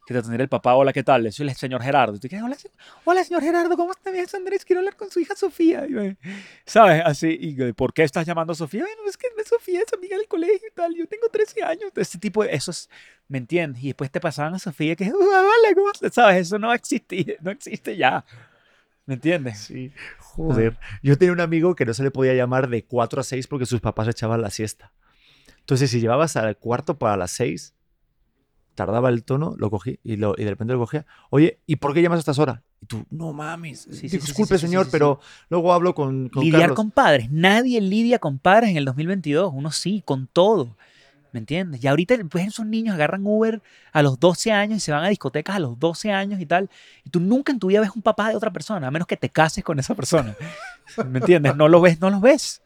Que 0.05 0.13
te 0.15 0.19
atendiera 0.19 0.43
el 0.43 0.49
papá, 0.49 0.73
hola, 0.73 0.91
¿qué 0.91 1.03
tal? 1.03 1.31
Soy 1.31 1.47
el 1.47 1.55
señor 1.55 1.81
Gerardo. 1.83 2.15
Y 2.15 2.19
tú 2.19 2.27
quedas, 2.27 2.43
hola, 2.43 2.57
hola, 3.05 3.23
señor 3.23 3.43
Gerardo, 3.43 3.77
¿cómo 3.77 3.91
está? 3.91 4.11
Mi 4.11 4.17
es 4.17 4.33
Andrés, 4.33 4.65
quiero 4.65 4.79
hablar 4.79 4.95
con 4.95 5.11
su 5.11 5.19
hija 5.19 5.35
Sofía. 5.35 5.85
Y 5.87 5.91
me- 5.91 6.17
¿Sabes? 6.65 7.03
Así, 7.05 7.37
y 7.39 7.73
¿por 7.73 7.93
qué 7.93 8.03
estás 8.03 8.25
llamando 8.25 8.53
a 8.53 8.55
Sofía? 8.55 8.81
Bueno, 8.83 9.01
es 9.07 9.15
que 9.15 9.27
Sofía 9.45 9.81
es 9.85 9.93
amiga 9.93 10.17
del 10.17 10.27
colegio 10.27 10.67
y 10.67 10.73
tal. 10.73 10.95
Yo 10.95 11.05
tengo 11.07 11.27
13 11.29 11.61
años. 11.63 11.91
Ese 11.95 12.17
tipo 12.17 12.43
de, 12.43 12.53
eso 12.55 12.71
es, 12.71 12.89
¿me 13.27 13.37
entiendes? 13.37 13.83
Y 13.83 13.87
después 13.87 14.09
te 14.09 14.19
pasaban 14.19 14.55
a 14.55 14.59
Sofía 14.59 14.95
que, 14.95 15.05
"Uh, 15.05 15.15
hola, 15.17 15.75
¿cómo 15.75 15.91
estás?", 15.91 16.13
¿sabes? 16.15 16.47
Eso 16.47 16.57
no 16.57 16.73
existe, 16.73 17.37
no 17.41 17.51
existe 17.51 17.95
ya. 17.95 18.25
¿Me 19.05 19.15
entiendes? 19.15 19.59
Sí, 19.59 19.91
joder. 20.19 20.77
Yo 21.03 21.17
tenía 21.17 21.33
un 21.33 21.41
amigo 21.41 21.75
que 21.75 21.85
no 21.85 21.93
se 21.93 22.01
le 22.03 22.11
podía 22.11 22.33
llamar 22.33 22.69
de 22.69 22.85
4 22.85 23.21
a 23.21 23.23
6 23.23 23.45
porque 23.47 23.65
sus 23.65 23.81
papás 23.81 24.07
echaban 24.07 24.41
la 24.41 24.49
siesta. 24.49 24.93
Entonces, 25.59 25.91
si 25.91 25.99
llevabas 25.99 26.35
al 26.37 26.57
cuarto 26.57 26.97
para 26.97 27.17
las 27.17 27.31
6, 27.31 27.73
tardaba 28.85 29.09
el 29.09 29.23
tono, 29.23 29.53
lo 29.57 29.69
cogí 29.69 29.99
y, 30.03 30.15
lo, 30.15 30.33
y 30.35 30.43
de 30.43 30.49
repente 30.49 30.73
lo 30.73 30.79
cogía. 30.79 31.05
Oye, 31.29 31.59
¿y 31.67 31.75
por 31.75 31.93
qué 31.93 32.01
llamas 32.01 32.17
a 32.17 32.19
estas 32.21 32.39
horas? 32.39 32.61
Y 32.81 32.87
tú, 32.87 33.05
no 33.11 33.31
mames. 33.31 33.81
Sí, 33.81 33.95
sí, 33.95 34.09
sí, 34.09 34.17
disculpe, 34.17 34.57
sí, 34.57 34.65
señor, 34.65 34.87
pero 34.91 35.19
luego 35.49 35.71
hablo 35.71 35.93
con, 35.93 36.29
con 36.29 36.43
lidiar 36.43 36.61
Carlos. 36.61 36.75
con 36.75 36.89
padres. 36.89 37.29
Nadie 37.29 37.79
lidia 37.79 38.17
con 38.17 38.39
padres 38.39 38.71
en 38.71 38.77
el 38.77 38.85
2022. 38.85 39.51
Uno 39.53 39.71
sí, 39.71 40.01
con 40.03 40.25
todo. 40.25 40.75
¿Me 41.31 41.39
entiendes? 41.39 41.83
Y 41.83 41.87
ahorita 41.87 42.15
pues 42.29 42.47
esos 42.47 42.65
niños 42.65 42.95
agarran 42.95 43.21
Uber 43.23 43.61
a 43.93 44.01
los 44.01 44.19
12 44.19 44.51
años 44.51 44.77
y 44.77 44.79
se 44.79 44.91
van 44.91 45.03
a 45.03 45.09
discotecas 45.09 45.55
a 45.55 45.59
los 45.59 45.79
12 45.79 46.11
años 46.11 46.41
y 46.41 46.45
tal. 46.45 46.69
Y 47.05 47.09
tú 47.09 47.19
nunca 47.19 47.51
en 47.51 47.59
tu 47.59 47.67
vida 47.67 47.81
ves 47.81 47.91
un 47.95 48.01
papá 48.01 48.29
de 48.29 48.35
otra 48.35 48.51
persona, 48.51 48.87
a 48.87 48.91
menos 48.91 49.07
que 49.07 49.15
te 49.15 49.29
cases 49.29 49.63
con 49.63 49.79
esa 49.79 49.95
persona. 49.95 50.35
¿Me 51.07 51.19
entiendes? 51.19 51.55
No 51.55 51.69
lo 51.69 51.79
ves, 51.79 52.01
no 52.01 52.09
lo 52.09 52.19
ves. 52.19 52.61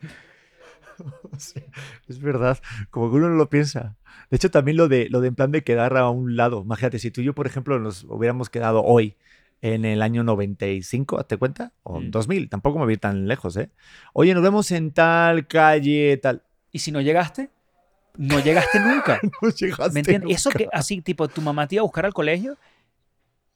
Sí, 1.38 1.62
es 2.08 2.20
verdad, 2.20 2.58
como 2.90 3.10
que 3.10 3.18
uno 3.18 3.30
no 3.30 3.36
lo 3.36 3.50
piensa. 3.50 3.96
De 4.30 4.38
hecho, 4.38 4.50
también 4.52 4.78
lo 4.78 4.88
de, 4.88 5.08
lo 5.10 5.22
de 5.22 5.28
en 5.30 5.36
plan 5.36 5.52
de 5.52 5.64
quedar 5.64 5.96
a 5.98 6.10
un 6.10 6.36
lado. 6.38 6.62
Imagínate, 6.62 7.00
si 7.00 7.12
tú 7.12 7.22
y 7.22 7.26
yo, 7.26 7.36
por 7.36 7.48
ejemplo, 7.48 7.78
nos 7.80 8.04
hubiéramos 8.06 8.50
quedado 8.50 8.84
hoy 8.84 9.16
en 9.62 9.84
el 9.86 10.02
año 10.02 10.24
95, 10.24 11.24
¿te 11.26 11.38
cuenta? 11.38 11.74
O 11.84 12.00
Mm. 12.00 12.12
2000, 12.12 12.50
tampoco 12.50 12.80
me 12.80 12.86
voy 12.86 12.98
tan 12.98 13.28
lejos, 13.28 13.58
¿eh? 13.58 13.70
Oye, 14.14 14.34
nos 14.34 14.44
vemos 14.44 14.72
en 14.72 14.92
tal 14.92 15.48
calle, 15.48 16.18
tal. 16.18 16.44
Y 16.72 16.80
si 16.80 16.92
no 16.92 17.02
llegaste, 17.02 17.50
no 18.18 18.40
llegaste 18.40 18.80
nunca. 18.80 19.20
No 19.42 19.50
llegaste 19.50 19.94
¿Me 19.94 20.00
entiendes? 20.02 20.38
Eso 20.38 20.50
nunca. 20.50 20.58
que 20.60 20.70
así, 20.72 21.02
tipo, 21.02 21.28
tu 21.28 21.42
mamá 21.42 21.68
te 21.68 21.76
iba 21.76 21.82
a 21.82 21.84
buscar 21.84 22.06
al 22.06 22.14
colegio, 22.14 22.58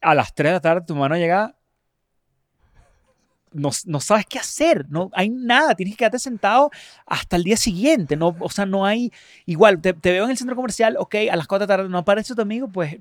a 0.02 0.16
las 0.16 0.34
3 0.34 0.50
de 0.50 0.54
la 0.54 0.62
tarde 0.62 0.86
tu 0.88 0.94
mamá 0.96 1.10
no 1.10 1.16
llegaba, 1.18 1.56
no, 3.52 3.70
no 3.86 4.00
sabes 4.00 4.26
qué 4.28 4.40
hacer, 4.40 4.86
no 4.90 5.10
hay 5.14 5.30
nada, 5.30 5.76
tienes 5.76 5.94
que 5.96 6.00
quedarte 6.00 6.20
sentado 6.20 6.70
hasta 7.06 7.36
el 7.36 7.44
día 7.44 7.58
siguiente, 7.58 8.16
no, 8.16 8.36
o 8.40 8.50
sea, 8.50 8.66
no 8.66 8.86
hay, 8.86 9.12
igual, 9.46 9.82
te, 9.82 9.94
te 9.94 10.12
veo 10.12 10.26
en 10.26 10.32
el 10.32 10.38
centro 10.38 10.56
comercial, 10.56 10.96
ok, 11.00 11.16
a 11.32 11.36
las 11.36 11.48
4 11.48 11.66
de 11.68 11.72
la 11.74 11.78
tarde 11.78 11.90
no 11.90 11.98
aparece 12.00 12.36
tu 12.36 12.42
amigo, 12.42 12.68
pues 12.68 12.98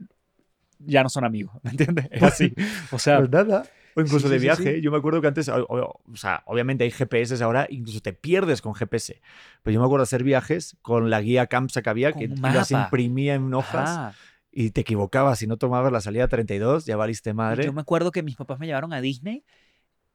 ya 0.78 1.03
no 1.03 1.09
son 1.09 1.24
amigos, 1.24 1.53
¿me 1.62 1.70
entiendes? 1.70 2.09
Es 2.11 2.22
así, 2.22 2.55
o 2.92 2.99
sea, 2.99 3.18
Pues 3.18 3.30
nada. 3.30 3.64
O 3.96 4.01
incluso 4.01 4.28
Sí, 4.28 4.34
de 4.34 4.38
sí, 4.38 4.40
sí, 4.40 4.44
viaje. 4.44 4.74
sí. 4.76 4.80
Yo 4.80 4.92
me 4.92 4.99
acuerdo 4.99 5.20
que 5.20 5.26
antes, 5.26 5.49
o, 5.49 5.66
o- 5.68 6.16
sea, 6.16 6.44
obviamente 6.46 6.84
hay 6.84 6.92
GPS 6.92 7.42
ahora, 7.42 7.66
incluso 7.68 8.01
te 8.01 8.12
pierdes 8.12 8.62
con 8.62 8.72
GPS. 8.74 9.20
Pero 9.64 9.74
yo 9.74 9.80
me 9.80 9.86
acuerdo 9.86 10.05
hacer 10.05 10.22
viajes 10.22 10.76
con 10.82 11.11
la 11.11 11.20
guía 11.20 11.49
CAMSA 11.49 11.82
que 11.82 11.90
había, 11.90 12.12
que 12.12 12.28
las 12.28 12.70
imprimía 12.70 13.34
en 13.34 13.53
hojas 13.55 13.74
ajá. 13.74 14.14
y 14.53 14.70
te 14.70 14.82
equivocabas. 14.82 15.40
Si 15.40 15.49
no 15.49 15.57
tomabas 15.57 15.90
la 15.90 16.01
salida 16.01 16.28
32, 16.28 16.86
ya 16.86 16.96
valiste 16.96 17.34
madre. 17.34 17.64
Yo 17.64 17.72
me 17.72 17.80
acuerdo 17.80 18.12
que 18.12 18.22
mis 18.22 18.36
papás 18.36 18.61
me 18.61 18.66
llevaron 18.66 18.92
a 18.92 19.01
Disney 19.01 19.42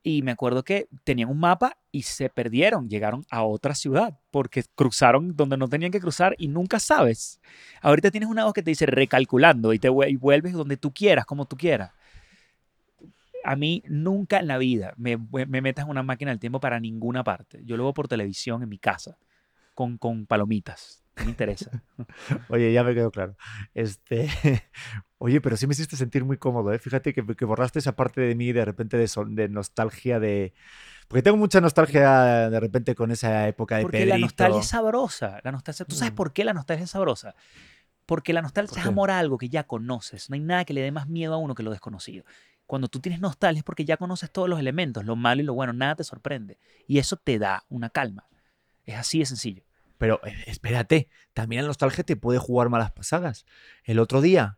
y 0.03 0.21
me 0.21 0.31
acuerdo 0.31 0.63
que 0.63 0.89
tenían 1.05 1.29
un 1.29 1.39
mapa 1.39 1.77
y 1.91 2.03
se 2.03 2.29
perdieron, 2.29 2.89
llegaron 2.89 3.25
a 3.31 3.43
otra 3.43 3.73
ciudad 3.73 4.19
porque 4.31 4.63
cruzaron 4.75 5.35
donde 5.35 5.55
no 5.55 5.69
tenían 5.69 5.91
que 5.91 6.01
cruzar 6.01 6.35
y 6.37 6.49
nunca 6.49 6.79
sabes. 6.79 7.39
Ahorita 7.81 8.11
tienes 8.11 8.29
una 8.29 8.43
voz 8.43 8.53
que 8.53 8.61
te 8.61 8.71
dice 8.71 8.85
recalculando 8.85 9.73
y 9.73 9.79
te 9.79 9.87
y 9.87 10.15
vuelves 10.17 10.53
donde 10.53 10.75
tú 10.75 10.93
quieras, 10.93 11.25
como 11.25 11.45
tú 11.45 11.55
quieras. 11.55 11.91
A 13.45 13.55
mí 13.55 13.81
nunca 13.87 14.39
en 14.39 14.47
la 14.47 14.57
vida 14.57 14.93
me, 14.97 15.17
me 15.17 15.61
metas 15.61 15.85
en 15.85 15.91
una 15.91 16.03
máquina 16.03 16.31
del 16.31 16.39
tiempo 16.39 16.59
para 16.59 16.79
ninguna 16.79 17.23
parte. 17.23 17.61
Yo 17.63 17.77
lo 17.77 17.83
veo 17.83 17.93
por 17.93 18.09
televisión 18.09 18.61
en 18.61 18.69
mi 18.69 18.79
casa 18.79 19.17
con, 19.73 19.97
con 19.97 20.25
palomitas. 20.25 21.03
Me 21.17 21.25
interesa. 21.25 21.83
Oye, 22.49 22.73
ya 22.73 22.83
me 22.83 22.93
quedó 22.93 23.11
claro. 23.11 23.35
Este, 23.73 24.29
oye, 25.23 25.39
pero 25.39 25.55
sí 25.55 25.67
me 25.67 25.73
hiciste 25.73 25.95
sentir 25.95 26.25
muy 26.25 26.37
cómodo, 26.37 26.73
¿eh? 26.73 26.79
Fíjate 26.79 27.13
que, 27.13 27.25
que 27.25 27.45
borraste 27.45 27.79
esa 27.79 27.95
parte 27.95 28.19
de 28.19 28.35
mí 28.35 28.51
de 28.51 28.65
repente 28.65 28.97
de, 28.97 29.07
son- 29.07 29.35
de 29.35 29.47
nostalgia 29.47 30.19
de... 30.19 30.53
Porque 31.07 31.21
tengo 31.21 31.37
mucha 31.37 31.61
nostalgia 31.61 32.49
de 32.49 32.59
repente 32.59 32.93
con 32.93 33.09
esa 33.11 33.47
época 33.47 33.77
de 33.77 33.83
Porque 33.83 33.99
la 34.05 34.15
Pedrito. 34.15 34.25
nostalgia 34.25 34.59
es 34.59 34.67
sabrosa. 34.67 35.39
La 35.43 35.51
nostalgia, 35.53 35.85
¿Tú 35.85 35.95
sabes 35.95 36.11
Mm. 36.11 36.15
por 36.15 36.33
qué 36.33 36.43
la 36.43 36.53
nostalgia 36.53 36.83
es 36.83 36.89
sabrosa? 36.91 37.35
Porque 38.05 38.33
la 38.33 38.41
nostalgia 38.41 38.71
¿Por 38.71 38.79
es 38.79 38.85
amor 38.85 39.11
a 39.11 39.19
algo 39.19 39.37
que 39.37 39.47
ya 39.49 39.63
conoces. 39.63 40.29
No 40.29 40.33
hay 40.33 40.41
nada 40.41 40.65
que 40.65 40.73
le 40.73 40.81
dé 40.81 40.91
más 40.91 41.07
miedo 41.07 41.33
a 41.33 41.37
uno 41.37 41.55
que 41.55 41.63
lo 41.63 41.71
desconocido. 41.71 42.25
Cuando 42.65 42.87
tú 42.89 42.99
tienes 42.99 43.21
nostalgia 43.21 43.59
es 43.59 43.63
porque 43.63 43.85
ya 43.85 43.95
conoces 43.97 44.29
todos 44.29 44.49
los 44.49 44.59
elementos, 44.59 45.05
lo 45.05 45.15
malo 45.15 45.41
y 45.41 45.45
lo 45.45 45.53
bueno, 45.53 45.71
nada 45.71 45.95
te 45.95 46.03
sorprende. 46.03 46.57
Y 46.87 46.97
eso 46.99 47.15
te 47.15 47.39
da 47.39 47.63
una 47.69 47.89
calma. 47.89 48.27
Es 48.85 48.95
así 48.97 49.19
de 49.19 49.25
sencillo. 49.25 49.63
Pero 49.97 50.19
eh, 50.25 50.35
espérate, 50.47 51.07
también 51.33 51.61
la 51.61 51.67
nostalgia 51.67 52.03
te 52.03 52.17
puede 52.17 52.39
jugar 52.39 52.67
malas 52.67 52.91
pasadas. 52.91 53.45
El 53.85 53.99
otro 53.99 54.19
día, 54.19 54.57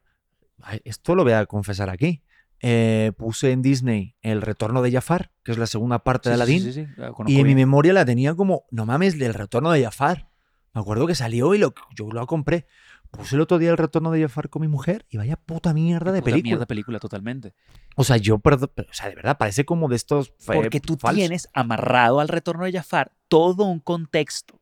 esto 0.83 1.15
lo 1.15 1.23
voy 1.23 1.33
a 1.33 1.45
confesar 1.45 1.89
aquí, 1.89 2.21
eh, 2.61 3.11
puse 3.17 3.51
en 3.51 3.61
Disney 3.61 4.15
El 4.21 4.41
Retorno 4.41 4.81
de 4.81 4.91
Jafar, 4.91 5.31
que 5.43 5.51
es 5.51 5.57
la 5.57 5.67
segunda 5.67 5.99
parte 5.99 6.29
de 6.29 6.35
Sí, 6.35 6.41
Aladdin, 6.41 6.73
sí, 6.73 6.87
y 7.27 7.39
en 7.39 7.47
mi 7.47 7.55
memoria 7.55 7.93
la 7.93 8.05
tenía 8.05 8.33
como, 8.33 8.65
no 8.71 8.85
mames, 8.85 9.19
del 9.19 9.33
Retorno 9.33 9.71
de 9.71 9.83
Jafar. 9.83 10.29
Me 10.73 10.81
acuerdo 10.81 11.07
que 11.07 11.15
salió 11.15 11.53
y 11.53 11.57
lo, 11.57 11.73
yo 11.95 12.09
lo 12.11 12.25
compré. 12.27 12.65
Puse 13.11 13.35
el 13.35 13.41
otro 13.41 13.59
día 13.59 13.69
El 13.71 13.77
Retorno 13.77 14.11
de 14.11 14.21
Jafar 14.23 14.49
con 14.49 14.61
mi 14.61 14.67
mujer 14.67 15.05
y 15.09 15.17
vaya 15.17 15.37
puta 15.37 15.73
mierda 15.73 16.11
de 16.11 16.19
Puta 16.19 16.31
película. 16.31 16.49
mierda 16.49 16.65
película, 16.65 16.99
totalmente. 16.99 17.53
O 17.95 18.03
sea, 18.03 18.17
yo, 18.17 18.39
perdón, 18.39 18.71
pero, 18.75 18.89
o 18.89 18.93
sea, 18.93 19.07
de 19.07 19.15
verdad, 19.15 19.37
parece 19.37 19.63
como 19.63 19.87
de 19.87 19.95
estos... 19.95 20.33
Porque 20.45 20.81
tú 20.81 20.97
falsos. 20.97 21.17
tienes 21.17 21.49
amarrado 21.53 22.19
al 22.19 22.27
retorno 22.27 22.65
de 22.65 22.73
Jafar 22.73 23.13
todo 23.29 23.63
un 23.65 23.79
contexto, 23.79 24.59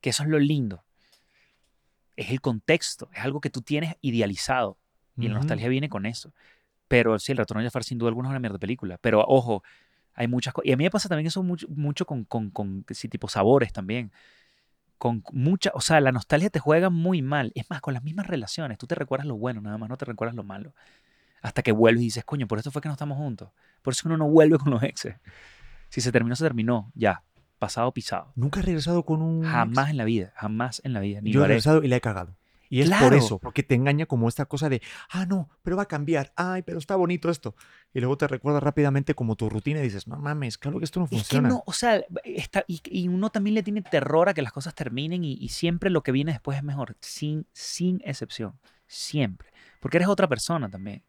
que 0.00 0.10
eso 0.10 0.24
es 0.24 0.28
lo 0.30 0.38
lindo. 0.40 0.82
Es 2.16 2.30
el 2.30 2.40
contexto, 2.40 3.08
es 3.12 3.20
algo 3.22 3.40
que 3.40 3.50
tú 3.50 3.62
tienes 3.62 3.94
idealizado. 4.00 4.78
Y 5.16 5.28
la 5.28 5.34
nostalgia 5.34 5.68
viene 5.68 5.88
con 5.88 6.06
eso. 6.06 6.32
Pero 6.88 7.18
sí, 7.18 7.32
el 7.32 7.38
retorno 7.38 7.62
de 7.62 7.68
Jafar 7.68 7.84
sin 7.84 7.98
duda 7.98 8.08
alguna 8.08 8.28
es 8.28 8.30
una 8.30 8.38
mierda 8.38 8.54
de 8.54 8.60
película. 8.60 8.98
Pero 8.98 9.24
ojo, 9.26 9.62
hay 10.14 10.28
muchas 10.28 10.52
cosas. 10.52 10.68
Y 10.68 10.72
a 10.72 10.76
mí 10.76 10.84
me 10.84 10.90
pasa 10.90 11.08
también 11.08 11.26
eso 11.26 11.42
mucho, 11.42 11.66
mucho 11.68 12.06
con, 12.06 12.24
con, 12.24 12.50
con 12.50 12.84
sí, 12.90 13.08
tipo 13.08 13.28
sabores 13.28 13.72
también. 13.72 14.12
Con 14.98 15.24
mucha, 15.32 15.70
o 15.74 15.80
sea, 15.80 16.00
la 16.00 16.12
nostalgia 16.12 16.50
te 16.50 16.58
juega 16.58 16.90
muy 16.90 17.22
mal. 17.22 17.50
Es 17.54 17.68
más, 17.70 17.80
con 17.80 17.94
las 17.94 18.02
mismas 18.02 18.26
relaciones. 18.26 18.78
Tú 18.78 18.86
te 18.86 18.94
recuerdas 18.94 19.26
lo 19.26 19.36
bueno, 19.36 19.60
nada 19.60 19.78
más 19.78 19.88
no 19.88 19.96
te 19.96 20.04
recuerdas 20.04 20.36
lo 20.36 20.44
malo. 20.44 20.74
Hasta 21.40 21.62
que 21.62 21.72
vuelves 21.72 22.02
y 22.02 22.04
dices, 22.04 22.24
coño, 22.24 22.46
por 22.46 22.58
esto 22.58 22.70
fue 22.70 22.80
que 22.82 22.88
no 22.88 22.92
estamos 22.92 23.18
juntos. 23.18 23.50
Por 23.82 23.94
eso 23.94 24.02
uno 24.06 24.16
no 24.16 24.28
vuelve 24.28 24.58
con 24.58 24.70
los 24.70 24.82
exes. 24.82 25.16
Si 25.88 26.00
se 26.00 26.12
terminó, 26.12 26.36
se 26.36 26.44
terminó. 26.44 26.92
Ya. 26.94 27.22
Pasado, 27.58 27.92
pisado. 27.92 28.32
Nunca 28.36 28.60
he 28.60 28.62
regresado 28.62 29.04
con 29.04 29.22
un... 29.22 29.44
ex. 29.44 29.52
Jamás 29.52 29.90
en 29.90 29.96
la 29.96 30.04
vida. 30.04 30.32
Jamás 30.36 30.80
en 30.84 30.92
la 30.92 31.00
vida. 31.00 31.20
Ni 31.20 31.32
Yo 31.32 31.44
he 31.44 31.48
regresado 31.48 31.82
y 31.82 31.88
la 31.88 31.96
he 31.96 32.00
cagado. 32.00 32.36
Y 32.72 32.80
es 32.80 32.88
por 32.88 32.96
Claro. 32.96 33.16
eso, 33.18 33.38
porque 33.38 33.62
te 33.62 33.74
engaña 33.74 34.06
como 34.06 34.28
esta 34.30 34.46
cosa 34.46 34.70
de, 34.70 34.80
ah, 35.10 35.26
no, 35.26 35.50
pero 35.62 35.76
va 35.76 35.82
a 35.82 35.86
cambiar, 35.88 36.32
ay, 36.36 36.62
pero 36.62 36.78
está 36.78 36.96
bonito 36.96 37.28
esto. 37.28 37.54
Y 37.92 38.00
luego 38.00 38.16
te 38.16 38.26
recuerda 38.26 38.60
rápidamente 38.60 39.14
como 39.14 39.36
tu 39.36 39.50
rutina 39.50 39.80
y 39.80 39.82
dices, 39.82 40.08
no 40.08 40.16
mames, 40.16 40.56
claro 40.56 40.78
que 40.78 40.86
esto 40.86 40.98
no 40.98 41.04
Es 41.04 41.10
que 41.10 41.16
funciona. 41.18 41.50
no, 41.50 41.62
o 41.66 41.72
sea, 41.74 42.02
está, 42.24 42.64
y, 42.66 42.80
y 42.84 43.08
uno 43.08 43.28
también 43.28 43.52
le 43.56 43.62
tiene 43.62 43.82
terror 43.82 44.30
a 44.30 44.32
que 44.32 44.40
las 44.40 44.52
cosas 44.52 44.74
terminen 44.74 45.22
y, 45.22 45.34
y 45.34 45.50
siempre 45.50 45.90
lo 45.90 46.02
que 46.02 46.12
viene 46.12 46.32
después 46.32 46.56
es 46.56 46.64
mejor, 46.64 46.96
sin, 47.00 47.46
sin 47.52 48.00
excepción, 48.06 48.58
siempre. 48.86 49.52
Porque 49.78 49.98
eres 49.98 50.08
otra 50.08 50.26
persona 50.26 50.70
también. 50.70 51.02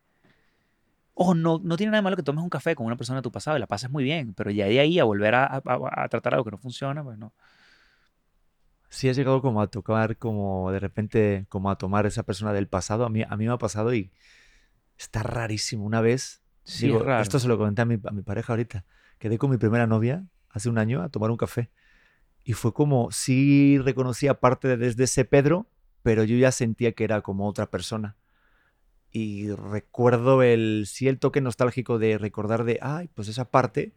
Ojo, 1.14 1.34
no, 1.34 1.62
no 1.64 1.78
tiene 1.78 1.92
nada 1.92 2.00
de 2.00 2.04
malo 2.04 2.16
que 2.18 2.24
tomes 2.24 2.44
un 2.44 2.50
café 2.50 2.76
con 2.76 2.86
una 2.88 2.98
persona 2.98 3.20
de 3.20 3.24
tu 3.24 3.32
pasado 3.32 3.56
y 3.56 3.62
la 3.62 3.68
pases 3.68 3.90
muy 3.90 4.04
bien, 4.04 4.34
pero 4.34 4.52
ya 4.52 4.66
de 4.66 4.82
ahí 4.82 5.00
a 5.00 5.06
volver 5.06 5.34
a, 5.36 5.46
a- 5.46 5.62
a 6.04 6.10
tratar 6.10 6.34
algo 6.34 6.44
que 6.44 6.52
no 6.52 6.58
funciona, 6.58 7.04
pues 7.06 7.18
no. 7.18 7.34
Sí 8.94 9.10
has 9.10 9.16
llegado 9.18 9.42
como 9.42 9.60
a 9.60 9.68
tocar, 9.68 10.18
como 10.18 10.72
de 10.72 10.80
repente, 10.80 11.46
como 11.50 11.72
a 11.72 11.78
tomar 11.80 12.06
esa 12.06 12.22
persona 12.24 12.54
del 12.54 12.68
pasado. 12.68 13.06
A 13.06 13.10
mí, 13.10 13.24
a 13.28 13.36
mí 13.38 13.48
me 13.48 13.52
ha 13.52 13.58
pasado 13.58 13.92
y 13.94 14.12
está 14.98 15.24
rarísimo. 15.24 15.84
Una 15.84 16.00
vez, 16.00 16.44
Sí, 16.64 16.86
digo, 16.86 17.00
es 17.00 17.06
raro. 17.06 17.22
esto 17.24 17.40
se 17.40 17.48
lo 17.48 17.58
comenté 17.58 17.82
a 17.82 17.86
mi, 17.86 17.96
a 18.06 18.12
mi 18.12 18.22
pareja 18.22 18.54
ahorita, 18.54 18.86
quedé 19.18 19.38
con 19.40 19.50
mi 19.50 19.58
primera 19.58 19.88
novia 19.88 20.26
hace 20.50 20.70
un 20.70 20.78
año 20.78 21.02
a 21.02 21.10
tomar 21.10 21.32
un 21.32 21.38
café. 21.38 21.72
Y 22.44 22.54
fue 22.54 22.72
como, 22.74 23.10
sí 23.12 23.80
reconocía 23.80 24.40
parte 24.40 24.68
de 24.68 24.78
desde 24.78 25.06
ese 25.06 25.26
Pedro, 25.26 25.66
pero 26.04 26.24
yo 26.24 26.38
ya 26.38 26.52
sentía 26.52 26.92
que 26.92 27.04
era 27.04 27.22
como 27.22 27.48
otra 27.48 27.72
persona. 27.72 28.16
Y 29.12 29.50
recuerdo 29.52 30.44
el, 30.44 30.86
sí, 30.88 31.08
el 31.08 31.18
toque 31.20 31.42
nostálgico 31.42 31.98
de 31.98 32.18
recordar 32.20 32.64
de, 32.64 32.78
ay, 32.82 33.10
pues 33.16 33.28
esa 33.28 33.50
parte, 33.50 33.94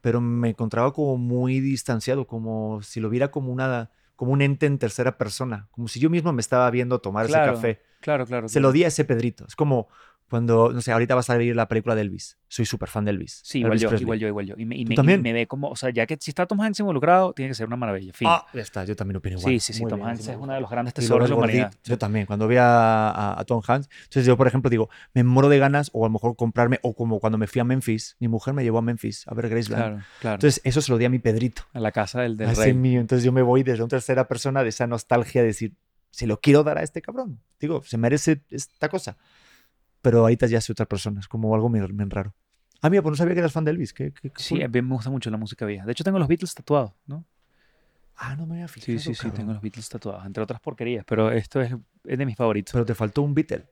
pero 0.00 0.20
me 0.20 0.48
encontraba 0.50 0.92
como 0.92 1.16
muy 1.16 1.60
distanciado, 1.60 2.26
como 2.26 2.82
si 2.82 2.98
lo 3.00 3.08
viera 3.08 3.30
como 3.30 3.52
una, 3.52 3.90
como 4.16 4.32
un 4.32 4.42
ente 4.42 4.66
en 4.66 4.78
tercera 4.78 5.18
persona, 5.18 5.68
como 5.70 5.88
si 5.88 6.00
yo 6.00 6.10
mismo 6.10 6.32
me 6.32 6.40
estaba 6.40 6.70
viendo 6.70 7.00
tomar 7.00 7.26
Claro, 7.26 7.52
ese 7.52 7.54
café. 7.54 7.82
Claro, 8.00 8.26
claro. 8.26 8.48
Se 8.48 8.60
lo 8.60 8.72
di 8.72 8.84
a 8.84 8.88
ese 8.88 9.04
Pedrito. 9.04 9.44
Es 9.46 9.56
como 9.56 9.88
cuando, 10.28 10.72
no 10.72 10.80
sé, 10.80 10.90
ahorita 10.92 11.14
va 11.14 11.20
a 11.20 11.22
salir 11.24 11.54
la 11.54 11.68
película 11.68 11.94
de 11.94 12.02
Elvis. 12.02 12.36
Soy 12.48 12.64
súper 12.66 12.88
fan 12.88 13.04
de 13.04 13.12
Elvis. 13.12 13.40
Sí, 13.44 13.58
igual 13.58 13.72
Elvis 13.78 13.82
yo, 13.90 13.96
igual 13.96 14.18
yo, 14.18 14.28
igual 14.28 14.46
yo. 14.46 14.54
Y 14.58 14.64
me, 14.64 14.76
y 14.76 14.84
¿Tú 14.84 14.88
me- 14.88 14.94
y 14.94 14.96
también? 14.96 15.22
me 15.22 15.32
ve 15.32 15.46
como, 15.46 15.68
o 15.68 15.76
sea, 15.76 15.90
ya 15.90 16.06
que 16.06 16.16
si 16.20 16.30
está 16.30 16.46
Tom 16.46 16.60
Hanks 16.60 16.80
involucrado, 16.80 17.32
tiene 17.32 17.50
que 17.50 17.54
ser 17.54 17.66
una 17.66 17.76
maravilla. 17.76 18.12
Fin. 18.12 18.28
Ah, 18.30 18.44
ya 18.52 18.60
está, 18.62 18.84
yo 18.84 18.96
también 18.96 19.16
opino 19.16 19.38
igual. 19.38 19.52
sí, 19.54 19.60
sí, 19.60 19.72
sí, 19.72 19.82
Muy 19.82 19.90
Tom 19.90 19.98
bien, 20.00 20.08
Hanks 20.10 20.28
es 20.28 20.36
uno 20.36 20.52
de 20.52 20.60
los 20.60 20.70
grandes 20.70 20.92
Y 20.92 20.96
tesoros 20.96 21.28
de 21.28 21.30
la 21.30 21.36
humanidad. 21.36 21.64
gordito, 21.66 21.82
Yo 21.88 21.98
también, 21.98 22.26
cuando 22.26 22.48
vi 22.48 22.56
a, 22.56 23.10
a- 23.10 23.40
a 23.40 23.44
Tom 23.44 23.62
Hanks. 23.66 23.88
Entonces 24.04 24.26
yo, 24.26 24.36
por 24.36 24.46
ejemplo, 24.46 24.68
digo, 24.70 24.88
me 25.14 25.22
muero 25.24 25.48
de 25.48 25.58
ganas 25.58 25.90
o 25.92 26.04
a 26.04 26.08
lo 26.08 26.12
mejor 26.12 26.34
comprarme, 26.36 26.78
o 26.82 26.94
como 26.94 27.20
cuando 27.20 27.38
me 27.38 27.46
fui 27.46 27.60
a 27.60 27.64
Memphis, 27.64 28.16
mi 28.18 28.28
mujer 28.28 28.54
me 28.54 28.62
llevó 28.64 28.78
a 28.78 28.82
Memphis 28.82 29.24
a 29.28 29.34
ver 29.34 29.48
Graceland. 29.48 29.82
Claro, 29.84 30.04
claro. 30.20 30.34
Entonces 30.36 30.60
eso 30.64 30.80
se 30.80 30.90
lo 30.92 30.98
di 30.98 31.04
a 31.04 31.10
mi 31.10 31.18
Pedrito, 31.20 31.62
a 31.72 31.80
la 31.80 31.92
casa 31.92 32.22
del, 32.22 32.36
del 32.36 32.54
rey. 32.56 32.74
mío. 32.74 33.00
Entonces 33.00 33.24
yo 33.24 33.32
me 33.32 33.42
voy 33.42 33.62
desde 33.62 33.82
una 33.82 33.88
tercera 33.90 34.26
persona 34.28 34.62
de 34.62 34.70
esa 34.70 34.86
nostalgia 34.86 35.40
de 35.42 35.48
decir, 35.48 35.74
se 36.10 36.26
lo 36.26 36.40
quiero 36.40 36.64
dar 36.64 36.78
a 36.78 36.82
este 36.82 37.02
cabrón. 37.02 37.40
Digo, 37.60 37.82
se 37.84 37.98
merece 37.98 38.40
esta 38.50 38.88
cosa. 38.88 39.16
Pero 40.06 40.20
ahorita 40.20 40.46
ya 40.46 40.60
soy 40.60 40.72
otra 40.74 40.86
persona, 40.86 41.18
es 41.18 41.26
como 41.26 41.52
algo 41.52 41.68
bien, 41.68 41.84
bien 41.96 42.08
raro. 42.10 42.32
Ah, 42.80 42.88
mira, 42.90 43.02
pues 43.02 43.10
no 43.10 43.16
sabía 43.16 43.34
que 43.34 43.40
eras 43.40 43.50
fan 43.50 43.64
de 43.64 43.72
Elvis. 43.72 43.92
¿Qué, 43.92 44.12
qué- 44.12 44.30
qué 44.30 44.40
Sí, 44.40 44.62
a 44.62 44.68
mí 44.68 44.80
me 44.80 44.94
gusta 44.94 45.10
mucho 45.10 45.30
la 45.32 45.36
música 45.36 45.66
vieja. 45.66 45.84
De 45.84 45.90
hecho, 45.90 46.04
tengo 46.04 46.20
los 46.20 46.28
Beatles 46.28 46.54
tatuados, 46.54 46.92
¿no? 47.08 47.24
Ah, 48.14 48.36
no 48.36 48.46
me 48.46 48.54
había 48.54 48.68
fijado. 48.68 48.86
Sí, 48.86 48.98
sí, 49.00 49.14
sí, 49.14 49.20
cabrón. 49.22 49.36
tengo 49.36 49.52
los 49.54 49.62
Beatles 49.62 49.88
tatuados, 49.88 50.24
entre 50.24 50.44
otras 50.44 50.60
porquerías, 50.60 51.04
pero 51.04 51.32
esto 51.32 51.60
es, 51.60 51.74
es 52.04 52.18
de 52.18 52.24
mis 52.24 52.36
favoritos. 52.36 52.72
Pero 52.72 52.86
te 52.86 52.94
faltó 52.94 53.22
un 53.22 53.34
Beatle. 53.34 53.66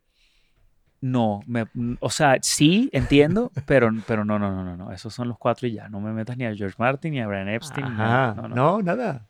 No, 1.03 1.41
me- 1.47 1.67
mm, 1.73 1.99
o 2.01 2.11
sea, 2.11 2.37
sí, 2.43 2.91
entiendo, 2.93 3.53
pero, 3.67 3.91
pero 4.09 4.25
no, 4.25 4.37
no, 4.41 4.51
no, 4.51 4.65
no, 4.65 4.77
no, 4.77 4.91
esos 4.91 5.15
son 5.15 5.29
los 5.29 5.39
cuatro 5.39 5.69
y 5.69 5.75
ya. 5.75 5.89
No 5.89 6.01
me 6.01 6.13
metas 6.13 6.37
ni 6.37 6.47
a 6.47 6.55
George 6.57 6.75
Martin 6.81 7.13
ni 7.13 7.21
a 7.21 7.29
Brian 7.29 7.49
Epstein. 7.49 7.87
ni 7.87 7.93
a- 7.93 8.31
Ajá. 8.31 8.35
no, 8.35 8.49
No, 8.49 8.77
no. 8.79 8.83
nada. 8.83 9.29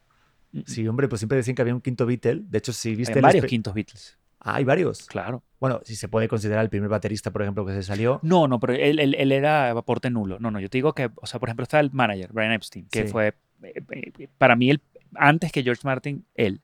Mm, 0.53 0.61
Sí, 0.65 0.89
hombre, 0.89 1.07
pues 1.07 1.21
siempre 1.21 1.37
decían 1.37 1.55
que 1.55 1.61
había 1.61 1.75
un 1.75 1.83
quinto 1.83 2.07
Beatle. 2.07 2.45
De 2.49 2.57
hecho, 2.57 2.73
si 2.73 2.95
viste 2.95 3.19
Hay 3.19 3.21
varios 3.21 3.45
quintos 3.45 3.75
Beatles, 3.75 4.17
Ah, 4.45 4.57
hay 4.57 4.65
varios. 4.65 5.07
claro. 5.07 5.43
Bueno, 5.59 5.81
si 5.85 5.97
se 5.97 6.09
puede 6.09 6.29
considerar 6.29 6.63
el 6.63 6.69
primer 6.69 6.91
baterista, 6.91 7.31
por 7.31 7.41
ejemplo, 7.43 7.65
que 7.65 7.73
se 7.73 7.83
salió. 7.83 8.21
No, 8.23 8.47
no, 8.47 8.61
pero 8.61 8.75
él, 8.75 8.99
él, 9.01 9.15
él 9.19 9.33
era 9.33 9.71
aporte 9.71 10.11
nulo. 10.11 10.39
No, 10.39 10.51
no, 10.51 10.61
yo 10.61 10.69
te 10.69 10.77
digo 10.79 10.93
que, 10.93 11.11
o 11.17 11.27
sea, 11.27 11.41
por 11.41 11.49
ejemplo, 11.49 11.63
está 11.63 11.81
el 11.81 11.91
manager, 11.91 12.31
Brian 12.33 12.53
Epstein, 12.53 12.87
que 12.91 13.05
Sí. 13.05 13.09
fue, 13.09 13.29
eh, 13.63 13.83
eh, 13.91 14.29
para 14.37 14.55
mí, 14.57 14.69
el, 14.71 14.83
antes 15.15 15.51
que 15.53 15.63
George 15.63 15.81
Martin, 15.85 16.27
él. 16.35 16.61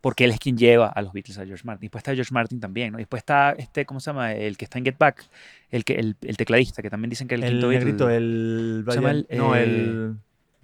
Porque 0.00 0.22
él 0.24 0.30
es 0.30 0.38
quien 0.38 0.56
lleva 0.56 0.86
a 0.88 1.02
los 1.02 1.12
Beatles 1.12 1.38
a 1.38 1.44
George 1.46 1.64
Martin. 1.64 1.86
Después 1.86 2.00
está 2.02 2.14
George 2.14 2.32
Martin 2.32 2.60
también, 2.60 2.92
¿no? 2.92 2.98
Después 2.98 3.18
está, 3.22 3.50
este, 3.58 3.84
¿cómo 3.84 3.98
se 3.98 4.10
llama? 4.10 4.32
El 4.34 4.56
que 4.56 4.66
está 4.66 4.78
en 4.78 4.84
Get 4.84 4.98
Back, 4.98 5.24
el, 5.70 5.84
que, 5.84 5.94
el, 5.94 6.14
el 6.20 6.36
tecladista, 6.36 6.80
que 6.82 6.90
también 6.90 7.10
dicen 7.10 7.26
que 7.26 7.34
el, 7.34 7.42
El, 7.42 7.52
quinto 7.58 7.68
Beatle. 8.06 8.16
el. 8.16 8.82
¿Cómo 8.84 8.92
se 8.92 8.98
llama 9.00 9.12
Brian- 9.14 9.26
el, 9.30 9.38
no, 9.38 9.56
eh, 9.56 9.62
el. 9.64 10.16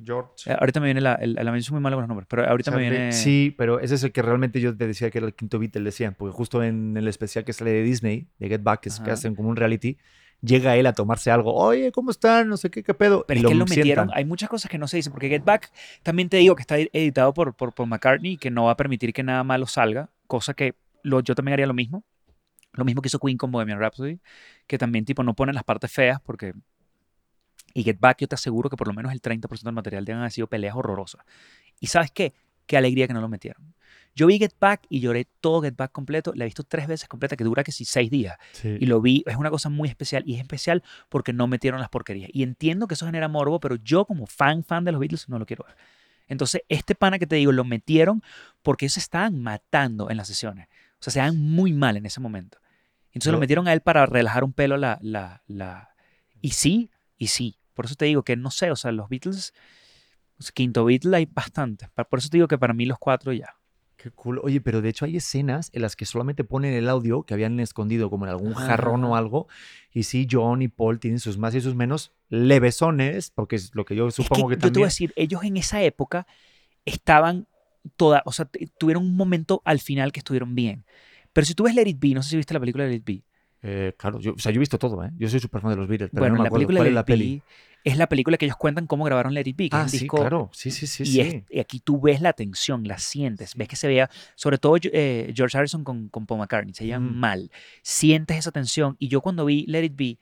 George. 0.02 0.50
Eh, 0.50 0.56
ahorita 0.58 0.80
me 0.80 0.86
viene 0.86 1.00
la, 1.00 1.14
el, 1.14 1.34
la 1.34 1.52
mención 1.52 1.74
muy 1.74 1.82
malo 1.82 1.96
con 1.96 2.02
los 2.02 2.08
nombres, 2.08 2.26
pero 2.28 2.48
ahorita 2.48 2.70
me 2.70 2.78
viene... 2.78 3.12
Sí, 3.12 3.54
pero 3.56 3.80
ese 3.80 3.94
es 3.96 4.04
el 4.04 4.12
que 4.12 4.22
realmente 4.22 4.60
yo 4.60 4.76
te 4.76 4.86
decía 4.86 5.10
que 5.10 5.18
era 5.18 5.26
el 5.26 5.34
quinto 5.34 5.58
Beatle, 5.58 5.82
decían, 5.82 6.14
porque 6.18 6.32
justo 6.34 6.62
en 6.62 6.96
el 6.96 7.08
especial 7.08 7.44
que 7.44 7.52
sale 7.52 7.72
de 7.72 7.82
Disney, 7.82 8.28
de 8.38 8.48
Get 8.48 8.62
Back, 8.62 8.80
que, 8.80 8.88
es- 8.88 9.00
que 9.00 9.10
hacen 9.10 9.34
como 9.34 9.48
un 9.48 9.56
reality, 9.56 9.98
llega 10.40 10.76
él 10.76 10.86
a 10.86 10.92
tomarse 10.92 11.30
algo. 11.30 11.54
Oye, 11.54 11.92
¿cómo 11.92 12.10
están? 12.10 12.48
No 12.48 12.56
sé 12.56 12.70
qué, 12.70 12.82
qué 12.82 12.94
pedo. 12.94 13.24
Pero 13.28 13.40
y 13.40 13.42
es 13.44 13.48
que 13.48 13.54
lo 13.54 13.64
metieron, 13.64 14.10
hay 14.12 14.24
muchas 14.24 14.48
cosas 14.48 14.70
que 14.70 14.78
no 14.78 14.88
se 14.88 14.96
dicen, 14.96 15.12
porque 15.12 15.28
Get 15.28 15.44
Back 15.44 15.70
también 16.02 16.28
te 16.28 16.38
digo 16.38 16.56
que 16.56 16.62
está 16.62 16.76
editado 16.78 17.32
por, 17.32 17.54
por, 17.54 17.72
por 17.72 17.86
McCartney 17.86 18.32
y 18.32 18.36
que 18.38 18.50
no 18.50 18.64
va 18.64 18.72
a 18.72 18.76
permitir 18.76 19.12
que 19.12 19.22
nada 19.22 19.44
malo 19.44 19.66
salga, 19.66 20.10
cosa 20.26 20.54
que 20.54 20.74
lo, 21.04 21.20
yo 21.20 21.34
también 21.34 21.52
haría 21.54 21.66
lo 21.66 21.74
mismo. 21.74 22.04
Lo 22.74 22.86
mismo 22.86 23.02
que 23.02 23.08
hizo 23.08 23.18
Queen 23.18 23.36
con 23.36 23.52
Bohemian 23.52 23.78
Rhapsody, 23.78 24.18
que 24.66 24.78
también 24.78 25.04
tipo 25.04 25.22
no 25.22 25.34
ponen 25.34 25.54
las 25.54 25.62
partes 25.64 25.92
feas 25.92 26.18
porque... 26.22 26.54
Y 27.74 27.82
Get 27.84 27.98
Back 28.00 28.18
yo 28.20 28.28
te 28.28 28.34
aseguro 28.34 28.68
que 28.70 28.76
por 28.76 28.86
lo 28.88 28.94
menos 28.94 29.12
el 29.12 29.20
30% 29.20 29.62
del 29.62 29.74
material 29.74 30.04
de 30.04 30.12
han 30.12 30.30
sido 30.30 30.46
peleas 30.46 30.74
horrorosas. 30.76 31.24
Y 31.80 31.86
¿sabes 31.88 32.10
qué? 32.10 32.34
Qué 32.66 32.76
alegría 32.76 33.06
que 33.06 33.14
no 33.14 33.20
lo 33.20 33.28
metieron. 33.28 33.74
Yo 34.14 34.26
vi 34.26 34.38
Get 34.38 34.52
Back 34.60 34.82
y 34.90 35.00
lloré 35.00 35.26
todo 35.40 35.62
Get 35.62 35.74
Back 35.76 35.90
completo. 35.90 36.32
La 36.34 36.44
he 36.44 36.46
visto 36.46 36.64
tres 36.64 36.86
veces 36.86 37.08
completa, 37.08 37.34
que 37.36 37.44
dura 37.44 37.64
que 37.64 37.72
si 37.72 37.84
seis 37.84 38.10
días. 38.10 38.36
Sí. 38.52 38.76
Y 38.78 38.86
lo 38.86 39.00
vi, 39.00 39.24
es 39.26 39.36
una 39.36 39.48
cosa 39.50 39.68
muy 39.70 39.88
especial. 39.88 40.22
Y 40.26 40.34
es 40.34 40.40
especial 40.40 40.82
porque 41.08 41.32
no 41.32 41.46
metieron 41.46 41.80
las 41.80 41.88
porquerías. 41.88 42.30
Y 42.32 42.42
entiendo 42.42 42.86
que 42.86 42.94
eso 42.94 43.06
genera 43.06 43.28
morbo, 43.28 43.58
pero 43.58 43.76
yo 43.76 44.04
como 44.04 44.26
fan, 44.26 44.64
fan 44.64 44.84
de 44.84 44.92
los 44.92 45.00
Beatles, 45.00 45.28
no 45.30 45.38
lo 45.38 45.46
quiero 45.46 45.64
ver. 45.66 45.76
Entonces, 46.28 46.62
este 46.68 46.94
pana 46.94 47.18
que 47.18 47.26
te 47.26 47.36
digo, 47.36 47.52
lo 47.52 47.64
metieron 47.64 48.22
porque 48.62 48.84
ellos 48.86 48.94
se 48.94 49.00
estaban 49.00 49.40
matando 49.42 50.10
en 50.10 50.18
las 50.18 50.28
sesiones. 50.28 50.68
O 51.00 51.02
sea, 51.02 51.10
se 51.12 51.18
daban 51.18 51.38
muy 51.38 51.72
mal 51.72 51.96
en 51.96 52.06
ese 52.06 52.20
momento. 52.20 52.58
Entonces 53.08 53.26
Yo- 53.26 53.32
lo 53.32 53.38
metieron 53.40 53.66
a 53.66 53.72
él 53.72 53.80
para 53.80 54.06
relajar 54.06 54.44
un 54.44 54.52
pelo 54.52 54.76
la, 54.76 54.98
la, 55.02 55.42
la... 55.46 55.94
Y 56.40 56.50
sí, 56.50 56.90
y 57.18 57.26
sí. 57.28 57.58
Por 57.74 57.86
eso 57.86 57.94
te 57.94 58.04
digo 58.04 58.22
que 58.22 58.36
no 58.36 58.50
sé, 58.50 58.70
o 58.70 58.76
sea, 58.76 58.92
los 58.92 59.08
Beatles, 59.08 59.52
sea, 60.42 60.52
quinto 60.52 60.84
Beatle 60.84 61.16
hay 61.16 61.26
bastantes. 61.26 61.88
Por 61.90 62.18
eso 62.18 62.28
te 62.28 62.36
digo 62.36 62.48
que 62.48 62.58
para 62.58 62.74
mí 62.74 62.84
los 62.86 62.98
cuatro 62.98 63.32
ya. 63.32 63.56
Qué 63.96 64.10
cool. 64.10 64.40
Oye, 64.42 64.60
pero 64.60 64.82
de 64.82 64.88
hecho 64.88 65.04
hay 65.04 65.16
escenas 65.16 65.70
en 65.72 65.82
las 65.82 65.94
que 65.94 66.06
solamente 66.06 66.42
ponen 66.42 66.74
el 66.74 66.88
audio 66.88 67.22
que 67.22 67.34
habían 67.34 67.60
escondido 67.60 68.10
como 68.10 68.24
en 68.24 68.30
algún 68.30 68.54
jarrón 68.54 69.04
o 69.04 69.14
algo. 69.14 69.46
Y 69.92 70.02
sí, 70.02 70.26
John 70.28 70.60
y 70.60 70.68
Paul 70.68 70.98
tienen 70.98 71.20
sus 71.20 71.38
más 71.38 71.54
y 71.54 71.60
sus 71.60 71.76
menos 71.76 72.12
levesones, 72.28 73.30
porque 73.30 73.56
es 73.56 73.72
lo 73.74 73.84
que 73.84 73.94
yo 73.94 74.08
Es 74.08 74.16
supongo 74.16 74.48
que, 74.48 74.56
yo 74.56 74.58
te 74.58 74.66
voy 74.66 74.72
también... 74.72 74.84
a 74.84 74.88
decir, 74.88 75.12
ellos 75.14 75.44
en 75.44 75.56
esa 75.56 75.82
época 75.82 76.26
estaban 76.84 77.46
toda, 77.96 78.22
o 78.24 78.32
sea, 78.32 78.48
tuvieron 78.76 79.04
un 79.04 79.16
momento 79.16 79.62
al 79.64 79.78
final 79.78 80.10
que 80.10 80.18
estuvieron 80.18 80.56
bien. 80.56 80.84
Pero 81.32 81.44
si 81.44 81.54
tú 81.54 81.64
ves 81.64 81.74
Let 81.74 81.88
It 81.88 82.00
Be, 82.00 82.14
no 82.14 82.22
sé 82.24 82.30
si 82.30 82.36
viste 82.36 82.54
la 82.54 82.60
película 82.60 82.86
Let 82.86 82.96
It 82.96 83.04
Be, 83.04 83.22
Eh, 83.62 83.94
claro, 83.96 84.18
yo, 84.18 84.32
o 84.34 84.38
sea, 84.38 84.50
yo 84.50 84.56
he 84.56 84.58
visto 84.58 84.78
todo, 84.78 85.04
¿eh? 85.04 85.10
Yo 85.16 85.28
soy 85.28 85.38
súper 85.40 85.60
fan 85.60 85.70
de 85.70 85.76
los 85.76 85.86
Beatles, 85.88 86.10
pero 86.10 86.20
bueno, 86.22 86.34
no 86.34 86.38
me 86.40 86.44
la 86.44 86.48
acuerdo 86.48 86.66
película 86.66 86.78
cuál 86.78 86.84
de 86.86 86.90
es 86.90 86.94
la 86.94 87.04
peli. 87.04 87.42
Es 87.84 87.96
la 87.96 88.08
película 88.08 88.36
que 88.36 88.44
ellos 88.46 88.56
cuentan 88.56 88.86
cómo 88.86 89.04
grabaron 89.04 89.34
Let 89.34 89.42
It 89.46 89.56
Be, 89.56 89.68
que 89.68 89.76
Ah, 89.76 89.80
es 89.80 89.84
el 89.86 89.90
sí, 89.90 89.98
disco 90.04 90.18
claro. 90.18 90.50
Sí, 90.52 90.70
sí, 90.70 90.86
sí, 90.86 91.02
y, 91.02 91.06
sí. 91.06 91.20
es- 91.20 91.42
y 91.50 91.58
aquí 91.60 91.80
tú 91.80 92.00
ves 92.00 92.20
la 92.20 92.32
tensión, 92.32 92.84
la 92.86 92.98
sientes, 92.98 93.54
ves 93.56 93.66
que 93.68 93.74
se 93.76 93.88
veía, 93.88 94.08
sobre 94.36 94.58
todo 94.58 94.76
eh, 94.82 95.32
George 95.34 95.56
Harrison 95.58 95.82
con, 95.84 96.08
con 96.08 96.26
Paul 96.26 96.40
McCartney, 96.40 96.74
se 96.74 96.84
llevan 96.86 97.12
Mm. 97.16 97.18
mal, 97.18 97.50
sientes 97.82 98.36
esa 98.36 98.52
tensión. 98.52 98.96
Y 98.98 99.08
yo 99.08 99.20
cuando 99.20 99.44
vi 99.44 99.64
Let 99.66 99.84
It 99.84 99.96
Be, 99.96 100.18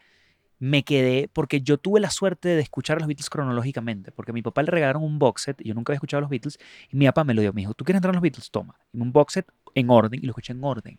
me 0.59 0.83
quedé, 0.85 1.29
porque 1.33 1.63
yo 1.63 1.79
tuve 1.79 2.01
la 2.01 2.11
suerte 2.11 2.51
de 2.51 2.61
escuchar 2.61 2.97
a 2.99 3.01
los 3.01 3.09
Beatles 3.09 3.31
cronológicamente, 3.31 4.13
porque 4.13 4.31
a 4.33 4.35
mi 4.35 4.43
papá 4.43 4.63
le 4.63 4.71
regalaron 4.71 5.03
un 5.03 5.19
box 5.19 5.43
set, 5.43 5.61
y 5.63 5.69
yo 5.69 5.75
nunca 5.75 5.91
había 5.93 5.97
escuchado 5.97 6.19
a 6.19 6.21
los 6.23 6.31
Beatles, 6.31 6.59
y 6.91 6.97
mi 6.97 7.07
papá 7.07 7.25
me 7.25 7.33
lo 7.33 7.41
dio, 7.41 7.53
me 7.55 7.63
dijo, 7.63 7.73
¿tú 7.73 7.85
quieres 7.85 7.99
entrar 7.99 8.13
a 8.13 8.17
los 8.17 8.23
Beatles? 8.23 8.51
Toma. 8.51 8.75
Y 8.93 9.01
un 9.01 9.11
box 9.11 9.33
set 9.35 9.47
en 9.75 9.89
orden, 9.89 10.21
y 10.23 10.27
lo 10.27 10.33
escuché 10.33 10.53
en 10.53 10.63
orden. 10.63 10.99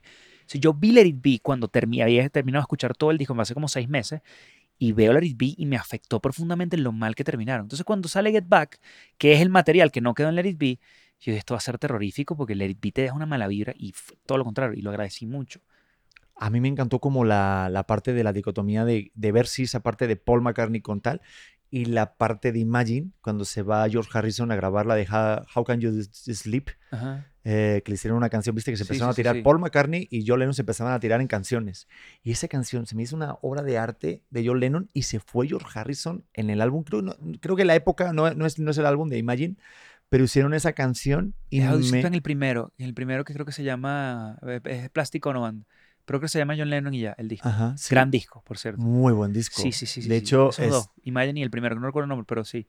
Si 0.52 0.60
yo 0.60 0.74
vi 0.74 0.92
Let 0.92 1.06
It 1.06 1.22
Be 1.22 1.40
cuando 1.42 1.70
termi- 1.70 2.04
había 2.04 2.28
terminado 2.28 2.60
de 2.60 2.64
escuchar 2.64 2.94
todo 2.94 3.12
el 3.12 3.18
disco, 3.18 3.40
hace 3.40 3.54
como 3.54 3.70
seis 3.70 3.88
meses, 3.88 4.20
y 4.78 4.92
veo 4.92 5.14
Let 5.14 5.26
It 5.26 5.38
Be 5.38 5.54
y 5.56 5.66
me 5.66 5.78
afectó 5.78 6.20
profundamente 6.20 6.76
lo 6.76 6.92
mal 6.92 7.16
que 7.16 7.24
terminaron. 7.24 7.68
Entonces 7.68 7.86
cuando 7.86 8.10
sale 8.10 8.32
Get 8.34 8.50
Back, 8.50 8.82
que 9.18 9.32
es 9.32 9.40
el 9.40 9.48
material 9.48 9.94
que 9.94 10.02
no 10.02 10.14
quedó 10.14 10.28
en 10.28 10.36
Let 10.36 10.50
It 10.50 10.58
Be, 10.58 10.80
yo 11.22 11.32
dije, 11.32 11.38
esto 11.38 11.54
va 11.54 11.60
a 11.60 11.62
ser 11.62 11.78
terrorífico 11.78 12.36
porque 12.36 12.56
Let 12.56 12.72
It 12.72 12.80
Be 12.82 12.92
te 12.92 13.02
deja 13.04 13.14
una 13.14 13.26
mala 13.26 13.48
vibra 13.48 13.74
y 13.78 13.94
todo 14.26 14.40
lo 14.40 14.44
contrario, 14.44 14.78
y 14.78 14.82
lo 14.82 14.90
agradecí 14.90 15.26
mucho. 15.26 15.62
A 16.36 16.50
mí 16.50 16.60
me 16.60 16.68
encantó 16.68 17.00
como 17.00 17.24
la, 17.24 17.70
la 17.72 17.88
parte 17.88 18.12
de 18.12 18.26
la 18.26 18.34
dicotomía 18.34 18.84
de, 18.84 19.14
de 19.16 19.32
ver 19.32 19.48
si 19.48 19.64
esa 19.64 19.80
parte 19.80 20.06
de 20.06 20.18
Paul 20.18 20.42
McCartney 20.42 20.82
con 20.82 21.00
tal 21.00 21.22
y 21.70 21.86
la 21.86 22.16
parte 22.16 22.52
de 22.52 22.60
Imagine, 22.60 23.12
cuando 23.22 23.46
se 23.46 23.62
va 23.62 23.88
George 23.88 24.10
Harrison 24.14 24.52
a 24.52 24.58
grabar 24.58 24.86
la 24.86 24.96
de 24.96 25.08
How, 25.10 25.46
How 25.56 25.64
Can 25.64 25.80
You 25.80 25.94
Sleep, 26.12 26.72
Ajá. 26.92 27.31
Eh, 27.44 27.82
que 27.84 27.92
le 27.92 27.96
hicieron 27.96 28.18
una 28.18 28.30
canción, 28.30 28.56
viste, 28.56 28.72
que 28.72 28.78
se 28.78 28.84
Sí, 28.84 28.90
empezaron 28.94 29.14
sí, 29.14 29.22
a 29.22 29.24
tirar. 29.24 29.36
sí. 29.36 29.42
Paul 29.42 29.60
McCartney 29.60 30.08
y 30.12 30.26
John 30.28 30.40
Lennon 30.40 30.54
se 30.54 30.62
empezaban 30.62 30.94
a 30.94 31.00
tirar 31.00 31.22
en 31.22 31.28
canciones. 31.28 31.88
Y 32.24 32.32
esa 32.32 32.48
canción 32.48 32.86
se 32.86 32.96
me 32.96 33.04
hizo 33.04 33.16
una 33.16 33.36
obra 33.42 33.64
de 33.64 33.78
arte 33.78 34.24
de 34.30 34.46
John 34.48 34.60
Lennon 34.60 34.90
y 34.94 35.04
se 35.04 35.20
fue 35.20 35.48
George 35.48 35.68
Harrison 35.74 36.24
en 36.34 36.50
el 36.50 36.62
álbum. 36.62 36.84
Creo, 36.84 37.02
no- 37.02 37.16
creo 37.40 37.56
que 37.56 37.66
la 37.66 37.76
época 37.76 38.14
no, 38.14 38.32
no 38.34 38.46
es, 38.46 38.60
no 38.60 38.72
es 38.72 38.78
el 38.78 38.86
álbum 38.86 39.10
de 39.10 39.18
Imagine, 39.18 39.56
pero 40.10 40.24
hicieron 40.26 40.54
esa 40.54 40.74
canción 40.74 41.34
y 41.50 41.62
Sleep 41.62 41.92
me... 41.92 42.00
en 42.02 42.14
el 42.14 42.22
primero, 42.22 42.74
en 42.78 42.86
el 42.86 42.94
primero 42.94 43.24
que 43.24 43.34
creo 43.34 43.46
que 43.46 43.54
se 43.54 43.64
llama, 43.64 44.38
eh, 44.46 44.60
es 44.66 44.90
Plastic 44.90 45.26
Ono 45.26 45.42
Band, 45.42 45.64
creo 46.06 46.20
que 46.20 46.28
se 46.28 46.38
llama 46.38 46.54
John 46.58 46.70
Lennon 46.70 46.94
y 46.94 47.00
ya, 47.02 47.16
el 47.18 47.28
disco. 47.30 47.48
Ajá. 47.48 47.76
Gran 47.90 48.12
disco, 48.12 48.44
por 48.46 48.58
cierto. 48.58 48.82
Muy 48.82 49.14
buen 49.14 49.32
disco. 49.32 49.62
Sí, 49.62 49.72
sí, 49.72 49.86
sí. 49.86 50.02
de 50.08 50.18
hecho, 50.18 50.50
es, 50.50 50.70
dos, 50.70 50.90
Imagine 51.04 51.40
y 51.40 51.44
el 51.44 51.50
primero, 51.50 51.76
no 51.76 51.86
recuerdo 51.86 52.06
el 52.06 52.10
nombre, 52.10 52.26
pero 52.28 52.44
sí. 52.44 52.68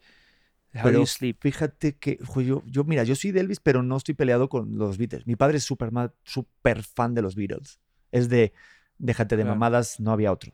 How 0.74 0.82
Pero 0.84 1.00
You 1.00 1.06
Sleep. 1.06 1.36
Fíjate 1.40 1.96
que 1.96 2.18
yo, 2.44 2.62
yo, 2.66 2.84
mira, 2.84 3.04
yo 3.04 3.14
soy 3.14 3.30
de 3.30 3.40
Elvis, 3.40 3.60
pero 3.60 3.82
no 3.82 3.96
estoy 3.96 4.14
peleado 4.14 4.48
con 4.48 4.78
los 4.78 4.96
Beatles. 4.98 5.26
Mi 5.26 5.36
padre 5.36 5.58
es 5.58 5.64
súper 5.64 5.90
súper 6.24 6.82
fan 6.82 7.14
de 7.14 7.22
los 7.22 7.34
Beatles. 7.34 7.78
Es 8.10 8.28
de, 8.28 8.52
déjate 8.98 9.36
de 9.36 9.42
Claro. 9.42 9.54
mamadas, 9.56 10.00
no 10.00 10.12
había 10.12 10.32
otro. 10.32 10.52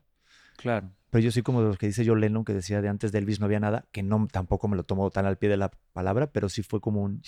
Claro. 0.56 0.90
Pero 1.10 1.22
yo 1.24 1.30
soy 1.30 1.42
como 1.42 1.62
de 1.62 1.68
los 1.68 1.78
que 1.78 1.86
dice 1.86 2.04
John 2.06 2.20
Lennon, 2.20 2.44
que 2.44 2.52
decía 2.52 2.82
de 2.82 2.88
antes 2.88 3.12
de 3.12 3.18
Elvis 3.18 3.40
no 3.40 3.46
había 3.46 3.60
nada, 3.60 3.86
que 3.92 4.02
no 4.02 4.26
tampoco 4.30 4.68
me 4.68 4.76
lo 4.76 4.82
tomo 4.82 5.10
tan 5.10 5.24
al 5.24 5.38
pie 5.38 5.48
de 5.48 5.56
la 5.56 5.70
palabra, 5.92 6.30
pero 6.32 6.48
sí 6.48 6.62
fue 6.62 6.80
como 6.80 7.02
un... 7.02 7.22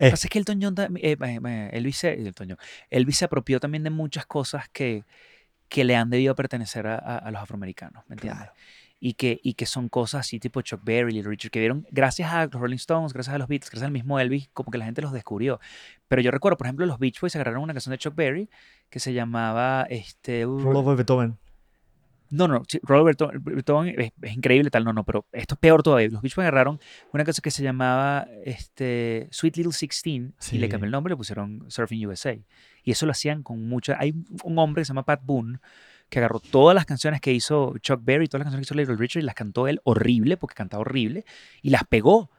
Lo 0.00 0.06
Eh. 0.06 0.08
que 0.08 0.10
pasa 0.10 0.26
es 0.26 0.30
que 0.30 0.38
Elton 0.40 0.58
John, 0.60 0.74
eh, 0.96 1.16
eh, 1.18 1.40
eh, 1.46 1.70
Elvis, 1.72 2.02
Elton 2.04 2.48
John, 2.50 2.58
Elvis 2.90 3.18
se 3.18 3.24
apropió 3.26 3.60
también 3.60 3.84
de 3.84 3.90
muchas 3.90 4.26
cosas 4.26 4.68
que, 4.70 5.04
que 5.74 5.82
le 5.84 5.96
han 5.96 6.08
debido 6.08 6.34
pertenecer 6.36 6.86
a, 6.86 6.94
a- 6.94 7.18
a 7.18 7.30
los 7.32 7.42
afroamericanos, 7.42 8.04
¿me 8.08 8.14
entiendes? 8.14 8.38
Claro. 8.44 8.54
Y 9.00 9.14
que, 9.14 9.40
y 9.42 9.54
que 9.54 9.66
son 9.66 9.88
cosas 9.88 10.20
así 10.20 10.38
tipo 10.38 10.62
Chuck 10.62 10.80
Berry, 10.84 11.12
Little 11.12 11.30
Richard, 11.30 11.50
que 11.50 11.58
vieron 11.58 11.84
gracias 11.90 12.32
a 12.32 12.44
los 12.46 12.54
Rolling 12.54 12.76
Stones, 12.76 13.12
gracias 13.12 13.34
a 13.34 13.38
los 13.38 13.48
Beatles, 13.48 13.68
gracias 13.70 13.86
al 13.86 13.92
mismo 13.92 14.18
Elvis, 14.20 14.48
como 14.54 14.70
que 14.70 14.78
la 14.78 14.84
gente 14.86 15.02
los 15.02 15.12
descubrió. 15.12 15.58
Pero 16.08 16.22
yo 16.22 16.30
recuerdo, 16.30 16.56
por 16.56 16.66
ejemplo, 16.68 16.86
los 16.86 16.98
Beach 16.98 17.20
Boys 17.20 17.34
agarraron 17.34 17.62
una 17.62 17.74
canción 17.74 17.90
de 17.90 17.98
Chuck 17.98 18.14
Berry 18.14 18.48
que 18.88 19.00
se 19.00 19.12
llamaba, 19.12 19.86
este, 19.90 20.46
uh, 20.46 20.58
Roll 20.58 20.76
of 20.76 20.96
Beethoven. 20.96 21.36
no, 22.30 22.48
no, 22.48 22.62
sí, 22.66 22.80
Robert 22.82 23.18
Beethoven- 23.20 23.94
es, 23.98 24.12
es 24.22 24.32
increíble 24.36 24.70
tal, 24.70 24.84
no, 24.84 24.92
no, 24.92 25.04
pero 25.04 25.26
esto 25.32 25.54
es 25.54 25.58
peor 25.60 25.82
todavía. 25.82 26.08
Los 26.08 26.22
Beach 26.22 26.34
Boys 26.36 26.44
agarraron 26.46 26.80
una 27.12 27.24
cosa 27.24 27.42
que 27.42 27.50
se 27.50 27.62
llamaba 27.62 28.26
este, 28.44 29.28
Sweet 29.32 29.56
Little 29.58 29.72
Sixteen 29.72 30.34
y 30.52 30.58
le 30.58 30.66
Sí. 30.66 30.70
cambió 30.70 30.86
el 30.86 30.92
nombre, 30.92 31.12
le 31.12 31.16
pusieron 31.16 31.64
Surfing 31.68 32.06
USA. 32.06 32.36
Y 32.84 32.92
eso 32.92 33.06
lo 33.06 33.12
hacían 33.12 33.42
con 33.42 33.66
mucha... 33.68 33.96
Hay 33.98 34.14
un 34.44 34.58
hombre 34.58 34.82
que 34.82 34.84
se 34.84 34.90
llama 34.90 35.04
Pat 35.04 35.22
Boone 35.24 35.58
que 36.08 36.18
agarró 36.18 36.38
todas 36.38 36.74
las 36.74 36.84
canciones 36.84 37.20
que 37.20 37.32
hizo 37.32 37.74
Chuck 37.78 38.00
Berry, 38.04 38.28
todas 38.28 38.40
las 38.40 38.44
canciones 38.46 38.68
que 38.68 38.74
hizo 38.74 38.80
Little 38.80 38.96
Richard 38.96 39.22
y 39.22 39.26
las 39.26 39.34
cantó 39.34 39.66
él 39.66 39.80
horrible, 39.84 40.36
porque 40.36 40.54
cantaba 40.54 40.82
horrible, 40.82 41.24
y 41.62 41.70
las 41.70 41.82
pegó. 41.84 42.30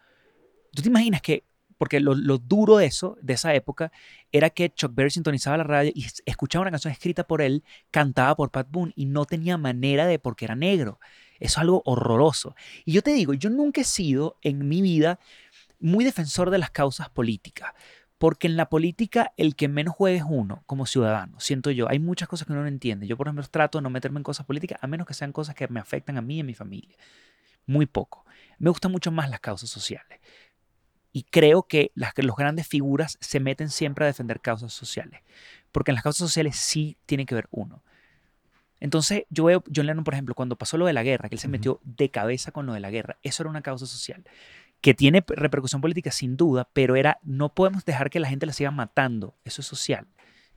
¿Tú 0.71 0.81
te 0.81 0.87
imaginas 0.87 1.21
que 1.21 1.43
porque 1.77 1.99
lo, 1.99 2.15
lo 2.15 2.37
duro 2.37 2.77
de 2.77 2.85
eso, 2.85 3.17
de 3.21 3.33
esa 3.33 3.53
época, 3.53 3.91
era 4.31 4.49
que 4.49 4.69
Chuck 4.69 4.93
Berry 4.95 5.11
sintonizaba 5.11 5.57
la 5.57 5.63
radio 5.63 5.91
y 5.93 6.05
es- 6.05 6.23
escuchaba 6.25 6.61
una 6.61 6.71
canción 6.71 6.91
escrita 6.91 7.25
por 7.25 7.41
él, 7.41 7.63
cantada 7.91 8.35
por 8.35 8.51
Pat 8.51 8.67
Boone, 8.69 8.93
y 8.95 9.05
no 9.05 9.25
tenía 9.25 9.57
manera 9.57 10.05
de 10.07 10.19
porque 10.19 10.45
era 10.45 10.55
negro. 10.55 10.99
Eso 11.39 11.55
es 11.55 11.57
algo 11.57 11.81
horroroso. 11.85 12.55
Y 12.85 12.93
yo 12.93 13.01
te 13.01 13.11
digo, 13.11 13.33
yo 13.33 13.49
nunca 13.49 13.81
he 13.81 13.85
sido 13.85 14.37
en 14.41 14.67
mi 14.67 14.81
vida 14.81 15.19
muy 15.79 16.05
defensor 16.05 16.49
de 16.49 16.59
las 16.59 16.71
causas 16.71 17.09
políticas. 17.09 17.73
Porque 18.17 18.47
en 18.47 18.55
la 18.55 18.69
política 18.69 19.33
el 19.35 19.55
que 19.55 19.67
menos 19.67 19.93
juega 19.93 20.17
es 20.17 20.23
uno, 20.27 20.63
como 20.65 20.85
ciudadano, 20.85 21.39
siento 21.39 21.69
yo. 21.71 21.89
Hay 21.89 21.99
muchas 21.99 22.29
cosas 22.29 22.47
que 22.47 22.53
uno 22.53 22.61
no 22.61 22.67
entiende. 22.67 23.07
Yo, 23.07 23.17
por 23.17 23.27
ejemplo, 23.27 23.45
trato 23.49 23.77
de 23.77 23.81
no 23.81 23.89
meterme 23.89 24.19
en 24.19 24.23
cosas 24.23 24.45
políticas, 24.45 24.79
a 24.81 24.87
menos 24.87 25.05
que 25.05 25.13
sean 25.13 25.33
cosas 25.33 25.55
que 25.55 25.67
me 25.67 25.79
afectan 25.79 26.17
a 26.17 26.21
mí 26.21 26.37
y 26.37 26.39
a 26.39 26.43
mi 26.43 26.53
familia. 26.53 26.95
Muy 27.65 27.85
poco. 27.85 28.25
Me 28.57 28.69
gustan 28.69 28.91
mucho 28.91 29.11
más 29.11 29.29
las 29.29 29.41
causas 29.41 29.69
sociales. 29.69 30.19
Y 31.11 31.23
creo 31.23 31.63
que 31.63 31.91
las 31.95 32.13
los 32.17 32.35
grandes 32.35 32.67
figuras 32.67 33.17
se 33.19 33.39
meten 33.39 33.69
siempre 33.69 34.05
a 34.05 34.07
defender 34.07 34.39
causas 34.39 34.71
sociales. 34.71 35.21
Porque 35.71 35.91
en 35.91 35.95
las 35.95 36.03
causas 36.03 36.27
sociales 36.27 36.55
sí 36.55 36.97
tiene 37.05 37.25
que 37.25 37.35
ver 37.35 37.47
uno. 37.51 37.83
Entonces, 38.79 39.23
yo 39.29 39.45
veo 39.45 39.63
John 39.73 39.87
Lennon, 39.87 40.03
por 40.03 40.13
ejemplo, 40.13 40.35
cuando 40.35 40.57
pasó 40.57 40.77
lo 40.77 40.85
de 40.85 40.93
la 40.93 41.03
guerra, 41.03 41.27
que 41.29 41.35
él 41.35 41.39
se 41.39 41.47
metió 41.47 41.79
de 41.83 42.11
cabeza 42.11 42.51
con 42.51 42.65
lo 42.65 42.73
de 42.73 42.81
la 42.81 42.91
guerra, 42.91 43.17
eso 43.23 43.43
era 43.43 43.49
una 43.49 43.61
causa 43.61 43.85
social 43.85 44.23
que 44.85 44.93
tiene 44.93 45.23
repercusión 45.27 45.81
política 45.81 46.11
sin 46.11 46.37
duda, 46.37 46.69
pero 46.71 46.95
era 46.95 47.17
no 47.23 47.55
podemos 47.55 47.85
dejar 47.85 48.11
que 48.11 48.19
la 48.19 48.27
gente 48.27 48.45
la 48.45 48.53
siga 48.53 48.69
matando, 48.69 49.35
eso 49.43 49.61
es 49.61 49.65
social, 49.65 50.05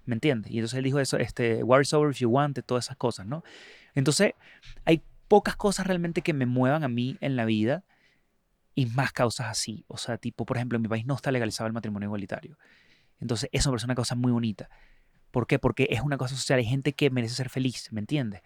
¿me 0.05 0.15
entiendes? 0.15 0.53
Y 0.53 0.59
entonces 0.59 0.77
él 0.77 0.85
dijo 0.85 1.01
eso, 1.01 1.17
este, 1.17 1.65
war 1.65 1.81
is 1.81 1.95
over 1.95 2.11
if 2.11 2.19
you 2.19 2.29
want, 2.29 2.59
it", 2.59 2.67
todas 2.67 2.85
esas 2.85 2.99
cosas, 2.99 3.25
¿no? 3.25 3.43
Entonces, 3.95 4.35
hay 4.85 5.03
pocas 5.29 5.57
cosas 5.57 5.87
realmente 5.87 6.21
que 6.21 6.35
me 6.35 6.45
muevan 6.45 6.85
a 6.85 6.89
mí 6.89 7.17
en 7.23 7.37
la 7.37 7.47
vida 7.47 7.85
y 8.75 8.85
más 8.85 9.15
causas 9.15 9.47
así, 9.47 9.87
o 9.89 9.97
sea, 9.97 10.19
tipo, 10.19 10.45
por 10.45 10.59
ejemplo, 10.59 10.77
en 10.77 10.83
mi 10.83 10.89
país 10.89 11.07
no 11.07 11.15
está 11.15 11.33
legalizado 11.33 11.67
el 11.67 11.73
matrimonio 11.73 12.09
igualitario. 12.09 12.59
Entonces, 13.21 13.49
eso 13.51 13.71
me 13.71 13.77
parece 13.77 13.87
una 13.87 13.95
cosa 13.95 14.15
muy 14.15 14.31
bonita. 14.31 14.69
¿Por 15.31 15.47
qué? 15.47 15.59
Porque 15.59 15.89
es 15.91 16.03
una 16.03 16.19
cosa 16.19 16.37
social, 16.37 16.59
hay 16.59 16.67
gente 16.67 16.93
que 16.93 17.09
merece 17.09 17.35
ser 17.35 17.49
feliz, 17.49 17.91
¿me 17.93 18.01
entiendes? 18.01 18.43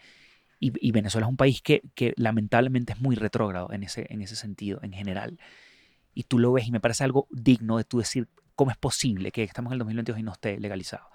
Y, 0.60 0.70
y 0.80 0.92
Venezuela 0.92 1.26
es 1.26 1.30
un 1.30 1.36
país 1.36 1.60
que, 1.60 1.82
que 1.96 2.14
lamentablemente 2.16 2.92
es 2.92 3.00
muy 3.00 3.16
retrógrado 3.16 3.72
en 3.72 3.82
ese, 3.82 4.06
en 4.10 4.22
ese 4.22 4.36
sentido, 4.36 4.78
en 4.84 4.92
general. 4.92 5.40
Y 6.14 6.24
tú 6.24 6.38
lo 6.38 6.52
ves 6.52 6.66
y 6.66 6.72
me 6.72 6.80
parece 6.80 7.04
algo 7.04 7.26
digno 7.30 7.76
de 7.78 7.84
tú 7.84 7.98
decir, 7.98 8.28
¿cómo 8.54 8.70
es 8.70 8.76
posible 8.76 9.32
que 9.32 9.42
estamos 9.44 9.70
en 9.70 9.74
el 9.74 9.78
2022 9.80 10.20
y 10.20 10.22
no 10.22 10.32
esté 10.32 10.58
legalizado? 10.60 11.06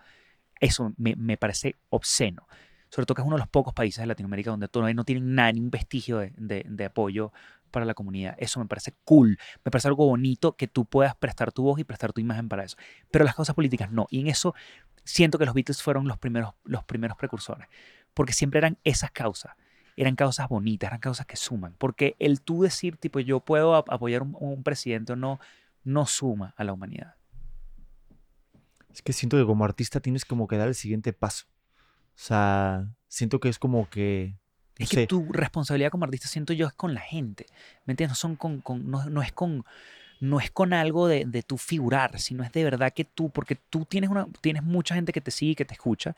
Eso 0.59 0.93
me, 0.97 1.15
me 1.15 1.37
parece 1.37 1.75
obsceno. 1.89 2.47
Sobre 2.89 3.05
todo 3.05 3.15
que 3.15 3.21
es 3.21 3.27
uno 3.27 3.35
de 3.35 3.41
los 3.41 3.49
pocos 3.49 3.73
países 3.73 4.01
de 4.01 4.07
Latinoamérica 4.07 4.49
donde 4.51 4.67
todavía 4.67 4.93
no 4.95 5.03
tienen 5.03 5.35
nada, 5.35 5.51
ni 5.51 5.59
un 5.59 5.69
vestigio 5.69 6.19
de, 6.19 6.33
de- 6.37 6.65
de 6.67 6.85
apoyo 6.85 7.31
para 7.69 7.85
la 7.85 7.93
comunidad. 7.93 8.35
Eso 8.39 8.59
me 8.59 8.65
parece 8.65 8.93
cool. 9.03 9.37
Me 9.65 9.71
parece 9.71 9.89
algo 9.89 10.05
bonito 10.07 10.55
que 10.55 10.67
tú 10.67 10.85
puedas 10.85 11.15
prestar 11.15 11.51
tu 11.51 11.63
voz 11.63 11.79
y 11.79 11.83
prestar 11.83 12.13
tu 12.13 12.21
imagen 12.21 12.47
para 12.49 12.63
eso. 12.63 12.77
Pero 13.11 13.25
las 13.25 13.35
causas 13.35 13.55
políticas 13.55 13.91
no. 13.91 14.07
Y 14.09 14.21
en 14.21 14.27
eso 14.27 14.55
siento 15.03 15.37
que 15.37 15.45
los 15.45 15.53
Beatles 15.53 15.81
fueron 15.83 16.07
los 16.07 16.17
primeros, 16.17 16.53
los 16.63 16.83
primeros 16.85 17.17
precursores. 17.17 17.67
Porque 18.13 18.33
siempre 18.33 18.57
eran 18.59 18.77
esas 18.83 19.11
causas. 19.11 19.53
Eran 19.97 20.15
causas 20.15 20.47
bonitas, 20.47 20.87
eran 20.87 21.01
causas 21.01 21.25
que 21.25 21.35
suman. 21.35 21.75
Porque 21.77 22.15
el 22.19 22.39
tú 22.41 22.61
decir, 22.63 22.95
tipo, 22.97 23.19
yo 23.19 23.41
puedo 23.41 23.75
ap- 23.75 23.89
apoyar 23.91 24.21
un, 24.21 24.37
un 24.39 24.63
presidente 24.63 25.13
o 25.13 25.15
no, 25.17 25.39
no 25.83 26.05
suma 26.05 26.53
a 26.55 26.63
la 26.63 26.71
humanidad. 26.71 27.15
Es 28.93 29.01
que 29.01 29.13
siento 29.13 29.37
que 29.37 29.45
como 29.45 29.65
artista 29.65 29.99
tienes 29.99 30.25
como 30.25 30.47
que 30.47 30.57
dar 30.57 30.67
el 30.69 30.75
siguiente 30.75 31.13
paso. 31.13 31.45
O 32.15 32.19
sea, 32.19 32.87
siento 33.07 33.39
que 33.39 33.49
es 33.49 33.59
como 33.59 33.89
que... 33.89 34.35
No 34.79 34.83
Es 34.83 34.89
sé, 34.89 34.97
que 35.01 35.07
tu 35.07 35.31
responsabilidad 35.31 35.91
como 35.91 36.05
artista, 36.05 36.27
siento 36.27 36.53
yo, 36.53 36.67
es 36.67 36.73
con 36.73 36.93
la 36.93 37.01
gente. 37.01 37.47
¿Me 37.85 37.93
entiendes? 37.93 38.11
No, 38.11 38.15
son 38.15 38.35
con, 38.35 38.61
con- 38.61 38.89
no, 38.89 39.05
no 39.09 39.21
es 39.21 39.31
con 39.31 39.65
no 40.19 40.39
es 40.39 40.49
con 40.49 40.73
algo 40.73 41.07
de, 41.07 41.25
de 41.25 41.43
tu 41.43 41.57
figurar, 41.59 42.19
sino 42.19 42.43
es 42.43 42.51
de 42.51 42.63
verdad 42.63 42.91
que 42.91 43.05
tú, 43.05 43.29
porque 43.29 43.55
tú 43.55 43.85
tienes, 43.85 44.09
una, 44.09 44.27
tienes 44.41 44.63
mucha 44.63 44.95
gente 44.95 45.13
que 45.13 45.21
te 45.21 45.29
sigue 45.29 45.51
y 45.51 45.55
que 45.55 45.65
te 45.65 45.75
escucha. 45.75 46.15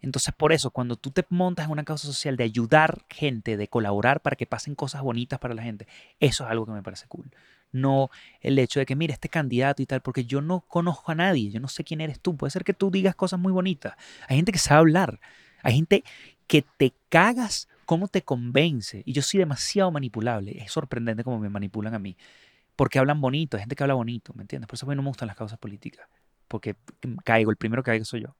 Entonces, 0.00 0.34
por 0.34 0.52
eso, 0.52 0.70
cuando 0.70 0.96
tú 0.96 1.10
te 1.10 1.24
montas 1.28 1.66
en 1.66 1.72
una 1.72 1.84
causa 1.84 2.06
social 2.06 2.36
de 2.36 2.44
ayudar 2.44 3.04
gente, 3.08 3.56
de 3.56 3.68
colaborar 3.68 4.20
para 4.20 4.36
que 4.36 4.46
pasen 4.46 4.74
cosas 4.74 5.02
bonitas 5.02 5.38
para 5.38 5.54
la 5.54 5.62
gente, 5.62 5.86
eso 6.20 6.44
es 6.44 6.50
algo 6.50 6.66
que 6.66 6.72
me 6.72 6.82
parece 6.82 7.06
cool. 7.08 7.30
No 7.72 8.10
el 8.40 8.58
hecho 8.58 8.78
de 8.80 8.86
que, 8.86 8.96
mira, 8.96 9.12
este 9.12 9.28
candidato 9.28 9.82
y 9.82 9.86
tal, 9.86 10.00
porque 10.00 10.24
yo 10.24 10.40
no 10.40 10.60
conozco 10.60 11.12
a 11.12 11.14
nadie, 11.14 11.50
yo 11.50 11.60
no 11.60 11.68
sé 11.68 11.84
quién 11.84 12.00
eres 12.00 12.20
tú. 12.20 12.36
Puede 12.36 12.50
ser 12.50 12.64
que 12.64 12.74
tú 12.74 12.90
digas 12.90 13.14
cosas 13.14 13.40
muy 13.40 13.52
bonitas. 13.52 13.94
Hay 14.28 14.36
gente 14.36 14.52
que 14.52 14.58
sabe 14.58 14.80
hablar, 14.80 15.20
hay 15.62 15.74
gente 15.74 16.04
que 16.46 16.64
te 16.76 16.92
cagas 17.08 17.68
cómo 17.84 18.08
te 18.08 18.22
convence. 18.22 19.02
Y 19.06 19.12
yo 19.12 19.22
soy 19.22 19.38
demasiado 19.38 19.90
manipulable. 19.90 20.58
Es 20.62 20.72
sorprendente 20.72 21.24
cómo 21.24 21.38
me 21.38 21.48
manipulan 21.48 21.94
a 21.94 21.98
mí. 21.98 22.16
Porque 22.76 22.98
hablan 22.98 23.20
bonito, 23.20 23.56
hay 23.56 23.62
gente 23.62 23.74
que 23.76 23.82
habla 23.82 23.94
bonito, 23.94 24.34
¿me 24.34 24.42
entiendes? 24.42 24.68
Por 24.68 24.74
eso 24.74 24.86
a 24.86 24.88
mí 24.90 24.96
no 24.96 25.02
me 25.02 25.08
gustan 25.08 25.28
las 25.28 25.36
causas 25.36 25.58
políticas. 25.58 26.06
Porque 26.48 26.76
caigo, 27.24 27.50
el 27.50 27.56
primero 27.56 27.82
que 27.82 27.90
caigo 27.90 28.04
soy 28.04 28.22
yo. 28.22 28.36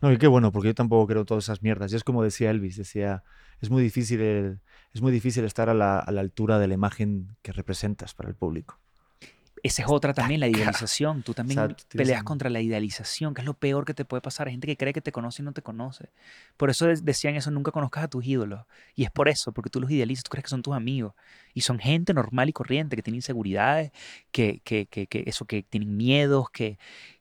No, 0.00 0.12
y 0.12 0.18
qué 0.18 0.26
bueno, 0.26 0.50
porque 0.52 0.68
yo 0.68 0.74
tampoco 0.74 1.06
creo 1.06 1.24
todas 1.24 1.44
esas 1.44 1.62
mierdas. 1.62 1.92
Y 1.92 1.96
es 1.96 2.04
como 2.04 2.22
decía 2.22 2.50
Elvis, 2.50 2.76
decía, 2.76 3.22
es 3.60 3.70
muy 3.70 3.82
difícil, 3.82 4.20
el- 4.20 4.60
es 4.92 5.02
muy 5.02 5.12
difícil 5.12 5.44
estar 5.44 5.68
a 5.68 5.74
la, 5.74 5.98
a 5.98 6.10
la 6.10 6.20
altura 6.20 6.58
de 6.58 6.68
la 6.68 6.74
imagen 6.74 7.36
que 7.42 7.52
representas 7.52 8.14
para 8.14 8.28
el 8.28 8.34
público. 8.34 8.78
Esa 9.62 9.82
es 9.82 9.88
otra 9.90 10.14
también, 10.14 10.40
la 10.40 10.48
idealización. 10.48 11.22
Tú 11.22 11.34
también 11.34 11.58
sea, 11.58 11.76
peleas 11.94 12.20
un- 12.20 12.24
contra 12.24 12.48
la 12.48 12.62
idealización, 12.62 13.34
que 13.34 13.42
es 13.42 13.46
lo 13.46 13.52
peor 13.52 13.84
que 13.84 13.92
te 13.92 14.06
puede 14.06 14.22
pasar. 14.22 14.46
Hay 14.46 14.54
gente 14.54 14.66
que 14.66 14.78
cree 14.78 14.94
que 14.94 15.02
te 15.02 15.12
conoce 15.12 15.42
y 15.42 15.44
no 15.44 15.52
te 15.52 15.60
conoce. 15.60 16.08
Por 16.56 16.70
eso 16.70 16.86
de- 16.86 16.96
decían 17.02 17.34
eso, 17.36 17.50
nunca 17.50 17.70
conozcas 17.70 18.04
a 18.04 18.08
tus 18.08 18.24
ídolos. 18.24 18.64
Y 18.94 19.04
es 19.04 19.10
por 19.10 19.28
eso, 19.28 19.52
porque 19.52 19.68
tú 19.68 19.78
los 19.78 19.90
idealizas, 19.90 20.24
tú 20.24 20.30
crees 20.30 20.44
que 20.44 20.48
son 20.48 20.62
tus 20.62 20.74
amigos. 20.74 21.12
Y 21.52 21.60
son 21.60 21.78
gente 21.78 22.14
normal 22.14 22.48
y 22.48 22.54
corriente, 22.54 22.96
que 22.96 23.02
tiene 23.02 23.18
inseguridades, 23.18 23.92
que, 24.32 24.62
que, 24.64 24.86
que, 24.86 25.06
que 25.06 25.24
eso, 25.26 25.44
que 25.44 25.62
tienen 25.62 25.94
miedos, 25.94 26.48
que, 26.50 26.78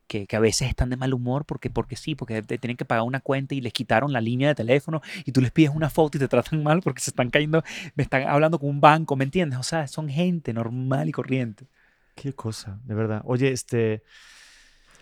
que, 0.09 0.27
que 0.27 0.35
a 0.35 0.39
veces 0.41 0.67
están 0.67 0.89
de 0.89 0.97
mal 0.97 1.13
humor 1.13 1.45
porque, 1.45 1.69
porque 1.69 1.95
sí, 1.95 2.15
porque 2.15 2.41
te 2.41 2.57
tienen 2.57 2.75
que 2.75 2.83
pagar 2.83 3.03
una 3.03 3.21
cuenta 3.21 3.55
y 3.55 3.61
les 3.61 3.71
quitaron 3.71 4.11
la 4.11 4.19
línea 4.19 4.49
de 4.49 4.55
teléfono 4.55 5.01
y 5.23 5.31
tú 5.31 5.39
les 5.39 5.51
pides 5.51 5.71
una 5.73 5.89
foto 5.89 6.17
y 6.17 6.19
te 6.19 6.27
tratan 6.27 6.61
mal 6.63 6.81
porque 6.81 6.99
se 7.01 7.11
están 7.11 7.29
cayendo, 7.29 7.63
me 7.95 8.03
están 8.03 8.23
hablando 8.27 8.59
con 8.59 8.69
un 8.69 8.81
banco, 8.81 9.15
¿me 9.15 9.23
entiendes? 9.23 9.57
O 9.59 9.63
sea, 9.63 9.87
son 9.87 10.09
gente 10.09 10.51
normal 10.51 11.07
y 11.07 11.11
corriente. 11.13 11.67
Qué 12.15 12.33
cosa, 12.33 12.79
de 12.83 12.93
verdad. 12.95 13.21
Oye, 13.23 13.51
este, 13.51 14.03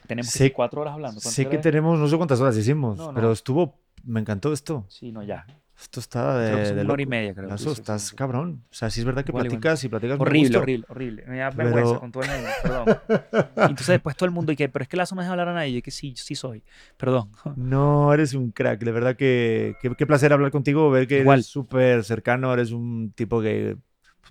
Tenemos 0.06 0.32
Sé- 0.32 0.54
cuatro 0.54 0.82
horas 0.82 0.94
hablando. 0.94 1.20
¿Cuánto 1.22 1.32
sé 1.32 1.50
que 1.50 1.58
tenemos, 1.58 1.98
no 1.98 2.08
sé 2.08 2.16
cuántas 2.18 2.40
horas 2.40 2.56
hicimos, 2.58 2.98
No, 2.98 3.08
no. 3.08 3.14
pero 3.14 3.32
estuvo, 3.32 3.80
me 4.04 4.20
encantó 4.20 4.54
esto. 4.54 4.86
Sí, 4.90 5.12
no, 5.12 5.24
ya. 5.24 5.46
Esto 5.80 6.00
está 6.00 6.40
de, 6.40 6.48
Creo 6.48 6.58
que 6.60 6.66
son 6.66 6.76
de 6.78 6.82
una 6.82 6.94
hora 6.94 7.02
y 7.04 7.06
media, 7.06 7.34
creo. 7.36 7.48
Lazo, 7.50 7.58
Sí, 7.66 7.70
sí, 7.70 7.76
sí, 7.76 7.82
estás 7.82 8.02
sí. 8.08 8.16
cabrón. 8.16 8.64
O 8.72 8.74
sea, 8.74 8.90
sí 8.90 9.00
es 9.00 9.06
verdad 9.06 9.24
que 9.24 9.30
Igual, 9.32 9.46
igual. 9.46 9.60
platicas 9.62 9.84
y 9.84 9.90
platicas 9.90 10.20
Horrible, 10.20 10.48
gusto. 10.48 10.60
horrible, 10.60 10.86
horrible. 10.90 11.24
Me 11.28 11.38
da 11.38 11.52
Pero- 11.52 11.64
vergüenza 11.70 12.00
con 12.00 12.12
todo 12.12 12.24
el 12.24 12.30
mundo, 12.32 12.50
perdón. 12.64 12.86
Y 13.58 13.62
entonces 13.62 13.88
después 13.88 14.16
todo 14.16 14.26
el 14.26 14.32
mundo, 14.34 14.52
y 14.52 14.56
que, 14.56 14.70
pero 14.70 14.82
es 14.84 14.90
que 14.90 14.98
Lazo 14.98 15.14
no 15.14 15.22
deja 15.22 15.32
hablar 15.32 15.50
a 15.50 15.54
nadie. 15.54 15.78
Y 15.78 15.82
que 15.84 15.92
sí, 15.92 16.16
sí 16.18 16.34
soy. 16.36 16.64
Perdón. 16.98 17.30
No, 17.56 18.12
eres 18.14 18.34
un 18.34 18.52
crack. 18.52 18.80
De 18.84 18.92
verdad 18.92 19.16
que 19.16 19.76
qué 19.98 20.06
placer 20.08 20.34
hablar 20.34 20.50
contigo, 20.52 20.90
ver 20.90 21.08
que 21.08 21.20
Igual. 21.20 21.40
eres 21.40 21.46
súper 21.46 22.04
cercano, 22.04 22.52
eres 22.54 22.72
un 22.72 23.12
tipo 23.16 23.42
que 23.42 23.78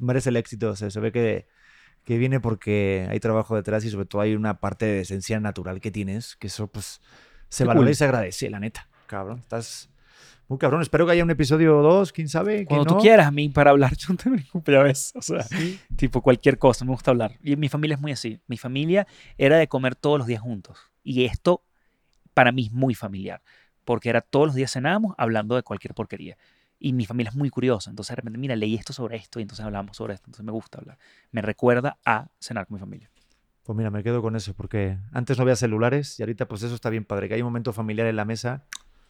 merece 0.01 0.31
el 0.31 0.37
éxito. 0.37 0.71
O 0.71 0.77
sea, 0.77 0.91
se 0.91 0.99
ve 0.99 1.13
que, 1.13 1.47
que 2.05 2.19
viene 2.19 2.41
porque 2.41 3.07
hay 3.09 3.21
trabajo 3.21 3.55
detrás 3.55 3.85
y 3.85 3.91
sobre 3.91 4.07
todo 4.07 4.21
hay 4.21 4.35
una 4.35 4.59
parte 4.59 4.85
de 4.87 5.01
esencia 5.03 5.39
natural 5.39 5.81
que 5.81 5.93
tienes, 5.93 6.35
que 6.37 6.49
eso 6.49 6.67
pues 6.67 7.01
se 7.49 7.63
Qué 7.63 7.69
valora 7.69 7.85
cool. 7.87 7.91
y 7.93 7.95
se 7.95 8.05
agradece, 8.05 8.51
la 8.51 8.59
neta. 8.59 8.89
Cabrón, 9.07 9.39
estás 9.39 9.89
muy 10.49 10.59
cabrón. 10.59 10.83
Espero 10.83 11.07
que 11.07 11.13
haya 11.13 11.25
un 11.25 11.31
episodio 11.31 11.83
2, 11.83 12.13
quién 12.13 12.29
sabe. 12.29 12.65
Cuando 12.67 12.85
tú 12.87 12.95
no. 12.95 13.01
quieras 13.01 13.27
a 13.27 13.31
mí 13.31 13.49
para 13.49 13.71
hablar, 13.71 13.95
yo 13.97 14.09
no 14.11 14.17
tengo 14.17 14.37
ningún 14.37 14.63
ves. 14.65 15.13
O 15.17 15.23
sea, 15.23 15.43
Sí. 15.43 15.81
tipo 15.97 16.23
cualquier 16.23 16.59
cosa, 16.59 16.85
me 16.85 16.93
gusta 16.93 17.11
hablar. 17.11 17.33
Y 17.43 17.57
mi 17.57 17.69
familia 17.69 17.95
es 17.95 18.01
muy 18.01 18.13
así. 18.13 18.41
Mi 18.47 18.57
familia 18.57 19.07
era 19.39 19.57
de 19.59 19.69
comer 19.69 19.95
todos 19.97 20.19
los 20.19 20.27
días 20.27 20.41
juntos. 20.41 20.79
Y 21.03 21.25
esto 21.25 21.63
para 22.35 22.53
mí 22.53 22.67
es 22.67 22.73
muy 22.73 22.95
familiar. 22.95 23.43
Porque 23.85 24.09
era 24.09 24.21
todos 24.21 24.47
los 24.47 24.55
días 24.55 24.73
cenábamos 24.73 25.15
hablando 25.19 25.55
de 25.57 25.63
cualquier 25.63 25.95
porquería. 25.95 26.37
Y 26.79 26.93
mi 26.93 27.07
familia 27.07 27.31
es 27.31 27.37
muy 27.37 27.49
curiosa. 27.51 27.91
Entonces 27.91 28.11
de 28.13 28.17
repente, 28.17 28.39
mira, 28.39 28.55
leí 28.57 28.75
esto 28.75 28.93
sobre 28.93 29.17
esto 29.17 29.39
y 29.39 29.43
entonces 29.43 29.65
hablamos 29.65 29.97
sobre 29.97 30.15
esto. 30.15 30.27
Entonces 30.27 30.45
me 30.45 30.53
gusta 30.53 30.79
hablar. 30.79 30.99
Me 31.31 31.41
recuerda 31.43 31.99
a 32.05 32.29
cenar 32.39 32.67
con 32.67 32.75
mi 32.75 32.81
familia. 32.81 33.11
Pues 33.63 33.77
mira, 33.77 33.91
me 33.91 34.05
quedo 34.05 34.23
con 34.23 34.37
eso, 34.37 34.55
porque 34.55 34.97
antes 35.13 35.39
no 35.39 35.43
había 35.43 35.57
celulares 35.57 36.21
y 36.21 36.23
ahorita 36.23 36.47
pues 36.47 36.63
eso 36.63 36.75
está 36.77 36.89
bien 36.89 37.05
padre, 37.05 37.27
que 37.27 37.35
hay 37.35 37.41
un 37.43 37.47
momento 37.47 37.73
familiar 37.73 38.07
en 38.07 38.15
la 38.15 38.25
mesa 38.25 38.65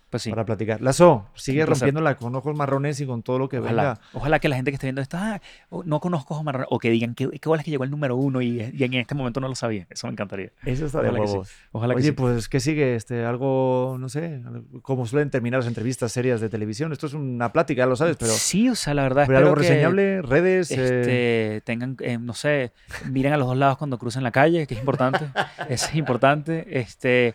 Pues 0.08 0.22
sí. 0.22 0.30
para 0.30 0.44
platicar. 0.44 0.80
Lazo, 0.80 1.26
sigue 1.34 1.66
rompiéndola 1.66 2.16
con 2.16 2.34
ojos 2.36 2.56
marrones 2.56 3.00
y 3.00 3.06
con 3.06 3.22
todo 3.24 3.40
lo 3.40 3.48
que 3.48 3.58
Ojalá, 3.58 3.82
venga. 3.82 4.00
ojalá 4.12 4.38
que 4.38 4.48
la 4.48 4.54
gente 4.54 4.70
que 4.70 4.76
esté 4.76 4.86
viendo 4.86 5.00
esto, 5.02 5.16
"Ah, 5.18 5.40
oh, 5.68 5.82
no 5.82 5.98
conozco 5.98 6.34
a 6.36 6.38
Omar, 6.38 6.64
o 6.70 6.78
que 6.78 6.90
digan 6.90 7.14
que 7.16 7.28
qué 7.28 7.48
bola 7.48 7.60
es 7.60 7.64
que 7.64 7.72
llegó 7.72 7.82
el 7.82 7.90
número 7.90 8.14
uno 8.14 8.40
y, 8.40 8.60
y 8.72 8.84
en 8.84 8.94
este 8.94 9.16
momento 9.16 9.40
no 9.40 9.48
lo 9.48 9.56
sabía. 9.56 9.86
Eso 9.90 10.06
me 10.06 10.12
encantaría. 10.12 10.52
Eso 10.64 10.86
está 10.86 11.02
de 11.02 11.08
Ojalá 11.08 11.20
que 11.22 11.26
sí. 11.26 11.32
huevos. 11.32 11.50
Ojalá 11.72 11.94
que 11.94 11.98
Oye, 11.98 12.06
sí. 12.08 12.12
pues, 12.12 12.48
¿qué 12.48 12.60
sigue? 12.60 12.94
Este, 12.94 13.24
algo, 13.24 13.96
no 13.98 14.08
sé, 14.08 14.40
como 14.82 15.06
suelen 15.06 15.30
terminar 15.30 15.58
las 15.58 15.66
entrevistas 15.66 16.12
serias 16.12 16.40
de 16.40 16.48
televisión. 16.48 16.92
Esto 16.92 17.08
es 17.08 17.14
una 17.14 17.52
plática, 17.52 17.80
ya 17.82 17.86
lo 17.86 17.96
sabes, 17.96 18.16
pero, 18.16 18.30
sí, 18.32 18.68
o 18.68 18.76
sea, 18.76 18.94
la 18.94 19.02
verdad 19.02 19.24
pero 19.26 19.38
espero 19.38 19.50
algo 19.50 19.54
que, 19.60 19.68
reseñable, 19.68 20.22
redes. 20.22 20.70
eh, 20.70 20.84
este, 21.00 21.60
tengan, 21.62 21.96
eh, 22.00 22.16
no 22.18 22.32
sé, 22.32 22.72
miren 23.10 23.32
a 23.32 23.36
los 23.38 23.48
dos 23.48 23.56
lados 23.56 23.76
cuando 23.76 23.98
crucen 23.98 24.22
la 24.22 24.30
calle, 24.30 24.68
que 24.68 24.74
es 24.74 24.80
importante. 24.80 25.26
Eso 25.68 25.86
es 25.88 25.94
importante. 25.96 26.78
Este, 26.78 27.34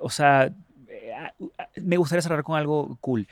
o 0.00 0.10
sea, 0.10 0.52
me 1.76 1.96
gustaría 1.96 2.22
cerrar 2.22 2.42
con 2.42 2.56
algo 2.56 2.96
cool. 3.00 3.28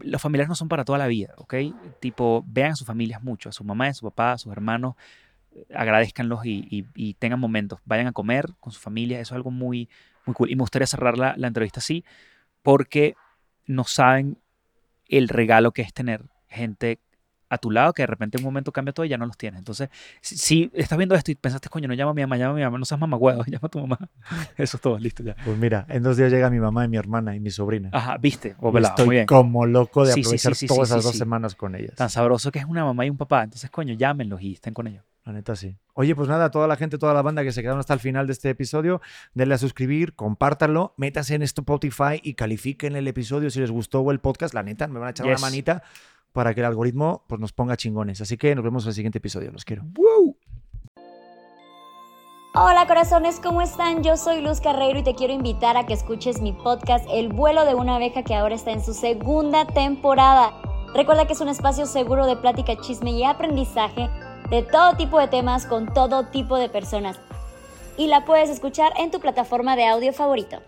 Los 0.00 0.22
familiares 0.22 0.48
no 0.48 0.54
son 0.54 0.68
para 0.68 0.84
toda 0.84 0.98
la 0.98 1.06
vida, 1.06 1.34
¿ok? 1.38 1.54
Tipo, 2.00 2.44
vean 2.46 2.72
a 2.72 2.76
sus 2.76 2.86
familias 2.86 3.22
mucho, 3.22 3.48
a 3.48 3.52
su 3.52 3.64
mamá, 3.64 3.88
a 3.88 3.94
su 3.94 4.06
papá, 4.06 4.32
a 4.32 4.38
sus 4.38 4.52
hermanos, 4.52 4.94
agradezcanlos 5.74 6.40
y 6.44 7.14
tengan 7.18 7.40
momentos. 7.40 7.80
Vayan 7.84 8.06
a 8.06 8.12
comer 8.12 8.46
con 8.60 8.72
su 8.72 8.80
familia, 8.80 9.20
eso 9.20 9.34
es 9.34 9.36
algo 9.36 9.50
muy, 9.50 9.88
muy 10.24 10.34
cool. 10.34 10.50
Y 10.50 10.56
me 10.56 10.60
gustaría 10.60 10.86
cerrar 10.86 11.18
la, 11.18 11.34
la 11.36 11.48
entrevista 11.48 11.80
así, 11.80 12.04
porque 12.62 13.14
no 13.66 13.84
saben 13.84 14.38
el 15.08 15.28
regalo 15.28 15.72
que 15.72 15.82
es 15.82 15.92
tener 15.92 16.26
gente 16.48 17.00
a 17.50 17.58
tu 17.58 17.70
lado 17.70 17.92
que 17.92 18.02
de 18.02 18.06
repente 18.06 18.36
en 18.38 18.42
un 18.44 18.46
momento 18.46 18.72
cambia 18.72 18.92
todo 18.92 19.06
y 19.06 19.08
ya 19.08 19.16
no 19.18 19.26
los 19.26 19.36
tienes. 19.36 19.58
Entonces, 19.58 19.88
si, 20.20 20.36
si 20.36 20.70
estás 20.74 20.98
viendo 20.98 21.14
esto 21.14 21.30
y 21.30 21.34
pensaste, 21.34 21.68
coño, 21.68 21.88
no 21.88 21.94
llama 21.94 22.10
a 22.10 22.14
mi 22.14 22.22
mamá, 22.22 22.36
llama 22.36 22.52
a 22.52 22.56
mi 22.56 22.62
mamá, 22.62 22.78
no 22.78 22.84
seas 22.84 23.00
mamá 23.00 23.16
huevo, 23.16 23.44
llama 23.46 23.60
a 23.66 23.68
tu 23.68 23.80
mamá. 23.80 23.98
Eso 24.56 24.76
es 24.76 24.80
todo, 24.80 24.98
listo 24.98 25.22
ya. 25.22 25.36
Pues 25.44 25.56
mira, 25.56 25.86
en 25.88 26.02
dos 26.02 26.16
días 26.16 26.30
llega 26.30 26.50
mi 26.50 26.60
mamá 26.60 26.84
y 26.84 26.88
mi 26.88 26.96
hermana 26.96 27.34
y 27.34 27.40
mi 27.40 27.50
sobrina. 27.50 27.90
Ajá, 27.92 28.16
viste, 28.18 28.54
o 28.60 28.70
Y 28.70 28.72
pelado, 28.74 28.92
estoy 28.92 29.06
muy 29.06 29.14
bien. 29.16 29.26
como 29.26 29.66
loco 29.66 30.04
de 30.06 30.12
Sí, 30.12 30.20
aprovechar 30.20 30.54
sí, 30.54 30.66
sí, 30.66 30.74
todas 30.74 30.90
esas 30.90 31.04
dos 31.04 31.16
semanas 31.16 31.54
con 31.54 31.74
ellas. 31.74 31.94
Tan 31.94 32.10
sabroso 32.10 32.50
que 32.52 32.58
es 32.58 32.64
una 32.64 32.84
mamá 32.84 33.06
y 33.06 33.10
un 33.10 33.16
papá. 33.16 33.44
Entonces, 33.44 33.70
coño, 33.70 33.94
llámenlos 33.94 34.40
y 34.42 34.54
estén 34.54 34.74
con 34.74 34.86
ellos. 34.86 35.04
La 35.24 35.34
neta 35.34 35.54
sí. 35.56 35.76
Oye, 35.92 36.14
pues 36.14 36.26
nada, 36.26 36.50
toda 36.50 36.66
la 36.66 36.76
gente, 36.76 36.96
toda 36.96 37.12
la 37.12 37.20
banda 37.20 37.42
que 37.44 37.52
se 37.52 37.60
quedaron 37.60 37.80
hasta 37.80 37.92
el 37.92 38.00
final 38.00 38.26
de 38.26 38.32
este 38.32 38.48
episodio, 38.48 39.02
denle 39.34 39.56
a 39.56 39.58
suscribir, 39.58 40.14
compártanlo, 40.14 40.94
métanse 40.96 41.34
en 41.34 41.42
Spotify 41.42 42.18
y 42.22 42.32
califiquen 42.32 42.96
el 42.96 43.06
episodio 43.08 43.50
si 43.50 43.60
les 43.60 43.70
gustó 43.70 44.00
o 44.00 44.10
el 44.10 44.20
podcast. 44.20 44.54
La 44.54 44.62
neta, 44.62 44.86
me 44.86 44.98
van 44.98 45.08
a 45.08 45.10
echar 45.10 45.26
Yes. 45.26 45.38
una 45.38 45.46
manita 45.50 45.82
para 46.38 46.54
que 46.54 46.60
el 46.60 46.66
algoritmo 46.66 47.24
pues, 47.26 47.40
nos 47.40 47.52
ponga 47.52 47.76
chingones. 47.76 48.20
Así 48.20 48.36
que 48.36 48.54
nos 48.54 48.62
vemos 48.62 48.84
en 48.84 48.90
el 48.90 48.94
siguiente 48.94 49.18
episodio. 49.18 49.50
Los 49.50 49.64
quiero. 49.64 49.82
Hola 52.54 52.86
corazones, 52.86 53.40
¿cómo 53.40 53.60
están? 53.60 54.04
Yo 54.04 54.16
soy 54.16 54.40
Luz 54.40 54.60
Carreiro 54.60 55.00
y 55.00 55.02
te 55.02 55.16
quiero 55.16 55.32
invitar 55.32 55.76
a 55.76 55.84
que 55.84 55.94
escuches 55.94 56.40
mi 56.40 56.52
podcast 56.52 57.04
El 57.10 57.30
vuelo 57.32 57.64
de 57.64 57.74
una 57.74 57.96
abeja 57.96 58.22
que 58.22 58.36
ahora 58.36 58.54
está 58.54 58.70
en 58.70 58.84
su 58.84 58.94
segunda 58.94 59.66
temporada. 59.66 60.52
Recuerda 60.94 61.26
que 61.26 61.32
es 61.32 61.40
un 61.40 61.48
espacio 61.48 61.86
seguro 61.86 62.24
de 62.24 62.36
plática, 62.36 62.76
chisme 62.82 63.10
y 63.10 63.24
aprendizaje 63.24 64.08
de 64.48 64.62
todo 64.62 64.96
tipo 64.96 65.18
de 65.18 65.26
temas 65.26 65.66
con 65.66 65.92
todo 65.92 66.26
tipo 66.26 66.56
de 66.56 66.68
personas. 66.68 67.18
Y 67.96 68.06
la 68.06 68.24
puedes 68.24 68.48
escuchar 68.48 68.92
en 68.96 69.10
tu 69.10 69.18
plataforma 69.18 69.74
de 69.74 69.86
audio 69.86 70.12
favorito. 70.12 70.58